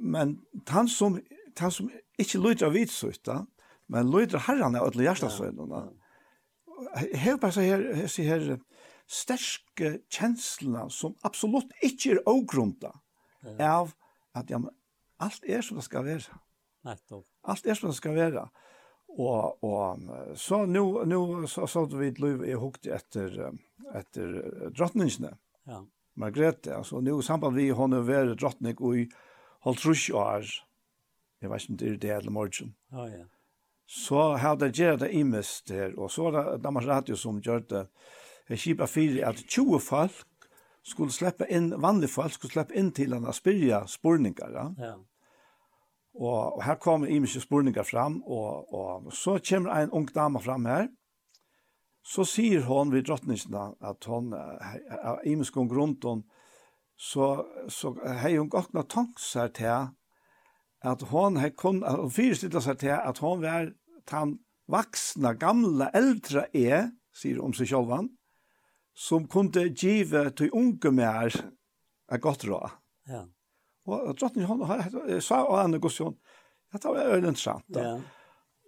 men 0.00 0.38
han 0.68 0.88
som, 0.88 1.18
han 1.58 1.72
som 1.72 1.90
ikke 2.18 2.40
lyder 2.42 2.68
av 2.68 2.76
vitsutta, 2.76 3.44
men 3.90 4.10
lyder 4.10 4.44
herran 4.46 4.76
av 4.76 4.90
ödla 4.90 5.08
hjärtasögnuna, 5.08 5.86
har 6.96 7.38
bara 7.40 7.52
så 7.52 7.64
her, 7.64 8.06
så 8.08 8.22
her, 8.22 8.58
sterske 9.10 9.96
kjenslene 10.12 10.86
som 10.94 11.16
absolutt 11.26 11.72
ikke 11.82 12.14
er 12.14 12.22
avgrunta 12.30 12.92
ja. 13.42 13.80
av 13.80 13.94
at 14.38 14.50
ja, 14.52 14.60
men, 14.62 14.70
alt 15.20 15.44
er 15.44 15.64
som 15.66 15.80
det 15.80 15.86
skal 15.88 16.06
være. 16.06 16.38
Nettopp. 16.86 17.26
Alt 17.48 17.66
er 17.66 17.74
som 17.78 17.90
det 17.90 17.96
skal 17.96 18.16
være. 18.16 18.48
Og, 19.18 19.64
og 19.64 20.36
så 20.38 20.64
nå, 20.66 20.84
nå 21.08 21.46
så, 21.50 21.66
så 21.66 21.84
vi 21.84 22.10
liv 22.10 22.44
är 22.44 22.54
hukt 22.54 22.86
etter, 22.86 23.52
etter 23.94 24.36
drottningene. 24.76 25.34
Ja. 25.66 25.82
Margrethe, 26.20 26.74
altså 26.76 27.00
nå 27.00 27.20
samband 27.22 27.56
vi 27.56 27.70
hon 27.74 27.94
er 27.96 28.06
være 28.06 28.34
drottning 28.34 28.76
och 28.78 28.96
i 28.96 29.08
Holtrus 29.60 30.10
år, 30.10 30.46
jeg 31.40 31.50
vet 31.50 31.62
ikke 31.62 31.72
om 31.72 31.76
det 31.76 31.88
er 31.88 31.96
det 31.96 32.10
eller 32.10 32.30
morgen. 32.30 32.74
Ja, 32.92 33.06
ja. 33.08 33.24
Så 33.86 34.36
har 34.38 34.56
det 34.56 34.72
gjør 34.78 34.96
det 34.96 35.10
imest 35.12 35.70
her, 35.70 35.98
og 35.98 36.10
så 36.10 36.28
er 36.28 36.36
det 36.36 36.62
Danmarks 36.64 36.86
Radio 36.86 37.16
som 37.16 37.40
gjør 37.42 37.64
det, 37.68 37.86
jeg 38.48 38.58
kjipa 38.58 38.86
fire 38.86 39.26
at 39.26 39.42
20 39.48 39.80
folk 39.80 40.48
skulle 40.82 41.12
slippe 41.12 41.46
inn, 41.50 41.72
vanlige 41.82 42.12
folk 42.14 42.32
skulle 42.32 42.52
slippe 42.52 42.74
inn 42.78 42.92
til 42.94 43.12
han 43.14 43.26
og 43.26 43.34
spyrja 43.34 43.84
spurningar, 43.86 44.54
ja. 44.54 44.66
ja 44.78 44.94
Og, 46.18 46.56
og 46.56 46.64
her 46.66 46.78
kommer 46.82 47.10
imiske 47.10 47.42
spurningar 47.44 47.86
fram, 47.86 48.22
og, 48.26 48.74
og 48.74 49.12
så 49.14 49.38
kommer 49.48 49.76
en 49.76 49.92
ung 49.94 50.08
dama 50.14 50.42
fram 50.42 50.66
her, 50.66 50.88
så 52.02 52.24
sier 52.24 52.64
hon 52.66 52.90
vid 52.92 53.06
drottningsna 53.06 53.70
at 53.84 54.06
hon, 54.08 54.32
av 54.34 55.20
imiske 55.28 55.60
hon 55.60 55.68
grunt 55.70 56.04
hon, 56.04 56.24
så, 56.96 57.44
så 57.68 57.94
hei 58.22 58.34
hun 58.36 58.50
gått 58.52 58.74
noen 58.74 58.88
tanker 58.90 59.52
til 59.56 59.90
at 60.90 61.04
hon 61.12 61.38
hei 61.40 61.52
kun, 61.56 61.82
hon 61.84 62.12
fyrstilte 62.12 62.62
seg 62.64 62.80
til 62.82 62.96
at 62.96 63.20
hon 63.22 63.44
var 63.44 63.70
tan 64.08 64.38
vaksna, 64.70 65.34
gamla, 65.38 65.90
eldre 65.96 66.46
er, 66.56 66.90
sier 67.14 67.40
om 67.42 67.54
seg 67.56 67.70
sjolvan, 67.70 68.10
som 68.96 69.28
kunde 69.30 69.68
give 69.70 70.24
til 70.36 70.52
unge 70.56 70.92
mer 70.94 71.30
et 72.10 72.22
godt 72.22 72.46
råd. 72.48 72.76
Ja. 73.10 73.24
Og 73.88 74.12
drottning 74.18 74.46
hon 74.48 74.64
sa 75.24 75.44
og 75.46 75.56
henne 75.62 75.80
gosjon, 75.80 76.18
Det 76.72 76.84
var 76.84 77.08
veldig 77.08 77.28
interessant. 77.32 77.66
Ja. 77.74 77.98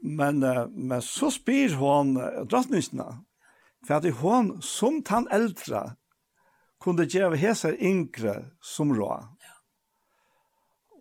Men, 0.03 0.41
men 0.75 1.03
så 1.03 1.31
spyr 1.31 1.77
hon 1.79 2.17
drottningsna, 2.51 3.21
for 3.87 4.01
at 4.01 4.09
hon 4.19 4.57
som 4.63 5.03
tann 5.07 5.29
eldre 5.31 5.93
kunde 6.83 7.07
gjøre 7.07 7.39
hese 7.39 7.71
yngre 7.79 8.35
som 8.63 8.91
rå. 8.95 9.13
Ja. 9.15 9.55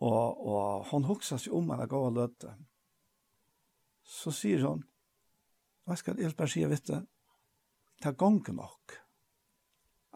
Og, 0.01 0.45
og 0.45 0.85
hon 0.91 1.07
hoksa 1.09 1.39
seg 1.41 1.55
om 1.57 1.73
henne 1.73 1.89
gav 1.89 2.11
løte. 2.13 2.53
Så 4.05 4.33
sier 4.35 4.65
hon, 4.67 4.83
hva 5.85 5.97
skal 5.97 6.21
Elberg 6.21 6.51
si, 6.51 6.63
vet 6.69 6.85
du, 6.89 6.97
ta 8.01 8.13
gongen 8.13 8.59
nok. 8.61 8.97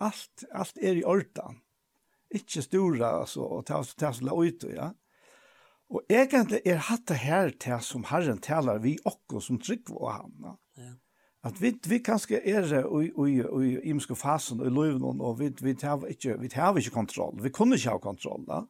Allt, 0.05 0.45
allt 0.51 0.77
er 0.83 0.99
i 0.99 1.05
ordan. 1.07 1.61
Ikke 2.33 2.63
stora, 2.65 3.19
altså, 3.21 3.45
og 3.45 3.65
ta 3.67 3.79
oss 3.79 3.93
til 3.95 4.29
å 4.31 4.41
ut, 4.43 4.65
ja. 4.71 4.91
Og 5.93 6.01
egentlig 6.09 6.63
er 6.65 6.81
hatt 6.87 7.05
det 7.11 7.19
her 7.21 7.51
til 7.61 7.81
som 7.85 8.05
Herren 8.09 8.39
taler 8.41 8.81
vi 8.81 8.95
okko 9.05 9.41
som 9.43 9.59
trygg 9.61 9.85
på 9.85 10.09
han. 10.09 10.55
Ja. 10.81 10.93
At 11.45 11.59
vi, 11.61 11.75
vi 11.85 11.99
kanskje 12.01 12.39
er 12.41 12.65
i 12.73 13.67
imenske 13.85 14.17
fasen 14.17 14.63
i 14.65 14.71
løven, 14.73 15.21
og 15.21 15.37
vi, 15.39 15.51
vi, 15.61 15.75
har 15.83 16.01
ikke, 16.09 16.39
vi 16.41 16.49
har 16.55 16.77
ikke 16.81 16.95
kontroll. 16.95 17.37
Vi 17.43 17.53
kunne 17.53 17.77
ikke 17.77 17.93
ha 17.93 18.01
kontroll, 18.01 18.47
da. 18.49 18.63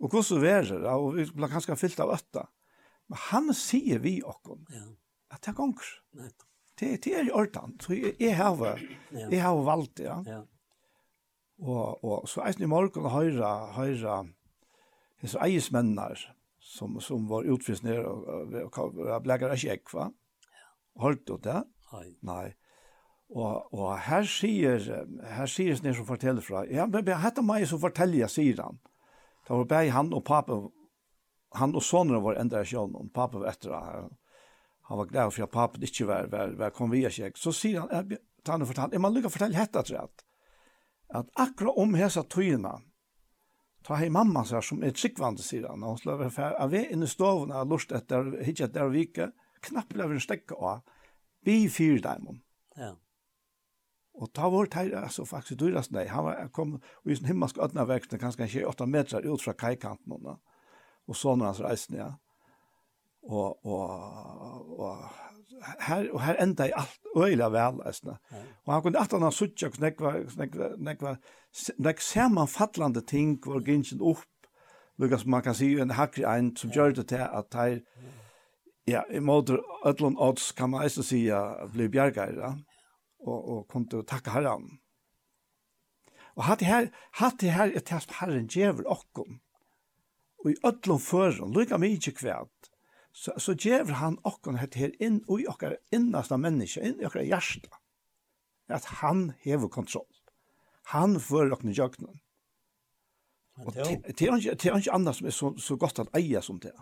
Og 0.00 0.10
hvordan 0.10 0.42
vi 0.42 0.50
er 0.50 0.66
det, 0.66 0.82
og 0.90 1.14
vi 1.14 1.28
blir 1.36 1.52
kanskje 1.52 1.78
fyllt 1.78 2.02
av 2.02 2.16
øtta. 2.16 2.48
Men 3.10 3.22
han 3.30 3.54
sier 3.54 4.02
vi 4.02 4.18
okko, 4.26 4.58
ja. 4.74 4.86
at 5.30 5.44
det 5.44 5.52
er 5.52 5.58
gonger. 5.60 5.92
Det 6.14 6.30
det 6.80 7.06
är 7.06 7.28
i 7.28 7.30
ordan 7.30 7.78
så 7.80 7.94
jag 8.18 8.36
har 8.36 8.80
jeg 9.10 9.42
har 9.42 9.62
valt 9.62 9.98
ja. 9.98 10.24
Ja. 10.26 10.46
Og, 11.60 12.04
og 12.04 12.28
så 12.28 12.44
eisen 12.48 12.64
i 12.64 12.70
morgen 12.70 13.04
å 13.04 13.12
høre, 13.12 13.48
høre 13.76 14.20
hins 15.20 15.36
eismennar 15.44 16.22
som, 16.60 16.96
som 17.04 17.26
var 17.28 17.48
utfrist 17.50 17.84
nere 17.84 18.06
og, 18.08 18.56
og, 18.64 19.00
og 19.04 19.24
blekkar 19.24 19.52
ikke 19.56 19.76
ekk, 19.76 19.92
va? 19.96 20.08
Halt 21.00 21.26
du 21.28 21.36
det? 21.44 21.60
Nei. 21.92 22.06
Nei. 22.26 22.46
Og, 23.30 23.74
og 23.76 23.92
her 24.08 24.26
sier, 24.26 24.82
her 25.36 25.50
sier 25.50 25.76
snir 25.78 25.94
som 25.94 26.08
forteller 26.08 26.42
fra, 26.42 26.64
ja, 26.66 26.88
men 26.90 27.06
hette 27.22 27.44
meg 27.46 27.66
som 27.70 27.80
forteller, 27.82 28.26
sier 28.30 28.58
han. 28.64 28.80
Det 29.46 29.52
var 29.54 29.68
bare 29.70 29.94
han 29.94 30.10
og 30.16 30.24
pappa, 30.26 30.56
han 31.58 31.76
og 31.78 31.84
sonen 31.84 32.22
var 32.24 32.40
enda 32.40 32.64
i 32.64 32.66
sjøen, 32.66 32.96
og 32.98 33.12
pappa 33.14 33.42
var 33.42 33.52
etter 33.52 33.70
det 33.74 34.08
Han 34.90 34.98
var 34.98 35.06
glad 35.06 35.30
for 35.30 35.44
at 35.44 35.50
pappa 35.54 35.78
ikke 35.86 36.06
var, 36.08 36.26
var, 36.26 36.56
var 36.58 36.72
kom 36.74 36.90
via 36.90 37.10
kjekk. 37.14 37.36
Så 37.38 37.52
sier 37.54 37.84
han, 37.84 38.16
han 38.48 38.64
har 38.64 38.66
fortalt, 38.66 38.92
jeg 38.96 39.02
må 39.02 39.12
lykke 39.14 39.30
å 39.30 39.34
fortelle 39.34 39.54
hette 39.54 39.84
at 41.14 41.30
akkurat 41.34 41.78
om 41.80 41.94
hesa 41.98 42.22
tøyina, 42.22 42.76
ta 43.86 43.96
hei 43.98 44.10
mamma 44.12 44.44
sær 44.46 44.64
som 44.64 44.82
er 44.84 44.94
tryggvande, 44.94 45.42
sier 45.42 45.68
han, 45.68 45.82
og 45.82 45.96
hun 45.96 46.00
slår 46.02 46.24
fær, 46.34 46.56
av 46.60 46.72
vi 46.74 46.84
inne 46.92 47.08
i 47.08 47.10
stovene 47.10 47.56
har 47.56 47.68
lust 47.68 47.92
etter 47.96 48.34
hitje 48.46 48.68
etter 48.68 48.92
vike, 48.92 49.30
knapp 49.66 49.94
lever 49.96 50.18
en 50.18 50.24
stekke 50.24 50.56
av, 50.56 50.84
vi 51.46 51.64
fyr 51.72 52.00
dem. 52.04 52.42
Ja. 52.76 52.94
Og 54.20 54.32
ta 54.36 54.50
vår 54.52 54.68
teir, 54.72 54.94
altså 55.00 55.24
faktisk 55.24 55.62
dyrast 55.62 55.94
nei, 55.96 56.06
han 56.12 56.26
var, 56.26 56.48
kom 56.52 56.76
i 57.08 57.16
sin 57.16 57.30
himmelsk 57.30 57.60
ødna 57.62 57.86
vekkene, 57.88 58.20
kanskje 58.20 58.66
8 58.68 58.86
meter 58.86 59.26
ut 59.26 59.42
fra 59.42 59.56
kaikanten, 59.56 60.28
og 61.08 61.16
sånne 61.16 61.48
hans 61.48 61.62
reisende, 61.64 62.04
ja 62.04 62.10
og 63.22 63.66
og 63.66 64.80
og 64.80 64.96
her 65.60 66.08
og 66.12 66.22
her 66.22 66.38
enda 66.42 66.64
i 66.64 66.72
alt 66.76 67.00
øyla 67.16 67.48
vel 67.48 67.80
æsna. 67.88 68.16
Ja. 68.32 68.36
Og 68.64 68.72
han 68.74 68.82
kunne 68.82 69.00
at 69.00 69.12
han 69.12 69.32
suttja 69.32 69.68
knekva 69.68 70.12
knekva 70.34 70.68
knekva 70.76 71.16
nek 71.78 72.00
saman 72.00 72.48
fallande 72.48 73.00
ting 73.00 73.38
var 73.46 73.60
gingen 73.60 74.00
upp. 74.00 74.26
Lukas 74.98 75.26
man 75.26 75.42
kan 75.42 75.54
sjå 75.54 75.82
en 75.82 75.90
hakri 75.90 76.24
ein 76.24 76.56
som 76.56 76.70
gjør 76.70 76.94
det 76.94 77.08
til 77.08 77.26
at 77.26 77.54
her 77.54 77.80
ja, 78.86 79.02
i 79.10 79.18
motor 79.18 79.60
öllon 79.84 80.18
odds 80.18 80.52
kan 80.52 80.70
man 80.70 80.84
æsna 80.84 81.02
sjå 81.02 81.68
bli 81.72 81.88
bjergar 81.88 82.56
og 83.20 83.48
og 83.48 83.68
kom 83.68 83.88
til 83.88 84.00
å 84.00 84.02
takke 84.06 84.30
herran. 84.30 84.80
Og 86.36 86.44
hatt 86.44 86.62
her 86.62 86.88
hatt 87.12 87.42
her 87.42 87.76
et 87.76 87.84
test 87.84 88.12
herren 88.20 88.48
gjever 88.48 88.86
okkom. 88.86 89.40
Og 90.44 90.50
i 90.50 90.56
öllon 90.64 91.00
føren, 91.00 91.52
lukka 91.52 91.76
mykje 91.76 92.14
kvært 92.16 92.69
så, 93.12 93.34
så 93.38 93.54
gjør 93.58 93.90
han 93.98 94.18
okken 94.28 94.58
hette 94.60 94.78
her 94.78 94.94
inn 95.02 95.20
i 95.26 95.46
okkar 95.50 95.78
innasta 95.94 96.38
menneske, 96.40 96.82
inn 96.84 97.00
i 97.00 97.06
okker 97.08 97.26
hjärsta, 97.26 97.80
at 98.70 98.86
han 99.00 99.30
hever 99.42 99.70
kontroll. 99.72 100.08
Han 100.94 101.18
får 101.22 101.52
okken 101.54 101.72
i 101.72 101.76
jøgnen. 101.76 102.20
Og 103.60 103.74
det 103.76 104.24
er 104.24 104.78
ikke 104.78 104.94
annet 104.94 105.18
som 105.18 105.28
er 105.28 105.34
så, 105.36 105.50
så 105.60 105.76
godt 105.76 106.00
at 106.02 106.12
eia 106.16 106.40
som 106.42 106.60
det. 106.62 106.72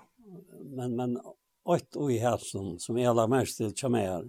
Men, 0.76 0.94
men, 0.96 1.16
åt 1.68 1.96
og 1.98 2.12
i 2.12 2.20
helsen, 2.22 2.76
som 2.80 2.96
jeg 3.00 3.12
la 3.16 3.26
mest 3.28 3.58
til 3.58 3.72
Kjamer, 3.76 4.28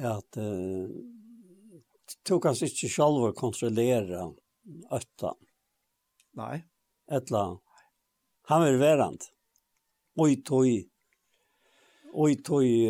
er 0.00 0.08
at 0.16 0.38
uh, 0.40 0.88
du 2.26 2.38
kan 2.42 2.56
ikke 2.56 2.88
selv 2.90 3.28
kontrollere 3.38 4.30
øtta. 4.90 5.34
Nei. 6.40 6.56
Etla, 7.10 7.44
han 8.50 8.64
vil 8.64 8.80
være 8.80 9.06
annet. 9.10 9.28
Oi 10.16 10.36
toi. 10.36 10.84
Oi 12.12 12.36
toj 12.36 12.88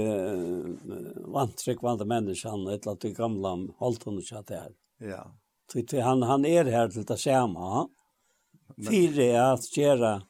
vantrekvande 1.17 2.05
människan 2.05 2.67
ett 2.67 2.87
lat 2.87 3.05
i 3.05 3.13
gamla 3.13 3.59
halton 3.79 4.17
och 4.17 4.25
chat 4.25 4.51
här. 4.51 4.73
Ja. 4.99 5.37
Tvitt 5.73 5.93
han 5.93 6.23
han 6.23 6.45
är 6.45 6.65
här 6.65 6.89
till 6.89 7.13
att 7.13 7.21
sjama 7.21 7.89
Fyra 8.91 9.53
att 9.53 9.77
göra 9.77 10.23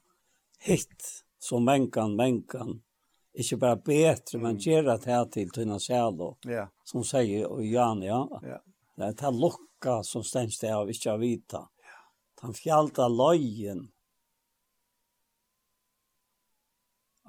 hit 0.59 1.25
som 1.39 1.65
mänkan 1.65 2.17
mänkan. 2.17 2.83
Inte 3.35 3.57
bara 3.57 3.77
bättre 3.77 4.39
men 4.39 4.59
göra 4.59 4.97
det 4.97 5.11
här 5.11 5.25
till 5.25 5.51
tunna 5.51 5.79
själ 5.79 6.15
Ja. 6.41 6.69
Som 6.85 7.05
säger 7.05 7.47
och 7.47 7.65
Jan 7.65 8.03
ja. 8.03 8.41
Ja. 8.43 8.63
Det 8.97 9.05
är 9.05 9.13
ta 9.13 9.31
locka 9.31 10.03
som 10.03 10.25
stängs 10.25 10.59
det 10.59 10.77
av 10.77 10.89
inte 10.89 11.17
vita. 11.17 11.57
Ja. 11.59 12.13
Han 12.41 12.55
fjalta 12.55 13.09
lojen 13.09 13.89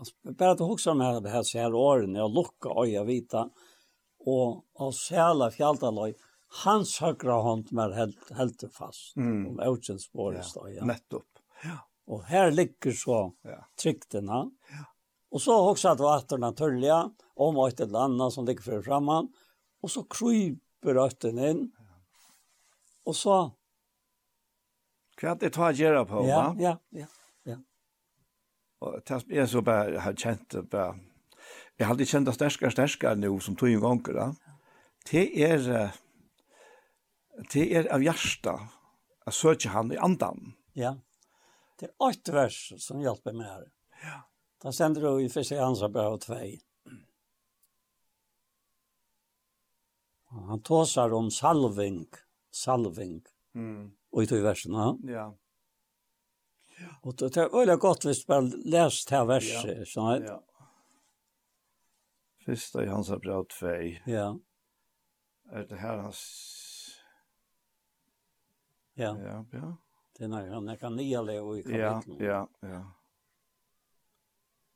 Alltså, 0.02 0.16
bara 0.24 0.52
att 0.52 0.60
huxa 0.60 0.94
med 0.94 1.24
det 1.24 1.30
här, 1.30 1.44
så 1.44 1.60
här 1.60 1.74
åren, 1.74 2.16
jag 2.16 2.32
luckar 2.32 2.84
öja 2.84 3.04
vita, 3.04 3.50
och 4.20 4.66
av 4.74 4.92
säla 4.92 5.52
fjältaloj, 5.52 6.16
hans 6.64 7.00
högra 7.00 7.42
hand 7.42 7.72
mer 7.72 7.90
helt, 7.90 8.32
helt 8.32 8.64
fast. 8.74 9.16
Mm. 9.16 9.48
Och 9.48 9.64
ökens 9.64 10.04
spårest 10.04 10.56
ja. 10.56 10.70
ja. 10.70 10.86
Nettopp. 10.86 11.28
Ja. 11.64 11.88
Och 12.06 12.24
här 12.24 12.52
ligger 12.52 12.92
så 12.92 13.34
ja. 13.42 13.66
tryckterna. 13.82 14.52
Ja. 14.70 14.86
Och 15.30 15.42
så 15.42 15.70
också 15.70 15.90
att 15.90 16.00
vatten 16.00 16.40
naturliga 16.40 17.12
om 17.36 17.58
att 17.58 17.78
det 17.78 18.00
annat 18.00 18.34
som 18.34 18.46
ligger 18.46 18.62
för 18.62 18.82
framman. 18.82 19.34
Och 19.82 19.92
så 19.92 20.04
kryper 20.04 20.94
rötten 20.94 21.40
in. 21.40 21.72
Ja. 21.78 21.84
Och 23.06 23.16
så... 23.16 23.52
Kvart 25.18 25.40
det 25.40 25.50
tar 25.50 25.72
gera 25.72 26.06
på, 26.06 26.16
va? 26.16 26.28
Ja, 26.28 26.56
ja, 26.60 26.78
ja. 26.90 27.06
Og 28.82 29.02
jeg 29.30 29.48
så 29.50 29.62
bare 29.62 30.02
har 30.02 30.18
kjent 30.18 30.48
det 30.54 30.66
bare. 30.70 30.98
Jeg 31.78 31.88
har 31.88 31.94
aldri 31.94 32.06
kjent 32.10 32.28
det 32.30 32.36
sterskere, 32.36 32.74
sterskere 32.74 33.18
nå 33.18 33.32
som 33.42 33.56
tog 33.58 33.70
en 33.70 33.82
gang. 33.82 34.02
Da. 34.06 34.28
Det 35.10 35.26
er, 35.46 35.94
det 37.54 37.66
er 37.78 37.90
av 37.94 38.04
hjertet 38.06 38.78
jeg 39.26 39.38
søker 39.38 39.74
han 39.76 39.94
i 39.94 40.00
andan. 40.02 40.54
Ja. 40.78 40.96
Det 41.80 41.90
er 41.90 42.06
åtte 42.10 42.34
vers 42.34 42.58
som 42.82 43.02
hjelper 43.02 43.36
meg 43.38 43.48
her. 43.50 43.70
Ja. 44.02 44.18
Da 44.62 44.74
sender 44.74 45.06
du 45.06 45.22
i 45.22 45.30
første 45.32 45.58
ansvar 45.62 45.94
brev 45.94 46.18
og 46.18 46.24
tvei. 46.26 46.48
Han 50.32 50.62
tåsar 50.64 51.14
om 51.14 51.30
salving, 51.34 52.06
salving, 52.56 53.20
mm. 53.54 53.90
og 54.14 54.24
i 54.24 54.30
to 54.30 54.40
versene. 54.46 54.94
Ja. 55.10 55.26
Och 57.02 57.16
det 57.16 57.38
är 57.38 57.62
öliga 57.62 57.76
gott 57.76 58.06
visst 58.06 58.28
bara 58.28 58.42
läst 58.66 59.10
här 59.10 59.26
verset, 59.26 59.78
ja. 59.78 59.86
så. 59.86 60.24
Ja. 60.26 60.44
Första 62.46 62.84
i 62.84 62.88
hans 62.88 63.10
brev 63.10 63.44
2. 63.60 63.68
Ja. 64.06 64.40
Är 65.52 65.66
det 65.70 65.76
här 65.76 65.98
hans 65.98 66.52
Ja. 68.94 69.18
Ja, 69.24 69.46
ja. 69.52 69.78
Det 70.18 70.24
är 70.24 70.28
när 70.28 70.50
han 70.50 70.78
kan 70.78 70.96
nya 70.96 71.22
leva 71.22 71.58
i 71.58 71.64
kapitlet. 71.64 72.20
Ja, 72.20 72.50
ja, 72.62 72.68
ja. 72.70 72.94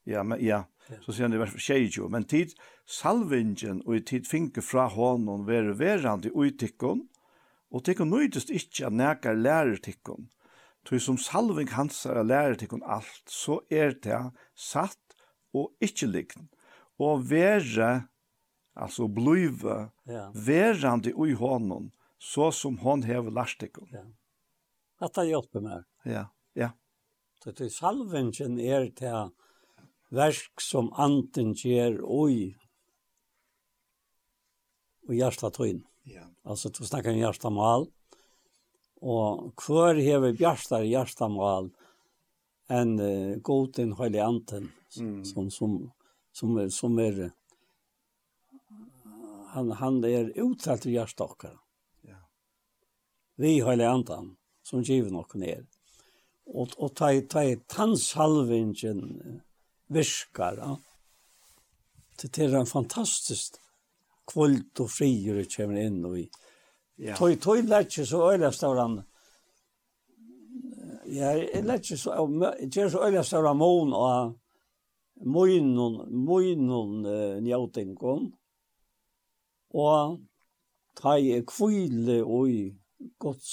Ja, 0.03 0.23
men 0.23 0.45
ja. 0.45 0.65
Så 1.01 1.13
ser 1.13 1.27
ni 1.27 1.37
vers 1.37 1.53
22, 1.57 2.09
men 2.09 2.27
tid 2.29 2.51
salvingen 2.85 3.81
og 3.87 3.95
i 3.97 4.03
tid 4.05 4.27
finke 4.29 4.61
fra 4.61 4.85
honom 4.93 5.47
være 5.47 5.73
verande 5.79 6.29
og 6.29 6.45
i 6.45 6.51
tikkon, 6.61 7.07
og 7.73 7.83
tikkon 7.87 8.11
nøydest 8.13 8.53
ikkje 8.53 8.91
at 8.91 8.93
nekar 8.93 9.33
lærer 9.39 9.81
tikkon, 9.81 10.27
Tui 10.86 10.99
som 11.01 11.17
salving 11.17 11.71
hansara 11.73 12.21
lærer 12.21 12.59
tikkun 12.61 12.83
alt, 12.86 13.23
så 13.25 13.59
er 13.73 13.95
det 14.05 14.19
satt 14.53 15.17
og 15.55 15.71
ikkje 15.83 16.11
likn. 16.11 16.49
Og 17.01 17.25
vere, 17.29 18.07
altså 18.77 19.07
bluive, 19.11 19.89
ja. 20.05 20.27
verande 20.33 21.15
ui 21.15 21.33
honom, 21.33 21.89
så 22.21 22.51
som 22.53 22.77
hon 22.83 23.03
hever 23.07 23.33
lært 23.33 23.57
tikkun. 23.61 23.89
Ja. 23.93 24.05
Dette 25.01 25.25
hjelper 25.27 25.65
meg. 25.65 25.88
Ja, 26.05 26.27
ja. 26.55 26.71
Tui 27.41 27.69
salvingen 27.73 28.59
er 28.61 28.88
til 28.97 29.33
verk 30.13 30.61
som 30.61 30.91
anten 31.01 31.53
gjør 31.57 31.99
ui 32.05 32.53
og 35.05 35.13
hjertet 35.17 35.57
tøyn. 35.57 35.83
Ja. 36.09 36.27
Altså, 36.45 36.69
du 36.69 36.86
snakker 36.86 37.13
om 37.13 37.19
hjertet 37.19 37.53
mal, 37.53 37.88
og 39.05 39.51
hver 39.61 39.99
hever 40.01 40.33
bjørstar 40.37 40.85
hjertamal 40.87 41.69
enn 42.73 42.95
uh, 42.97 43.35
godin 43.45 43.93
høylig 43.99 44.21
anten, 44.25 44.71
mm. 44.97 45.19
som, 45.29 45.51
som, 45.53 45.75
som 46.33 46.57
er, 46.57 46.71
som 46.73 46.97
er 46.99 47.27
han, 49.55 49.71
han 49.79 50.01
er 50.03 50.33
uttalt 50.41 50.83
til 50.83 50.97
hjertakkar. 50.97 51.53
Ja. 52.03 52.17
Vi 53.39 53.59
høylig 53.63 53.85
anten, 53.87 54.33
som 54.65 54.83
giver 54.83 55.13
nok 55.13 55.37
ned. 55.39 55.69
Og, 56.45 56.73
og 56.75 56.91
ta, 56.97 57.13
ta 57.29 57.45
tannsalvingen 57.71 59.39
virkar, 59.93 60.59
ja. 60.59 60.75
Det 62.15 62.31
er 62.39 62.53
en 62.55 62.67
fantastisk 62.67 63.57
kvult 64.31 64.79
og 64.79 64.87
frigjur 64.87 65.41
kommer 65.51 65.81
inn 65.83 65.97
og 66.07 66.19
i. 66.21 66.25
Ja. 66.97 67.15
Tøy 67.15 67.35
tøy 67.35 67.65
lætje 67.67 68.05
så 68.05 68.21
øyla 68.31 68.51
stauran. 68.51 69.01
Ja, 71.11 71.33
lætje 71.61 71.97
så 71.97 72.15
ger 72.71 72.89
så 72.89 73.03
øyla 73.07 73.23
stauran 73.23 73.57
mån 73.57 73.93
og 73.93 74.35
moinun 75.25 75.99
moinun 76.25 77.01
njautingon. 77.43 78.31
Og 79.73 80.19
tøy 80.95 81.43
kvile 81.47 82.21
oi 82.23 82.71
gods 83.19 83.51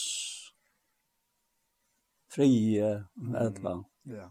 frie 2.33 2.95
etla. 3.37 3.77
Ja. 4.09 4.31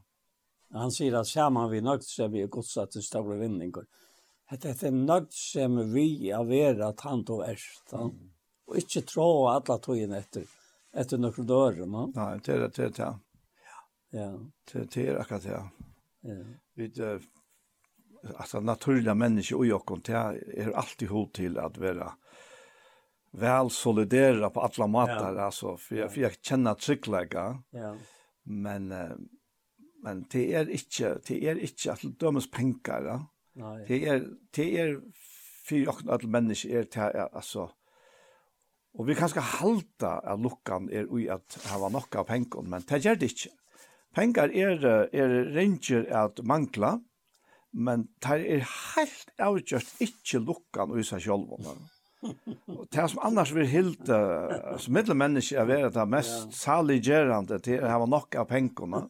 Han 0.71 0.91
sier 0.93 1.19
at 1.19 1.27
saman 1.27 1.69
vi 1.71 1.81
nøgt 1.83 2.07
så 2.07 2.29
vi 2.31 2.45
er 2.45 2.51
Guds 2.51 2.77
at 2.79 2.93
det 2.95 3.03
stavre 3.03 3.37
vinninger. 3.41 3.83
Hette 4.51 4.71
er 4.71 4.95
nøgt 4.95 5.35
som 5.35 5.77
vi 5.91 6.31
er 6.31 6.45
vera 6.47 6.91
tant 6.97 7.29
og 7.31 7.43
erst. 7.47 7.91
Mm 7.91 8.30
og 8.71 8.79
ikke 8.79 9.03
trå 9.07 9.27
alla 9.51 9.77
togene 9.83 10.21
etter, 10.23 10.47
etter 10.95 11.19
noen 11.21 11.47
dører, 11.47 11.83
no? 11.85 12.07
Nei, 12.15 12.33
det 12.45 12.55
er 12.55 12.67
det, 12.67 12.89
det 12.97 13.11
Ja. 14.11 14.31
Det 14.67 14.97
er 14.97 15.21
akkurat 15.21 15.43
det, 15.43 15.51
ja. 15.51 16.39
Vi, 16.75 16.89
altså, 18.35 18.59
naturliga 18.59 19.13
mennesker 19.15 19.61
og 19.61 19.69
jokken, 19.69 20.01
det 20.03 20.15
er 20.15 20.73
alltid 20.75 21.07
hod 21.07 21.31
til 21.37 21.59
at 21.59 21.79
være 21.79 22.09
väl 23.31 23.69
solidera 23.69 24.49
på 24.49 24.61
alla 24.61 24.87
matar 24.87 25.35
ja. 25.35 25.41
alltså 25.41 25.77
för 25.77 25.95
jag 25.95 26.13
för 26.13 26.21
jag 26.21 26.31
känner 26.41 26.73
trycklägga. 26.73 27.63
Ja. 27.69 27.97
Men 28.43 28.87
men 30.03 30.25
det 30.31 30.53
är 30.53 30.69
inte 30.69 31.19
det 31.27 31.45
är 31.45 31.59
inte 31.59 31.91
att 31.91 32.19
dömas 32.19 32.51
pengar. 32.51 33.01
Ja. 33.03 33.27
Nej. 33.53 33.85
Det 33.87 34.07
är 34.07 34.27
det 34.51 34.79
är 34.79 35.01
för 35.65 35.75
jag 35.75 36.09
att 36.09 36.23
människor 36.23 36.71
är 36.71 36.87
det 36.93 37.27
alltså 37.27 37.71
Og 38.99 39.07
vi 39.07 39.15
kan 39.15 39.29
skal 39.29 39.43
att 40.01 40.39
luckan 40.39 40.89
är 40.89 41.01
er 41.01 41.05
ui 41.11 41.27
at 41.27 41.57
hava 41.65 41.89
av 42.15 42.25
pengon, 42.25 42.69
men 42.69 42.81
det 42.81 43.05
gjør 43.05 43.15
det 43.15 43.31
ikke. 43.31 43.49
Pengar 44.15 44.49
er, 44.49 45.07
er 45.13 45.55
ranger 45.55 46.05
at 46.11 46.43
mangla, 46.43 46.99
men 47.73 48.09
det 48.21 48.31
er 48.31 48.67
helt 48.95 49.31
avgjørt 49.39 49.95
ikke 49.99 50.39
lukkan 50.39 50.91
ui 50.91 51.03
seg 51.03 51.21
sjolv. 51.21 51.55
Og 52.67 52.87
det 52.91 53.09
som 53.09 53.21
annars 53.23 53.53
vil 53.55 53.67
hilde 53.67 54.19
som 54.77 54.93
middelmenneske 54.93 55.55
er 55.55 55.65
være 55.65 55.89
det 55.95 56.07
mest 56.09 56.53
saliggerande 56.53 57.59
til 57.59 57.81
å 57.81 57.87
hava 57.87 58.05
nok 58.05 58.35
av 58.35 58.49
pengene, 58.51 59.05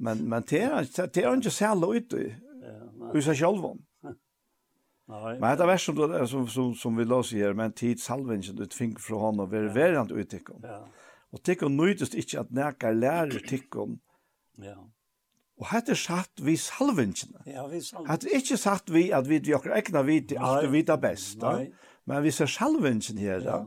men, 0.00 0.24
men 0.28 0.42
det 0.48 0.64
er, 0.64 0.88
det 1.14 1.22
er 1.22 1.36
ikke 1.36 1.50
særlig 1.50 2.00
ute 2.00 2.24
ui 3.12 3.22
seg 3.22 3.36
sjolv. 3.36 3.76
Nej. 5.12 5.40
Men 5.40 5.58
det 5.58 5.66
vers 5.66 5.84
som 5.86 5.96
då 5.96 6.26
som 6.26 6.48
som 6.48 6.74
som 6.74 6.96
vi 6.96 7.04
låser 7.04 7.36
här 7.36 7.54
men 7.54 7.72
tid 7.72 8.00
salvingen 8.00 8.56
du 8.56 8.66
fink 8.66 9.00
fra 9.00 9.16
hånden, 9.16 9.40
och 9.40 9.50
vara 9.50 9.72
verant 9.72 10.10
ut 10.10 10.18
utikom. 10.18 10.60
Ja. 10.62 10.88
Och 11.30 11.42
tycker 11.42 11.68
nöjdest 11.68 12.14
ikke 12.14 12.40
at 12.40 12.50
närka 12.50 12.90
lærer 12.90 13.38
tycker. 13.48 13.96
Ja. 14.56 14.76
Og 15.60 15.68
hette 15.70 15.92
er 15.92 16.00
satt 16.00 16.40
vi 16.42 16.56
salvingen. 16.56 17.36
Ja, 17.46 17.66
vi 17.66 17.80
salvingen. 17.80 18.10
Hette 18.10 18.28
er 18.30 18.40
ikke 18.40 18.56
satt 18.56 18.90
vi 18.90 19.10
at 19.12 19.28
vi 19.28 19.38
djokker 19.38 19.76
egna 19.76 20.02
vite 20.02 20.40
at 20.40 20.64
vi 20.64 20.72
vita 20.78 20.96
best. 20.96 21.40
Nei. 21.42 21.70
Men 22.06 22.22
vi 22.22 22.30
ser 22.30 22.50
salvingen 22.50 23.18
her. 23.18 23.44
Ja. 23.46 23.62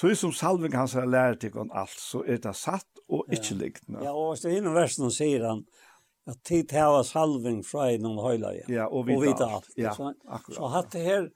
Tog 0.00 0.16
som 0.16 0.32
salving 0.32 0.74
hans 0.74 0.96
har 0.96 1.06
lært 1.06 1.44
ikon 1.44 1.70
alt, 1.76 1.98
så 2.00 2.22
er 2.26 2.40
det 2.42 2.54
satt 2.56 3.02
og 3.12 3.28
ikke 3.32 3.58
likt. 3.60 3.84
Ja, 3.92 4.12
og 4.12 4.32
hvis 4.32 4.44
det 4.44 4.52
er 4.52 4.62
innom 4.62 4.76
versen 4.76 5.10
sier 5.12 5.44
han, 5.46 5.66
at 6.26 6.42
tid 6.44 6.72
hava 6.72 7.04
salving 7.04 7.62
fra 7.62 7.88
från 7.88 8.02
den 8.02 8.18
heliga. 8.18 8.64
Ja, 8.68 8.86
och 8.86 9.08
vita. 9.08 9.16
og 9.16 9.22
vita 9.22 9.44
alt. 9.44 9.54
alt. 9.54 9.72
Ja, 9.76 9.94
så, 9.94 10.14
akkurat. 10.24 10.56
Så 10.56 10.66
hatt 10.66 10.90
det 10.90 10.98
her, 10.98 11.30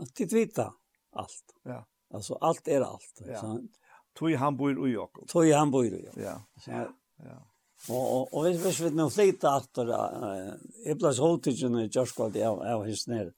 at 0.00 0.14
tid 0.14 0.32
vita 0.32 0.72
alt. 1.12 1.54
Ja. 1.64 1.84
Altså, 2.14 2.34
alt 2.34 2.68
er 2.68 2.80
alt. 2.80 3.22
ja. 3.26 3.40
så. 3.40 3.60
Tog 4.18 4.32
han 4.32 4.56
bor 4.56 4.88
i 4.88 4.92
Jakob. 4.92 5.28
Tog 5.28 5.46
han 5.46 5.70
bor 5.70 5.84
i 5.84 6.04
Jakob. 6.04 6.22
Ja. 6.22 6.40
Så, 6.64 6.70
ja. 6.70 7.36
Og, 7.88 8.00
og, 8.14 8.34
og 8.34 8.42
hvis, 8.44 8.58
hvis 8.62 8.80
vi 8.84 8.90
nå 8.92 9.06
flytta 9.08 9.54
etter, 9.56 9.88
uh, 9.88 10.50
efter 10.52 10.90
eh 10.90 10.96
plats 10.98 11.18
hotigen 11.18 11.78
i 11.80 11.88
Joshua 11.88 12.28
jeg 12.34 12.56
var 12.58 12.84
his 12.84 13.06
ner. 13.08 13.30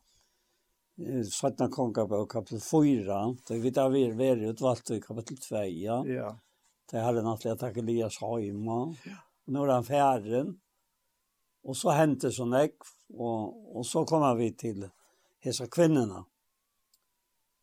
Svartna 1.31 1.69
konga 1.69 2.07
på 2.07 2.27
kapitel 2.27 2.61
4. 2.61 3.37
Det 3.49 3.59
vi 3.63 3.71
da 3.71 3.89
vi 3.89 4.03
er 4.05 4.21
är 4.21 4.51
utvalt 4.51 4.91
i 4.91 5.01
kapitel 5.01 5.37
2. 5.37 5.57
Ja. 5.57 6.07
Ja. 6.07 6.39
Det 6.91 6.99
hade 6.99 7.23
naturligt 7.23 7.63
att 7.63 7.77
Elias 7.77 8.21
hemma. 8.21 8.95
Ja. 9.05 9.17
Nå 9.47 9.65
er 9.65 9.73
han 9.75 9.87
fjæren. 9.87 10.53
Og 11.63 11.79
så 11.79 11.95
hendte 11.95 12.33
sånn 12.35 12.55
jeg, 12.59 12.75
og, 13.15 13.77
og 13.79 13.87
så 13.87 14.03
kommer 14.09 14.35
vi 14.39 14.51
til 14.59 14.83
hese 15.43 15.69
kvinnerne. 15.71 16.25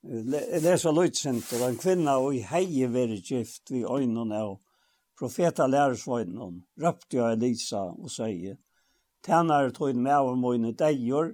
Jeg 0.03 0.61
leser 0.63 0.95
løytsint, 0.95 1.49
og 1.57 1.65
en 1.65 1.79
kvinne 1.79 2.13
og 2.15 2.37
i 2.37 2.45
heie 2.47 2.87
være 2.87 3.17
gift 3.19 3.73
vi 3.73 3.83
øynene 3.83 4.37
av 4.39 4.53
profeta 5.19 5.67
lærersvøynene, 5.67 6.61
røpte 6.79 7.19
jeg 7.19 7.35
Elisa 7.35 7.81
og 7.91 8.07
sier, 8.13 8.55
tænare 9.27 9.73
tog 9.75 9.91
inn 9.91 9.99
med 10.05 10.31
og 10.31 10.39
mine 10.39 10.71
deier, 10.79 11.33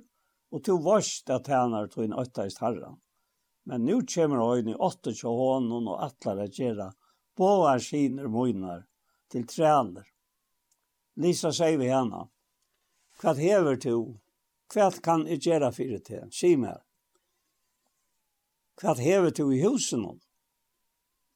og 0.49 0.63
tog 0.65 0.81
varst 0.87 1.29
at 1.29 1.45
tænare 1.45 1.91
tog 1.93 2.07
inn 2.07 2.17
økteist 2.17 2.63
herren. 2.65 2.97
Men 3.69 3.85
nu 3.85 3.99
kommer 4.09 4.41
øynene 4.41 4.73
i 4.73 4.81
åtte 4.89 5.13
til 5.13 5.37
hånden 5.37 5.93
og 5.93 6.01
atler 6.07 6.41
at 6.47 6.57
gjøre, 6.57 6.89
båar 7.37 7.77
skiner 7.77 8.29
møyner 8.31 8.85
til 9.29 9.45
træner. 9.45 10.05
Lisa 11.16 11.51
sier 11.55 11.78
vi 11.80 11.88
henne, 11.91 12.26
hva 13.22 13.34
hever 13.38 13.80
du? 13.80 14.18
Hva 14.74 14.89
kan 15.03 15.24
jeg 15.30 15.45
gjøre 15.45 15.72
for 15.72 15.91
det 15.93 16.01
til? 16.09 16.28
Si 16.34 16.55
meg. 16.59 16.82
Hva 18.82 18.95
hever 18.99 19.32
du 19.32 19.45
i 19.53 19.61
husen 19.63 20.03
om? 20.09 20.20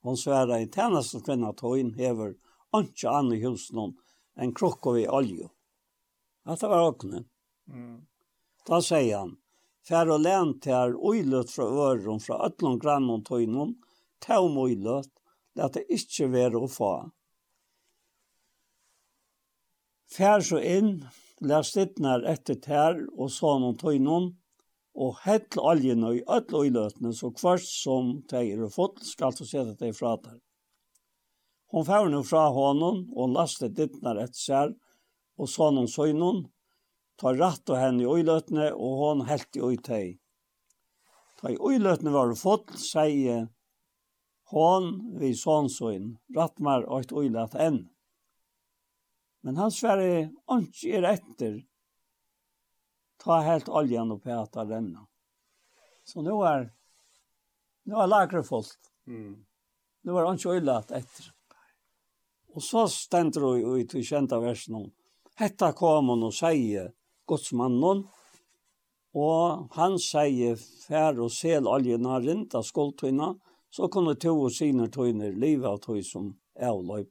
Hon 0.04 0.18
svarer, 0.18 0.60
i 0.64 0.68
tjeneste 0.72 1.22
kvinna 1.24 1.54
tøyen 1.56 1.94
hever 1.96 2.36
ikke 2.76 3.12
annet 3.12 3.40
i 3.40 3.44
husen 3.46 3.84
om 3.86 3.96
enn 4.40 4.54
krukko 4.56 4.96
i 5.00 5.08
olje. 5.08 5.48
At 6.48 6.62
det 6.64 6.70
var 6.72 6.88
åkne. 6.90 7.24
Mm. 7.72 8.02
Da 8.68 8.80
sier 8.84 9.22
han, 9.22 9.38
Fær 9.88 10.12
og 10.14 10.22
lent 10.22 10.68
her 10.70 10.92
uiløt 10.94 11.50
fra 11.50 11.66
øren 11.66 12.20
fra 12.22 12.38
øtlom 12.46 12.76
grann 12.82 13.08
og 13.10 13.32
om 13.32 13.72
tøym 14.22 14.58
uiløt, 14.62 15.10
lette 15.56 15.82
ikke 15.90 16.28
være 16.30 16.60
å 16.60 16.68
få. 16.70 16.92
Fær 20.10 20.42
så 20.42 20.58
inn, 20.66 21.04
les 21.46 21.72
dittnar 21.76 22.24
etter 22.32 22.58
tær 22.64 22.98
og 23.14 23.30
så 23.30 23.56
noen 23.62 23.78
tøynon, 23.78 24.32
og 25.00 25.20
hett 25.24 25.56
oljen 25.62 26.02
og 26.04 26.18
i 26.18 26.24
øtl 26.36 26.56
og 26.60 26.66
i 26.68 26.72
løtene, 26.74 27.12
så 27.14 27.30
kvart 27.36 27.64
som 27.64 28.16
teir 28.32 28.64
og 28.66 28.74
fått 28.74 29.04
skal 29.06 29.36
så 29.38 29.46
sette 29.46 29.76
deg 29.80 29.94
fra 29.96 30.16
der. 30.24 30.40
Hon 31.70 31.86
fær 31.86 32.10
nu 32.10 32.24
fra 32.26 32.48
hånden, 32.56 33.04
og 33.14 33.36
laste 33.36 33.70
dittnar 33.70 34.18
etter 34.24 34.42
sær 34.42 34.74
og 35.40 35.48
så 35.48 35.70
noen 35.72 35.88
søgnon, 35.88 36.42
tar 37.22 37.38
ratt 37.38 37.70
og 37.70 37.78
henne 37.78 38.04
i 38.04 38.10
øyløtene 38.10 38.72
og 38.74 38.98
hon 39.04 39.24
helt 39.30 39.56
i 39.56 39.64
øytei. 39.64 40.08
Ta 41.40 41.54
i 41.54 41.60
øyløtene 41.60 42.12
var 42.16 42.34
fått, 42.36 42.74
sier 42.82 43.46
hon 44.50 44.90
vi 45.22 45.36
sånn 45.38 45.70
søgn, 45.70 46.16
ratt 46.36 46.58
mer 46.60 46.88
og 46.90 47.06
et 47.06 47.14
øylet 47.14 47.56
enn. 47.62 47.84
Men 49.42 49.58
han 49.58 49.72
sverre 49.72 50.30
ikke 50.60 50.96
er 50.98 51.08
etter 51.14 51.60
ta 53.20 53.40
helt 53.42 53.70
oljan 53.70 54.12
upp 54.12 54.26
här 54.26 54.44
att 54.44 54.70
renna. 54.70 55.08
Så 56.04 56.22
nu 56.22 56.30
är 56.30 56.72
nu 57.84 57.96
är 57.96 58.08
lagret 58.08 58.48
folk. 58.48 58.68
Mm. 59.08 59.46
Nu 60.02 60.12
var 60.12 60.32
inte 60.32 60.50
öjlat 60.50 60.92
efter. 60.92 61.26
Och 62.54 62.64
så 62.64 62.88
ständer 62.88 63.42
det 63.42 63.82
i 63.82 63.88
till 63.88 64.06
kända 64.06 64.40
versen 64.40 64.76
om. 64.76 64.92
Hetta 65.36 65.72
kom 65.72 66.08
hon 66.08 66.24
og 66.24 66.34
säger 66.34 66.94
godsmannen 67.26 68.08
och 69.14 69.68
han 69.76 70.00
säger 70.00 70.56
fær 70.88 71.20
och 71.20 71.32
sel 71.32 71.68
oljan 71.68 72.06
har 72.06 72.22
rinta 72.22 72.64
skuldtøyna, 72.64 73.36
så 73.70 73.88
kunne 73.88 74.16
to 74.16 74.34
og 74.42 74.52
sina 74.52 74.88
tøyner 74.88 75.32
liva 75.32 75.70
av 75.70 75.80
tøy 75.80 76.04
som 76.04 76.34
avløp 76.60 77.08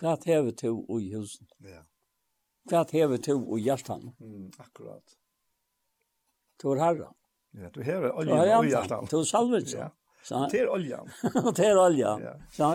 Hva 0.00 0.16
hever 0.24 0.52
to 0.52 0.72
i 1.00 1.12
husen? 1.14 1.46
Ja. 1.64 1.84
Hva 2.70 2.84
hever 2.92 3.20
to 3.22 3.36
i 3.56 3.62
hjertan? 3.64 4.10
Mm, 4.20 4.50
akkurat. 4.58 5.16
To 6.60 6.74
er 6.74 6.82
herra. 6.82 7.12
Ja, 7.56 7.70
du 7.72 7.82
hever 7.82 8.12
olja 8.12 8.42
i 8.60 8.70
hjertan. 8.70 9.08
To 9.08 9.22
er 9.24 9.30
salvelsen. 9.30 9.80
Ja. 9.80 9.90
Det 10.50 10.60
er 10.60 10.68
olja. 10.68 11.04
Det 11.56 11.66
er 11.70 11.78
olja. 11.78 12.16
Ja. 12.58 12.70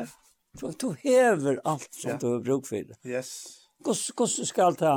Du, 0.59 0.71
du 0.71 0.93
hever 1.03 1.59
alt 1.63 1.93
som 1.93 2.13
ja. 2.13 2.17
du 2.17 2.27
har 2.33 2.39
bruk 2.45 2.67
for. 2.67 2.95
Yes. 3.07 3.31
Hvordan 3.83 4.47
skal 4.47 4.77
det 4.79 4.95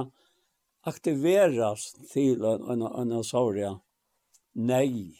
aktiveras 0.85 1.93
til 2.12 2.45
en, 2.45 2.83
en, 2.87 3.12
en 3.12 3.25
sorg? 3.25 3.61
Nei. 4.55 5.18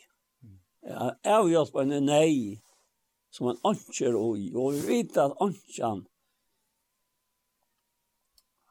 Jeg 0.85 1.33
har 1.33 1.49
hjulpet 1.49 1.89
en 1.89 2.09
nei 2.09 2.61
som 3.35 3.51
en 3.51 3.61
anker 3.67 4.15
og 4.15 4.37
og 4.55 4.75
vi 4.77 4.83
vet 4.87 5.17
at 5.19 5.35
ankeren 5.43 6.05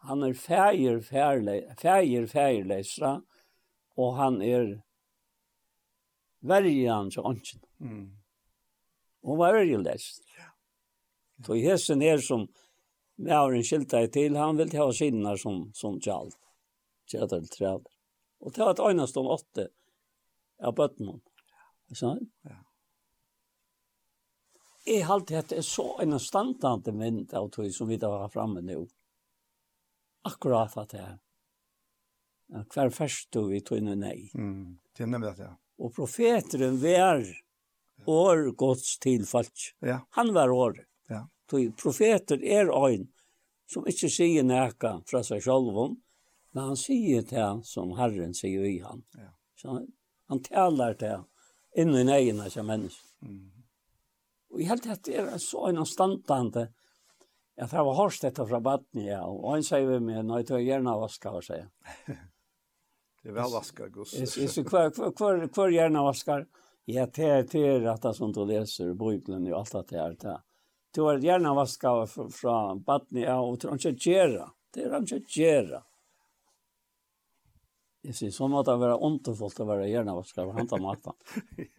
han 0.04 0.24
er 0.24 0.34
fægir 0.34 0.99
fægir 1.01 2.26
fægir 2.28 3.22
og 3.95 4.18
han 4.18 4.41
er 4.41 4.82
verjan 6.41 7.12
til 7.12 7.22
ånden. 7.22 7.62
Mm. 7.78 8.12
Hun 9.24 9.39
var 9.39 9.54
verjelest. 9.54 10.24
Ja. 10.38 10.49
Så 11.45 11.54
hesten 11.54 12.01
er 12.01 12.18
som 12.18 12.47
Mævren 13.16 13.64
skilte 13.64 13.99
jeg 14.01 14.10
til, 14.12 14.36
han 14.36 14.58
vil 14.58 14.72
ta 14.74 14.88
sinna 14.91 15.36
som, 15.38 15.70
som 15.78 15.99
tjald. 16.01 16.34
Tjadar 17.08 17.45
træd. 17.45 17.86
Og 18.41 18.56
det 18.56 18.64
var 18.66 18.72
et 18.74 18.82
øynest 18.82 19.18
om 19.18 19.30
åtte 19.30 19.68
av 20.60 20.74
bøttenen. 20.76 21.22
Ja. 22.01 22.16
Ja. 22.49 22.58
Jeg 24.88 25.06
halte 25.06 25.38
at 25.38 25.54
det 25.54 25.62
er 25.62 25.68
så 25.68 25.86
en 26.01 26.18
standande 26.20 26.91
mynd 26.91 27.38
av 27.38 27.51
tog 27.54 27.70
som 27.72 27.88
vi 27.88 28.01
da 28.01 28.10
var 28.10 28.34
framme 28.34 28.66
nå. 28.66 28.82
Mm 28.82 29.03
akkurat 30.28 30.78
at 30.78 30.93
det 30.93 31.01
er. 31.03 31.17
Hver 32.74 32.91
først 32.93 33.32
du 33.34 33.47
vi 33.49 33.61
tog 33.65 33.80
inn 33.80 33.91
nei. 33.99 34.30
Mm. 34.38 34.80
Det 34.93 35.05
er 35.05 35.09
nemlig 35.09 35.34
det, 35.38 35.47
ja. 35.47 35.55
Og 35.82 35.93
profeteren 35.95 36.78
var 36.82 37.24
år 38.09 38.51
gods 38.59 38.97
til 39.01 39.26
folk. 39.26 39.69
Ja. 39.82 40.03
Han 40.17 40.34
var 40.36 40.53
år. 40.53 40.84
Ja. 41.09 41.24
Tog 41.49 41.74
profeter 41.80 42.43
er 42.43 42.69
øyn 42.69 43.07
som 43.69 43.88
ikke 43.89 44.09
sier 44.11 44.45
næka 44.45 44.99
fra 45.09 45.24
seg 45.26 45.41
selv 45.43 45.71
om, 45.86 45.95
men 46.53 46.69
han 46.69 46.78
sier 46.78 47.24
det 47.26 47.47
som 47.65 47.95
Herren 47.97 48.36
sier 48.38 48.65
i 48.69 48.78
han. 48.84 49.01
Ja. 49.17 49.32
Så 49.57 49.71
han, 49.71 49.88
han 50.30 50.43
taler 50.45 50.97
det 50.99 51.15
inn 51.80 51.95
i 51.97 52.03
negene 52.05 52.49
som 52.53 52.69
menneske. 52.69 53.07
Mm. 53.26 53.49
Og 54.53 54.61
jeg 54.61 54.69
helt 54.69 55.05
det 55.07 55.17
er 55.17 55.38
så 55.41 55.65
en 55.71 55.82
standande, 55.89 56.67
Jeg 57.54 57.70
tror 57.70 57.80
jeg 57.80 57.89
og 57.91 57.97
hørst 57.99 58.24
dette 58.26 58.45
fra 58.49 58.60
baden, 58.66 59.01
ja. 59.06 59.22
Og 59.30 59.51
han 59.54 59.66
sier 59.66 59.86
vi 59.86 59.99
med, 60.01 60.24
nå 60.26 60.39
er 60.39 60.47
jeg 60.47 60.66
gjerne 60.72 60.95
vaska, 60.97 61.34
hva 61.36 61.41
sier. 61.45 61.68
det 62.10 63.30
er 63.30 63.36
vel 63.36 63.54
vaska, 63.54 63.89
Gus. 63.93 64.16
Jeg 64.18 64.32
sier, 64.32 64.66
hva 64.66 64.88
er 65.68 65.76
gjerne 65.76 66.06
vaska? 66.08 66.39
Ja, 66.89 67.06
det 67.06 67.30
er 67.30 67.45
det 67.47 67.62
er 67.64 67.86
at 67.93 68.04
det 68.04 68.16
som 68.18 68.34
du 68.34 68.41
leser, 68.49 68.91
Bibelen 68.97 69.45
og 69.54 69.62
alt 69.62 69.89
det 69.89 69.99
her, 69.99 70.16
det 70.20 70.38
Du 70.93 71.06
har 71.06 71.22
gjerne 71.22 71.54
vaska 71.56 71.93
fra 72.10 72.76
baden, 72.76 73.22
ja, 73.22 73.39
og 73.39 73.60
tror 73.60 73.78
han 73.78 73.80
ikke 73.80 74.12
gjerne. 74.12 74.49
Det 74.74 74.84
er 74.86 74.95
han 74.97 75.06
ikke 75.06 75.22
gjerne. 75.30 75.84
Jeg 78.04 78.18
sier, 78.18 78.32
sånn 78.36 78.51
måtte 78.51 78.74
det 78.74 78.82
være 78.82 78.97
underfullt 78.99 79.62
å 79.64 79.68
være 79.70 79.86
gjerne 79.88 80.16
vaska 80.18 80.41
for 80.41 80.58
handa 80.58 80.80
maten. 80.84 81.14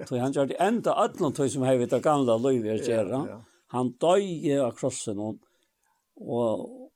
Så 0.08 0.16
han 0.22 0.32
gjør 0.32 0.46
det 0.48 0.56
enda 0.62 0.94
18 1.02 1.34
tog 1.36 1.50
som 1.52 1.66
har 1.66 1.76
vi 1.76 1.90
det 1.90 2.00
gamle 2.00 2.38
løyve 2.40 2.78
gjerne. 2.78 3.42
Han 3.74 3.90
døg 4.00 4.46
av 4.54 4.72
krossen 4.78 5.20
og 5.20 5.42
Og, 6.16 6.90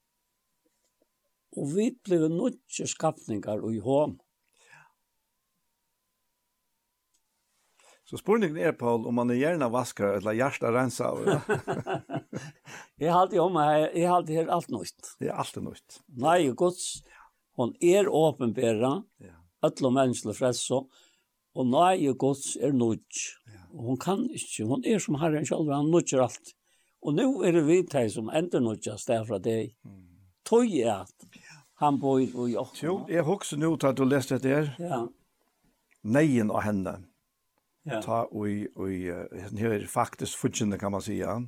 og 1.56 1.70
vi 1.74 1.90
ble 2.04 2.20
nødvendige 2.22 2.86
skapninger 2.90 3.64
i 3.72 3.82
hån. 3.82 4.18
Så 8.08 8.16
spurningen 8.16 8.56
er, 8.56 8.72
Paul, 8.72 9.02
om 9.04 9.18
man 9.20 9.28
er 9.28 9.36
gjerne 9.36 9.66
vasker 9.68 10.14
eller 10.16 10.36
hjertet 10.38 10.72
renser 10.72 11.10
av. 11.10 11.18
Ja? 11.28 11.58
jeg 13.02 13.10
har 13.12 13.26
alltid 13.26 13.42
om 13.42 13.58
jeg 13.60 14.06
har 14.06 14.14
alltid 14.16 14.38
her 14.38 14.52
alt 14.54 14.70
nøyt. 14.72 15.10
Det 15.20 15.28
er 15.28 15.36
alltid 15.42 15.66
nøyt. 15.66 15.98
Nei, 16.24 16.38
gods, 16.56 16.86
hon 17.60 17.74
er 17.84 18.08
åpenbæra, 18.08 18.94
ja. 19.20 19.34
alle 19.60 19.92
mennesker 19.92 20.36
frelse, 20.38 20.80
og 21.58 21.68
nei, 21.68 22.06
gods, 22.16 22.54
er 22.56 22.72
nøyt. 22.72 23.20
Ja. 23.44 23.66
Og 23.74 23.90
hon 23.90 24.00
kan 24.00 24.24
ikke, 24.32 24.64
hun 24.70 24.88
er 24.88 25.04
som 25.04 25.20
Herren 25.20 25.44
selv, 25.44 25.68
han 25.74 25.92
nøyter 25.92 26.24
alt. 26.24 26.54
Og 27.02 27.14
nu 27.14 27.42
er 27.46 27.54
det 27.54 27.66
vi 27.66 27.82
teg 27.86 28.10
som 28.12 28.30
ender 28.34 28.62
nødjas 28.64 29.06
derfra 29.06 29.38
deg. 29.42 29.74
Mm. 29.86 30.06
Tøy 30.48 30.80
er 30.82 31.04
at 31.04 31.28
han 31.78 32.00
bor 32.00 32.18
i 32.18 32.26
Jokkona. 32.26 32.82
Jo, 32.82 32.96
jeg 33.08 33.22
husker 33.26 33.60
nå 33.60 33.76
til 33.76 33.92
at 33.92 33.98
du 33.98 34.04
leste 34.04 34.38
det 34.38 34.50
der. 34.50 34.72
Ja. 34.82 35.04
Neien 36.02 36.50
av 36.50 36.64
henne. 36.66 36.96
Ja. 37.86 38.00
Ta 38.04 38.24
og, 38.26 38.48
og 38.76 38.90
og 38.90 39.58
her 39.58 39.76
er 39.78 39.86
faktisk 39.88 40.38
fudgjende 40.38 40.78
kan 40.78 40.92
man 40.92 41.04
si 41.04 41.20
ja. 41.20 41.38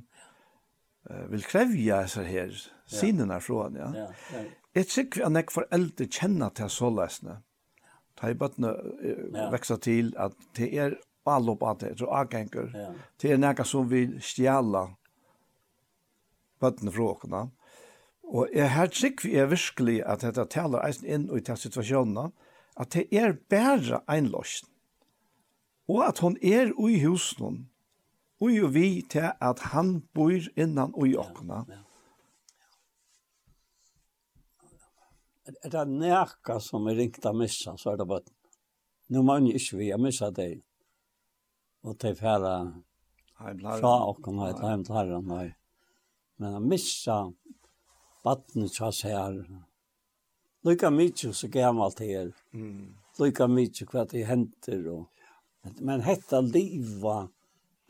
Uh, 1.09 1.25
vil 1.31 1.43
krevja 1.43 2.03
seg 2.07 2.27
her, 2.29 2.51
ja. 2.53 2.97
sinene 2.99 3.39
fra 3.41 3.63
henne, 3.65 3.79
ja. 3.81 4.03
ja, 4.03 4.35
ja. 4.37 4.41
Jeg 4.75 4.87
tror 4.87 5.03
tykker 5.03 5.25
at 5.25 5.37
jeg 5.39 5.51
foreldre 5.51 6.05
kjenner 6.07 6.51
til 6.55 6.69
så 6.69 6.89
løsene. 6.93 7.39
Ta 8.19 8.29
i 8.29 8.37
bøttene 8.37 8.71
ja. 9.33 9.47
vekse 9.51 9.77
til 9.81 10.13
at 10.21 10.37
det 10.55 10.69
er 10.77 10.95
alle 11.27 11.55
på 11.57 11.69
at 11.69 11.81
det 11.81 11.91
er 11.97 12.13
avgenker. 12.21 12.69
Ja. 12.77 12.91
Det 13.21 13.33
er 13.33 13.41
noe 13.41 13.65
som 13.67 13.89
vil 13.91 14.19
stjæle 14.23 14.85
bøttene 16.61 16.93
fra 16.93 17.09
åkene. 17.15 17.41
Og 18.31 18.53
jeg 18.55 18.71
her 18.71 18.93
sikker 18.95 19.33
er 19.41 19.51
virkelig 19.51 19.97
at 20.07 20.23
dette 20.23 20.45
taler 20.53 20.85
eisen 20.85 21.09
inn 21.09 21.27
i 21.27 21.41
denne 21.41 21.59
situasjonen, 21.59 22.31
at 22.79 22.93
det 22.95 23.07
er 23.11 23.35
bare 23.51 23.99
en 24.09 24.31
løsning. 24.31 24.71
Og 25.91 26.05
at 26.07 26.21
hun 26.23 26.37
er 26.39 26.71
i 26.71 27.01
husen, 27.03 27.65
og 28.41 28.73
vi 28.73 29.01
til 29.11 29.33
at 29.41 29.59
han 29.73 29.99
bor 30.15 30.47
innan 30.55 30.93
i 30.95 31.15
åkene. 31.19 31.65
Ja, 31.67 31.75
ja. 31.75 31.81
er 35.63 35.69
det 35.69 35.85
nækka 35.87 36.59
som 36.59 36.87
er 36.87 36.97
ringt 36.99 37.25
av 37.25 37.35
missa, 37.35 37.75
så 37.77 37.93
er 37.93 38.01
det 38.01 38.07
bare, 38.09 38.23
nå 39.11 39.23
må 39.25 39.37
jeg 39.39 39.59
ikke 39.59 39.79
vi, 39.79 39.89
jeg 39.89 40.01
missa 40.01 40.31
deg. 40.35 40.61
Og 41.83 41.97
til 41.99 42.15
færa 42.15 42.55
fra 43.37 43.93
åkken, 44.11 44.39
heim 44.61 44.85
til 44.85 44.95
herren, 44.95 45.27
nei. 45.27 45.47
Men 46.41 46.53
han 46.57 46.67
missa 46.67 47.17
vattnet 48.25 48.73
tjass 48.73 49.03
her. 49.05 49.35
Lykka 50.65 50.89
mykje 50.89 51.33
så 51.37 51.47
gammalt 51.53 51.99
her. 52.01 52.31
Mm. 52.53 52.95
Lykka 53.19 53.45
mykje 53.47 53.85
hva 53.91 54.07
det 54.09 54.23
henter. 54.25 54.87
Og, 54.89 55.27
men 55.85 56.01
hetta 56.01 56.39
liva 56.41 57.27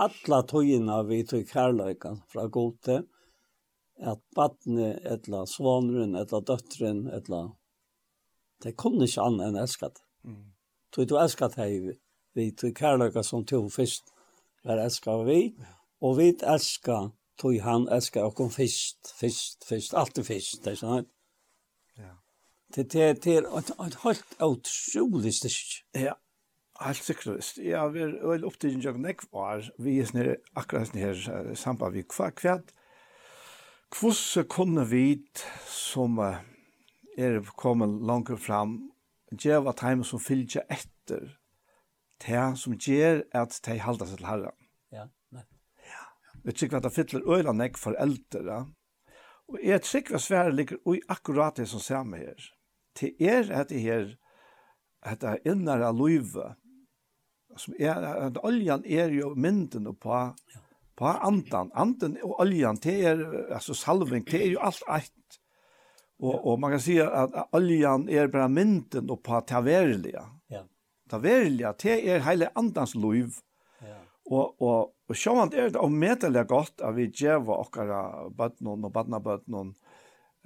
alla 0.04 0.42
tøyina 0.50 0.98
vi 1.08 1.22
tøy 1.30 1.46
kærløyka 1.48 2.12
fra 2.32 2.48
gode, 2.52 2.98
at 4.02 4.22
vattnet, 4.36 5.00
etla 5.06 5.46
svanrun, 5.48 6.18
etla 6.20 6.44
døtren, 6.44 7.06
etla 7.14 7.46
Det 8.62 8.76
kunne 8.78 9.08
ikke 9.08 9.24
annet 9.24 9.48
enn 9.48 9.62
elsket. 9.64 10.04
Mm. 10.28 10.44
Tog 10.92 11.08
du 11.10 11.16
elsket 11.18 11.56
hei, 11.58 11.96
vi 12.36 12.52
tog 12.52 12.76
kærløyka 12.78 13.24
som 13.24 13.48
tog 13.48 13.72
først 13.74 14.12
var 14.68 14.84
elsket 14.84 15.26
vi, 15.26 15.40
og 16.04 16.20
vi 16.20 16.34
elsket 16.44 17.16
tog 17.42 17.58
han 17.66 17.88
elskar 17.90 18.28
okkom 18.30 18.52
fyrst, 18.54 19.14
fyrst, 19.18 19.66
fyrst, 19.68 19.96
alltid 19.98 20.28
fyrst, 20.28 20.60
det 20.66 20.76
er 20.76 20.82
sånn. 20.82 21.08
Ja. 21.98 22.12
Det, 22.76 22.86
det, 22.94 23.08
det 23.26 23.38
er 23.40 23.48
et, 23.58 23.72
helt 24.04 24.36
utrolig 24.38 25.34
styrk. 25.40 25.80
Ja, 25.98 26.14
helt 26.86 27.04
sikkert. 27.04 27.58
Ja, 27.58 27.88
vi 27.94 28.06
er 28.06 28.14
vel 28.30 28.46
opptiden 28.48 28.84
jeg 28.86 29.02
nek 29.02 29.26
var, 29.34 29.66
vi 29.82 29.98
er 30.02 30.10
snir, 30.10 30.32
akkurat 30.58 30.92
snir 30.92 31.18
samband 31.58 31.98
vi 31.98 32.06
kva 32.06 32.30
kvart. 32.36 32.74
hvordan 34.00 34.48
kunne 34.48 34.86
vi 34.90 35.22
som 35.68 36.20
er 36.22 37.42
kommet 37.58 38.02
langt 38.08 38.32
fram, 38.40 38.92
gjeva 39.32 39.74
time 39.74 40.04
som 40.04 40.20
fylgja 40.20 40.62
etter, 40.70 41.38
det 42.22 42.44
som 42.60 42.74
gjør 42.78 43.24
at 43.34 43.60
de 43.66 43.80
halda 43.80 44.06
seg 44.06 44.22
til 44.22 44.30
herren. 44.30 44.58
Ja. 44.94 45.08
Vi 46.44 46.52
tykker 46.52 46.78
at 46.78 46.84
det 46.88 46.94
fyller 46.96 47.28
øyla 47.28 47.54
nek 47.54 47.78
for 47.78 47.96
eldre. 48.00 48.66
Og 49.52 49.60
jeg 49.64 49.82
tykker 49.82 50.16
at 50.16 50.24
svære 50.26 50.56
ligger 50.56 50.78
ui 50.88 51.02
akkurat 51.10 51.58
det 51.60 51.68
som 51.70 51.84
ser 51.84 52.04
meg 52.08 52.26
her. 52.26 52.50
Til 52.96 53.16
er 53.20 53.52
at 53.52 53.70
det 53.70 53.82
her, 53.84 54.10
at 55.04 55.22
det 55.22 55.40
innere 55.46 55.92
løyve, 55.96 56.54
som 57.58 57.76
er, 57.80 58.00
at 58.28 58.40
oljan 58.44 58.84
er 58.86 59.12
jo 59.12 59.34
mynden 59.36 59.90
på, 60.00 60.20
på 60.98 61.06
andan. 61.06 61.72
Andan 61.76 62.18
og 62.24 62.40
oljan, 62.40 62.80
det 62.84 62.98
er, 63.06 63.24
altså 63.52 63.76
salving, 63.76 64.26
det 64.28 64.40
er 64.40 64.52
jo 64.54 64.62
alt 64.64 64.84
eit. 64.88 65.40
Og, 66.22 66.36
og 66.48 66.60
man 66.62 66.76
kan 66.76 66.84
si 66.84 67.00
at 67.02 67.34
oljan 67.58 68.06
er 68.10 68.30
bare 68.32 68.50
mynden 68.50 69.10
på 69.10 69.42
taverlige. 69.48 70.24
Ja. 70.52 70.64
Taverlige, 71.10 71.74
det 71.82 71.98
er 72.08 72.26
hele 72.30 72.52
andans 72.56 72.96
løyve. 72.96 73.42
Ja. 73.82 73.98
Og, 74.32 74.62
og 74.62 74.94
Og 75.12 75.18
sjåan 75.20 75.52
er 75.52 75.74
det 75.74 75.82
omedelig 75.82 76.46
godt 76.48 76.84
at 76.88 76.96
vi 76.96 77.10
djeva 77.12 77.58
okkara 77.60 78.30
bøtnen 78.38 78.86
og 78.88 78.94
badnabøtnen 78.96 79.74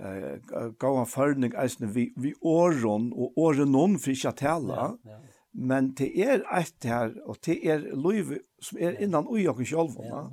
eh, 0.02 0.40
gav 0.82 0.98
en 0.98 1.10
førning 1.10 1.54
eisne 1.62 1.92
vi, 1.94 2.08
vi 2.18 2.34
åren 2.42 3.12
og 3.14 3.38
åren 3.38 3.70
noen 3.76 4.00
for 4.02 4.16
ikke 4.16 4.34
tala, 4.42 4.90
ja, 5.06 5.14
ja. 5.14 5.20
men 5.54 5.92
det 6.00 6.10
er 6.18 6.42
eit 6.50 6.90
her, 6.90 7.14
og 7.30 7.38
det 7.46 7.60
er 7.62 7.86
liv 7.94 8.34
som 8.58 8.82
er 8.82 8.98
innan 8.98 9.30
ui 9.30 9.48
och 9.48 9.62
själv 9.66 10.02
Ja, 10.02 10.30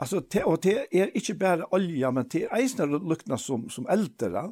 Altså, 0.00 0.20
te, 0.20 0.44
og 0.44 0.62
det 0.62 0.86
er 0.92 1.12
ikke 1.14 1.34
bare 1.38 1.66
olja, 1.70 2.10
men 2.10 2.26
det 2.28 2.44
er 2.44 2.56
eisne 2.56 2.86
lukna 2.90 3.36
som, 3.38 3.68
som 3.70 3.86
eldre, 3.90 4.48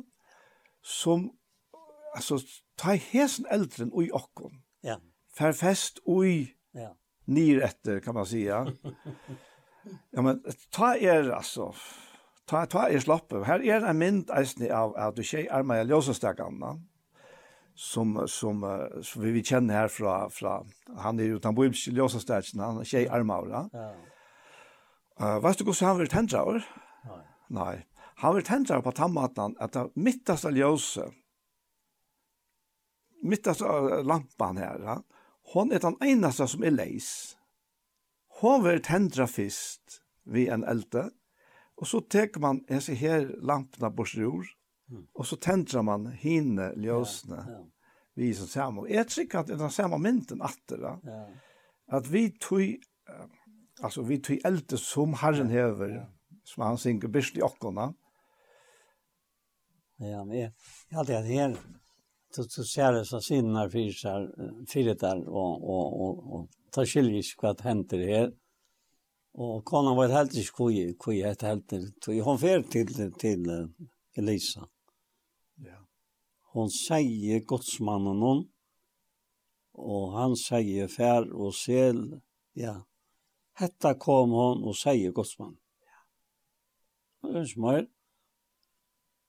som, 0.83 1.33
altså, 2.15 2.39
ta 2.79 2.95
hesen 2.95 3.47
eldren 3.51 3.91
ui 3.93 4.07
okken, 4.15 4.63
ja. 4.87 5.01
fest 5.35 5.99
ui, 6.07 6.55
ja 6.75 6.93
nyr 7.25 7.63
efter 7.63 8.01
kan 8.01 8.15
man 8.15 8.27
säga. 8.27 8.73
Ja 10.11 10.23
men 10.23 10.45
ta 10.71 10.97
er 10.97 11.31
alltså 11.31 11.75
ta 12.47 12.67
ta 12.67 12.89
er 12.89 12.99
slappe. 12.99 13.45
Här 13.45 13.63
är 13.63 13.81
en 13.81 13.99
mynd 13.99 14.31
alltså 14.31 14.73
av 14.75 14.97
att 14.97 15.17
du 15.17 15.23
tjej 15.23 15.47
är 15.47 15.63
med 15.63 15.91
Josefstakarna 15.91 16.81
som 17.75 18.29
som 18.29 18.89
som 19.03 19.23
vi 19.23 19.31
vi 19.31 19.45
känner 19.45 19.75
här 19.75 19.89
från 19.89 20.31
från 20.31 20.71
han 20.97 21.19
är 21.21 21.25
ju 21.25 21.37
utan 21.37 21.55
på 21.55 21.65
Josefstakarna 21.87 22.65
han 22.65 22.85
tjej 22.85 23.09
Armaura. 23.09 23.71
Ja. 23.73 23.95
Eh 25.21 25.37
uh, 25.37 25.43
vet 25.43 25.59
du 25.59 25.65
hur 25.65 25.87
han 25.87 25.99
vill 25.99 26.09
tända 26.09 26.45
Nej. 26.45 26.63
Nei. 27.49 27.87
Han 28.15 28.35
vill 28.35 28.45
tända 28.45 28.83
på 28.83 28.93
tammatan 28.93 29.57
att 29.59 29.73
det 29.73 29.91
mittaste 29.95 30.49
ljuset 30.49 31.13
mittaste 33.23 33.65
lampan 34.03 34.57
här. 34.57 34.81
Ja? 34.85 35.03
Hon 35.53 35.73
er 35.73 35.83
den 35.85 35.99
eneste 36.01 36.47
som 36.49 36.65
er 36.65 36.73
leis. 36.73 37.37
Hon 38.41 38.63
vil 38.65 38.81
tendra 38.85 39.27
fyrst 39.29 40.01
vi 40.25 40.47
en 40.49 40.65
elte, 40.69 41.11
og 41.77 41.89
så 41.91 42.01
tek 42.11 42.39
man 42.41 42.63
hese 42.71 42.95
her 42.97 43.27
lampene 43.43 43.91
bortsrur, 43.93 44.47
mm. 44.89 45.07
og 45.19 45.27
så 45.27 45.39
tendra 45.43 45.83
man 45.85 46.07
hine 46.23 46.71
ljøsene 46.79 47.41
ja, 47.43 47.59
vi 48.19 48.31
som 48.39 48.49
samme. 48.49 48.87
Jeg 48.91 49.09
tror 49.11 49.41
at 49.41 49.51
det 49.51 49.57
er 49.57 49.65
den 49.65 49.75
samme 49.75 49.99
mynden 50.01 50.45
atter, 50.47 50.87
ja. 51.05 51.21
at 51.99 52.13
vi 52.13 52.29
tog, 52.41 52.77
altså 53.83 54.07
vi 54.09 54.21
tog 54.23 54.47
elte 54.49 54.79
som 54.81 55.19
Herren 55.21 55.51
hever, 55.53 55.99
som 56.45 56.65
han 56.67 56.81
synger 56.81 57.13
byrst 57.13 57.37
i 57.39 57.45
okkona. 57.45 57.91
Ja, 60.03 60.25
men 60.25 60.37
jeg, 60.39 60.53
jeg, 60.91 61.09
jeg, 61.09 61.31
jeg, 61.31 61.57
så 62.35 62.45
så 62.45 62.65
ser 62.65 62.93
det 62.93 63.05
så 63.05 63.21
sinnar 63.21 63.69
fyrsar 63.69 64.35
fyritar 64.73 65.29
och 65.29 65.69
och 65.71 66.03
och 66.03 66.35
och 66.35 66.49
ta 66.71 66.85
hva 66.85 67.33
vad 67.43 67.61
händer 67.61 67.99
här. 67.99 68.33
Och 69.35 69.65
kona 69.65 69.95
var 69.95 70.09
helt 70.09 70.35
i 70.35 70.43
skoj 70.43 70.95
skoj 70.95 71.23
helt 71.23 71.43
helt 71.43 71.73
så 72.05 72.13
hon 72.13 72.39
fer 72.39 72.63
till 72.63 73.13
till 73.13 73.69
Elisa. 74.17 74.69
Ja. 75.55 75.87
Hon 76.43 76.71
säger 76.71 77.41
godsmannen 77.41 78.23
hon 78.23 78.49
och 79.73 80.13
han 80.13 80.37
säger 80.37 80.89
fär 80.89 81.33
och 81.33 81.55
sel 81.55 82.21
ja. 82.53 82.87
Hetta 83.55 83.95
kom 83.95 84.31
hon 84.31 84.65
och 84.65 84.77
säger 84.77 85.13
godsmannen. 85.13 85.61
Ja. 87.23 87.29
Och 87.29 87.49
smör 87.49 87.87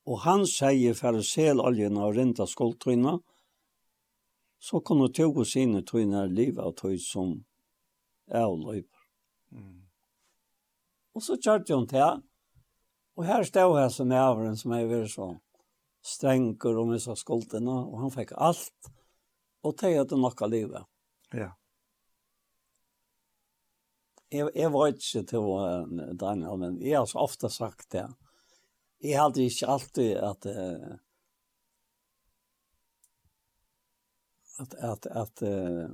og 0.03 0.19
han 0.25 0.43
sier 0.49 0.95
for 0.97 1.15
å 1.15 1.23
sel 1.23 1.61
oljen 1.63 1.97
og 1.99 2.17
renta 2.17 2.47
skuldtøyna, 2.49 3.17
så 4.63 4.79
kunne 4.83 5.11
tog 5.11 5.39
og 5.39 5.47
sine 5.47 5.83
i 5.83 6.27
liv 6.31 6.59
av 6.59 6.75
tøy 6.79 6.97
som 6.99 7.33
er 8.27 8.45
og 8.47 8.59
løyper. 8.63 9.01
Mm. 9.51 9.81
Og 11.15 11.23
så 11.23 11.37
kjørte 11.37 11.75
hun 11.75 11.87
til, 11.87 12.21
og 13.15 13.25
her 13.27 13.43
stod 13.43 13.79
jeg 13.79 13.91
som 13.91 14.11
er 14.11 14.23
avren 14.23 14.55
som 14.57 14.71
er 14.71 14.87
vært 14.89 15.11
så 15.13 15.33
strenger 16.03 16.79
om 16.79 16.91
disse 16.91 17.15
skuldtøyna, 17.15 17.75
og 17.87 17.99
han 18.03 18.11
fikk 18.11 18.33
alt, 18.35 18.91
og 19.63 19.77
tøy 19.79 19.93
at 19.99 20.09
det 20.11 20.19
nok 20.19 20.41
av 20.43 20.51
livet. 20.51 20.89
Ja. 21.31 21.53
Jeg, 24.33 24.49
jeg 24.55 24.71
var 24.73 24.89
ikke 24.89 25.23
til 25.29 25.47
Daniel, 26.19 26.59
men 26.59 26.81
jeg 26.81 26.97
har 26.97 27.07
så 27.07 27.23
ofte 27.23 27.51
sagt 27.53 27.91
det. 27.93 28.03
Ja 28.03 28.22
Jeg 29.03 29.19
hadde 29.19 29.43
ikke 29.43 29.67
alltid 29.67 30.13
at 30.23 30.45
uh, 30.47 30.93
at 34.63 34.75
at 34.91 35.07
at 35.11 35.43
uh, 35.43 35.89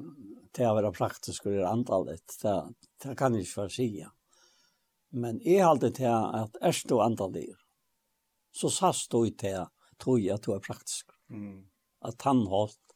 det 0.56 0.66
har 0.66 0.76
vært 0.78 0.98
praktisk 0.98 1.46
og 1.46 1.56
det 1.56 1.64
er 1.64 1.72
antallet. 1.72 2.38
Det, 2.42 2.56
det 3.04 3.16
kan 3.18 3.34
jeg 3.34 3.48
ikke 3.48 3.62
være 3.62 3.74
sige. 3.74 4.12
Men 5.10 5.42
jeg 5.46 5.66
hadde 5.66 5.90
til 5.96 6.12
at 6.12 6.58
er 6.62 6.84
du 6.90 7.00
antallet 7.02 7.58
så 8.52 8.70
sass 8.70 9.08
du 9.08 9.24
til 9.30 9.58
det 9.58 9.68
tog 10.00 10.22
jeg 10.22 10.36
at 10.36 10.46
du 10.46 10.54
er 10.54 10.64
praktisk. 10.64 11.12
Mm. 11.30 11.66
At 12.06 12.22
han 12.24 12.46
holdt 12.48 12.96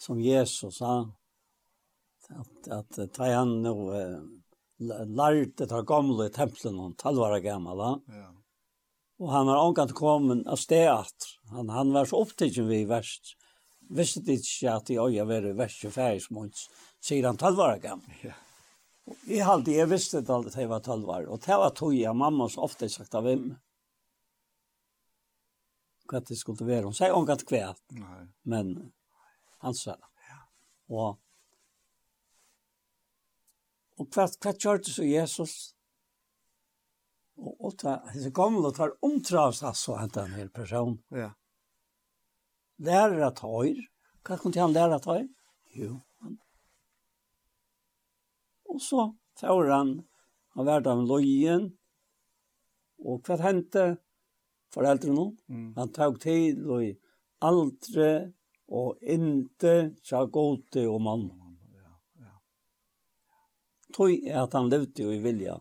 som 0.00 0.20
Jesus 0.20 0.78
sa 0.80 1.04
at, 2.28 2.68
at 2.68 2.98
ta 3.14 3.28
han 3.30 3.60
nå 3.62 3.74
uh, 3.92 4.24
lærte 4.78 5.68
ta 5.70 5.80
gamle 5.86 6.28
templen 6.34 6.80
og 6.82 6.96
talvara 7.00 7.38
gamla. 7.40 7.94
Ja. 8.10 8.30
Og 9.16 9.30
han 9.32 9.48
har 9.48 9.62
omgant 9.64 9.94
kommet 9.96 10.44
av 10.46 10.60
sted 10.60 10.88
at 10.92 11.28
han, 11.52 11.70
han 11.72 11.92
var 11.94 12.08
så 12.08 12.20
opptidgen 12.20 12.68
vi 12.68 12.82
verst. 12.88 13.36
Visste 13.88 14.20
det 14.26 14.40
ikke 14.42 14.74
at 14.74 14.90
jeg 14.90 15.00
øye 15.00 15.28
var 15.28 15.46
verst 15.56 15.86
og 15.86 15.94
færingsmåns, 15.94 16.66
sier 17.00 17.28
han 17.28 17.38
tølvare 17.40 17.78
gammel. 17.80 18.18
Ja. 18.24 18.34
Jeg 19.30 19.46
halte, 19.46 19.70
jeg 19.70 19.88
visste 19.88 20.20
det 20.20 20.34
aldri 20.34 20.50
at 20.50 20.58
jeg 20.58 20.70
var 20.72 20.82
tølvare, 20.82 21.30
og 21.30 21.40
det 21.44 21.58
var 21.62 21.70
tog 21.78 21.94
jeg 21.94 22.18
mamma 22.18 22.48
så 22.50 22.64
ofte 22.66 22.88
sagt 22.90 23.14
av 23.14 23.28
henne. 23.30 23.60
Hva 26.10 26.20
det 26.22 26.38
skulle 26.38 26.66
være, 26.66 26.86
hun 26.86 26.94
sier 26.94 27.14
omgant 27.14 27.46
kvært, 27.46 27.80
men 28.46 28.74
han 29.62 29.74
sa 29.74 29.94
det. 29.94 30.10
Ja. 30.26 30.42
Og, 30.90 31.16
og 33.96 34.10
hva, 34.10 34.26
hva 34.26 34.52
kjørte 34.54 34.92
så 34.92 35.06
Jesus? 35.06 35.75
Och 37.36 37.78
ta, 37.78 38.02
det 38.14 38.34
gamla 38.34 38.70
tar 38.70 39.04
omtravs 39.04 39.62
altså 39.62 39.92
att 39.92 40.16
en 40.16 40.34
hel 40.34 40.48
person. 40.48 41.02
Ja. 41.08 41.30
Lärar 42.76 43.20
att 43.20 43.38
höra. 43.38 43.74
Kan 44.22 44.52
han 44.56 44.72
lära 44.72 44.94
att? 44.94 45.28
Jo. 45.72 46.00
Och 48.64 48.82
så 48.82 49.16
tar 49.34 49.64
han, 49.64 50.02
han 50.48 50.64
värd 50.64 50.86
av 50.86 51.02
lojen. 51.02 51.76
Och 52.98 53.28
vad 53.28 53.40
hände 53.40 53.96
föräldrarna? 54.74 55.36
Mm. 55.48 55.76
Han 55.76 55.92
tog 55.92 56.20
till 56.20 56.70
och 56.70 56.82
aldre 57.38 58.32
och 58.66 58.98
inte 59.00 59.94
så 60.02 60.26
gott 60.26 60.76
og 60.76 61.00
mann. 61.00 61.30
Ja, 61.74 62.00
ja. 62.12 62.42
Tog 63.92 64.28
att 64.28 64.52
han 64.52 64.68
levde 64.68 65.02
i 65.02 65.18
vilja. 65.18 65.60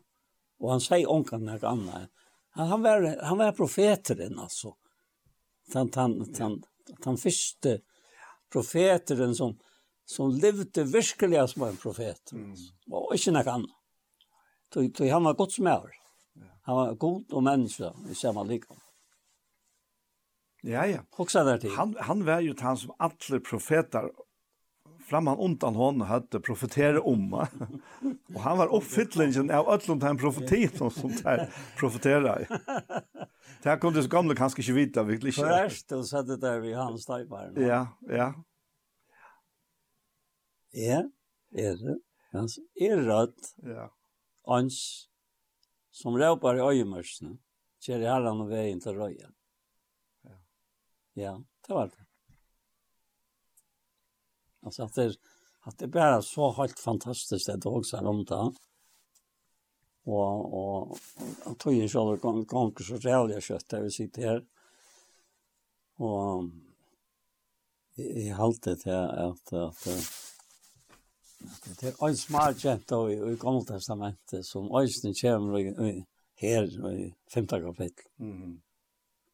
Och 0.59 0.71
han 0.71 0.81
säger 0.81 1.11
onkan 1.11 1.45
när 1.45 1.59
gamla. 1.59 2.07
Han 2.49 2.67
han 2.67 2.81
var 2.81 3.23
han 3.23 3.37
var 3.37 3.51
profeteren 3.51 4.39
alltså. 4.39 4.75
Han 5.73 5.91
han 5.95 6.35
han 6.39 6.63
han 7.05 7.17
förste 7.17 7.81
profeteren 8.51 9.35
som 9.35 9.59
som 10.05 10.31
levde 10.31 10.83
verkligen 10.83 11.47
som 11.47 11.63
en 11.63 11.77
profet. 11.77 12.31
Mm. 12.31 12.55
Och 12.91 13.13
inte 13.13 13.31
något 13.31 13.47
annat. 13.47 13.69
Då 14.73 15.09
han 15.11 15.23
var 15.23 15.33
gott 15.33 15.53
smör. 15.53 15.91
Han 16.61 16.75
var 16.75 16.93
god 16.93 17.33
och 17.33 17.43
människa 17.43 17.93
i 18.11 18.15
samma 18.15 18.43
liknande. 18.43 18.83
Ja, 20.61 20.85
ja. 20.85 20.99
Hoksa 21.09 21.43
där 21.43 21.57
till. 21.57 21.71
Han, 21.71 21.95
han 21.99 22.25
var 22.25 22.39
ju 22.39 22.55
han 22.59 22.77
som 22.77 22.95
alle 22.97 23.39
profeter 23.39 24.11
framman 25.05 25.39
undan 25.39 25.75
hon 25.75 26.01
hade 26.01 26.39
profetera 26.39 27.01
om. 27.01 27.33
och 28.35 28.41
han 28.41 28.57
var 28.57 28.75
uppfyllningen 28.75 29.51
av 29.51 29.69
öllum 29.69 29.99
den 29.99 30.17
profetin 30.17 30.91
som 30.91 31.11
där 31.23 31.53
profetera. 31.77 32.37
Det 33.63 33.69
här 33.69 33.77
kunde 33.77 34.03
så 34.03 34.09
gamla 34.09 34.35
kanske 34.35 34.61
inte 34.61 34.73
vita 34.73 35.03
virkelig. 35.03 35.33
Först 35.33 35.91
och 35.91 36.07
så 36.07 36.21
det 36.21 36.37
där 36.37 36.59
vi 36.59 36.73
hans 36.73 37.05
tajpar. 37.05 37.53
Ja, 37.55 37.87
ja. 38.01 38.33
Ja, 40.71 41.09
er 41.51 41.75
det. 41.75 41.99
Hans 42.31 42.59
er 42.75 42.97
rött. 42.97 43.55
Ja. 43.55 43.93
Ans 44.47 45.07
som 45.91 46.17
råpar 46.17 46.55
i 46.55 46.59
öjmörsen. 46.59 47.39
Kjer 47.79 47.99
i 47.99 48.05
herran 48.05 48.41
och 48.41 48.51
vägen 48.51 48.79
till 48.79 48.91
röjan. 48.91 49.33
Ja. 50.21 50.31
Ja, 51.13 51.43
det 51.67 51.73
var 51.73 51.87
det. 51.87 52.04
Alltså 54.65 54.83
att 54.83 54.93
det, 54.93 55.15
att 55.61 55.77
det 55.77 55.85
är 55.85 55.89
bara 55.89 56.21
så 56.21 56.51
helt 56.51 56.79
fantastiskt 56.79 57.49
att 57.49 57.65
också 57.65 57.97
om 57.97 58.25
det. 58.25 58.51
Och, 60.03 60.53
och 60.53 60.97
att 61.45 61.59
tog 61.59 61.73
in 61.73 61.89
själva 61.89 62.15
gånger 62.15 62.83
så 62.83 62.97
rävliga 62.97 63.41
kött 63.41 63.69
där 63.69 63.81
vi 63.81 63.91
sitter 63.91 64.21
här. 64.21 64.45
Och 65.95 66.43
i 67.95 68.29
haltet 68.29 68.85
här 68.85 69.07
att, 69.07 69.53
att, 69.53 69.87
att 71.43 71.79
det 71.79 72.01
är 72.01 72.07
en 72.07 72.17
smart 72.17 72.59
kjent 72.59 72.91
i, 72.91 72.95
i 72.95 73.37
Gamla 73.39 73.63
Testamentet 73.63 74.45
som 74.45 74.75
öjsten 74.75 75.13
kommer 75.21 75.59
i, 75.59 76.05
här 76.35 76.93
i 76.93 77.15
femte 77.33 77.61
kapitel. 77.61 78.05
Mhm. 78.15 78.61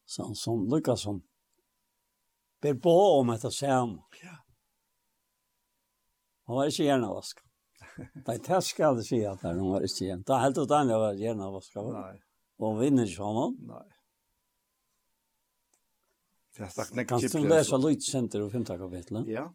Så, 0.05 0.35
som 0.35 0.69
lyckas 0.69 1.01
som 1.01 1.21
ber 2.61 2.73
på 2.73 3.19
om 3.19 3.27
detta 3.27 3.51
sam. 3.51 4.01
Ja. 4.23 4.37
Han 6.51 6.57
var 6.57 6.67
ikke 6.67 6.83
gjerne 6.83 7.09
vask. 7.15 7.37
Nei, 8.27 8.33
det 8.43 8.57
skal 8.67 8.97
jeg 8.99 9.05
si 9.07 9.19
at 9.23 9.43
han 9.47 9.61
var 9.63 9.85
ikke 9.87 10.03
gjerne. 10.03 10.25
Da 10.27 10.41
helt 10.41 10.57
ut 10.59 10.73
han 10.75 10.91
jeg 10.91 10.99
var 10.99 11.21
gjerne 11.21 11.47
vask. 11.53 11.77
Nei. 11.87 12.17
Og 12.59 12.65
hon 12.65 12.81
vinner 12.81 13.07
ikke 13.07 13.23
honom. 13.23 13.53
Nei. 13.69 13.85
Det 16.51 16.65
er 16.67 16.73
sagt 16.75 16.97
nekkje 16.99 17.21
Kan 17.31 17.47
du 17.47 17.53
lese 17.53 17.79
Lydsenter 17.79 18.43
og 18.43 18.51
5. 18.51 18.67
kapitlet? 18.83 19.31
Ja. 19.31 19.47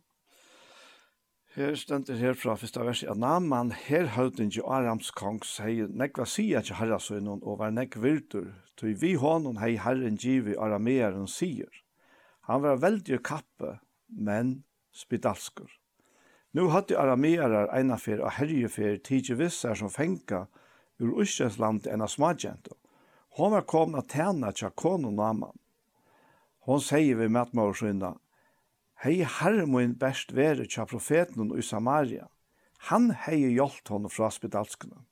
Her 1.53 1.77
stender 1.77 2.17
her 2.17 2.33
fra 2.41 2.57
første 2.57 2.81
vers 2.89 3.05
at 3.05 3.21
Naman 3.21 3.75
her 3.77 4.09
høyden 4.17 4.49
jo 4.57 4.65
Arams 4.65 5.13
kong 5.13 5.45
sier 5.45 5.93
nekva 5.93 6.25
sier 6.25 6.65
ikke 6.65 6.81
herra 6.81 6.97
sønnen 7.01 7.45
og 7.45 7.61
var 7.61 7.77
nekk 7.77 8.01
virtur 8.01 8.55
tog 8.81 8.97
vi 9.05 9.15
hånden 9.21 9.61
hei 9.61 9.75
herren 9.81 10.17
givi 10.17 10.57
arameeren 10.57 11.29
sier 11.29 11.83
han 12.49 12.65
var 12.65 12.81
veldig 12.81 13.21
kappe 13.25 13.79
men 14.09 14.63
spidalskur 14.97 15.69
Nu 16.57 16.71
hadde 16.73 16.97
aramearar 16.97 17.69
einafer 17.77 18.23
og 18.25 18.33
herjefer 18.39 18.95
tidsi 19.05 19.35
vissar 19.37 19.77
som 19.77 19.91
fenga 19.93 20.47
ur 20.97 21.19
Ustrensland 21.21 21.85
enn 21.93 22.01
av 22.01 22.09
smadjento. 22.09 22.79
Hon 23.37 23.53
var 23.53 23.67
komna 23.69 24.01
tæna 24.01 24.55
tja 24.57 24.71
konu 24.73 25.11
naman. 25.13 25.53
Hon 26.65 26.81
sier 26.81 27.19
vi 27.21 27.29
matmorskynda, 27.29 28.15
Hei 29.05 29.19
hermoin 29.41 29.93
best 30.01 30.33
vere 30.33 30.65
tja 30.65 30.87
profeten 30.89 31.53
i 31.53 31.63
Samaria. 31.63 32.31
Han 32.89 33.11
hei 33.27 33.43
hjolt 33.43 33.93
honom 33.93 34.11
fra 34.17 34.33
spedalskene. 34.33 35.05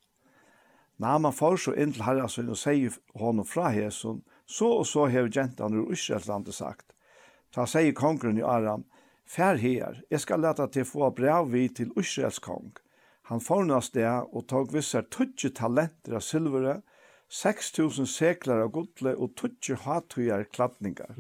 Naman 0.97 1.37
får 1.37 1.61
så 1.67 1.77
inn 1.77 1.93
til 1.93 2.07
herrasøyn 2.09 2.55
og 2.57 2.61
sier 2.63 2.97
honom 3.21 3.45
fra 3.45 3.69
hesun, 3.75 4.25
så 4.47 4.73
og 4.81 4.89
så 4.89 5.11
hever 5.13 5.29
gentan 5.29 5.77
ur 5.77 5.93
Israelslandet 5.93 6.57
sagt. 6.57 6.97
Ta 7.53 7.69
sier 7.69 7.93
kongren 7.93 8.41
i 8.41 8.49
Aram, 8.57 8.89
Fær 9.25 9.57
her, 9.57 10.01
jeg 10.11 10.21
skal 10.21 10.43
lete 10.45 10.67
til 10.73 10.85
få 10.85 11.11
brev 11.11 11.53
vi 11.53 11.69
til 11.69 11.93
Israels 12.01 12.39
kong. 12.39 12.73
Han 13.31 13.41
fornas 13.41 13.91
det 13.91 14.07
og 14.07 14.47
tog 14.49 14.73
vissar 14.75 15.07
tutsi 15.11 15.49
talenter 15.49 16.19
av 16.19 16.25
silvere, 16.25 16.83
6000 17.33 18.07
seklar 18.07 18.61
av 18.67 18.73
godle 18.75 19.15
og 19.17 19.33
tutsi 19.39 19.79
hatujar 19.81 20.45
klappningar. 20.53 21.17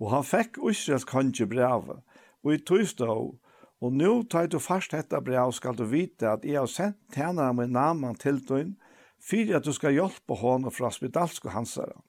Og 0.00 0.10
han 0.12 0.24
fekk 0.24 0.56
Israels 0.70 1.04
konge 1.04 1.46
brevet, 1.46 2.00
og 2.42 2.54
i 2.54 2.58
tøystå, 2.58 3.36
Og 3.80 3.92
nu 3.92 4.22
tar 4.22 4.46
du 4.46 4.58
fast 4.58 4.94
dette 4.94 5.18
brev 5.20 5.52
skal 5.52 5.76
du 5.76 5.84
vite 5.84 6.28
at 6.30 6.44
jeg 6.44 6.56
har 6.56 6.70
sendt 6.70 6.96
tjenere 7.12 7.52
med 7.54 7.74
namen 7.74 8.14
til 8.16 8.40
døgn, 8.40 8.76
for 9.20 9.56
at 9.56 9.64
du 9.64 9.72
skal 9.72 9.92
hjelpe 9.92 10.34
hånden 10.34 10.72
fra 10.72 10.90
spedalske 10.90 11.52
hansere. 11.52 12.00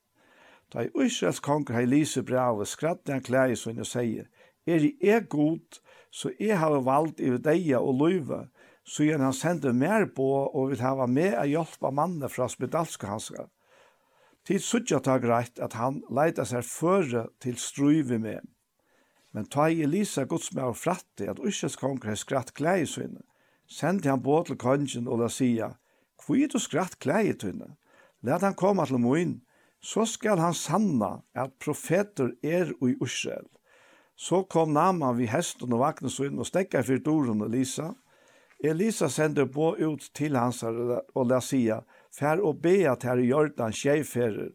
Da 0.73 0.85
i 0.85 0.91
Israels 1.05 1.39
konger 1.39 1.73
har 1.73 1.87
lise 1.87 2.23
brevet, 2.23 2.67
skrattet 2.67 3.11
han 3.11 3.23
klær 3.23 3.51
i 3.51 3.59
sånn 3.59 3.83
og 3.83 3.87
sier, 3.87 4.27
er 4.67 4.83
i 4.83 4.93
er 5.01 5.25
god, 5.29 5.79
så 6.11 6.31
jeg 6.39 6.59
har 6.59 6.79
valgt 6.83 7.19
i 7.19 7.31
deg 7.37 7.71
og 7.79 8.01
løyve, 8.01 8.47
så 8.87 9.03
igjen 9.03 9.23
han 9.23 9.35
sender 9.35 9.75
mer 9.75 10.07
på 10.15 10.25
og 10.47 10.71
vil 10.71 10.81
hava 10.83 11.07
med 11.11 11.35
å 11.35 11.45
hjelpe 11.47 11.91
mannen 11.91 12.31
fra 12.31 12.47
spedalske 12.51 13.07
hansker. 13.09 13.47
Tid 14.47 14.63
suttja 14.63 15.01
ta 15.03 15.17
greit 15.19 15.59
at 15.59 15.75
han 15.75 15.99
leita 16.07 16.45
seg 16.47 16.63
føre 16.63 17.25
til 17.43 17.57
struive 17.59 18.19
med. 18.23 18.45
Men 19.35 19.49
ta 19.51 19.67
i 19.67 19.81
Elisa 19.83 20.23
godsmær 20.23 20.71
og 20.71 20.79
fratte 20.79 21.27
at 21.27 21.41
Ushets 21.43 21.75
konger 21.75 22.13
har 22.13 22.19
skratt 22.21 22.53
klei 22.55 22.79
i 22.85 22.87
sønne, 22.87 23.25
sendi 23.67 24.07
han 24.07 24.23
på 24.23 24.39
til 24.47 24.55
kongen 24.61 25.09
og 25.11 25.19
la 25.19 25.27
sia, 25.27 25.73
hvor 26.23 26.39
er 26.39 26.47
du 26.47 26.59
skratt 26.63 26.95
klei 27.03 27.25
i 27.27 27.35
sønne? 27.35 27.75
Let 28.23 28.45
han 28.47 28.55
komme 28.57 28.87
til 28.87 29.03
moin, 29.03 29.35
så 29.83 30.07
skal 30.07 30.39
han 30.39 30.55
sanna 30.55 31.17
at 31.35 31.59
profeter 31.59 32.31
er 32.41 32.71
ui 32.81 32.95
Ursjel. 33.03 33.45
Så 34.17 34.43
kom 34.43 34.73
Naman 34.73 35.17
vid 35.17 35.29
hesten 35.29 35.73
og 35.73 35.83
vakna 35.83 36.09
så 36.09 36.25
in 36.25 36.39
och 36.39 36.47
stäckade 36.47 36.83
för 36.83 36.97
Doron 36.97 37.41
og 37.41 37.49
Lisa. 37.49 37.95
Elisa 38.63 39.09
sände 39.09 39.45
på 39.45 39.77
ut 39.77 40.09
til 40.13 40.35
hans 40.35 40.63
og 40.63 41.27
la 41.29 41.37
sia, 41.41 41.83
fær 42.09 42.41
og 42.41 42.61
be 42.61 42.89
at 42.89 43.03
her 43.03 43.21
i 43.21 43.27
Jordan 43.27 43.71
tjejfärer. 43.71 44.49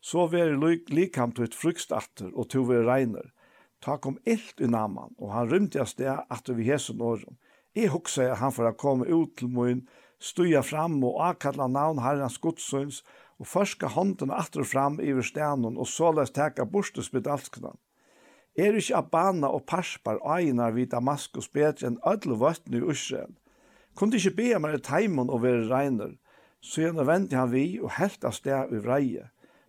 Så 0.00 0.26
var 0.26 0.54
likam 0.94 1.32
til 1.32 1.44
et 1.44 1.54
frukstatter 1.54 2.30
og 2.34 2.48
to 2.48 2.62
vær 2.62 2.86
regner. 2.86 3.32
Ta 3.82 3.96
kom 3.96 4.18
ilt 4.24 4.60
i 4.60 4.70
Naman 4.70 5.18
og 5.18 5.32
han 5.34 5.50
rymte 5.50 5.80
av 5.80 5.90
sted 5.90 6.22
at 6.30 6.48
vi 6.48 6.70
hästen 6.70 7.02
åren. 7.02 7.38
Jeg 7.74 7.90
husker 7.90 8.30
at 8.30 8.38
han 8.38 8.54
for 8.54 8.70
å 8.70 8.76
komme 8.78 9.06
ut 9.06 9.34
til 9.36 9.50
min, 9.50 9.88
stuja 10.20 10.62
fram 10.62 11.02
og 11.02 11.18
akkalla 11.26 11.66
navn 11.66 11.98
herrens 12.02 12.38
godsøns, 12.38 13.02
og 13.38 13.46
forska 13.46 13.90
hånden 13.94 14.30
atter 14.30 14.62
fram 14.62 15.00
i 15.00 15.12
verstenen 15.14 15.76
og 15.78 15.86
såles 15.86 16.30
teka 16.34 16.64
bortespedalskene. 16.66 17.74
Er 18.58 18.74
ikke 18.74 18.96
Abana 18.98 19.46
og 19.54 19.68
Parspar 19.70 20.16
egnar 20.34 20.72
vid 20.74 20.90
Damaskus 20.90 21.46
bedre 21.54 21.86
enn 21.86 22.00
ødel 22.10 22.32
vøttene 22.40 22.80
i 22.80 22.88
Israel. 22.90 23.36
Kunne 23.94 24.18
ikke 24.18 24.32
be 24.34 24.48
meg 24.58 24.72
i 24.74 24.80
teimen 24.82 25.30
og 25.30 25.44
være 25.44 25.68
regner, 25.70 26.16
så 26.58 26.82
gjerne 26.82 27.04
vendte 27.06 27.38
han 27.38 27.52
vi 27.52 27.78
og 27.78 27.92
helt 28.00 28.26
av 28.26 28.34
sted 28.34 28.72
i 28.74 28.80
vreie. 28.82 29.28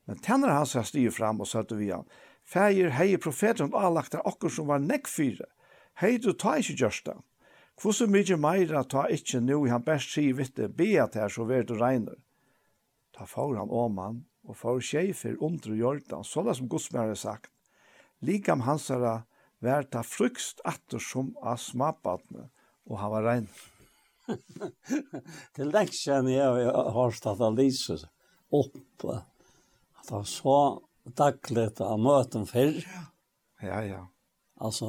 Men 0.10 0.18
tenner 0.26 0.56
han 0.56 0.66
seg 0.66 0.88
stiv 0.90 1.11
fram 1.20 1.38
og 1.38 1.49
søtte 1.52 1.78
vi 1.78 1.91
han. 1.94 2.07
Fægir 2.49 2.95
hei 2.98 3.11
profeter 3.22 3.68
og 3.68 3.78
avlagt 3.78 4.18
av 4.18 4.26
okkur 4.32 4.56
som 4.57 4.72
var 4.74 4.82
nekkfyre. 4.82 5.45
Hei 6.02 6.18
du 6.18 6.32
ta 6.34 6.56
ikke 6.57 6.80
gjørsta. 6.82 7.20
Hvordan 7.78 8.16
mykje 8.16 8.40
meira 8.41 8.82
ta 8.90 9.06
ikke 9.06 9.44
nu 9.45 9.68
i 9.68 9.70
han 9.70 9.86
best 9.86 10.18
sier 10.18 10.34
vitte, 10.34 10.66
be 10.66 10.95
at 10.98 11.14
her 11.14 11.30
så 11.30 11.45
vær 11.45 11.70
og 11.70 11.78
regner. 11.78 12.18
Ta 13.14 13.30
får 13.30 13.53
han 13.61 13.70
om 13.70 14.02
han 14.02 14.20
og 14.49 14.57
får 14.57 14.82
tjej 14.82 15.14
for 15.14 15.45
under 15.45 15.78
jordan, 15.78 16.26
det 16.26 16.57
som 16.57 16.70
Gudsmære 16.74 17.16
sagt 17.16 17.53
Likam 18.26 18.64
hansara 18.68 19.24
vær 19.64 19.88
ta 19.91 20.04
frukst 20.04 20.62
atter 20.68 21.02
som 21.04 21.34
av 21.44 21.60
smabatne, 21.62 22.50
og 22.88 23.00
han 23.00 23.14
var 23.14 23.28
rein. 23.28 23.50
Til 25.56 25.72
lengt 25.74 25.98
jeg 26.06 26.72
har 26.96 27.16
stått 27.16 27.41
av 27.44 27.58
Lise 27.58 27.98
opp, 28.56 29.06
at 29.06 30.12
han 30.12 30.26
så 30.28 30.58
daglig 31.18 31.70
av 31.82 32.00
møten 32.02 32.48
før. 32.50 32.76
Ja, 33.64 33.82
ja. 33.84 34.04
Altså, 34.60 34.88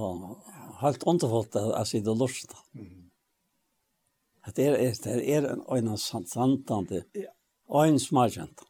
helt 0.80 1.06
underfullt 1.06 1.56
at 1.58 1.70
jeg 1.70 1.90
sitter 1.92 2.18
lurt. 2.18 2.56
Mm. 2.74 3.06
Det 4.56 4.66
er, 4.66 4.78
det 5.04 5.16
er 5.30 5.46
en 5.52 5.62
øyne 5.70 5.96
santante, 6.00 7.04
øyne 7.70 8.00
smakjent. 8.00 8.62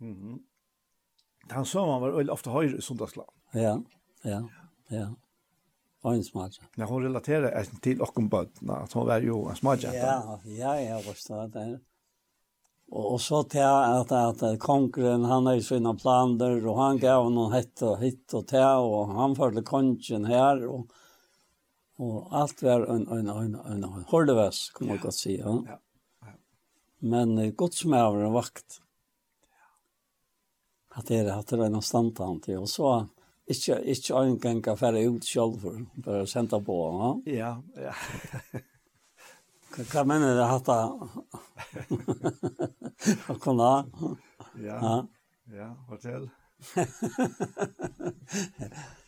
Mm 0.00 0.14
-hmm. 0.14 0.38
Han 1.50 1.64
sa 1.64 1.86
man 1.86 2.00
var 2.02 2.30
ofte 2.30 2.50
høyre 2.50 2.78
i 2.78 2.80
sundagsland. 2.80 3.28
Ja, 3.52 3.76
ja, 4.24 4.40
ja. 4.88 5.06
Og 6.02 6.16
en 6.16 6.24
smadja. 6.24 6.64
Ja, 6.76 6.86
hun 6.90 7.04
relaterer 7.04 7.68
til 7.82 8.00
okken 8.02 8.26
bøtna, 8.32 8.82
at 8.82 8.94
hun 8.96 9.06
var 9.06 9.22
jo 9.22 9.44
en 9.50 9.58
smadja. 9.58 9.92
Ja, 9.94 10.38
ja, 10.50 10.72
ja, 10.80 10.98
forstå 11.04 11.46
det. 11.54 11.66
Og 12.92 13.20
så 13.24 13.42
til 13.48 13.64
at, 13.64 14.10
at 14.12 14.42
kongren, 14.60 15.24
han 15.24 15.46
er 15.48 15.60
i 15.60 15.64
sina 15.64 15.94
planer, 15.96 16.58
og 16.66 16.80
han 16.80 16.98
gav 17.00 17.30
noen 17.32 17.54
hett 17.54 17.84
og 17.86 18.02
hitt 18.02 18.34
og 18.36 18.48
til, 18.50 18.88
og 18.90 19.14
han 19.16 19.36
følte 19.38 19.62
kongen 19.64 20.26
her, 20.28 20.60
og, 20.68 20.90
og 22.02 22.34
alt 22.42 22.60
var 22.66 22.84
en, 22.92 23.06
en, 23.06 23.30
en, 23.32 23.56
en, 23.62 23.86
en 23.86 24.04
holdeves, 24.10 24.66
kan 24.76 24.90
man 24.90 25.00
godt 25.00 25.16
si. 25.22 25.38
Ja. 25.38 25.54
ja. 25.70 25.78
Men 27.02 27.38
uh, 27.38 27.48
en 27.48 28.32
vakt. 28.34 28.82
At 30.92 31.08
det 31.08 31.22
er, 31.22 31.32
at 31.32 31.48
det 31.48 31.58
er 31.58 31.70
en 31.70 31.82
standtant, 31.82 32.48
og 32.58 32.68
så 32.68 32.92
Ikke, 33.50 33.80
ikke 33.90 34.14
en 34.20 34.36
gang 34.38 34.60
kan 34.64 34.78
fære 34.78 35.02
ut 35.10 35.24
selv 35.26 35.58
for, 35.60 35.80
for 36.04 36.22
å 36.22 36.28
sende 36.30 36.60
på. 36.62 36.76
ja? 37.26 37.56
Ja, 37.80 37.88
ja. 37.88 38.60
Hva 39.72 40.04
mener 40.04 40.36
du 40.36 40.42
hatt 40.44 40.68
av 40.68 41.00
å 43.32 43.36
kunne 43.40 43.68
ha? 43.70 44.10
Ja, 44.60 44.90
ja, 45.52 45.68
fortell. 45.88 46.28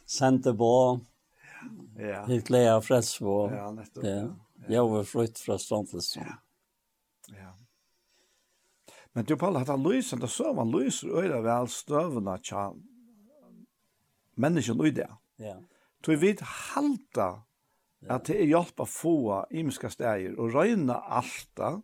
Sente 0.08 0.54
på. 0.56 1.00
Ja. 2.00 2.24
Litt 2.28 2.50
leie 2.52 2.72
av 2.72 2.84
freds 2.84 3.18
på. 3.20 3.36
Ja, 3.52 3.68
nettopp. 3.76 4.04
Ja. 4.08 4.24
Jeg 4.68 4.88
var 4.88 5.04
flytt 5.08 5.38
fra 5.44 5.58
Ståndlis. 5.60 6.14
Ja. 6.16 6.38
ja. 7.36 7.52
Men 9.12 9.28
du, 9.28 9.36
Paul, 9.36 9.56
hatt 9.60 9.70
av 9.70 9.84
lysen, 9.84 10.22
da 10.24 10.28
så 10.32 10.52
man 10.56 10.72
lyser 10.72 11.12
øyre 11.12 11.42
vel 11.44 11.68
støvende 11.70 12.38
tja, 12.42 12.70
menneskene 14.40 14.88
i 14.88 14.94
det. 14.94 15.08
Ja. 15.42 15.56
Tror 16.04 16.20
vi 16.20 16.34
halta 16.40 17.28
at 18.10 18.26
det 18.28 18.36
er 18.36 18.50
hjelp 18.50 18.82
å 18.84 18.88
få 18.88 19.16
imiske 19.56 19.88
steder 19.92 20.36
og 20.36 20.52
røyne 20.52 20.96
alt 20.96 21.48
da, 21.56 21.78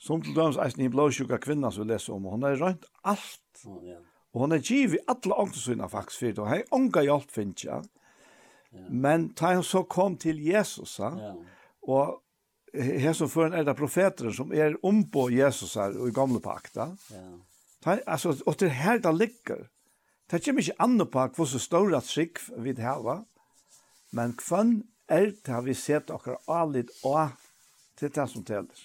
som 0.00 0.22
til 0.22 0.34
dømes 0.36 0.58
eisen 0.60 0.82
i 0.84 0.90
blåsjuka 0.90 1.38
kvinna 1.42 1.70
som 1.72 1.84
vi 1.84 1.92
leser 1.92 2.16
om, 2.16 2.26
og 2.26 2.34
hun 2.34 2.48
har 2.48 2.58
røynt 2.58 2.88
alt. 3.06 3.62
Ja. 3.86 4.00
Og 4.34 4.42
hun 4.42 4.56
har 4.56 4.64
givet 4.66 5.06
alle 5.06 5.38
ångtesynene 5.44 5.88
faktisk 5.88 6.24
for 6.24 6.26
det, 6.26 6.42
og 6.42 6.50
hei 6.50 6.60
ånga 6.74 7.04
hjelp 7.06 7.30
finnes. 7.30 7.64
Ja. 7.68 7.78
Men 8.90 9.28
da 9.38 9.54
hun 9.54 9.62
så 9.66 9.84
kom 9.86 10.18
til 10.18 10.42
Jesus, 10.42 10.98
ja. 10.98 11.12
og 11.86 12.20
her 12.74 13.14
som 13.14 13.30
føren 13.30 13.54
er 13.54 13.62
det 13.62 13.76
profeter 13.78 14.32
som 14.34 14.50
er 14.50 14.74
om 14.82 15.04
på 15.06 15.28
Jesus 15.30 15.76
her 15.78 15.94
og 15.94 16.10
i 16.10 16.16
gamle 16.16 16.42
pakta, 16.42 16.90
ja. 17.14 17.26
Ta, 17.84 17.98
altså, 18.08 18.32
og 18.48 18.56
til 18.56 18.70
her 18.72 18.98
det 19.04 19.12
ligger, 19.12 19.66
Det 20.34 20.40
kommer 20.42 20.64
ikke 20.64 20.82
an 20.82 20.98
på 20.98 21.24
hva 21.36 21.44
så 21.46 21.58
stor 21.62 21.92
at 21.94 22.08
skikk 22.10 22.40
vi 22.58 22.72
har, 22.82 23.20
men 24.18 24.32
hvem 24.42 24.72
er 25.06 25.28
det 25.30 25.52
har 25.52 25.62
vi 25.62 25.76
sett 25.78 26.10
akkurat 26.10 26.48
alit 26.50 26.90
og 27.06 27.36
til 27.94 28.10
det 28.16 28.24
som 28.32 28.42
teller. 28.42 28.80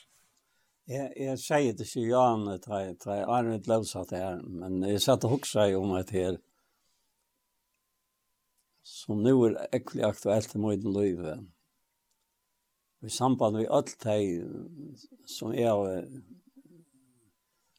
Jeg, 0.85 1.09
jeg 1.17 1.41
sier 1.41 1.73
det 1.73 1.87
ikke 1.87 2.03
Jan, 2.05 2.45
jeg 2.53 2.61
har 2.69 3.15
er 3.15 3.33
Arvid 3.33 3.65
det 3.65 4.21
her, 4.21 4.43
men 4.45 4.83
jeg 4.85 5.01
satt 5.01 5.25
og 5.25 5.39
hukse 5.39 5.65
om 5.79 5.95
at 5.97 6.13
her, 6.13 6.37
som 8.85 9.25
nå 9.25 9.33
er 9.49 9.57
ekkelig 9.73 10.05
aktuelt 10.05 10.53
i 10.53 10.61
måten 10.61 10.93
løyve. 10.93 11.35
I 13.01 13.09
samband 13.09 13.57
med 13.57 13.73
alt 13.73 13.97
det 14.05 14.21
som 15.25 15.57
er, 15.57 16.05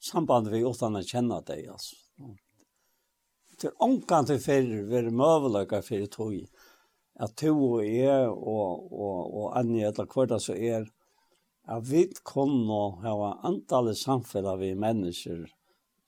samband 0.03 0.51
med 0.51 0.67
åttan 0.67 0.99
å 0.99 1.07
kjenne 1.07 1.45
det, 1.47 1.69
altså 1.71 1.95
til 3.61 3.75
ångan 3.85 4.29
til 4.29 4.41
fyrir 4.43 4.87
veri 4.91 5.13
møvelega 5.13 5.83
fyrir 5.85 6.11
tog 6.13 6.37
at 7.21 7.35
to 7.37 7.53
og 7.53 7.85
jeg 7.85 8.29
og, 8.31 8.93
og, 8.93 9.19
og 9.37 9.59
Anja 9.61 9.91
eller 9.91 10.09
hver 10.09 10.39
så 10.41 10.57
er 10.57 10.89
at 11.71 11.91
vi 11.91 12.07
kunne 12.25 12.81
hava 13.05 13.35
antallet 13.47 13.99
samfunnet 14.01 14.61
vi 14.63 14.73
mennesker 14.75 15.45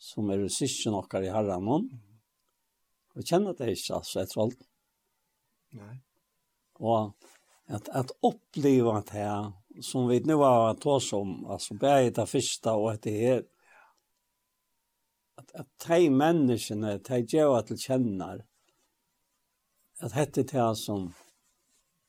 som 0.02 0.30
er 0.32 0.46
sysje 0.50 0.90
nokkar 0.94 1.26
i 1.26 1.32
herranen 1.34 1.90
og 3.12 3.26
kjenner 3.28 3.56
det 3.58 3.74
ikke 3.74 3.98
altså 4.00 4.22
etter 4.22 4.46
alt 4.46 4.64
Nei. 5.76 5.96
og 6.80 7.12
at, 7.72 7.88
at 7.92 8.12
oppleva 8.24 9.00
det 9.00 9.20
her 9.20 9.52
som 9.80 10.08
vi 10.08 10.20
nu 10.20 10.36
har 10.42 10.74
tås 10.74 11.12
om, 11.12 11.46
altså 11.46 11.74
bare 11.74 12.10
det 12.10 12.28
første 12.28 12.72
og 12.76 12.90
etter 12.92 13.16
her, 13.16 13.42
at, 15.38 15.52
at 15.54 15.68
de 15.86 16.10
menneskene, 16.10 16.96
de 16.98 17.20
gjør 17.28 17.60
til 17.68 17.80
kjenner, 17.80 18.42
at 20.02 20.16
dette 20.16 20.42
er 20.42 20.72
det 20.72 20.78
som 20.80 21.10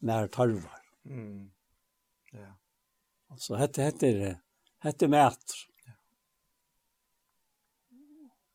nær 0.04 0.28
tarvar. 0.34 0.82
Mm. 1.06 1.52
Ja. 2.34 2.54
Så 3.38 3.58
hette 3.58 3.86
heter, 3.86 4.40
heter 4.84 5.12
mæter. 5.12 5.60
Ja. 5.86 5.94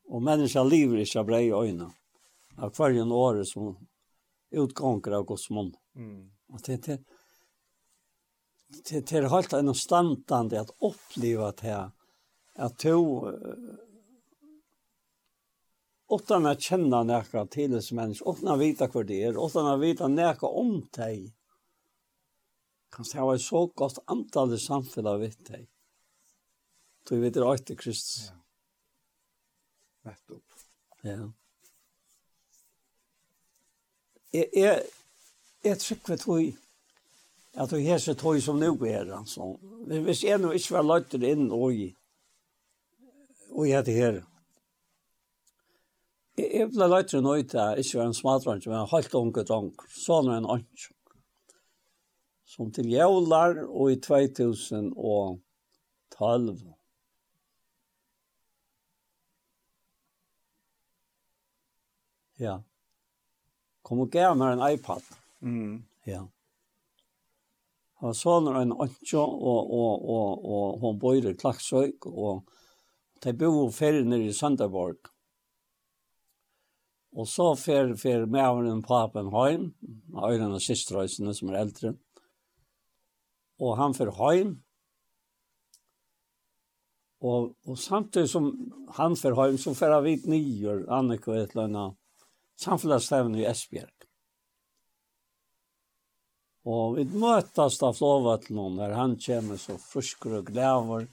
Og 0.09 0.25
menneska 0.25 0.65
lever 0.67 1.05
ikkje 1.05 1.23
av 1.23 1.29
brei 1.29 1.45
øyne, 1.53 1.91
av 2.59 2.75
hverjen 2.77 3.15
året 3.15 3.49
som 3.49 3.77
utgånger 4.51 5.19
av 5.19 5.27
Guds 5.29 5.49
munn. 5.55 5.73
Mm. 5.95 6.29
Og 6.53 6.63
det, 6.67 6.81
det, 6.87 6.99
det, 8.89 9.03
det 9.09 9.17
er 9.19 9.31
helt 9.33 9.55
en 9.57 9.75
standande 9.77 10.61
at 10.61 10.73
oppleva 10.85 11.53
det 11.57 11.69
her, 11.69 11.91
at 12.59 12.79
to 12.83 12.99
utan 16.11 16.47
att 16.47 16.61
känna 16.61 17.03
näka 17.03 17.47
till 17.47 17.75
en 17.75 17.83
människa, 17.93 18.25
utan 18.31 18.49
att 18.49 18.61
vita 18.61 18.87
vad 18.87 19.07
det 19.07 19.23
är, 19.23 19.47
utan 19.47 19.67
att 19.67 19.81
vita 19.81 20.09
näka 20.09 20.47
om 20.47 20.89
dig. 20.91 21.35
Kan 22.91 23.05
det 23.13 23.21
vara 23.21 23.39
så 23.39 23.67
gott 23.67 23.99
antal 24.05 24.55
i 24.55 24.59
samfället 24.59 25.21
vid 25.21 25.47
dig. 25.47 25.69
Så 27.09 27.17
vet 27.17 27.35
det 27.35 27.41
är 27.41 27.75
Kristus. 27.75 28.33
Ja. 30.03 30.11
Nettopp. 30.11 30.45
Ja. 31.03 31.33
Jeg, 34.31 34.47
jeg, 34.53 34.83
jeg 35.63 35.79
tycker 35.81 36.15
att 36.15 36.29
vi 36.29 36.57
at 37.59 37.73
vi 37.73 37.83
hese 37.83 38.15
tog 38.15 38.43
som 38.43 38.59
nå 38.61 38.75
er, 38.87 39.09
altså. 39.17 39.57
Hvis 39.89 40.23
jeg 40.25 40.39
nå 40.39 40.53
ikke 40.55 40.77
var 40.77 40.87
løyter 40.87 41.25
inn 41.27 41.49
og 41.51 41.75
i, 41.75 41.89
og 43.51 43.67
i 43.67 43.73
dette 43.73 43.95
her, 43.97 44.21
Jeg 46.39 46.69
ble 46.71 46.87
leit 46.87 47.09
til 47.11 47.23
noe 47.25 47.43
til 47.51 47.81
ikke 47.83 47.99
var 47.99 48.05
en 48.07 48.15
smadrang, 48.15 48.61
men 48.69 48.77
en 48.79 48.93
halvt 48.93 49.15
unge 49.19 49.43
drang, 49.49 49.73
sånn 49.91 50.29
en 50.31 50.47
ansjong. 50.55 50.95
Som 52.47 52.71
til 52.75 52.87
jævlar 52.93 53.59
og 53.67 53.91
i 53.91 53.99
2012. 53.99 54.95
Ja. 62.39 62.63
Kom 63.83 64.01
og 64.07 64.11
gav 64.15 64.39
meg 64.39 64.55
en 64.55 64.67
iPad. 64.69 65.03
Mm. 65.43 65.83
Ja. 66.07 66.23
Han 67.99 68.15
sånn 68.15 68.47
en 68.55 68.79
ansjong, 68.79 69.35
og, 69.43 69.75
og, 69.75 69.93
og, 70.07 70.31
og, 70.39 70.49
og 70.55 70.81
hun 70.87 71.03
bor 71.03 71.19
i 71.19 71.35
Klaksøyk, 71.35 72.07
og 72.07 72.47
de 73.27 73.35
bor 73.35 73.75
ferdig 73.75 74.07
nere 74.07 74.31
i 74.31 74.33
Sønderborg. 74.39 75.03
Mm 75.03 75.18
Og 77.19 77.27
så 77.27 77.49
fer, 77.59 77.97
fer 77.99 78.29
mæveren 78.31 78.83
papen 78.87 79.33
heim, 79.35 79.73
øyren 80.15 80.55
og 80.55 80.63
systrøysene 80.63 81.35
som 81.35 81.51
er 81.51 81.61
eldre. 81.65 81.93
Og 83.59 83.75
han 83.81 83.95
fer 83.97 84.13
heim. 84.21 84.53
Og, 87.19 87.57
og 87.67 87.79
samtidig 87.79 88.31
som 88.31 88.53
han 88.95 89.17
fer 89.19 89.35
heim, 89.35 89.59
så 89.59 89.75
fer 89.75 89.97
han 89.97 90.05
vidt 90.07 90.29
nyer, 90.31 90.85
Annika 90.95 91.33
og 91.33 91.41
et 91.41 91.57
eller 91.57 91.67
annet, 91.67 91.97
samfunnsstevne 92.63 93.41
i 93.41 93.49
Esbjerg. 93.51 93.95
Og 96.69 96.99
vi 96.99 97.07
møtes 97.19 97.79
da 97.81 97.91
flåva 97.97 98.37
til 98.43 98.59
noen, 98.59 98.77
der 98.79 98.95
han 98.95 99.17
kommer 99.25 99.59
så 99.59 99.79
frusker 99.81 100.39
og 100.39 100.53
glæver. 100.53 101.09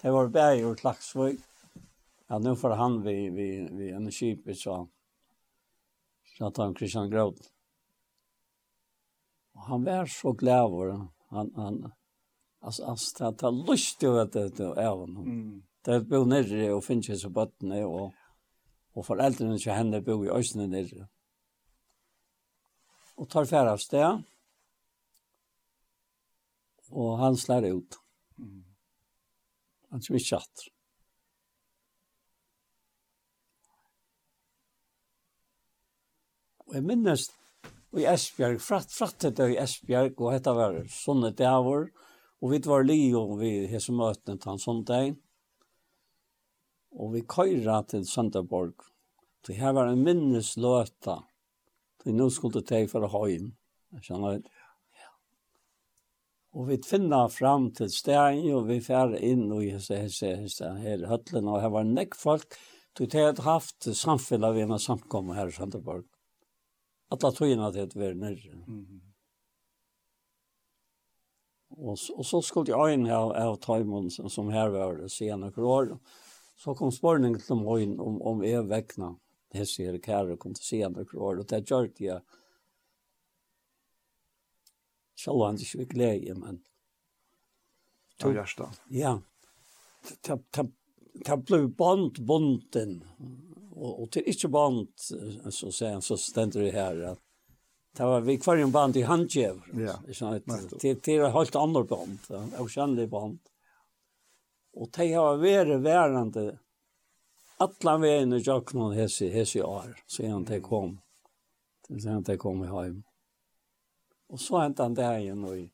Det 0.00 0.12
var 0.14 0.32
bare 0.32 0.60
gjort 0.60 0.84
laksvøy. 0.86 1.36
Ja, 2.30 2.38
nå 2.38 2.54
får 2.56 2.76
han 2.78 3.00
vi, 3.04 3.16
vi, 3.34 3.48
vi 3.74 3.90
energipet 3.90 4.56
så 4.60 4.84
pratar 6.40 6.64
han 6.64 6.74
Christian 6.74 7.10
Grob. 7.10 7.36
Och 9.52 9.60
han 9.60 9.84
var 9.84 10.06
så 10.06 10.32
glad 10.32 11.10
han 11.28 11.52
han 11.54 11.92
alltså 12.60 12.96
det 13.18 13.28
att 13.28 13.40
han 13.40 13.64
lust 13.64 14.00
det 14.00 14.22
att 14.22 14.32
det 14.32 14.60
är 14.60 14.88
honom. 14.88 15.26
Mm. 15.26 15.62
Det 15.84 16.00
bor 16.00 16.26
nere 16.26 16.72
og 16.74 16.84
finnes 16.84 17.08
ju 17.08 17.16
så 17.16 17.28
botten 17.30 17.72
och 17.72 18.14
och 18.92 19.06
föräldrarna 19.06 19.58
så 19.58 19.70
henne 19.70 20.00
bo 20.00 20.24
i 20.24 20.30
Östnen 20.30 20.70
nere. 20.70 21.08
Och 23.14 23.28
tar 23.28 23.44
färd 23.44 23.68
av 23.68 23.76
sted. 23.76 24.22
Och 26.88 27.18
han 27.18 27.36
slår 27.36 27.64
ut. 27.64 27.98
Mm. 28.38 28.64
Han 29.90 30.00
tror 30.00 30.16
ikke 30.16 30.40
Og 36.70 36.76
jeg 36.78 36.86
minnes 36.86 37.24
i 37.98 38.04
Esbjerg, 38.06 38.60
fratt, 38.62 38.92
frattet 38.94 39.34
det 39.40 39.48
i 39.50 39.58
Esbjerg, 39.58 40.14
og 40.22 40.36
dette 40.36 40.52
var 40.54 40.76
sånne 40.94 41.32
dæver, 41.34 41.88
og 42.40 42.52
vi 42.52 42.60
var 42.62 42.86
li 42.86 43.00
og 43.18 43.32
vi 43.40 43.50
hese 43.72 43.90
møtene 43.90 44.38
til 44.38 44.52
en 44.52 44.62
sånn 44.62 44.84
dag. 44.86 45.10
Og 46.94 47.10
vi 47.16 47.24
køyra 47.26 47.80
til 47.90 48.06
Sønderborg. 48.06 48.86
Så 49.42 49.56
her 49.58 49.74
var 49.74 49.90
en 49.90 50.04
minnesløta. 50.06 51.18
Så 52.00 52.14
nå 52.14 52.30
skulle 52.30 52.62
det 52.62 52.84
for 52.92 53.02
å 53.02 53.10
ha 53.16 53.22
inn. 53.34 53.50
Skjønner 53.98 54.38
det. 54.38 54.54
Og 56.54 56.66
vi 56.70 56.78
finna 56.86 57.24
fram 57.30 57.68
til 57.74 57.90
stegen, 57.94 58.46
og 58.54 58.70
vi 58.70 58.78
færre 58.82 59.18
inn 59.22 59.44
og 59.50 59.66
hese, 59.66 60.00
hese, 60.06 60.36
hese, 60.38 60.70
her 60.82 61.04
høtlen, 61.10 61.50
og 61.50 61.60
her 61.62 61.74
var 61.74 61.86
nekk 61.86 62.16
folk. 62.18 62.58
Så 62.94 63.06
det 63.10 63.26
hadde 63.26 63.46
haft 63.46 63.86
samfunnet 63.86 64.56
vi 64.56 64.70
med 64.70 64.82
samkommet 64.82 65.38
her 65.38 65.50
i 65.50 65.54
Sønderborg 65.58 66.09
alla 67.10 67.30
tøyna 67.34 67.70
til 67.74 67.86
at 67.86 67.96
være 67.96 68.14
nere. 68.14 68.54
Mm 68.66 68.86
-hmm. 68.86 69.00
og, 71.70 71.98
og 72.16 72.24
så 72.26 72.40
skulle 72.42 72.76
jeg 72.76 72.94
inn 72.94 73.06
av, 73.06 73.32
av 73.32 73.56
Taimon 73.56 74.10
som 74.10 74.28
som 74.28 74.48
her 74.48 74.68
var 74.68 74.96
det 74.96 75.10
senere 75.10 75.62
år. 75.62 75.98
Så 76.56 76.74
kom 76.74 76.90
spørningen 76.90 77.40
til 77.40 77.56
meg 77.56 78.00
om, 78.00 78.22
om 78.22 78.42
jeg 78.44 78.68
vekna 78.68 79.14
hese 79.52 79.82
her 79.82 79.98
kære 79.98 80.36
kom 80.36 80.54
til 80.54 80.64
senere 80.64 81.06
år. 81.14 81.38
Og 81.38 81.48
det 81.50 81.66
gjør 81.66 81.88
jeg 81.98 82.20
selv 85.16 85.42
om 85.42 85.56
det 85.56 85.62
ikke 85.62 85.78
var 85.78 85.84
glede, 85.84 86.34
men 86.34 86.64
Av 88.20 88.34
hjertet. 88.36 88.80
Ja. 88.92 89.14
Det 90.20 91.36
ble 91.48 91.62
bond 91.72 92.20
bonden 92.26 92.98
och 93.80 94.02
og 94.02 94.10
til 94.12 94.22
ikke 94.26 94.48
band 94.48 94.88
så 95.50 95.72
sen 95.72 96.02
så 96.02 96.16
stender 96.16 96.60
det 96.60 96.70
här 96.70 97.02
att 97.02 97.18
Det 97.96 98.04
var 98.04 98.20
vi 98.20 98.38
kvar 98.38 98.56
en 98.56 98.72
band 98.72 98.96
i 98.96 99.02
handjev. 99.02 99.62
Ja. 99.74 99.98
Det 100.80 101.04
det 101.04 101.20
var 101.20 101.30
helt 101.30 101.56
andra 101.56 101.84
band, 101.84 102.18
och 102.58 102.70
kände 102.70 103.06
band. 103.06 103.38
Och 104.72 104.88
det 104.96 105.12
har 105.12 105.36
vært 105.36 105.82
værende, 105.82 106.58
alla 107.56 107.98
vägen 107.98 108.32
och 108.32 108.40
jag 108.40 108.66
kunde 108.66 108.96
hese 108.96 109.28
hese 109.28 109.62
år 109.62 109.96
så 110.06 110.26
han 110.26 110.44
det 110.44 110.60
kom. 110.60 111.00
Sen 111.88 112.12
han 112.12 112.22
det 112.22 112.36
kom 112.36 112.62
hem. 112.62 113.02
Och 114.28 114.40
så 114.40 114.58
hentet 114.58 114.82
han 114.82 114.94
där 114.94 115.18
igjen, 115.18 115.44
og 115.44 115.70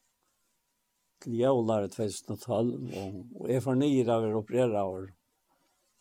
til 1.23 1.39
jævlar 1.41 1.87
2012 1.89 2.97
og, 2.97 3.15
og 3.41 3.51
er 3.51 3.61
fornyra 3.65 4.19
av 4.19 4.37
operera 4.37 4.85
år 4.85 5.09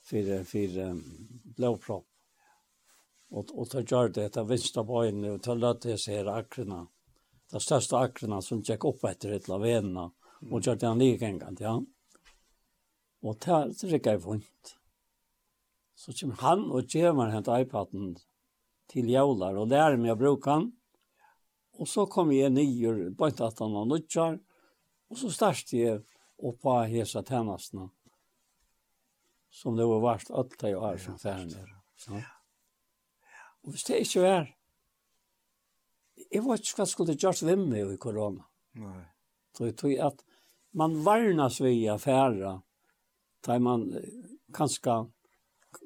for, 0.06 0.32
for 0.46 0.80
um, 0.84 1.02
blåpropp. 1.56 2.06
Og, 3.36 3.50
og 3.52 3.70
det 3.72 3.86
gjør 3.90 4.12
det, 4.14 4.28
det 4.36 4.44
vinsta 4.48 4.84
bojene, 4.86 5.36
og 5.36 5.42
det 5.44 5.56
lät 5.56 5.82
det 5.82 5.98
sig 5.98 6.16
här 6.18 6.26
akrarna. 6.26 6.88
Det 7.52 7.60
största 7.60 7.98
akrarna 7.98 8.42
som 8.42 8.64
opp 8.80 9.04
etter 9.04 9.34
et 9.36 9.50
av 9.50 9.62
venene, 9.62 10.12
og 10.52 10.62
gjør 10.62 10.76
det 10.76 10.88
han 10.88 11.00
like 11.00 11.26
en 11.26 11.40
gang, 11.40 11.58
ja. 11.60 11.76
Og 13.22 13.38
det 13.42 13.84
rikker 13.84 14.12
jag 14.12 14.22
vondt. 14.22 14.78
Så 15.96 16.14
kommer 16.14 16.36
han 16.36 16.72
og 16.72 16.88
ger 16.90 17.14
mig 17.14 17.32
hent 17.32 17.48
iPaden 17.48 18.16
til 18.92 19.10
jævlar, 19.10 19.58
og 19.58 19.70
lærer 19.70 19.98
meg 19.98 20.14
å 20.14 20.20
bruke 20.20 20.52
han. 20.52 20.72
Og 21.80 21.88
så 21.88 22.06
kom 22.06 22.32
jeg 22.32 22.54
nyer, 22.54 23.10
bare 23.10 23.30
inte 23.30 23.46
att 23.46 23.60
han 23.60 23.74
var 23.74 23.86
nutjar, 23.86 24.40
og 25.10 25.18
så 25.18 25.30
startade 25.30 25.82
jeg 25.82 26.04
upp 26.38 26.62
på 26.62 26.80
hese 26.84 27.24
tjenestene. 27.24 27.90
Mm 27.90 28.05
som 29.56 29.76
det 29.76 29.86
var 29.88 30.02
vart 30.04 30.32
alt 30.32 30.60
det 30.60 30.76
år 30.76 30.98
som 31.00 31.18
færen 31.20 31.54
er. 31.56 31.70
Ja. 32.12 32.22
Og 33.64 33.72
hvis 33.72 33.86
det 33.88 34.02
ikke 34.04 34.24
var, 34.26 34.50
jeg 36.32 36.44
vet 36.44 36.66
ikke 36.66 36.82
hva 36.82 36.88
skulle 36.90 37.16
gjørs 37.16 37.44
hvem 37.48 37.64
med 37.72 37.94
i 37.94 38.00
korona. 38.02 38.44
Nei. 38.82 39.06
Så 39.56 39.70
jeg 39.70 39.78
tror 39.80 39.94
at 40.10 40.24
man 40.76 40.98
varnas 41.06 41.62
vi 41.64 41.86
av 41.88 42.04
færa, 42.04 42.58
der 43.48 43.62
man 43.64 43.88
kanskje 44.54 44.98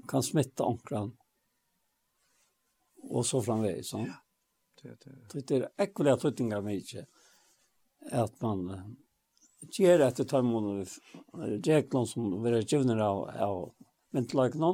kan 0.10 0.26
smitte 0.26 0.66
omkran, 0.66 1.12
og 3.10 3.26
så 3.26 3.42
framveis. 3.46 3.94
Ja. 3.94 4.18
Det, 4.82 4.96
det. 5.04 5.46
det 5.46 5.58
er 5.60 5.70
ekkulige 5.86 6.18
tøttingar 6.24 6.66
mye, 6.66 7.06
at 8.16 8.42
man 8.42 8.66
gjør 9.68 10.06
etter 10.08 10.28
tøymån 10.28 10.70
og 10.70 10.94
reglene 11.66 12.08
som 12.08 12.30
vi 12.44 12.54
er 12.54 12.66
gjøvner 12.68 13.02
av, 13.04 13.24
av 13.44 13.58
vintløkene, 14.16 14.72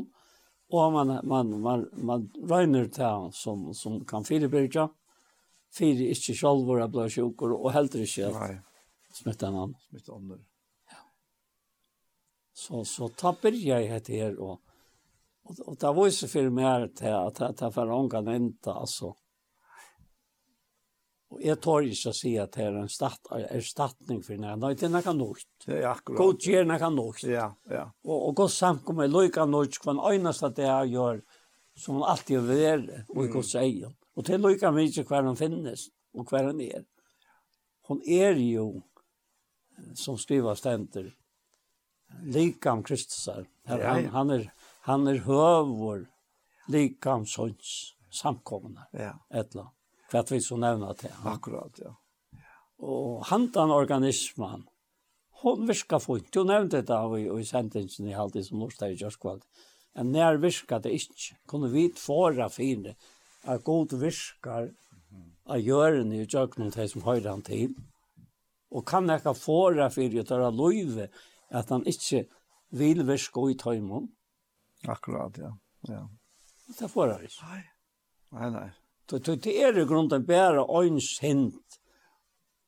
og 0.75 0.93
man, 0.93 1.13
man, 1.29 1.53
man, 1.61 1.85
man 1.93 2.27
røyner 2.49 2.87
til 2.93 3.29
som, 3.37 3.67
som 3.77 3.99
kan 4.07 4.25
firebyrja, 4.25 4.87
fire 5.75 6.09
ikke 6.13 6.35
selv 6.37 6.65
hvor 6.65 6.81
jeg 6.81 6.93
blir 6.93 7.11
sjukker, 7.13 7.55
og 7.57 7.73
heller 7.75 8.05
ikke 8.05 8.31
at 8.31 9.19
smitte 9.19 9.49
en 9.49 9.59
annen. 9.63 10.39
Ja. 10.91 11.03
Så, 12.55 12.85
så 12.89 13.11
tapper 13.17 13.57
jeg 13.57 13.91
etter 13.93 14.21
her, 14.21 14.39
og, 14.39 14.61
og, 15.45 15.61
og 15.67 15.77
det 15.81 15.91
var 15.91 16.01
viser 16.01 16.31
for 16.31 16.55
meg 16.55 16.89
til 16.97 17.13
at 17.13 17.43
det 17.43 17.69
er 17.69 17.75
for 17.75 17.93
ångene 17.99 18.39
enda, 18.39 18.79
altså. 18.79 19.13
Mm 19.13 19.24
Och 21.35 21.41
jag 21.43 21.61
tar 21.61 21.81
ju 21.81 21.95
så 21.95 22.13
se 22.13 22.39
att 22.39 22.51
det 22.51 22.63
är 22.63 22.73
en 22.73 22.89
stat 22.89 23.19
ersättning 23.31 24.23
för 24.23 24.37
när 24.37 24.57
det 24.57 24.71
inte 24.71 25.01
kan 25.01 25.17
något. 25.17 25.37
Det 25.65 25.79
er 25.79 25.87
akkurat. 25.87 26.17
God 26.17 26.41
ger 26.41 26.79
kan 26.79 26.95
något. 26.95 27.23
Ja, 27.23 27.55
ja. 27.69 27.91
Och 28.03 28.27
och 28.27 28.35
god 28.35 28.51
samt 28.51 28.85
lika 29.07 29.45
något 29.45 29.79
kvar 29.79 30.13
annars 30.13 30.43
att 30.43 30.55
det 30.55 30.61
jag 30.61 30.87
gör 30.87 31.21
som 31.77 32.01
alltid 32.01 32.51
är 32.51 33.05
och 33.07 33.29
god 33.29 33.45
säga. 33.45 33.91
Och 34.13 34.23
det 34.23 34.37
lika 34.37 34.71
mycket 34.71 35.07
kvar 35.07 35.23
han 35.23 35.35
finnes 35.35 35.87
och 36.13 36.27
kvar 36.27 36.43
han 36.43 36.61
är. 36.61 36.83
Hon 37.81 38.01
är 38.05 38.35
ju 38.35 38.81
som 39.93 40.17
skriver 40.17 40.55
stenter 40.55 41.15
likam 42.23 42.83
Kristusar. 42.83 43.45
Han, 43.65 43.79
ja, 43.79 43.99
ja. 43.99 44.09
han 44.09 44.29
är 44.29 44.51
han 44.81 45.07
är 45.07 45.15
hövor 45.15 46.07
likam 46.67 47.25
sånns 47.25 47.93
samkomna. 48.11 48.87
Ja. 48.91 49.19
Ettla 49.29 49.71
kvart 50.15 50.31
vi 50.31 50.39
så 50.41 50.57
nevna 50.57 50.93
til. 50.95 51.11
Akkurat, 51.27 51.79
ja. 51.79 51.91
Og 52.79 53.25
handan 53.29 53.71
organismen, 53.71 54.65
hon 55.41 55.67
virka 55.67 55.99
fint. 55.99 56.31
Du 56.33 56.43
nevnte 56.43 56.81
det 56.81 56.95
av 56.95 57.17
i, 57.17 57.27
i 57.27 57.45
sentingen 57.47 58.09
i 58.09 58.15
halvtid 58.15 58.47
som 58.47 58.59
norsk 58.59 58.83
i 58.87 58.95
Gjørskvald. 58.95 59.43
En 59.95 60.11
nær 60.11 60.39
virka 60.43 60.79
det 60.79 60.93
ikke. 60.95 61.35
Kunne 61.47 61.71
vi 61.71 61.89
tvåra 61.95 62.49
fine 62.49 62.95
at 63.45 63.63
god 63.63 63.95
virkar 63.99 64.71
av 65.45 65.59
gjøren 65.61 66.11
i 66.13 66.23
Gjørknum 66.25 66.71
til 66.73 66.89
som 66.89 67.05
høyre 67.05 67.29
han 67.29 67.43
til. 67.45 67.75
Og 68.71 68.85
kan 68.87 69.09
ikke 69.11 69.35
fåra 69.37 69.89
fyrir 69.93 70.23
å 70.23 70.27
ta 70.27 70.49
løyve 70.49 71.09
at 71.55 71.69
han 71.71 71.85
ikke 71.87 72.25
vil 72.75 73.05
virka 73.07 73.49
i 73.51 73.59
tøymon. 73.59 74.09
Akkurat, 74.87 75.37
ja. 75.39 75.53
ja. 75.87 76.01
Det 76.79 76.89
får 76.91 77.15
han 77.15 77.29
ikke. 77.29 77.51
Nei, 77.51 77.61
nei, 78.35 78.49
nei. 78.57 78.84
Det 79.09 79.47
er 79.47 79.77
i 79.77 79.85
grunden 79.85 80.25
bare 80.25 80.65
øyns 80.65 81.17
hint 81.21 81.79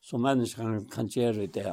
som 0.01 0.23
mennesker 0.23 0.85
kan 0.91 1.09
gjøre 1.11 1.43
i 1.43 1.51
det. 1.51 1.71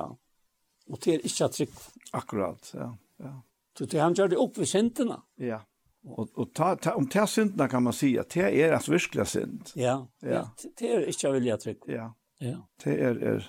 Og 0.90 0.98
det 1.04 1.14
er 1.14 1.26
ikke 1.28 1.48
trygg. 1.48 1.76
Akkurat, 2.12 2.70
ja. 2.74 2.88
ja. 3.22 3.34
Så 3.78 3.86
det 3.90 4.00
han 4.00 4.14
gjør 4.14 4.32
det 4.32 4.40
opp 4.42 4.58
ved 4.58 4.70
syndene. 4.70 5.20
Ja. 5.38 5.60
Og, 6.04 6.28
og 6.36 6.50
ta, 6.54 6.74
ta, 6.76 6.92
om 6.98 7.06
det 7.08 7.22
er 7.22 7.30
syndene 7.30 7.68
kan 7.70 7.84
man 7.86 7.96
si 7.96 8.10
at 8.20 8.34
det 8.34 8.50
er 8.60 8.74
at 8.76 8.88
virkelig 8.90 9.26
synd. 9.32 9.72
Ja, 9.78 10.02
ja. 10.22 10.44
Det, 10.60 10.74
det 10.80 10.90
er 10.90 11.06
ikke 11.12 11.32
vilja 11.38 11.56
trygg. 11.62 11.88
Ja. 11.88 12.10
ja. 12.44 12.58
Det 12.84 12.98
er, 12.98 13.22
er 13.34 13.48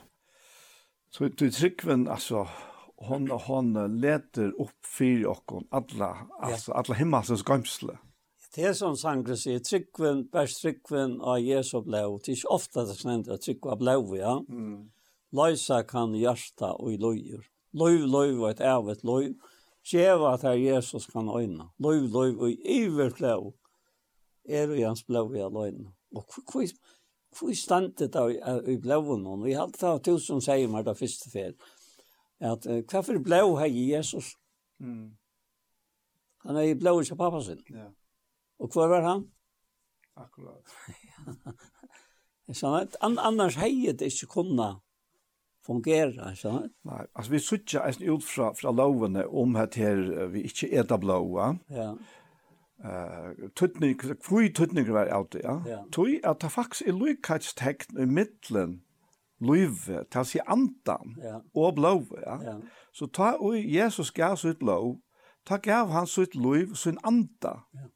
Så 1.12 1.30
du 1.32 1.50
tryggven, 1.52 2.08
altså, 2.12 2.46
hon, 3.08 3.30
hon 3.30 3.74
leter 4.02 4.52
opp 4.60 4.76
fyrir 4.84 5.30
okkon, 5.32 5.68
alla, 5.72 6.28
altså, 6.44 6.74
alla 6.76 6.98
himmelsens 7.00 7.44
gamsle. 7.44 7.96
Ja. 7.96 8.15
Det 8.56 8.64
er 8.64 8.76
som 8.78 8.94
sangren 8.96 9.36
sier, 9.36 9.60
tryggven, 9.60 10.22
bærs 10.32 10.54
tryggven 10.62 11.18
av 11.20 11.42
Jesu 11.44 11.82
blau. 11.84 12.16
Det 12.24 12.32
er 12.32 12.38
ikke 12.38 12.54
ofte 12.56 12.86
det 12.88 12.94
snender 12.96 13.36
at 13.36 13.44
tryggva 13.44 13.76
blau, 13.76 14.14
ja. 14.16 14.38
Mm. 14.48 14.94
Løysa 15.36 15.82
kan 15.84 16.14
hjarta 16.16 16.70
og 16.80 16.94
i 16.94 17.00
løyer. 17.02 17.42
Løyv, 17.76 18.06
løyv 18.08 18.40
og 18.46 18.54
et 18.54 18.62
ævet 18.64 19.04
løyv. 19.04 19.34
Sjeva 19.86 20.34
at 20.38 20.46
her 20.48 20.56
Jesus 20.56 21.10
kan 21.12 21.28
øyna. 21.28 21.68
Løyv, 21.84 22.08
løyv 22.14 22.40
og 22.40 22.54
i 22.54 22.78
iver 22.78 23.12
blau. 23.18 23.52
Er 24.48 24.72
og 24.72 24.80
hans 24.86 25.04
blau 25.04 25.28
i 25.34 25.44
løyna. 25.44 25.92
Og 26.16 26.24
hvor, 26.24 26.72
hvor 27.40 27.54
standet 27.60 28.14
da 28.14 28.24
i 28.72 28.78
blauen? 28.78 29.28
Vi 29.44 29.58
hadde 29.60 29.82
da 29.82 29.98
hatt 29.98 30.08
tusen 30.08 30.40
sier 30.40 30.72
meg 30.72 30.88
da 30.88 30.96
første 30.96 31.28
fel. 31.34 31.60
At 32.40 32.64
hva 32.64 33.04
for 33.04 33.20
blau 33.20 33.58
har 33.60 33.68
Jesus? 33.68 34.38
Mm. 34.80 35.12
Han 36.48 36.56
er 36.56 36.72
i 36.72 36.80
blau 36.80 37.02
ikke 37.02 37.20
pappa 37.20 37.44
sin. 37.44 37.60
Ja. 37.70 37.84
Yeah. 37.84 37.94
Og 38.60 38.72
hvor 38.74 38.88
var 38.88 39.02
han? 39.02 39.26
Akkurat. 40.16 40.64
ja. 42.48 42.86
An 43.02 43.18
annars 43.20 43.56
hei 43.56 43.92
det 43.92 44.14
ikke 44.14 44.28
kunna 44.28 44.76
fungera, 45.66 46.36
så. 46.36 46.42
sant? 46.42 46.74
Nei, 46.86 47.06
altså 47.16 47.32
vi 47.32 47.40
sutja 47.40 47.82
eisen 47.88 48.06
ut 48.10 48.24
fra, 48.24 48.52
fra 48.54 48.72
lovene 48.72 49.26
om 49.28 49.56
at 49.56 49.76
her 49.76 50.28
vi 50.32 50.46
ikke 50.46 50.70
eta 50.72 50.98
blåa. 51.02 51.56
Ja. 51.74 51.94
Uh, 52.86 53.50
tutning, 53.56 53.96
kvui 53.98 54.52
tutning 54.54 54.94
var 54.94 55.10
alt, 55.10 55.36
ja. 55.44 55.58
ja. 55.66 55.80
Tui 55.92 56.20
at 56.24 56.42
det 56.42 56.52
faktisk 56.52 56.88
er 56.88 56.98
lykkatstekn 57.00 57.98
i 58.04 58.06
middelen 58.06 58.82
løyve, 59.42 60.04
ta 60.12 60.24
si 60.24 60.40
andan, 60.48 61.16
ja. 61.24 61.40
og 61.56 61.76
blå, 61.76 61.96
ja. 62.22 62.38
ja. 62.44 62.56
Så 62.94 63.08
ta 63.08 63.34
og 63.40 63.58
Jesus 63.58 64.12
gav 64.12 64.38
sitt 64.40 64.60
blå, 64.60 65.00
ta 65.48 65.58
gav 65.58 65.90
han 65.92 66.08
sitt 66.08 66.36
løyv, 66.36 66.76
sin 66.76 67.00
anda. 67.04 67.62
Ja 67.74 67.90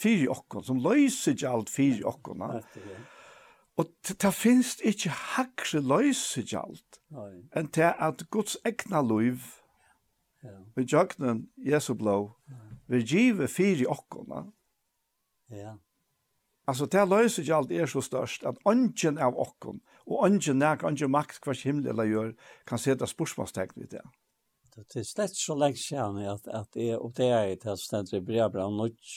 fyri 0.00 0.28
okkon, 0.30 0.64
som 0.66 0.80
løyser 0.82 1.34
ikke 1.34 1.50
alt 1.50 1.72
fyri 1.72 2.04
okkon. 2.06 2.44
Ja. 2.44 2.96
Og 3.80 3.90
det 4.06 4.32
finnes 4.34 4.76
ikke 4.86 5.10
hakre 5.10 5.82
løyser 5.82 6.44
ikke 6.44 6.62
alt, 6.62 7.00
enn 7.56 7.70
til 7.74 7.90
at 7.90 8.26
Guds 8.30 8.56
egna 8.66 9.02
løyv, 9.02 9.42
ja. 10.44 10.58
og 10.76 10.92
jøgnen 10.92 11.48
Jesu 11.58 11.94
blå, 11.98 12.18
vil 12.86 13.06
give 13.08 13.48
fyri 13.48 13.86
okkon. 13.90 14.52
Ja. 15.50 15.74
Altså, 16.66 16.86
det 16.86 17.08
løyser 17.08 17.42
ikke 17.42 17.56
alt 17.56 17.72
er 17.72 17.90
så 17.90 18.00
størst, 18.00 18.44
at 18.46 18.60
ånden 18.64 19.18
av 19.18 19.36
okkon, 19.36 19.82
og 20.06 20.22
ånden 20.28 20.62
nek, 20.62 20.84
ånden 20.86 21.12
makt, 21.12 21.42
hva 21.44 21.56
himmel 21.58 21.90
eller 21.92 22.08
gjør, 22.08 22.30
kan 22.68 22.80
sette 22.80 23.08
spørsmålstegn 23.10 23.84
i 23.84 23.90
det. 23.90 24.04
Det 24.74 25.02
er 25.02 25.06
slett 25.06 25.36
så 25.38 25.54
lenge 25.54 25.78
siden 25.78 26.18
at, 26.26 26.48
at 26.50 26.78
jeg 26.78 26.98
oppdager 26.98 27.54
til 27.62 27.74
at 27.74 28.10
det 28.10 28.22
er 28.38 28.48
bra 28.50 28.66
nødt, 28.70 29.12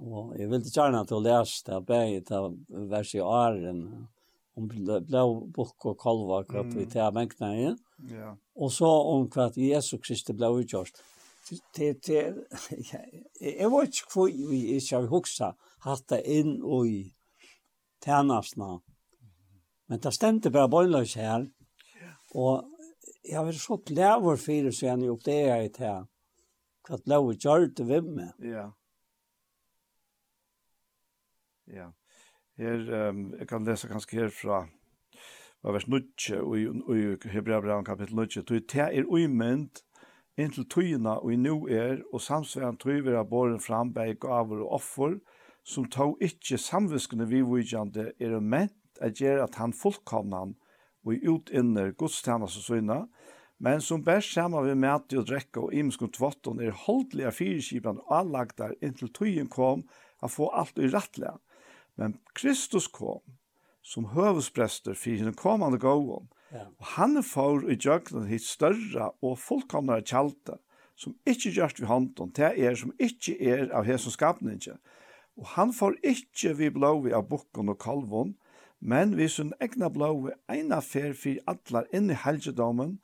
Og 0.00 0.32
jeg 0.38 0.48
ville 0.50 0.72
gjerne 0.72 1.04
til 1.06 1.18
å 1.18 1.24
lese 1.24 1.64
det, 1.66 1.78
bare 1.86 2.20
til 2.26 2.56
vers 2.90 3.14
i 3.14 3.20
åren, 3.22 3.82
om 4.56 4.68
blå 4.68 5.24
bok 5.54 5.86
og 5.88 5.98
kolva, 6.00 6.42
hva 6.48 6.64
vi 6.68 6.86
tar 6.90 7.14
menkene 7.16 7.52
i. 7.56 7.70
Ja. 8.12 8.34
Og 8.56 8.72
så 8.72 8.88
om 8.88 9.28
hva 9.32 9.48
Jesus 9.56 10.00
Kristi 10.04 10.36
ble 10.36 10.50
utgjort. 10.60 11.00
Det, 11.76 11.94
det, 12.06 12.20
jeg 13.42 13.70
vet 13.72 13.96
ikke 13.98 14.12
hvor 14.14 14.28
vi 14.30 14.62
ikke 14.76 14.98
har 14.98 15.08
hukset 15.10 15.70
hatt 15.86 16.04
det 16.12 16.22
inn 16.30 16.58
og 16.62 16.88
i 16.88 17.02
tjenestene. 18.04 18.80
Men 19.90 20.00
det 20.02 20.14
stendte 20.14 20.52
bare 20.54 20.70
bøgnløs 20.72 21.16
her. 21.20 21.48
Og 22.32 22.68
jeg 23.22 23.36
har 23.36 23.46
vært 23.46 23.60
så 23.60 23.76
glad 23.86 24.22
for 24.24 24.36
det, 24.36 24.74
så 24.74 24.86
jeg 24.86 24.94
har 24.94 25.08
gjort 25.08 25.26
det 25.28 25.40
jeg 25.40 25.72
til. 25.78 26.06
Hva 26.88 26.98
blå 27.04 27.18
utgjørte 27.32 27.86
vi 27.86 28.00
med. 28.06 28.30
Ja. 28.40 28.52
Yeah. 28.52 28.70
Ja. 31.66 31.90
Her, 32.58 33.08
um, 33.08 33.34
jeg 33.38 33.48
kan 33.48 33.64
lese 33.64 33.88
ganske 33.88 34.16
her 34.16 34.30
fra 34.34 34.66
var 35.62 35.72
vers 35.72 35.86
9 35.88 36.00
og 36.42 36.96
i 36.98 37.30
Hebreabran 37.30 37.84
kapittel 37.84 38.18
9. 38.18 38.42
Tui 38.46 38.60
te 38.66 38.82
er 38.82 39.06
uimend 39.06 39.82
inntil 40.40 40.66
tøyina 40.66 41.18
og 41.20 41.32
i 41.32 41.36
nu 41.36 41.68
er, 41.68 42.00
og 42.12 42.20
samsveran 42.20 42.80
tøy 42.82 43.02
vera 43.06 43.22
båren 43.24 43.60
fram 43.60 43.92
bei 43.94 44.14
gaver 44.18 44.64
og 44.64 44.72
offer, 44.80 45.18
som 45.64 45.86
tog 45.86 46.18
ikkje 46.20 46.58
vi 47.20 47.24
vivujande 47.36 48.12
er 48.18 48.40
ment 48.40 48.98
at 49.00 49.14
gjere 49.14 49.44
at 49.44 49.54
han 49.54 49.72
fullkomnan 49.72 50.56
og 51.04 51.14
i 51.14 51.28
utinner 51.28 51.92
godstjenast 51.92 52.58
og 52.58 52.62
søyna, 52.62 53.06
men 53.58 53.80
som 53.80 54.02
bæst 54.02 54.32
sama 54.34 54.60
vi 54.62 54.74
mæti 54.74 55.16
og 55.16 55.26
drekka 55.26 55.60
og 55.60 55.74
imskun 55.74 56.10
tvotton 56.10 56.60
er 56.60 56.72
holdliga 56.72 57.30
fyrirskipan 57.30 58.00
og 58.02 58.18
allagdar 58.18 58.74
inntil 58.82 59.12
tøyen 59.12 59.48
kom 59.48 59.84
a 60.22 60.26
få 60.26 60.48
alt 60.50 60.78
i 60.78 60.90
rattlega. 60.90 61.36
Men 61.96 62.18
Kristus 62.34 62.88
kom 62.88 63.20
som 63.82 64.12
høvesprester 64.14 64.94
for 64.94 65.18
henne 65.18 65.34
kommande 65.36 65.80
gåen. 65.82 66.28
Ja. 66.52 66.66
Og 66.78 66.90
han 66.96 67.18
får 67.24 67.66
i 67.72 67.78
djøgnen 67.80 68.28
hitt 68.30 68.44
større 68.46 69.10
og 69.24 69.38
fullkomnere 69.40 70.04
kjalte, 70.06 70.58
som 70.96 71.16
ikke 71.26 71.50
gjørst 71.56 71.80
vi 71.80 71.88
hånden, 71.88 72.32
til 72.36 72.60
er 72.62 72.76
som 72.78 72.92
ikke 73.00 73.34
er 73.40 73.70
av 73.74 73.88
hese 73.88 74.12
skapningen. 74.12 74.78
Og 75.40 75.48
han 75.56 75.72
får 75.72 75.96
ikke 76.04 76.54
vi 76.58 76.70
blåvi 76.70 77.14
av 77.16 77.26
bukken 77.30 77.72
og 77.72 77.80
kalvån, 77.82 78.36
men 78.82 79.16
vi 79.16 79.28
sin 79.30 79.54
egna 79.62 79.88
blåvi 79.90 80.34
ena 80.52 80.80
fer 80.84 81.14
fyr 81.16 81.40
atlar 81.48 81.88
inn 81.94 82.10
i 82.10 82.18
helgedomen 82.18 82.98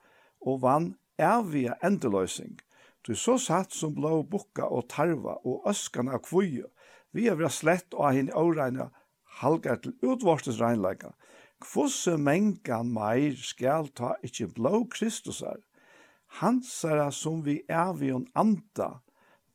og 0.44 0.62
vann 0.62 0.92
evige 1.18 1.74
endeløsning. 1.86 2.58
Du 3.06 3.14
så 3.16 3.38
satt 3.40 3.72
som 3.72 3.94
blå 3.96 4.20
bukka 4.28 4.66
og 4.68 4.88
tarva 4.92 5.38
og 5.46 5.64
øskan 5.70 6.10
av 6.12 6.20
kvøye, 6.26 6.66
vi 7.12 7.28
har 7.28 7.38
vært 7.40 7.56
slett 7.56 7.94
og 7.96 8.12
hinn 8.16 8.32
åreina 8.36 8.90
halgar 9.40 9.80
til 9.82 9.94
utvorstes 10.02 10.60
reinleika. 10.60 11.14
Kvosse 11.62 12.14
mengan 12.20 12.92
meir 12.94 13.34
skal 13.42 13.88
ta 13.98 14.14
ikkje 14.26 14.52
blå 14.54 14.84
Kristusar, 14.92 15.58
hansara 16.40 17.10
som 17.14 17.42
vi 17.46 17.62
er 17.68 17.94
vi 17.98 18.12
on 18.14 18.28
anda, 18.38 19.00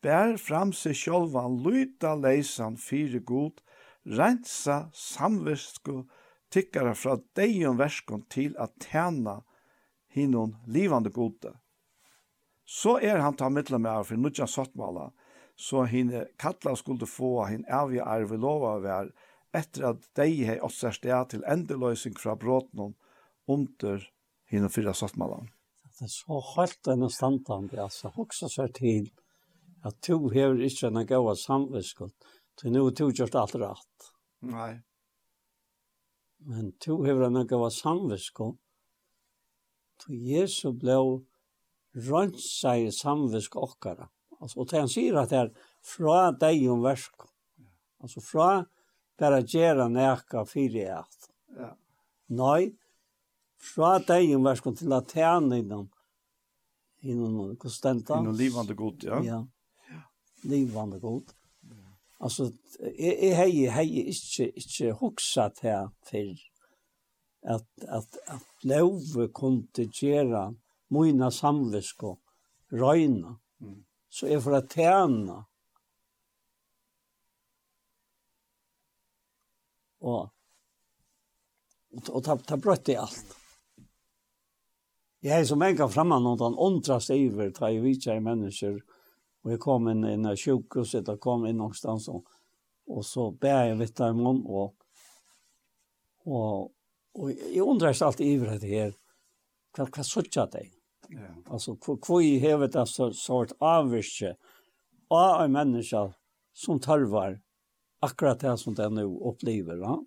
bær 0.04 0.36
fram 0.42 0.74
seg 0.76 0.98
sjolvan 1.00 1.62
lyta 1.64 2.12
leisan 2.20 2.76
fire 2.76 3.22
god, 3.24 3.62
rensa 4.04 4.90
samvirsku 4.92 6.04
tikkara 6.52 6.92
fra 6.96 7.16
deion 7.38 7.80
verskon 7.80 8.26
til 8.30 8.58
at 8.60 8.76
tjena 8.84 9.40
hinnon 10.14 10.58
livande 10.68 11.10
gode. 11.10 11.54
Så 12.66 12.98
er 13.00 13.24
han 13.24 13.36
ta 13.40 13.50
mittla 13.50 13.80
med 13.80 13.92
av 13.92 14.10
for 14.10 14.20
nudjan 14.20 14.50
sottmala, 14.50 15.12
så 15.56 15.84
hinne 15.90 16.26
kattla 16.42 16.76
skulle 16.76 17.08
få 17.10 17.46
hin 17.50 17.66
avige 17.70 18.06
arve 18.06 18.38
lova 18.38 18.78
vær 18.84 19.12
etter 19.54 19.90
at 19.92 20.06
dei 20.18 20.44
hei 20.48 20.58
åtsar 20.66 20.96
sted 20.98 21.30
til 21.34 21.44
endeløysing 21.50 22.16
fra 22.18 22.36
bråten 22.40 22.96
under 23.48 24.08
hinne 24.50 24.70
fyra 24.74 24.94
sattmallan. 24.98 25.52
Det 25.84 26.08
er 26.08 26.14
så 26.14 26.40
helt 26.56 26.90
enn 26.90 27.06
standande, 27.14 27.78
altså, 27.84 28.10
hoksa 28.16 28.50
seg 28.50 28.74
til 28.80 29.12
at 29.86 30.00
to 30.02 30.18
hever 30.34 30.64
ikke 30.66 30.90
enn 30.90 31.06
gaua 31.06 31.36
samviskot, 31.38 32.16
til 32.58 32.74
nu 32.74 32.88
to 32.98 33.12
gjort 33.14 33.38
alt 33.38 33.56
rett. 33.62 34.10
Nei. 34.50 34.72
Men 36.50 36.74
to 36.82 36.98
hever 37.06 37.28
enn 37.28 37.46
gaua 37.50 37.70
samviskot, 37.74 38.58
til 40.02 40.26
Jesu 40.34 40.74
blei 40.74 40.98
rønt 42.10 42.42
seg 42.42 42.88
i 42.88 42.92
samvisk 42.96 43.56
okkara. 43.62 44.10
Alltså, 44.44 44.60
och 44.60 44.68
det 44.68 44.80
han 44.80 44.90
säger 44.90 45.14
att 45.14 45.30
det 45.30 45.38
är 45.38 45.52
fra 45.82 46.32
dig 46.32 46.70
om 46.70 46.82
versk. 46.82 47.16
Alltså 48.00 48.22
fra 48.22 48.66
bara 49.20 49.42
gera 49.42 49.88
näka 49.88 50.46
fyra 50.46 51.00
ett. 51.00 51.30
Ja. 51.58 51.78
Nej, 52.26 52.76
fra 53.60 54.00
dig 54.00 54.36
om 54.36 54.44
versk 54.44 54.64
till 54.78 54.94
att 54.94 55.12
tjäna 55.12 55.58
inom 55.58 55.90
inom 57.00 57.56
konstanta. 57.56 58.20
Inom 58.20 58.36
livande 58.36 58.74
god, 58.74 59.04
ja. 59.04 59.24
Ja. 59.26 59.48
Livande 60.42 61.00
god. 61.00 61.24
Alltså, 62.18 62.52
jag 62.98 63.36
hej 63.36 63.68
hej 63.68 64.00
inte 64.00 64.60
inte 64.60 64.98
huxat 65.00 65.60
här 65.60 65.90
för 66.04 66.36
att 67.46 67.84
att 67.88 68.18
att 68.28 68.44
lov 68.62 69.28
kunde 69.34 69.84
gera 70.02 70.56
mina 70.88 71.32
samvisko 71.32 72.18
Mm 72.72 73.43
så 74.14 74.30
er 74.30 74.42
for 74.44 74.54
å 74.54 74.62
tjene. 74.70 75.40
Og, 80.04 80.28
og, 81.96 82.12
og 82.12 82.20
ta, 82.26 82.36
ta 82.46 82.60
brøtt 82.62 82.92
i 82.94 83.00
alt. 83.02 83.40
Jeg 85.24 85.40
er 85.40 85.48
som 85.48 85.64
en 85.64 85.78
gang 85.80 85.90
fremme 85.90 86.20
noen, 86.20 86.38
den 86.42 86.60
åndras 86.60 87.08
iver, 87.16 87.50
ta 87.56 87.72
i 87.72 87.80
vidtje 87.82 88.18
i 88.20 88.24
mennesker, 88.24 88.78
og 89.44 89.54
jeg 89.54 89.62
kom 89.64 89.88
inn 89.90 90.04
i 90.06 90.14
en 90.18 90.30
sjukhus, 90.38 90.94
jeg 90.98 91.18
kom 91.24 91.48
inn 91.48 91.62
någonstans, 91.62 92.10
og, 92.12 92.28
og 92.92 93.06
så 93.08 93.30
ber 93.32 93.70
jeg 93.70 93.80
vidt 93.80 94.04
av 94.04 94.20
munnen, 94.20 94.44
og, 94.44 94.76
og, 96.28 96.70
og 97.16 97.32
jeg 97.32 97.64
undras 97.64 98.04
alt 98.04 98.22
iver 98.24 98.60
det 98.60 98.76
her, 98.76 98.96
hva, 99.74 99.88
hva 99.88 100.06
sørger 100.06 100.60
jeg 100.60 100.74
Yeah. 101.10 101.38
Alltså 101.46 101.78
i 102.22 102.38
hevet 102.38 102.72
det 102.72 102.86
så, 102.86 103.14
sort 103.14 103.52
avvirke 103.60 104.36
av 105.10 105.42
en 105.42 105.52
menneske 105.52 106.14
som 106.54 106.80
tarvar 106.80 107.42
akkurat 108.00 108.40
det 108.40 108.58
som 108.58 108.74
den 108.74 108.96
nu 108.96 109.04
upplever. 109.04 109.76
va? 109.76 110.06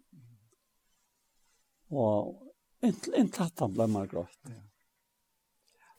Och 1.88 2.42
inte 2.82 3.10
inte 3.16 3.42
att 3.42 3.58
han 3.58 3.72
blir 3.72 4.06
grått. 4.06 4.38
Ja. 4.42 4.50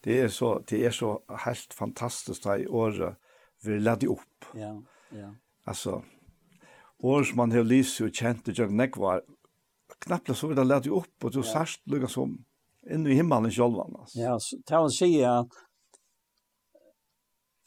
Det 0.01 0.19
är 0.19 0.27
så 0.27 0.59
det 0.67 0.85
är 0.85 0.91
så 0.91 1.23
helt 1.29 1.73
fantastiskt 1.73 2.43
det 2.43 2.57
i 2.57 2.67
år 2.67 3.17
vi 3.63 3.79
laddar 3.79 4.07
upp. 4.07 4.45
Ja, 4.53 4.83
ja. 5.09 5.35
Alltså 5.63 6.03
år 6.97 7.23
som 7.23 7.37
man 7.37 7.51
har 7.51 7.63
lyst 7.63 8.01
och 8.01 8.15
känt 8.15 8.45
det 8.45 8.57
jag 8.57 8.71
näck 8.71 8.97
var 8.97 9.23
knappt 9.99 10.37
så 10.37 10.47
det 10.47 10.63
lade 10.63 10.89
upp 10.89 11.23
och 11.23 11.33
så 11.33 11.39
ja. 11.39 11.43
särskilt 11.43 11.87
lugga 11.87 12.07
som 12.07 12.45
in 12.91 13.07
i 13.07 13.13
himmelen 13.13 13.51
själva 13.51 13.83
alltså. 13.83 14.19
Ja, 14.19 14.39
så 14.39 14.57
tar 14.65 14.79
man 14.79 14.89
si 14.89 15.23
at 15.23 15.47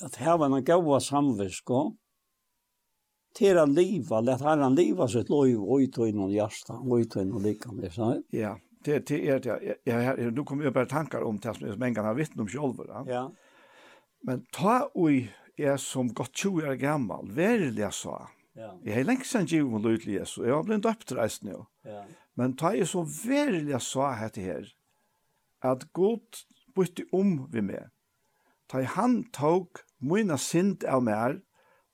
at 0.05 0.17
her 0.17 0.39
var 0.39 0.47
en 0.47 0.65
gåva 0.65 1.01
samvisko 1.01 1.75
å 3.41 3.63
att 3.63 4.25
let 4.25 4.41
her 4.41 4.57
han 4.57 4.75
leva 4.75 5.09
sitt 5.09 5.29
lov 5.29 5.71
og 5.71 5.83
ut 5.83 5.99
och 5.99 6.09
inom 6.09 6.31
hjärsta, 6.31 6.75
og 6.75 7.01
ut 7.01 7.17
og 7.17 7.17
och 7.17 7.23
inom 7.23 7.43
likande, 7.43 7.91
så 7.91 8.23
Ja, 8.31 8.59
det 8.85 9.07
det 9.07 9.29
är 9.29 9.41
det, 9.41 9.51
är, 9.51 9.77
jag, 9.85 10.19
jag, 10.19 10.33
nu 10.33 10.45
kommer 10.45 10.65
jag 10.65 10.73
bara 10.73 10.87
tankar 10.87 11.23
om 11.23 11.39
det 11.39 11.55
som 11.55 11.83
en 11.83 11.95
gång 11.95 12.05
har 12.05 12.15
vittnat 12.15 12.41
om 12.41 12.49
själva. 12.49 12.85
Ja. 12.89 13.05
ja. 13.07 13.33
Men 14.23 14.47
ta 14.53 14.91
och 14.95 15.11
jag 15.57 15.81
som 15.81 16.09
gott 16.09 16.37
20 16.37 16.69
år 16.69 16.75
gammal, 16.75 17.31
verliga 17.33 17.91
sa, 17.91 18.29
Ja. 18.61 18.73
Jeg 18.85 18.95
har 18.95 19.07
lengst 19.07 19.31
sen 19.31 19.47
givet 19.47 19.71
meg 19.73 19.85
lyd 19.87 20.03
til 20.05 20.17
Jesus. 20.19 20.43
Jeg 20.45 20.55
har 20.55 20.67
blitt 20.67 20.89
oppdreist 20.89 21.45
nå. 21.47 21.63
Ja. 21.87 22.03
Men 22.39 22.57
da 22.59 22.73
jeg 22.75 22.89
så 22.91 23.05
verlig 23.07 23.79
sa 23.85 24.11
dette 24.19 24.43
her, 24.45 24.67
at 25.62 25.93
Gud 25.93 26.45
bytte 26.74 27.05
om 27.12 27.47
vi 27.53 27.61
med. 27.61 27.91
Ta 28.70 28.82
han 28.82 29.24
tog 29.35 29.82
mina 30.01 30.37
synd 30.39 30.85
av 30.85 31.03
mer, 31.05 31.41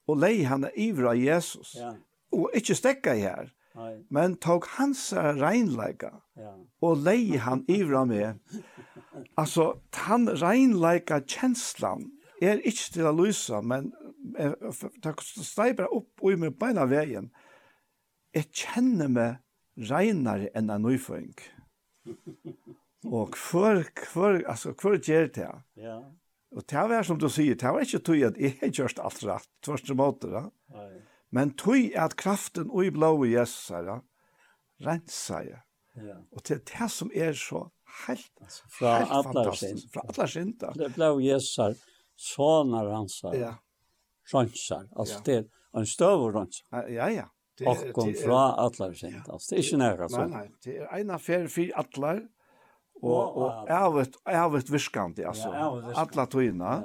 og 0.07 0.21
lei 0.21 0.43
han 0.47 0.67
ivra 0.77 1.15
Jesus. 1.17 1.75
Ja. 1.75 1.93
Og 2.31 2.51
ikkje 2.55 2.75
stekka 2.77 3.15
i 3.15 3.23
her, 3.25 3.49
Nei. 3.75 3.93
men 4.09 4.35
tog 4.43 4.65
hans 4.77 5.09
reinleika 5.13 6.11
ja. 6.37 6.53
og 6.81 7.03
lei 7.05 7.37
han 7.41 7.63
ivra 7.71 8.05
meg. 8.05 8.39
altså, 9.37 9.79
han 9.93 10.27
reinleika 10.27 11.21
kjenslan 11.25 12.11
er 12.41 12.61
ikkje 12.61 12.93
til 12.93 13.09
å 13.09 13.15
lysa, 13.17 13.61
men 13.61 13.91
det 15.03 15.13
steiber 15.23 15.89
opp 15.93 16.21
og 16.21 16.33
i 16.33 16.39
min 16.39 16.53
beina 16.53 16.85
veien. 16.89 17.31
Jeg 18.35 18.51
kjenner 18.53 19.09
meg 19.09 19.87
reinare 19.89 20.51
enn 20.57 20.69
en 20.69 20.83
nøyføring. 20.85 21.33
Og 23.07 23.35
hver, 23.39 23.83
hver, 24.13 24.41
altså, 24.49 24.73
hver 24.75 24.97
gjør 24.99 25.29
det? 25.35 25.51
Ja. 25.79 25.99
Og 26.55 26.63
det 26.69 26.83
var 26.89 27.03
som 27.03 27.19
du 27.19 27.27
sier, 27.31 27.55
det 27.59 27.71
var 27.71 27.83
ikke 27.83 27.99
tog 28.03 28.23
at 28.29 28.37
jeg 28.39 28.55
har 28.61 28.71
gjort 28.71 28.99
alt 29.03 29.23
rett, 29.27 29.49
tvørste 29.65 29.95
måte, 29.97 30.31
Da. 30.31 30.47
Men 31.35 31.51
tog 31.59 31.91
at 31.95 32.15
kraften 32.15 32.69
og 32.71 32.85
i 32.87 32.91
blå 32.95 33.11
i 33.25 33.33
Jesus, 33.33 33.67
da, 33.67 33.97
renser 34.85 35.49
jeg. 35.49 35.63
Ja. 35.97 36.15
Og 36.31 36.43
det 36.47 36.55
er 36.55 36.61
det 36.69 36.89
som 36.93 37.11
er 37.13 37.33
så 37.35 37.65
helt, 38.05 38.31
fra 38.71 38.93
helt 39.01 39.27
fantastisk. 39.27 39.81
Sin. 39.81 39.89
Fra 39.91 40.03
alle 40.07 40.27
sin, 40.31 40.51
da. 40.61 40.71
Det 40.77 40.93
blå 40.95 41.09
i 41.19 41.27
Jesus, 41.31 41.81
sånne 42.15 42.83
renser. 42.87 43.35
Ja. 43.35 43.53
Renser. 44.31 44.87
Altså, 44.95 45.19
ja. 45.19 45.25
det 45.25 45.37
er 45.41 45.81
en 45.81 45.89
støv 45.89 46.29
renser. 46.35 46.63
Ja, 46.93 47.09
ja. 47.11 47.27
Det, 47.57 47.65
og 47.67 47.87
kom 47.97 48.11
fra 48.13 48.41
atlar 48.61 48.93
sin, 48.93 49.15
Ja. 49.17 49.23
Altså, 49.33 49.49
det 49.49 49.59
er 49.59 49.63
ikke 49.65 49.77
nære. 49.81 50.09
Nei, 50.13 50.25
nei. 50.31 50.47
Det 50.63 50.75
er 50.77 50.97
en 51.01 51.13
affær 51.15 51.47
for 51.49 51.79
atlar 51.81 52.21
og 53.01 53.37
og 53.37 53.69
ærvet 53.69 54.17
ærvet 54.27 54.71
viskant 54.71 55.19
altså. 55.19 55.51
alla 55.95 56.25
tøyna 56.25 56.77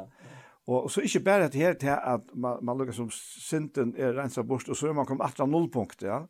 og 0.67 0.91
så 0.91 1.03
ikkje 1.03 1.25
berre 1.25 1.51
at 1.51 1.55
her 1.55 1.73
til 1.75 1.95
at 1.97 2.21
man, 2.35 2.59
man 2.63 2.79
lukkar 2.79 2.95
som 2.95 3.11
synden 3.11 3.95
er 3.99 4.15
rensa 4.19 4.43
bort 4.43 4.69
og 4.69 4.77
så 4.77 4.89
er 4.89 4.99
man 4.99 5.07
kom 5.07 5.21
atra 5.21 5.47
nullpunkt 5.47 6.03
ja. 6.03 6.25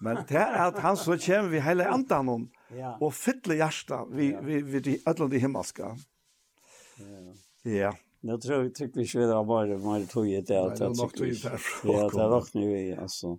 Men 0.00 0.20
det 0.28 0.38
er 0.38 0.68
at 0.68 0.78
han 0.78 0.96
så 0.96 1.16
kjem 1.18 1.50
vi 1.50 1.60
heile 1.62 1.86
andan 1.90 2.28
om 2.30 2.48
og 3.00 3.12
fylle 3.14 3.58
hjarta 3.58 4.04
vi 4.10 4.30
vi 4.42 4.62
vi 4.62 4.80
de 4.80 4.98
alla 5.06 5.26
de 5.28 5.40
himmelska. 5.42 5.94
Ja. 6.98 7.32
Ja. 7.62 7.92
Nu 8.20 8.38
tror 8.38 8.62
jag 8.62 8.74
tycker 8.74 9.00
vi 9.00 9.06
kör 9.06 9.44
bara 9.44 9.66
mer 9.66 10.06
tog 10.06 10.26
det 10.26 10.38
att 10.38 10.80
jag 10.80 11.12
tycker. 11.14 11.60
Ja, 11.84 12.08
det 12.08 12.28
rocknar 12.28 12.66
vi 12.66 12.96
alltså. 12.96 13.38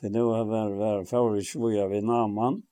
Det 0.00 0.08
nu 0.10 0.22
har 0.22 0.44
varit 0.44 0.78
varit 0.78 1.08
favorit 1.08 1.46
svuja 1.46 1.88
vid 1.88 2.04
namn. 2.04 2.62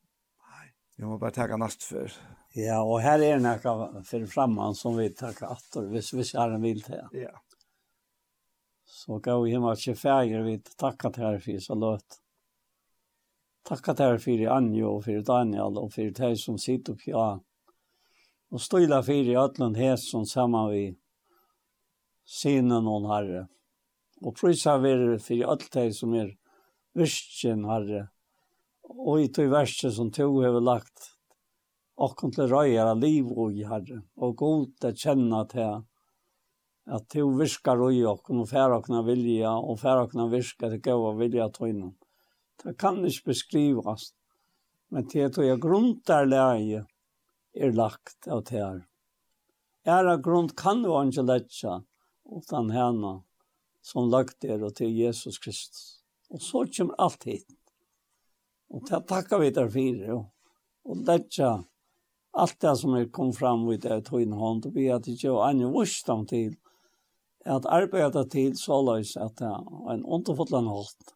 Jag 1.01 1.09
må 1.09 1.19
bara 1.19 1.31
tacka 1.31 1.57
näst 1.57 1.83
för. 1.83 2.13
Ja, 2.53 2.83
och 2.83 3.01
här 3.01 3.23
är 3.23 3.39
några 3.39 4.03
för 4.03 4.27
framman 4.27 4.75
som 4.75 4.97
vi 4.97 5.11
tackar 5.11 5.47
attor, 5.47 5.87
hvis 5.87 6.13
vi 6.13 6.21
är 6.21 6.51
en 6.51 6.63
vill 6.63 6.83
till. 6.83 7.03
Ja. 7.13 7.43
Så 8.85 9.19
gå 9.19 9.47
hem 9.47 9.65
och 9.65 9.79
se 9.79 9.95
färger 9.95 10.41
vi 10.41 10.59
tackar 10.59 11.11
till 11.11 11.23
här 11.23 11.39
för 11.39 11.59
så 11.59 11.75
låt. 11.75 12.05
Tacka 13.63 13.95
till 13.95 14.05
här 14.05 14.19
för 14.19 14.47
Anjo 14.47 14.87
och 14.87 15.05
för 15.05 15.21
Daniel 15.21 15.79
och 15.79 15.93
för 15.93 16.11
dig 16.11 16.37
som 16.37 16.59
sitter 16.59 16.93
på 16.93 17.01
ja. 17.05 17.41
Och 18.51 18.61
stilla 18.61 19.03
för 19.03 19.13
i 19.13 19.37
Ötland 19.37 19.77
häst 19.77 20.11
som 20.11 20.27
samman 20.27 20.71
vi 20.71 20.97
sinnen 22.25 22.87
hon 22.87 23.11
herre. 23.11 23.49
Och 24.21 24.37
prisa 24.37 24.79
vi 24.79 25.19
för 25.19 25.35
i 25.35 25.45
allt 25.45 25.73
det 25.73 25.93
som 25.93 26.15
är 26.15 26.37
virkjen 26.95 27.65
herre 27.65 28.09
og 28.91 29.23
i 29.23 29.31
tog 29.33 29.51
verset 29.53 29.95
som 29.95 30.11
tog 30.15 30.43
har 30.45 30.59
lagt 30.61 31.11
og 32.01 32.17
kom 32.17 32.33
til 32.33 32.49
røyere 32.49 32.95
liv 32.97 33.29
og 33.31 33.53
i 33.53 33.67
herre, 33.69 34.01
og 34.17 34.37
god 34.41 34.71
til 34.81 34.97
kjenne 34.97 35.41
til 35.51 35.83
at 36.91 37.09
to 37.13 37.27
virkar 37.37 37.83
og 37.85 37.95
i 37.95 38.05
okken, 38.09 38.41
og 38.41 38.49
færre 38.49 39.03
vilja, 39.05 39.53
og 39.53 39.79
færre 39.79 40.07
okken 40.07 40.31
virka 40.33 40.71
til 40.71 40.81
gøy 40.81 40.97
og 41.11 41.19
vilja 41.21 41.51
tøyne. 41.53 41.93
Det 42.65 42.77
kan 42.79 43.05
ikke 43.05 43.31
beskrivas, 43.33 44.15
men 44.91 45.07
til 45.09 45.29
at 45.29 45.37
jeg 45.37 45.61
grunter 45.61 46.27
leie 46.27 46.87
er 47.55 47.77
lagt 47.77 48.29
av 48.29 48.45
det 48.49 48.59
her. 48.59 48.81
Æra 49.87 50.17
grund 50.21 50.57
kan 50.57 50.83
du 50.83 50.91
ikke 50.93 51.25
lette 51.25 51.79
utan 52.25 52.71
henne 52.71 53.15
som 53.83 54.11
lagt 54.11 54.45
er 54.45 54.61
og 54.65 54.75
til 54.77 54.93
Jesus 54.93 55.39
Kristus. 55.39 56.03
Og 56.31 56.41
så 56.41 56.67
kommer 56.77 56.95
alt 56.99 57.25
hit. 57.25 57.60
Og 58.71 58.87
det 58.87 59.03
takker 59.11 59.43
vi 59.43 59.51
der 59.55 59.71
fire, 59.71 60.15
og, 60.15 60.27
og 60.87 61.05
letja 61.07 61.57
alt 62.33 62.61
det 62.63 62.75
som 62.79 62.95
er 62.95 63.09
kom 63.11 63.33
fram 63.35 63.67
vid 63.67 63.83
det 63.83 64.05
tog 64.07 64.23
inn 64.23 64.37
hånd, 64.37 64.67
og 64.69 64.77
vi 64.77 64.89
har 64.89 65.03
ikke 65.03 65.35
annet 65.43 65.73
vurs 65.75 65.97
dem 66.07 66.27
til, 66.31 66.55
at 67.49 67.67
arbeidet 67.67 68.27
til 68.31 68.57
så 68.59 68.79
løs 68.85 69.17
at 69.17 69.39
det 69.41 69.49
er 69.49 69.95
en 69.95 70.05
underfotland 70.05 70.71
hånd, 70.71 71.15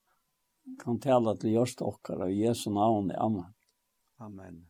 kan 0.81 1.01
tala 1.01 1.37
til 1.37 1.59
gjørst 1.59 1.83
okkar 1.85 2.25
og 2.27 2.33
Jesu 2.33 2.71
navn 2.73 3.13
i 3.13 3.19
Amen. 3.21 3.53
Amen. 4.19 4.63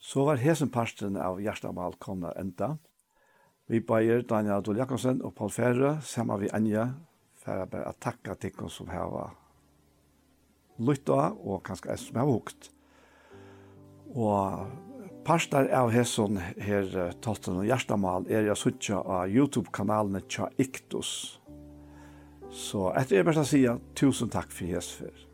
Så 0.00 0.24
var 0.26 0.40
hesen 0.40 0.72
parsten 0.72 1.16
av 1.20 1.38
Gjerstamal 1.40 1.94
komna 2.00 2.32
enda. 2.40 2.74
Vi 3.70 3.78
bæger 3.80 4.24
Daniel 4.26 4.58
Adol 4.58 4.80
Jakobsen 4.80 5.20
og 5.22 5.36
Paul 5.36 5.52
Ferre, 5.54 6.00
sammen 6.02 6.40
vi 6.40 6.50
Anja, 6.56 6.88
for 7.38 7.62
å 7.62 7.68
bare 7.70 7.92
takke 8.02 8.34
til 8.40 8.64
oss 8.66 8.80
som 8.80 8.88
har 8.90 9.06
var 9.12 9.36
lytta 10.80 11.32
og 11.38 11.62
kanskje 11.66 11.92
er 11.92 12.00
som 12.00 12.20
er 12.20 12.28
hukt. 12.28 12.70
Og 14.16 14.66
parstar 15.26 15.68
av 15.76 15.92
hesson 15.94 16.40
her 16.40 16.88
tolten 17.22 17.60
og 17.60 17.68
Gjerstamal 17.68 18.28
er 18.32 18.48
jeg 18.48 18.58
suttja 18.58 19.00
av 19.04 19.30
YouTube-kanalene 19.30 20.24
Tja 20.26 20.50
Iktus. 20.58 21.40
Så 22.50 22.88
etter 22.98 23.20
jeg 23.20 23.28
bare 23.28 23.46
sier 23.46 23.82
tusen 23.94 24.32
takk 24.32 24.50
for 24.50 24.66
hesfer. 24.66 25.29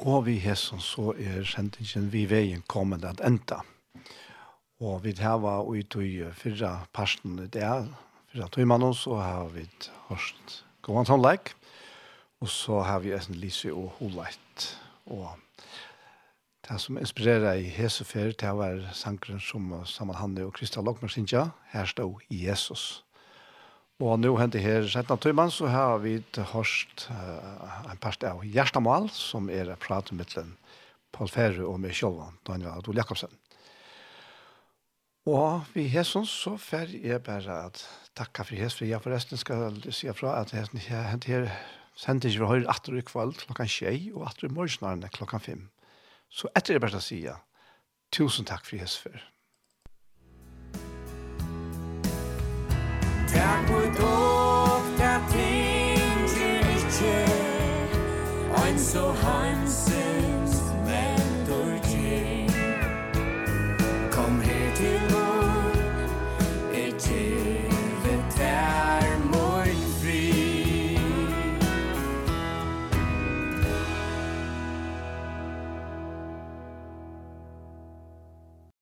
Og 0.00 0.24
vi 0.24 0.38
hesson 0.40 0.80
så 0.80 1.10
er 1.20 1.44
sendingen 1.44 2.06
vi 2.12 2.22
veien 2.24 2.62
kommende 2.64 3.10
at 3.10 3.20
enda. 3.20 3.58
Og 4.80 5.02
vi 5.04 5.12
har 5.18 5.36
var 5.42 5.68
ute 5.68 6.00
i 6.00 6.14
fyrra 6.32 6.86
parsten 6.92 7.36
det 7.36 7.60
fyrre 7.60 7.90
fyrra 8.32 8.48
tøymann 8.48 8.86
oss, 8.86 9.06
og 9.06 9.20
har 9.20 9.50
vi 9.52 9.66
hørt 10.08 10.62
gående 10.80 11.10
sånn 11.10 11.20
like. 11.20 11.52
Og 12.40 12.48
så 12.48 12.80
har 12.80 13.04
vi 13.04 13.12
en 13.12 13.36
lise 13.36 13.74
og 13.74 13.92
holeit. 13.98 14.70
Og 15.04 15.28
det 16.64 16.80
som 16.80 16.96
inspirerer 16.96 17.60
i 17.60 17.68
Hesefer, 17.68 18.32
det 18.32 18.56
var 18.56 18.80
sangren 18.96 19.40
som 19.40 19.68
sammen 19.84 20.16
Hanne 20.16 20.48
og 20.48 20.54
Kristian 20.56 20.88
Lokmer 20.88 21.12
Sinja, 21.12 21.50
her 21.74 21.84
stod 21.84 22.24
Jesus. 22.30 22.40
Jesus. 22.46 23.09
Og 24.00 24.16
nå 24.16 24.30
henter 24.40 24.62
her 24.64 24.86
17 24.88 25.18
Tøyman, 25.20 25.50
så 25.52 25.68
har 25.68 25.98
vi 26.00 26.14
hørt 26.54 27.02
uh, 27.12 27.90
en 27.92 27.98
part 28.00 28.22
av 28.24 28.40
Gjerstamal, 28.48 29.10
som 29.12 29.50
er 29.52 29.74
pratet 29.76 30.16
med 30.16 30.30
den 30.32 30.54
Paul 31.12 31.28
Ferre 31.28 31.66
og 31.68 31.76
med 31.82 31.92
Kjolvan, 31.92 32.38
Daniel 32.48 32.78
Adol 32.78 32.96
Jakobsen. 32.96 33.34
Og 35.28 35.66
vi 35.74 35.84
hesson 35.92 36.24
så 36.24 36.54
fer 36.56 36.88
jeg 36.96 37.20
bare 37.26 37.58
at 37.66 37.82
takka 38.16 38.46
for 38.48 38.56
hesson, 38.56 38.78
for 38.78 38.88
jeg 38.88 39.04
forresten 39.04 39.42
skal 39.42 39.76
si 39.92 40.08
fra 40.16 40.38
at 40.40 40.54
hesson 40.56 40.80
hent 40.80 41.28
her 41.28 41.50
sendte 41.92 42.30
ikke 42.30 42.46
vi 42.46 42.50
høyre 42.54 42.72
atter 42.72 42.96
i 42.96 43.04
kveld 43.04 43.36
klokkan 43.42 43.68
tjei, 43.68 44.08
og 44.14 44.24
atter 44.30 44.48
i 44.48 44.54
morgensnarene 44.54 45.12
klokkan 45.12 45.44
fem. 45.44 45.68
Så 46.32 46.48
etter 46.56 46.78
det 46.78 46.84
bare 46.86 46.96
å 46.96 47.04
si 47.04 47.20
ja, 47.26 47.36
tusen 48.16 48.48
takk 48.48 48.64
for 48.64 48.80
hesson 48.80 49.10
for. 49.10 49.28
so 58.92 59.12
heimsinn 59.22 60.19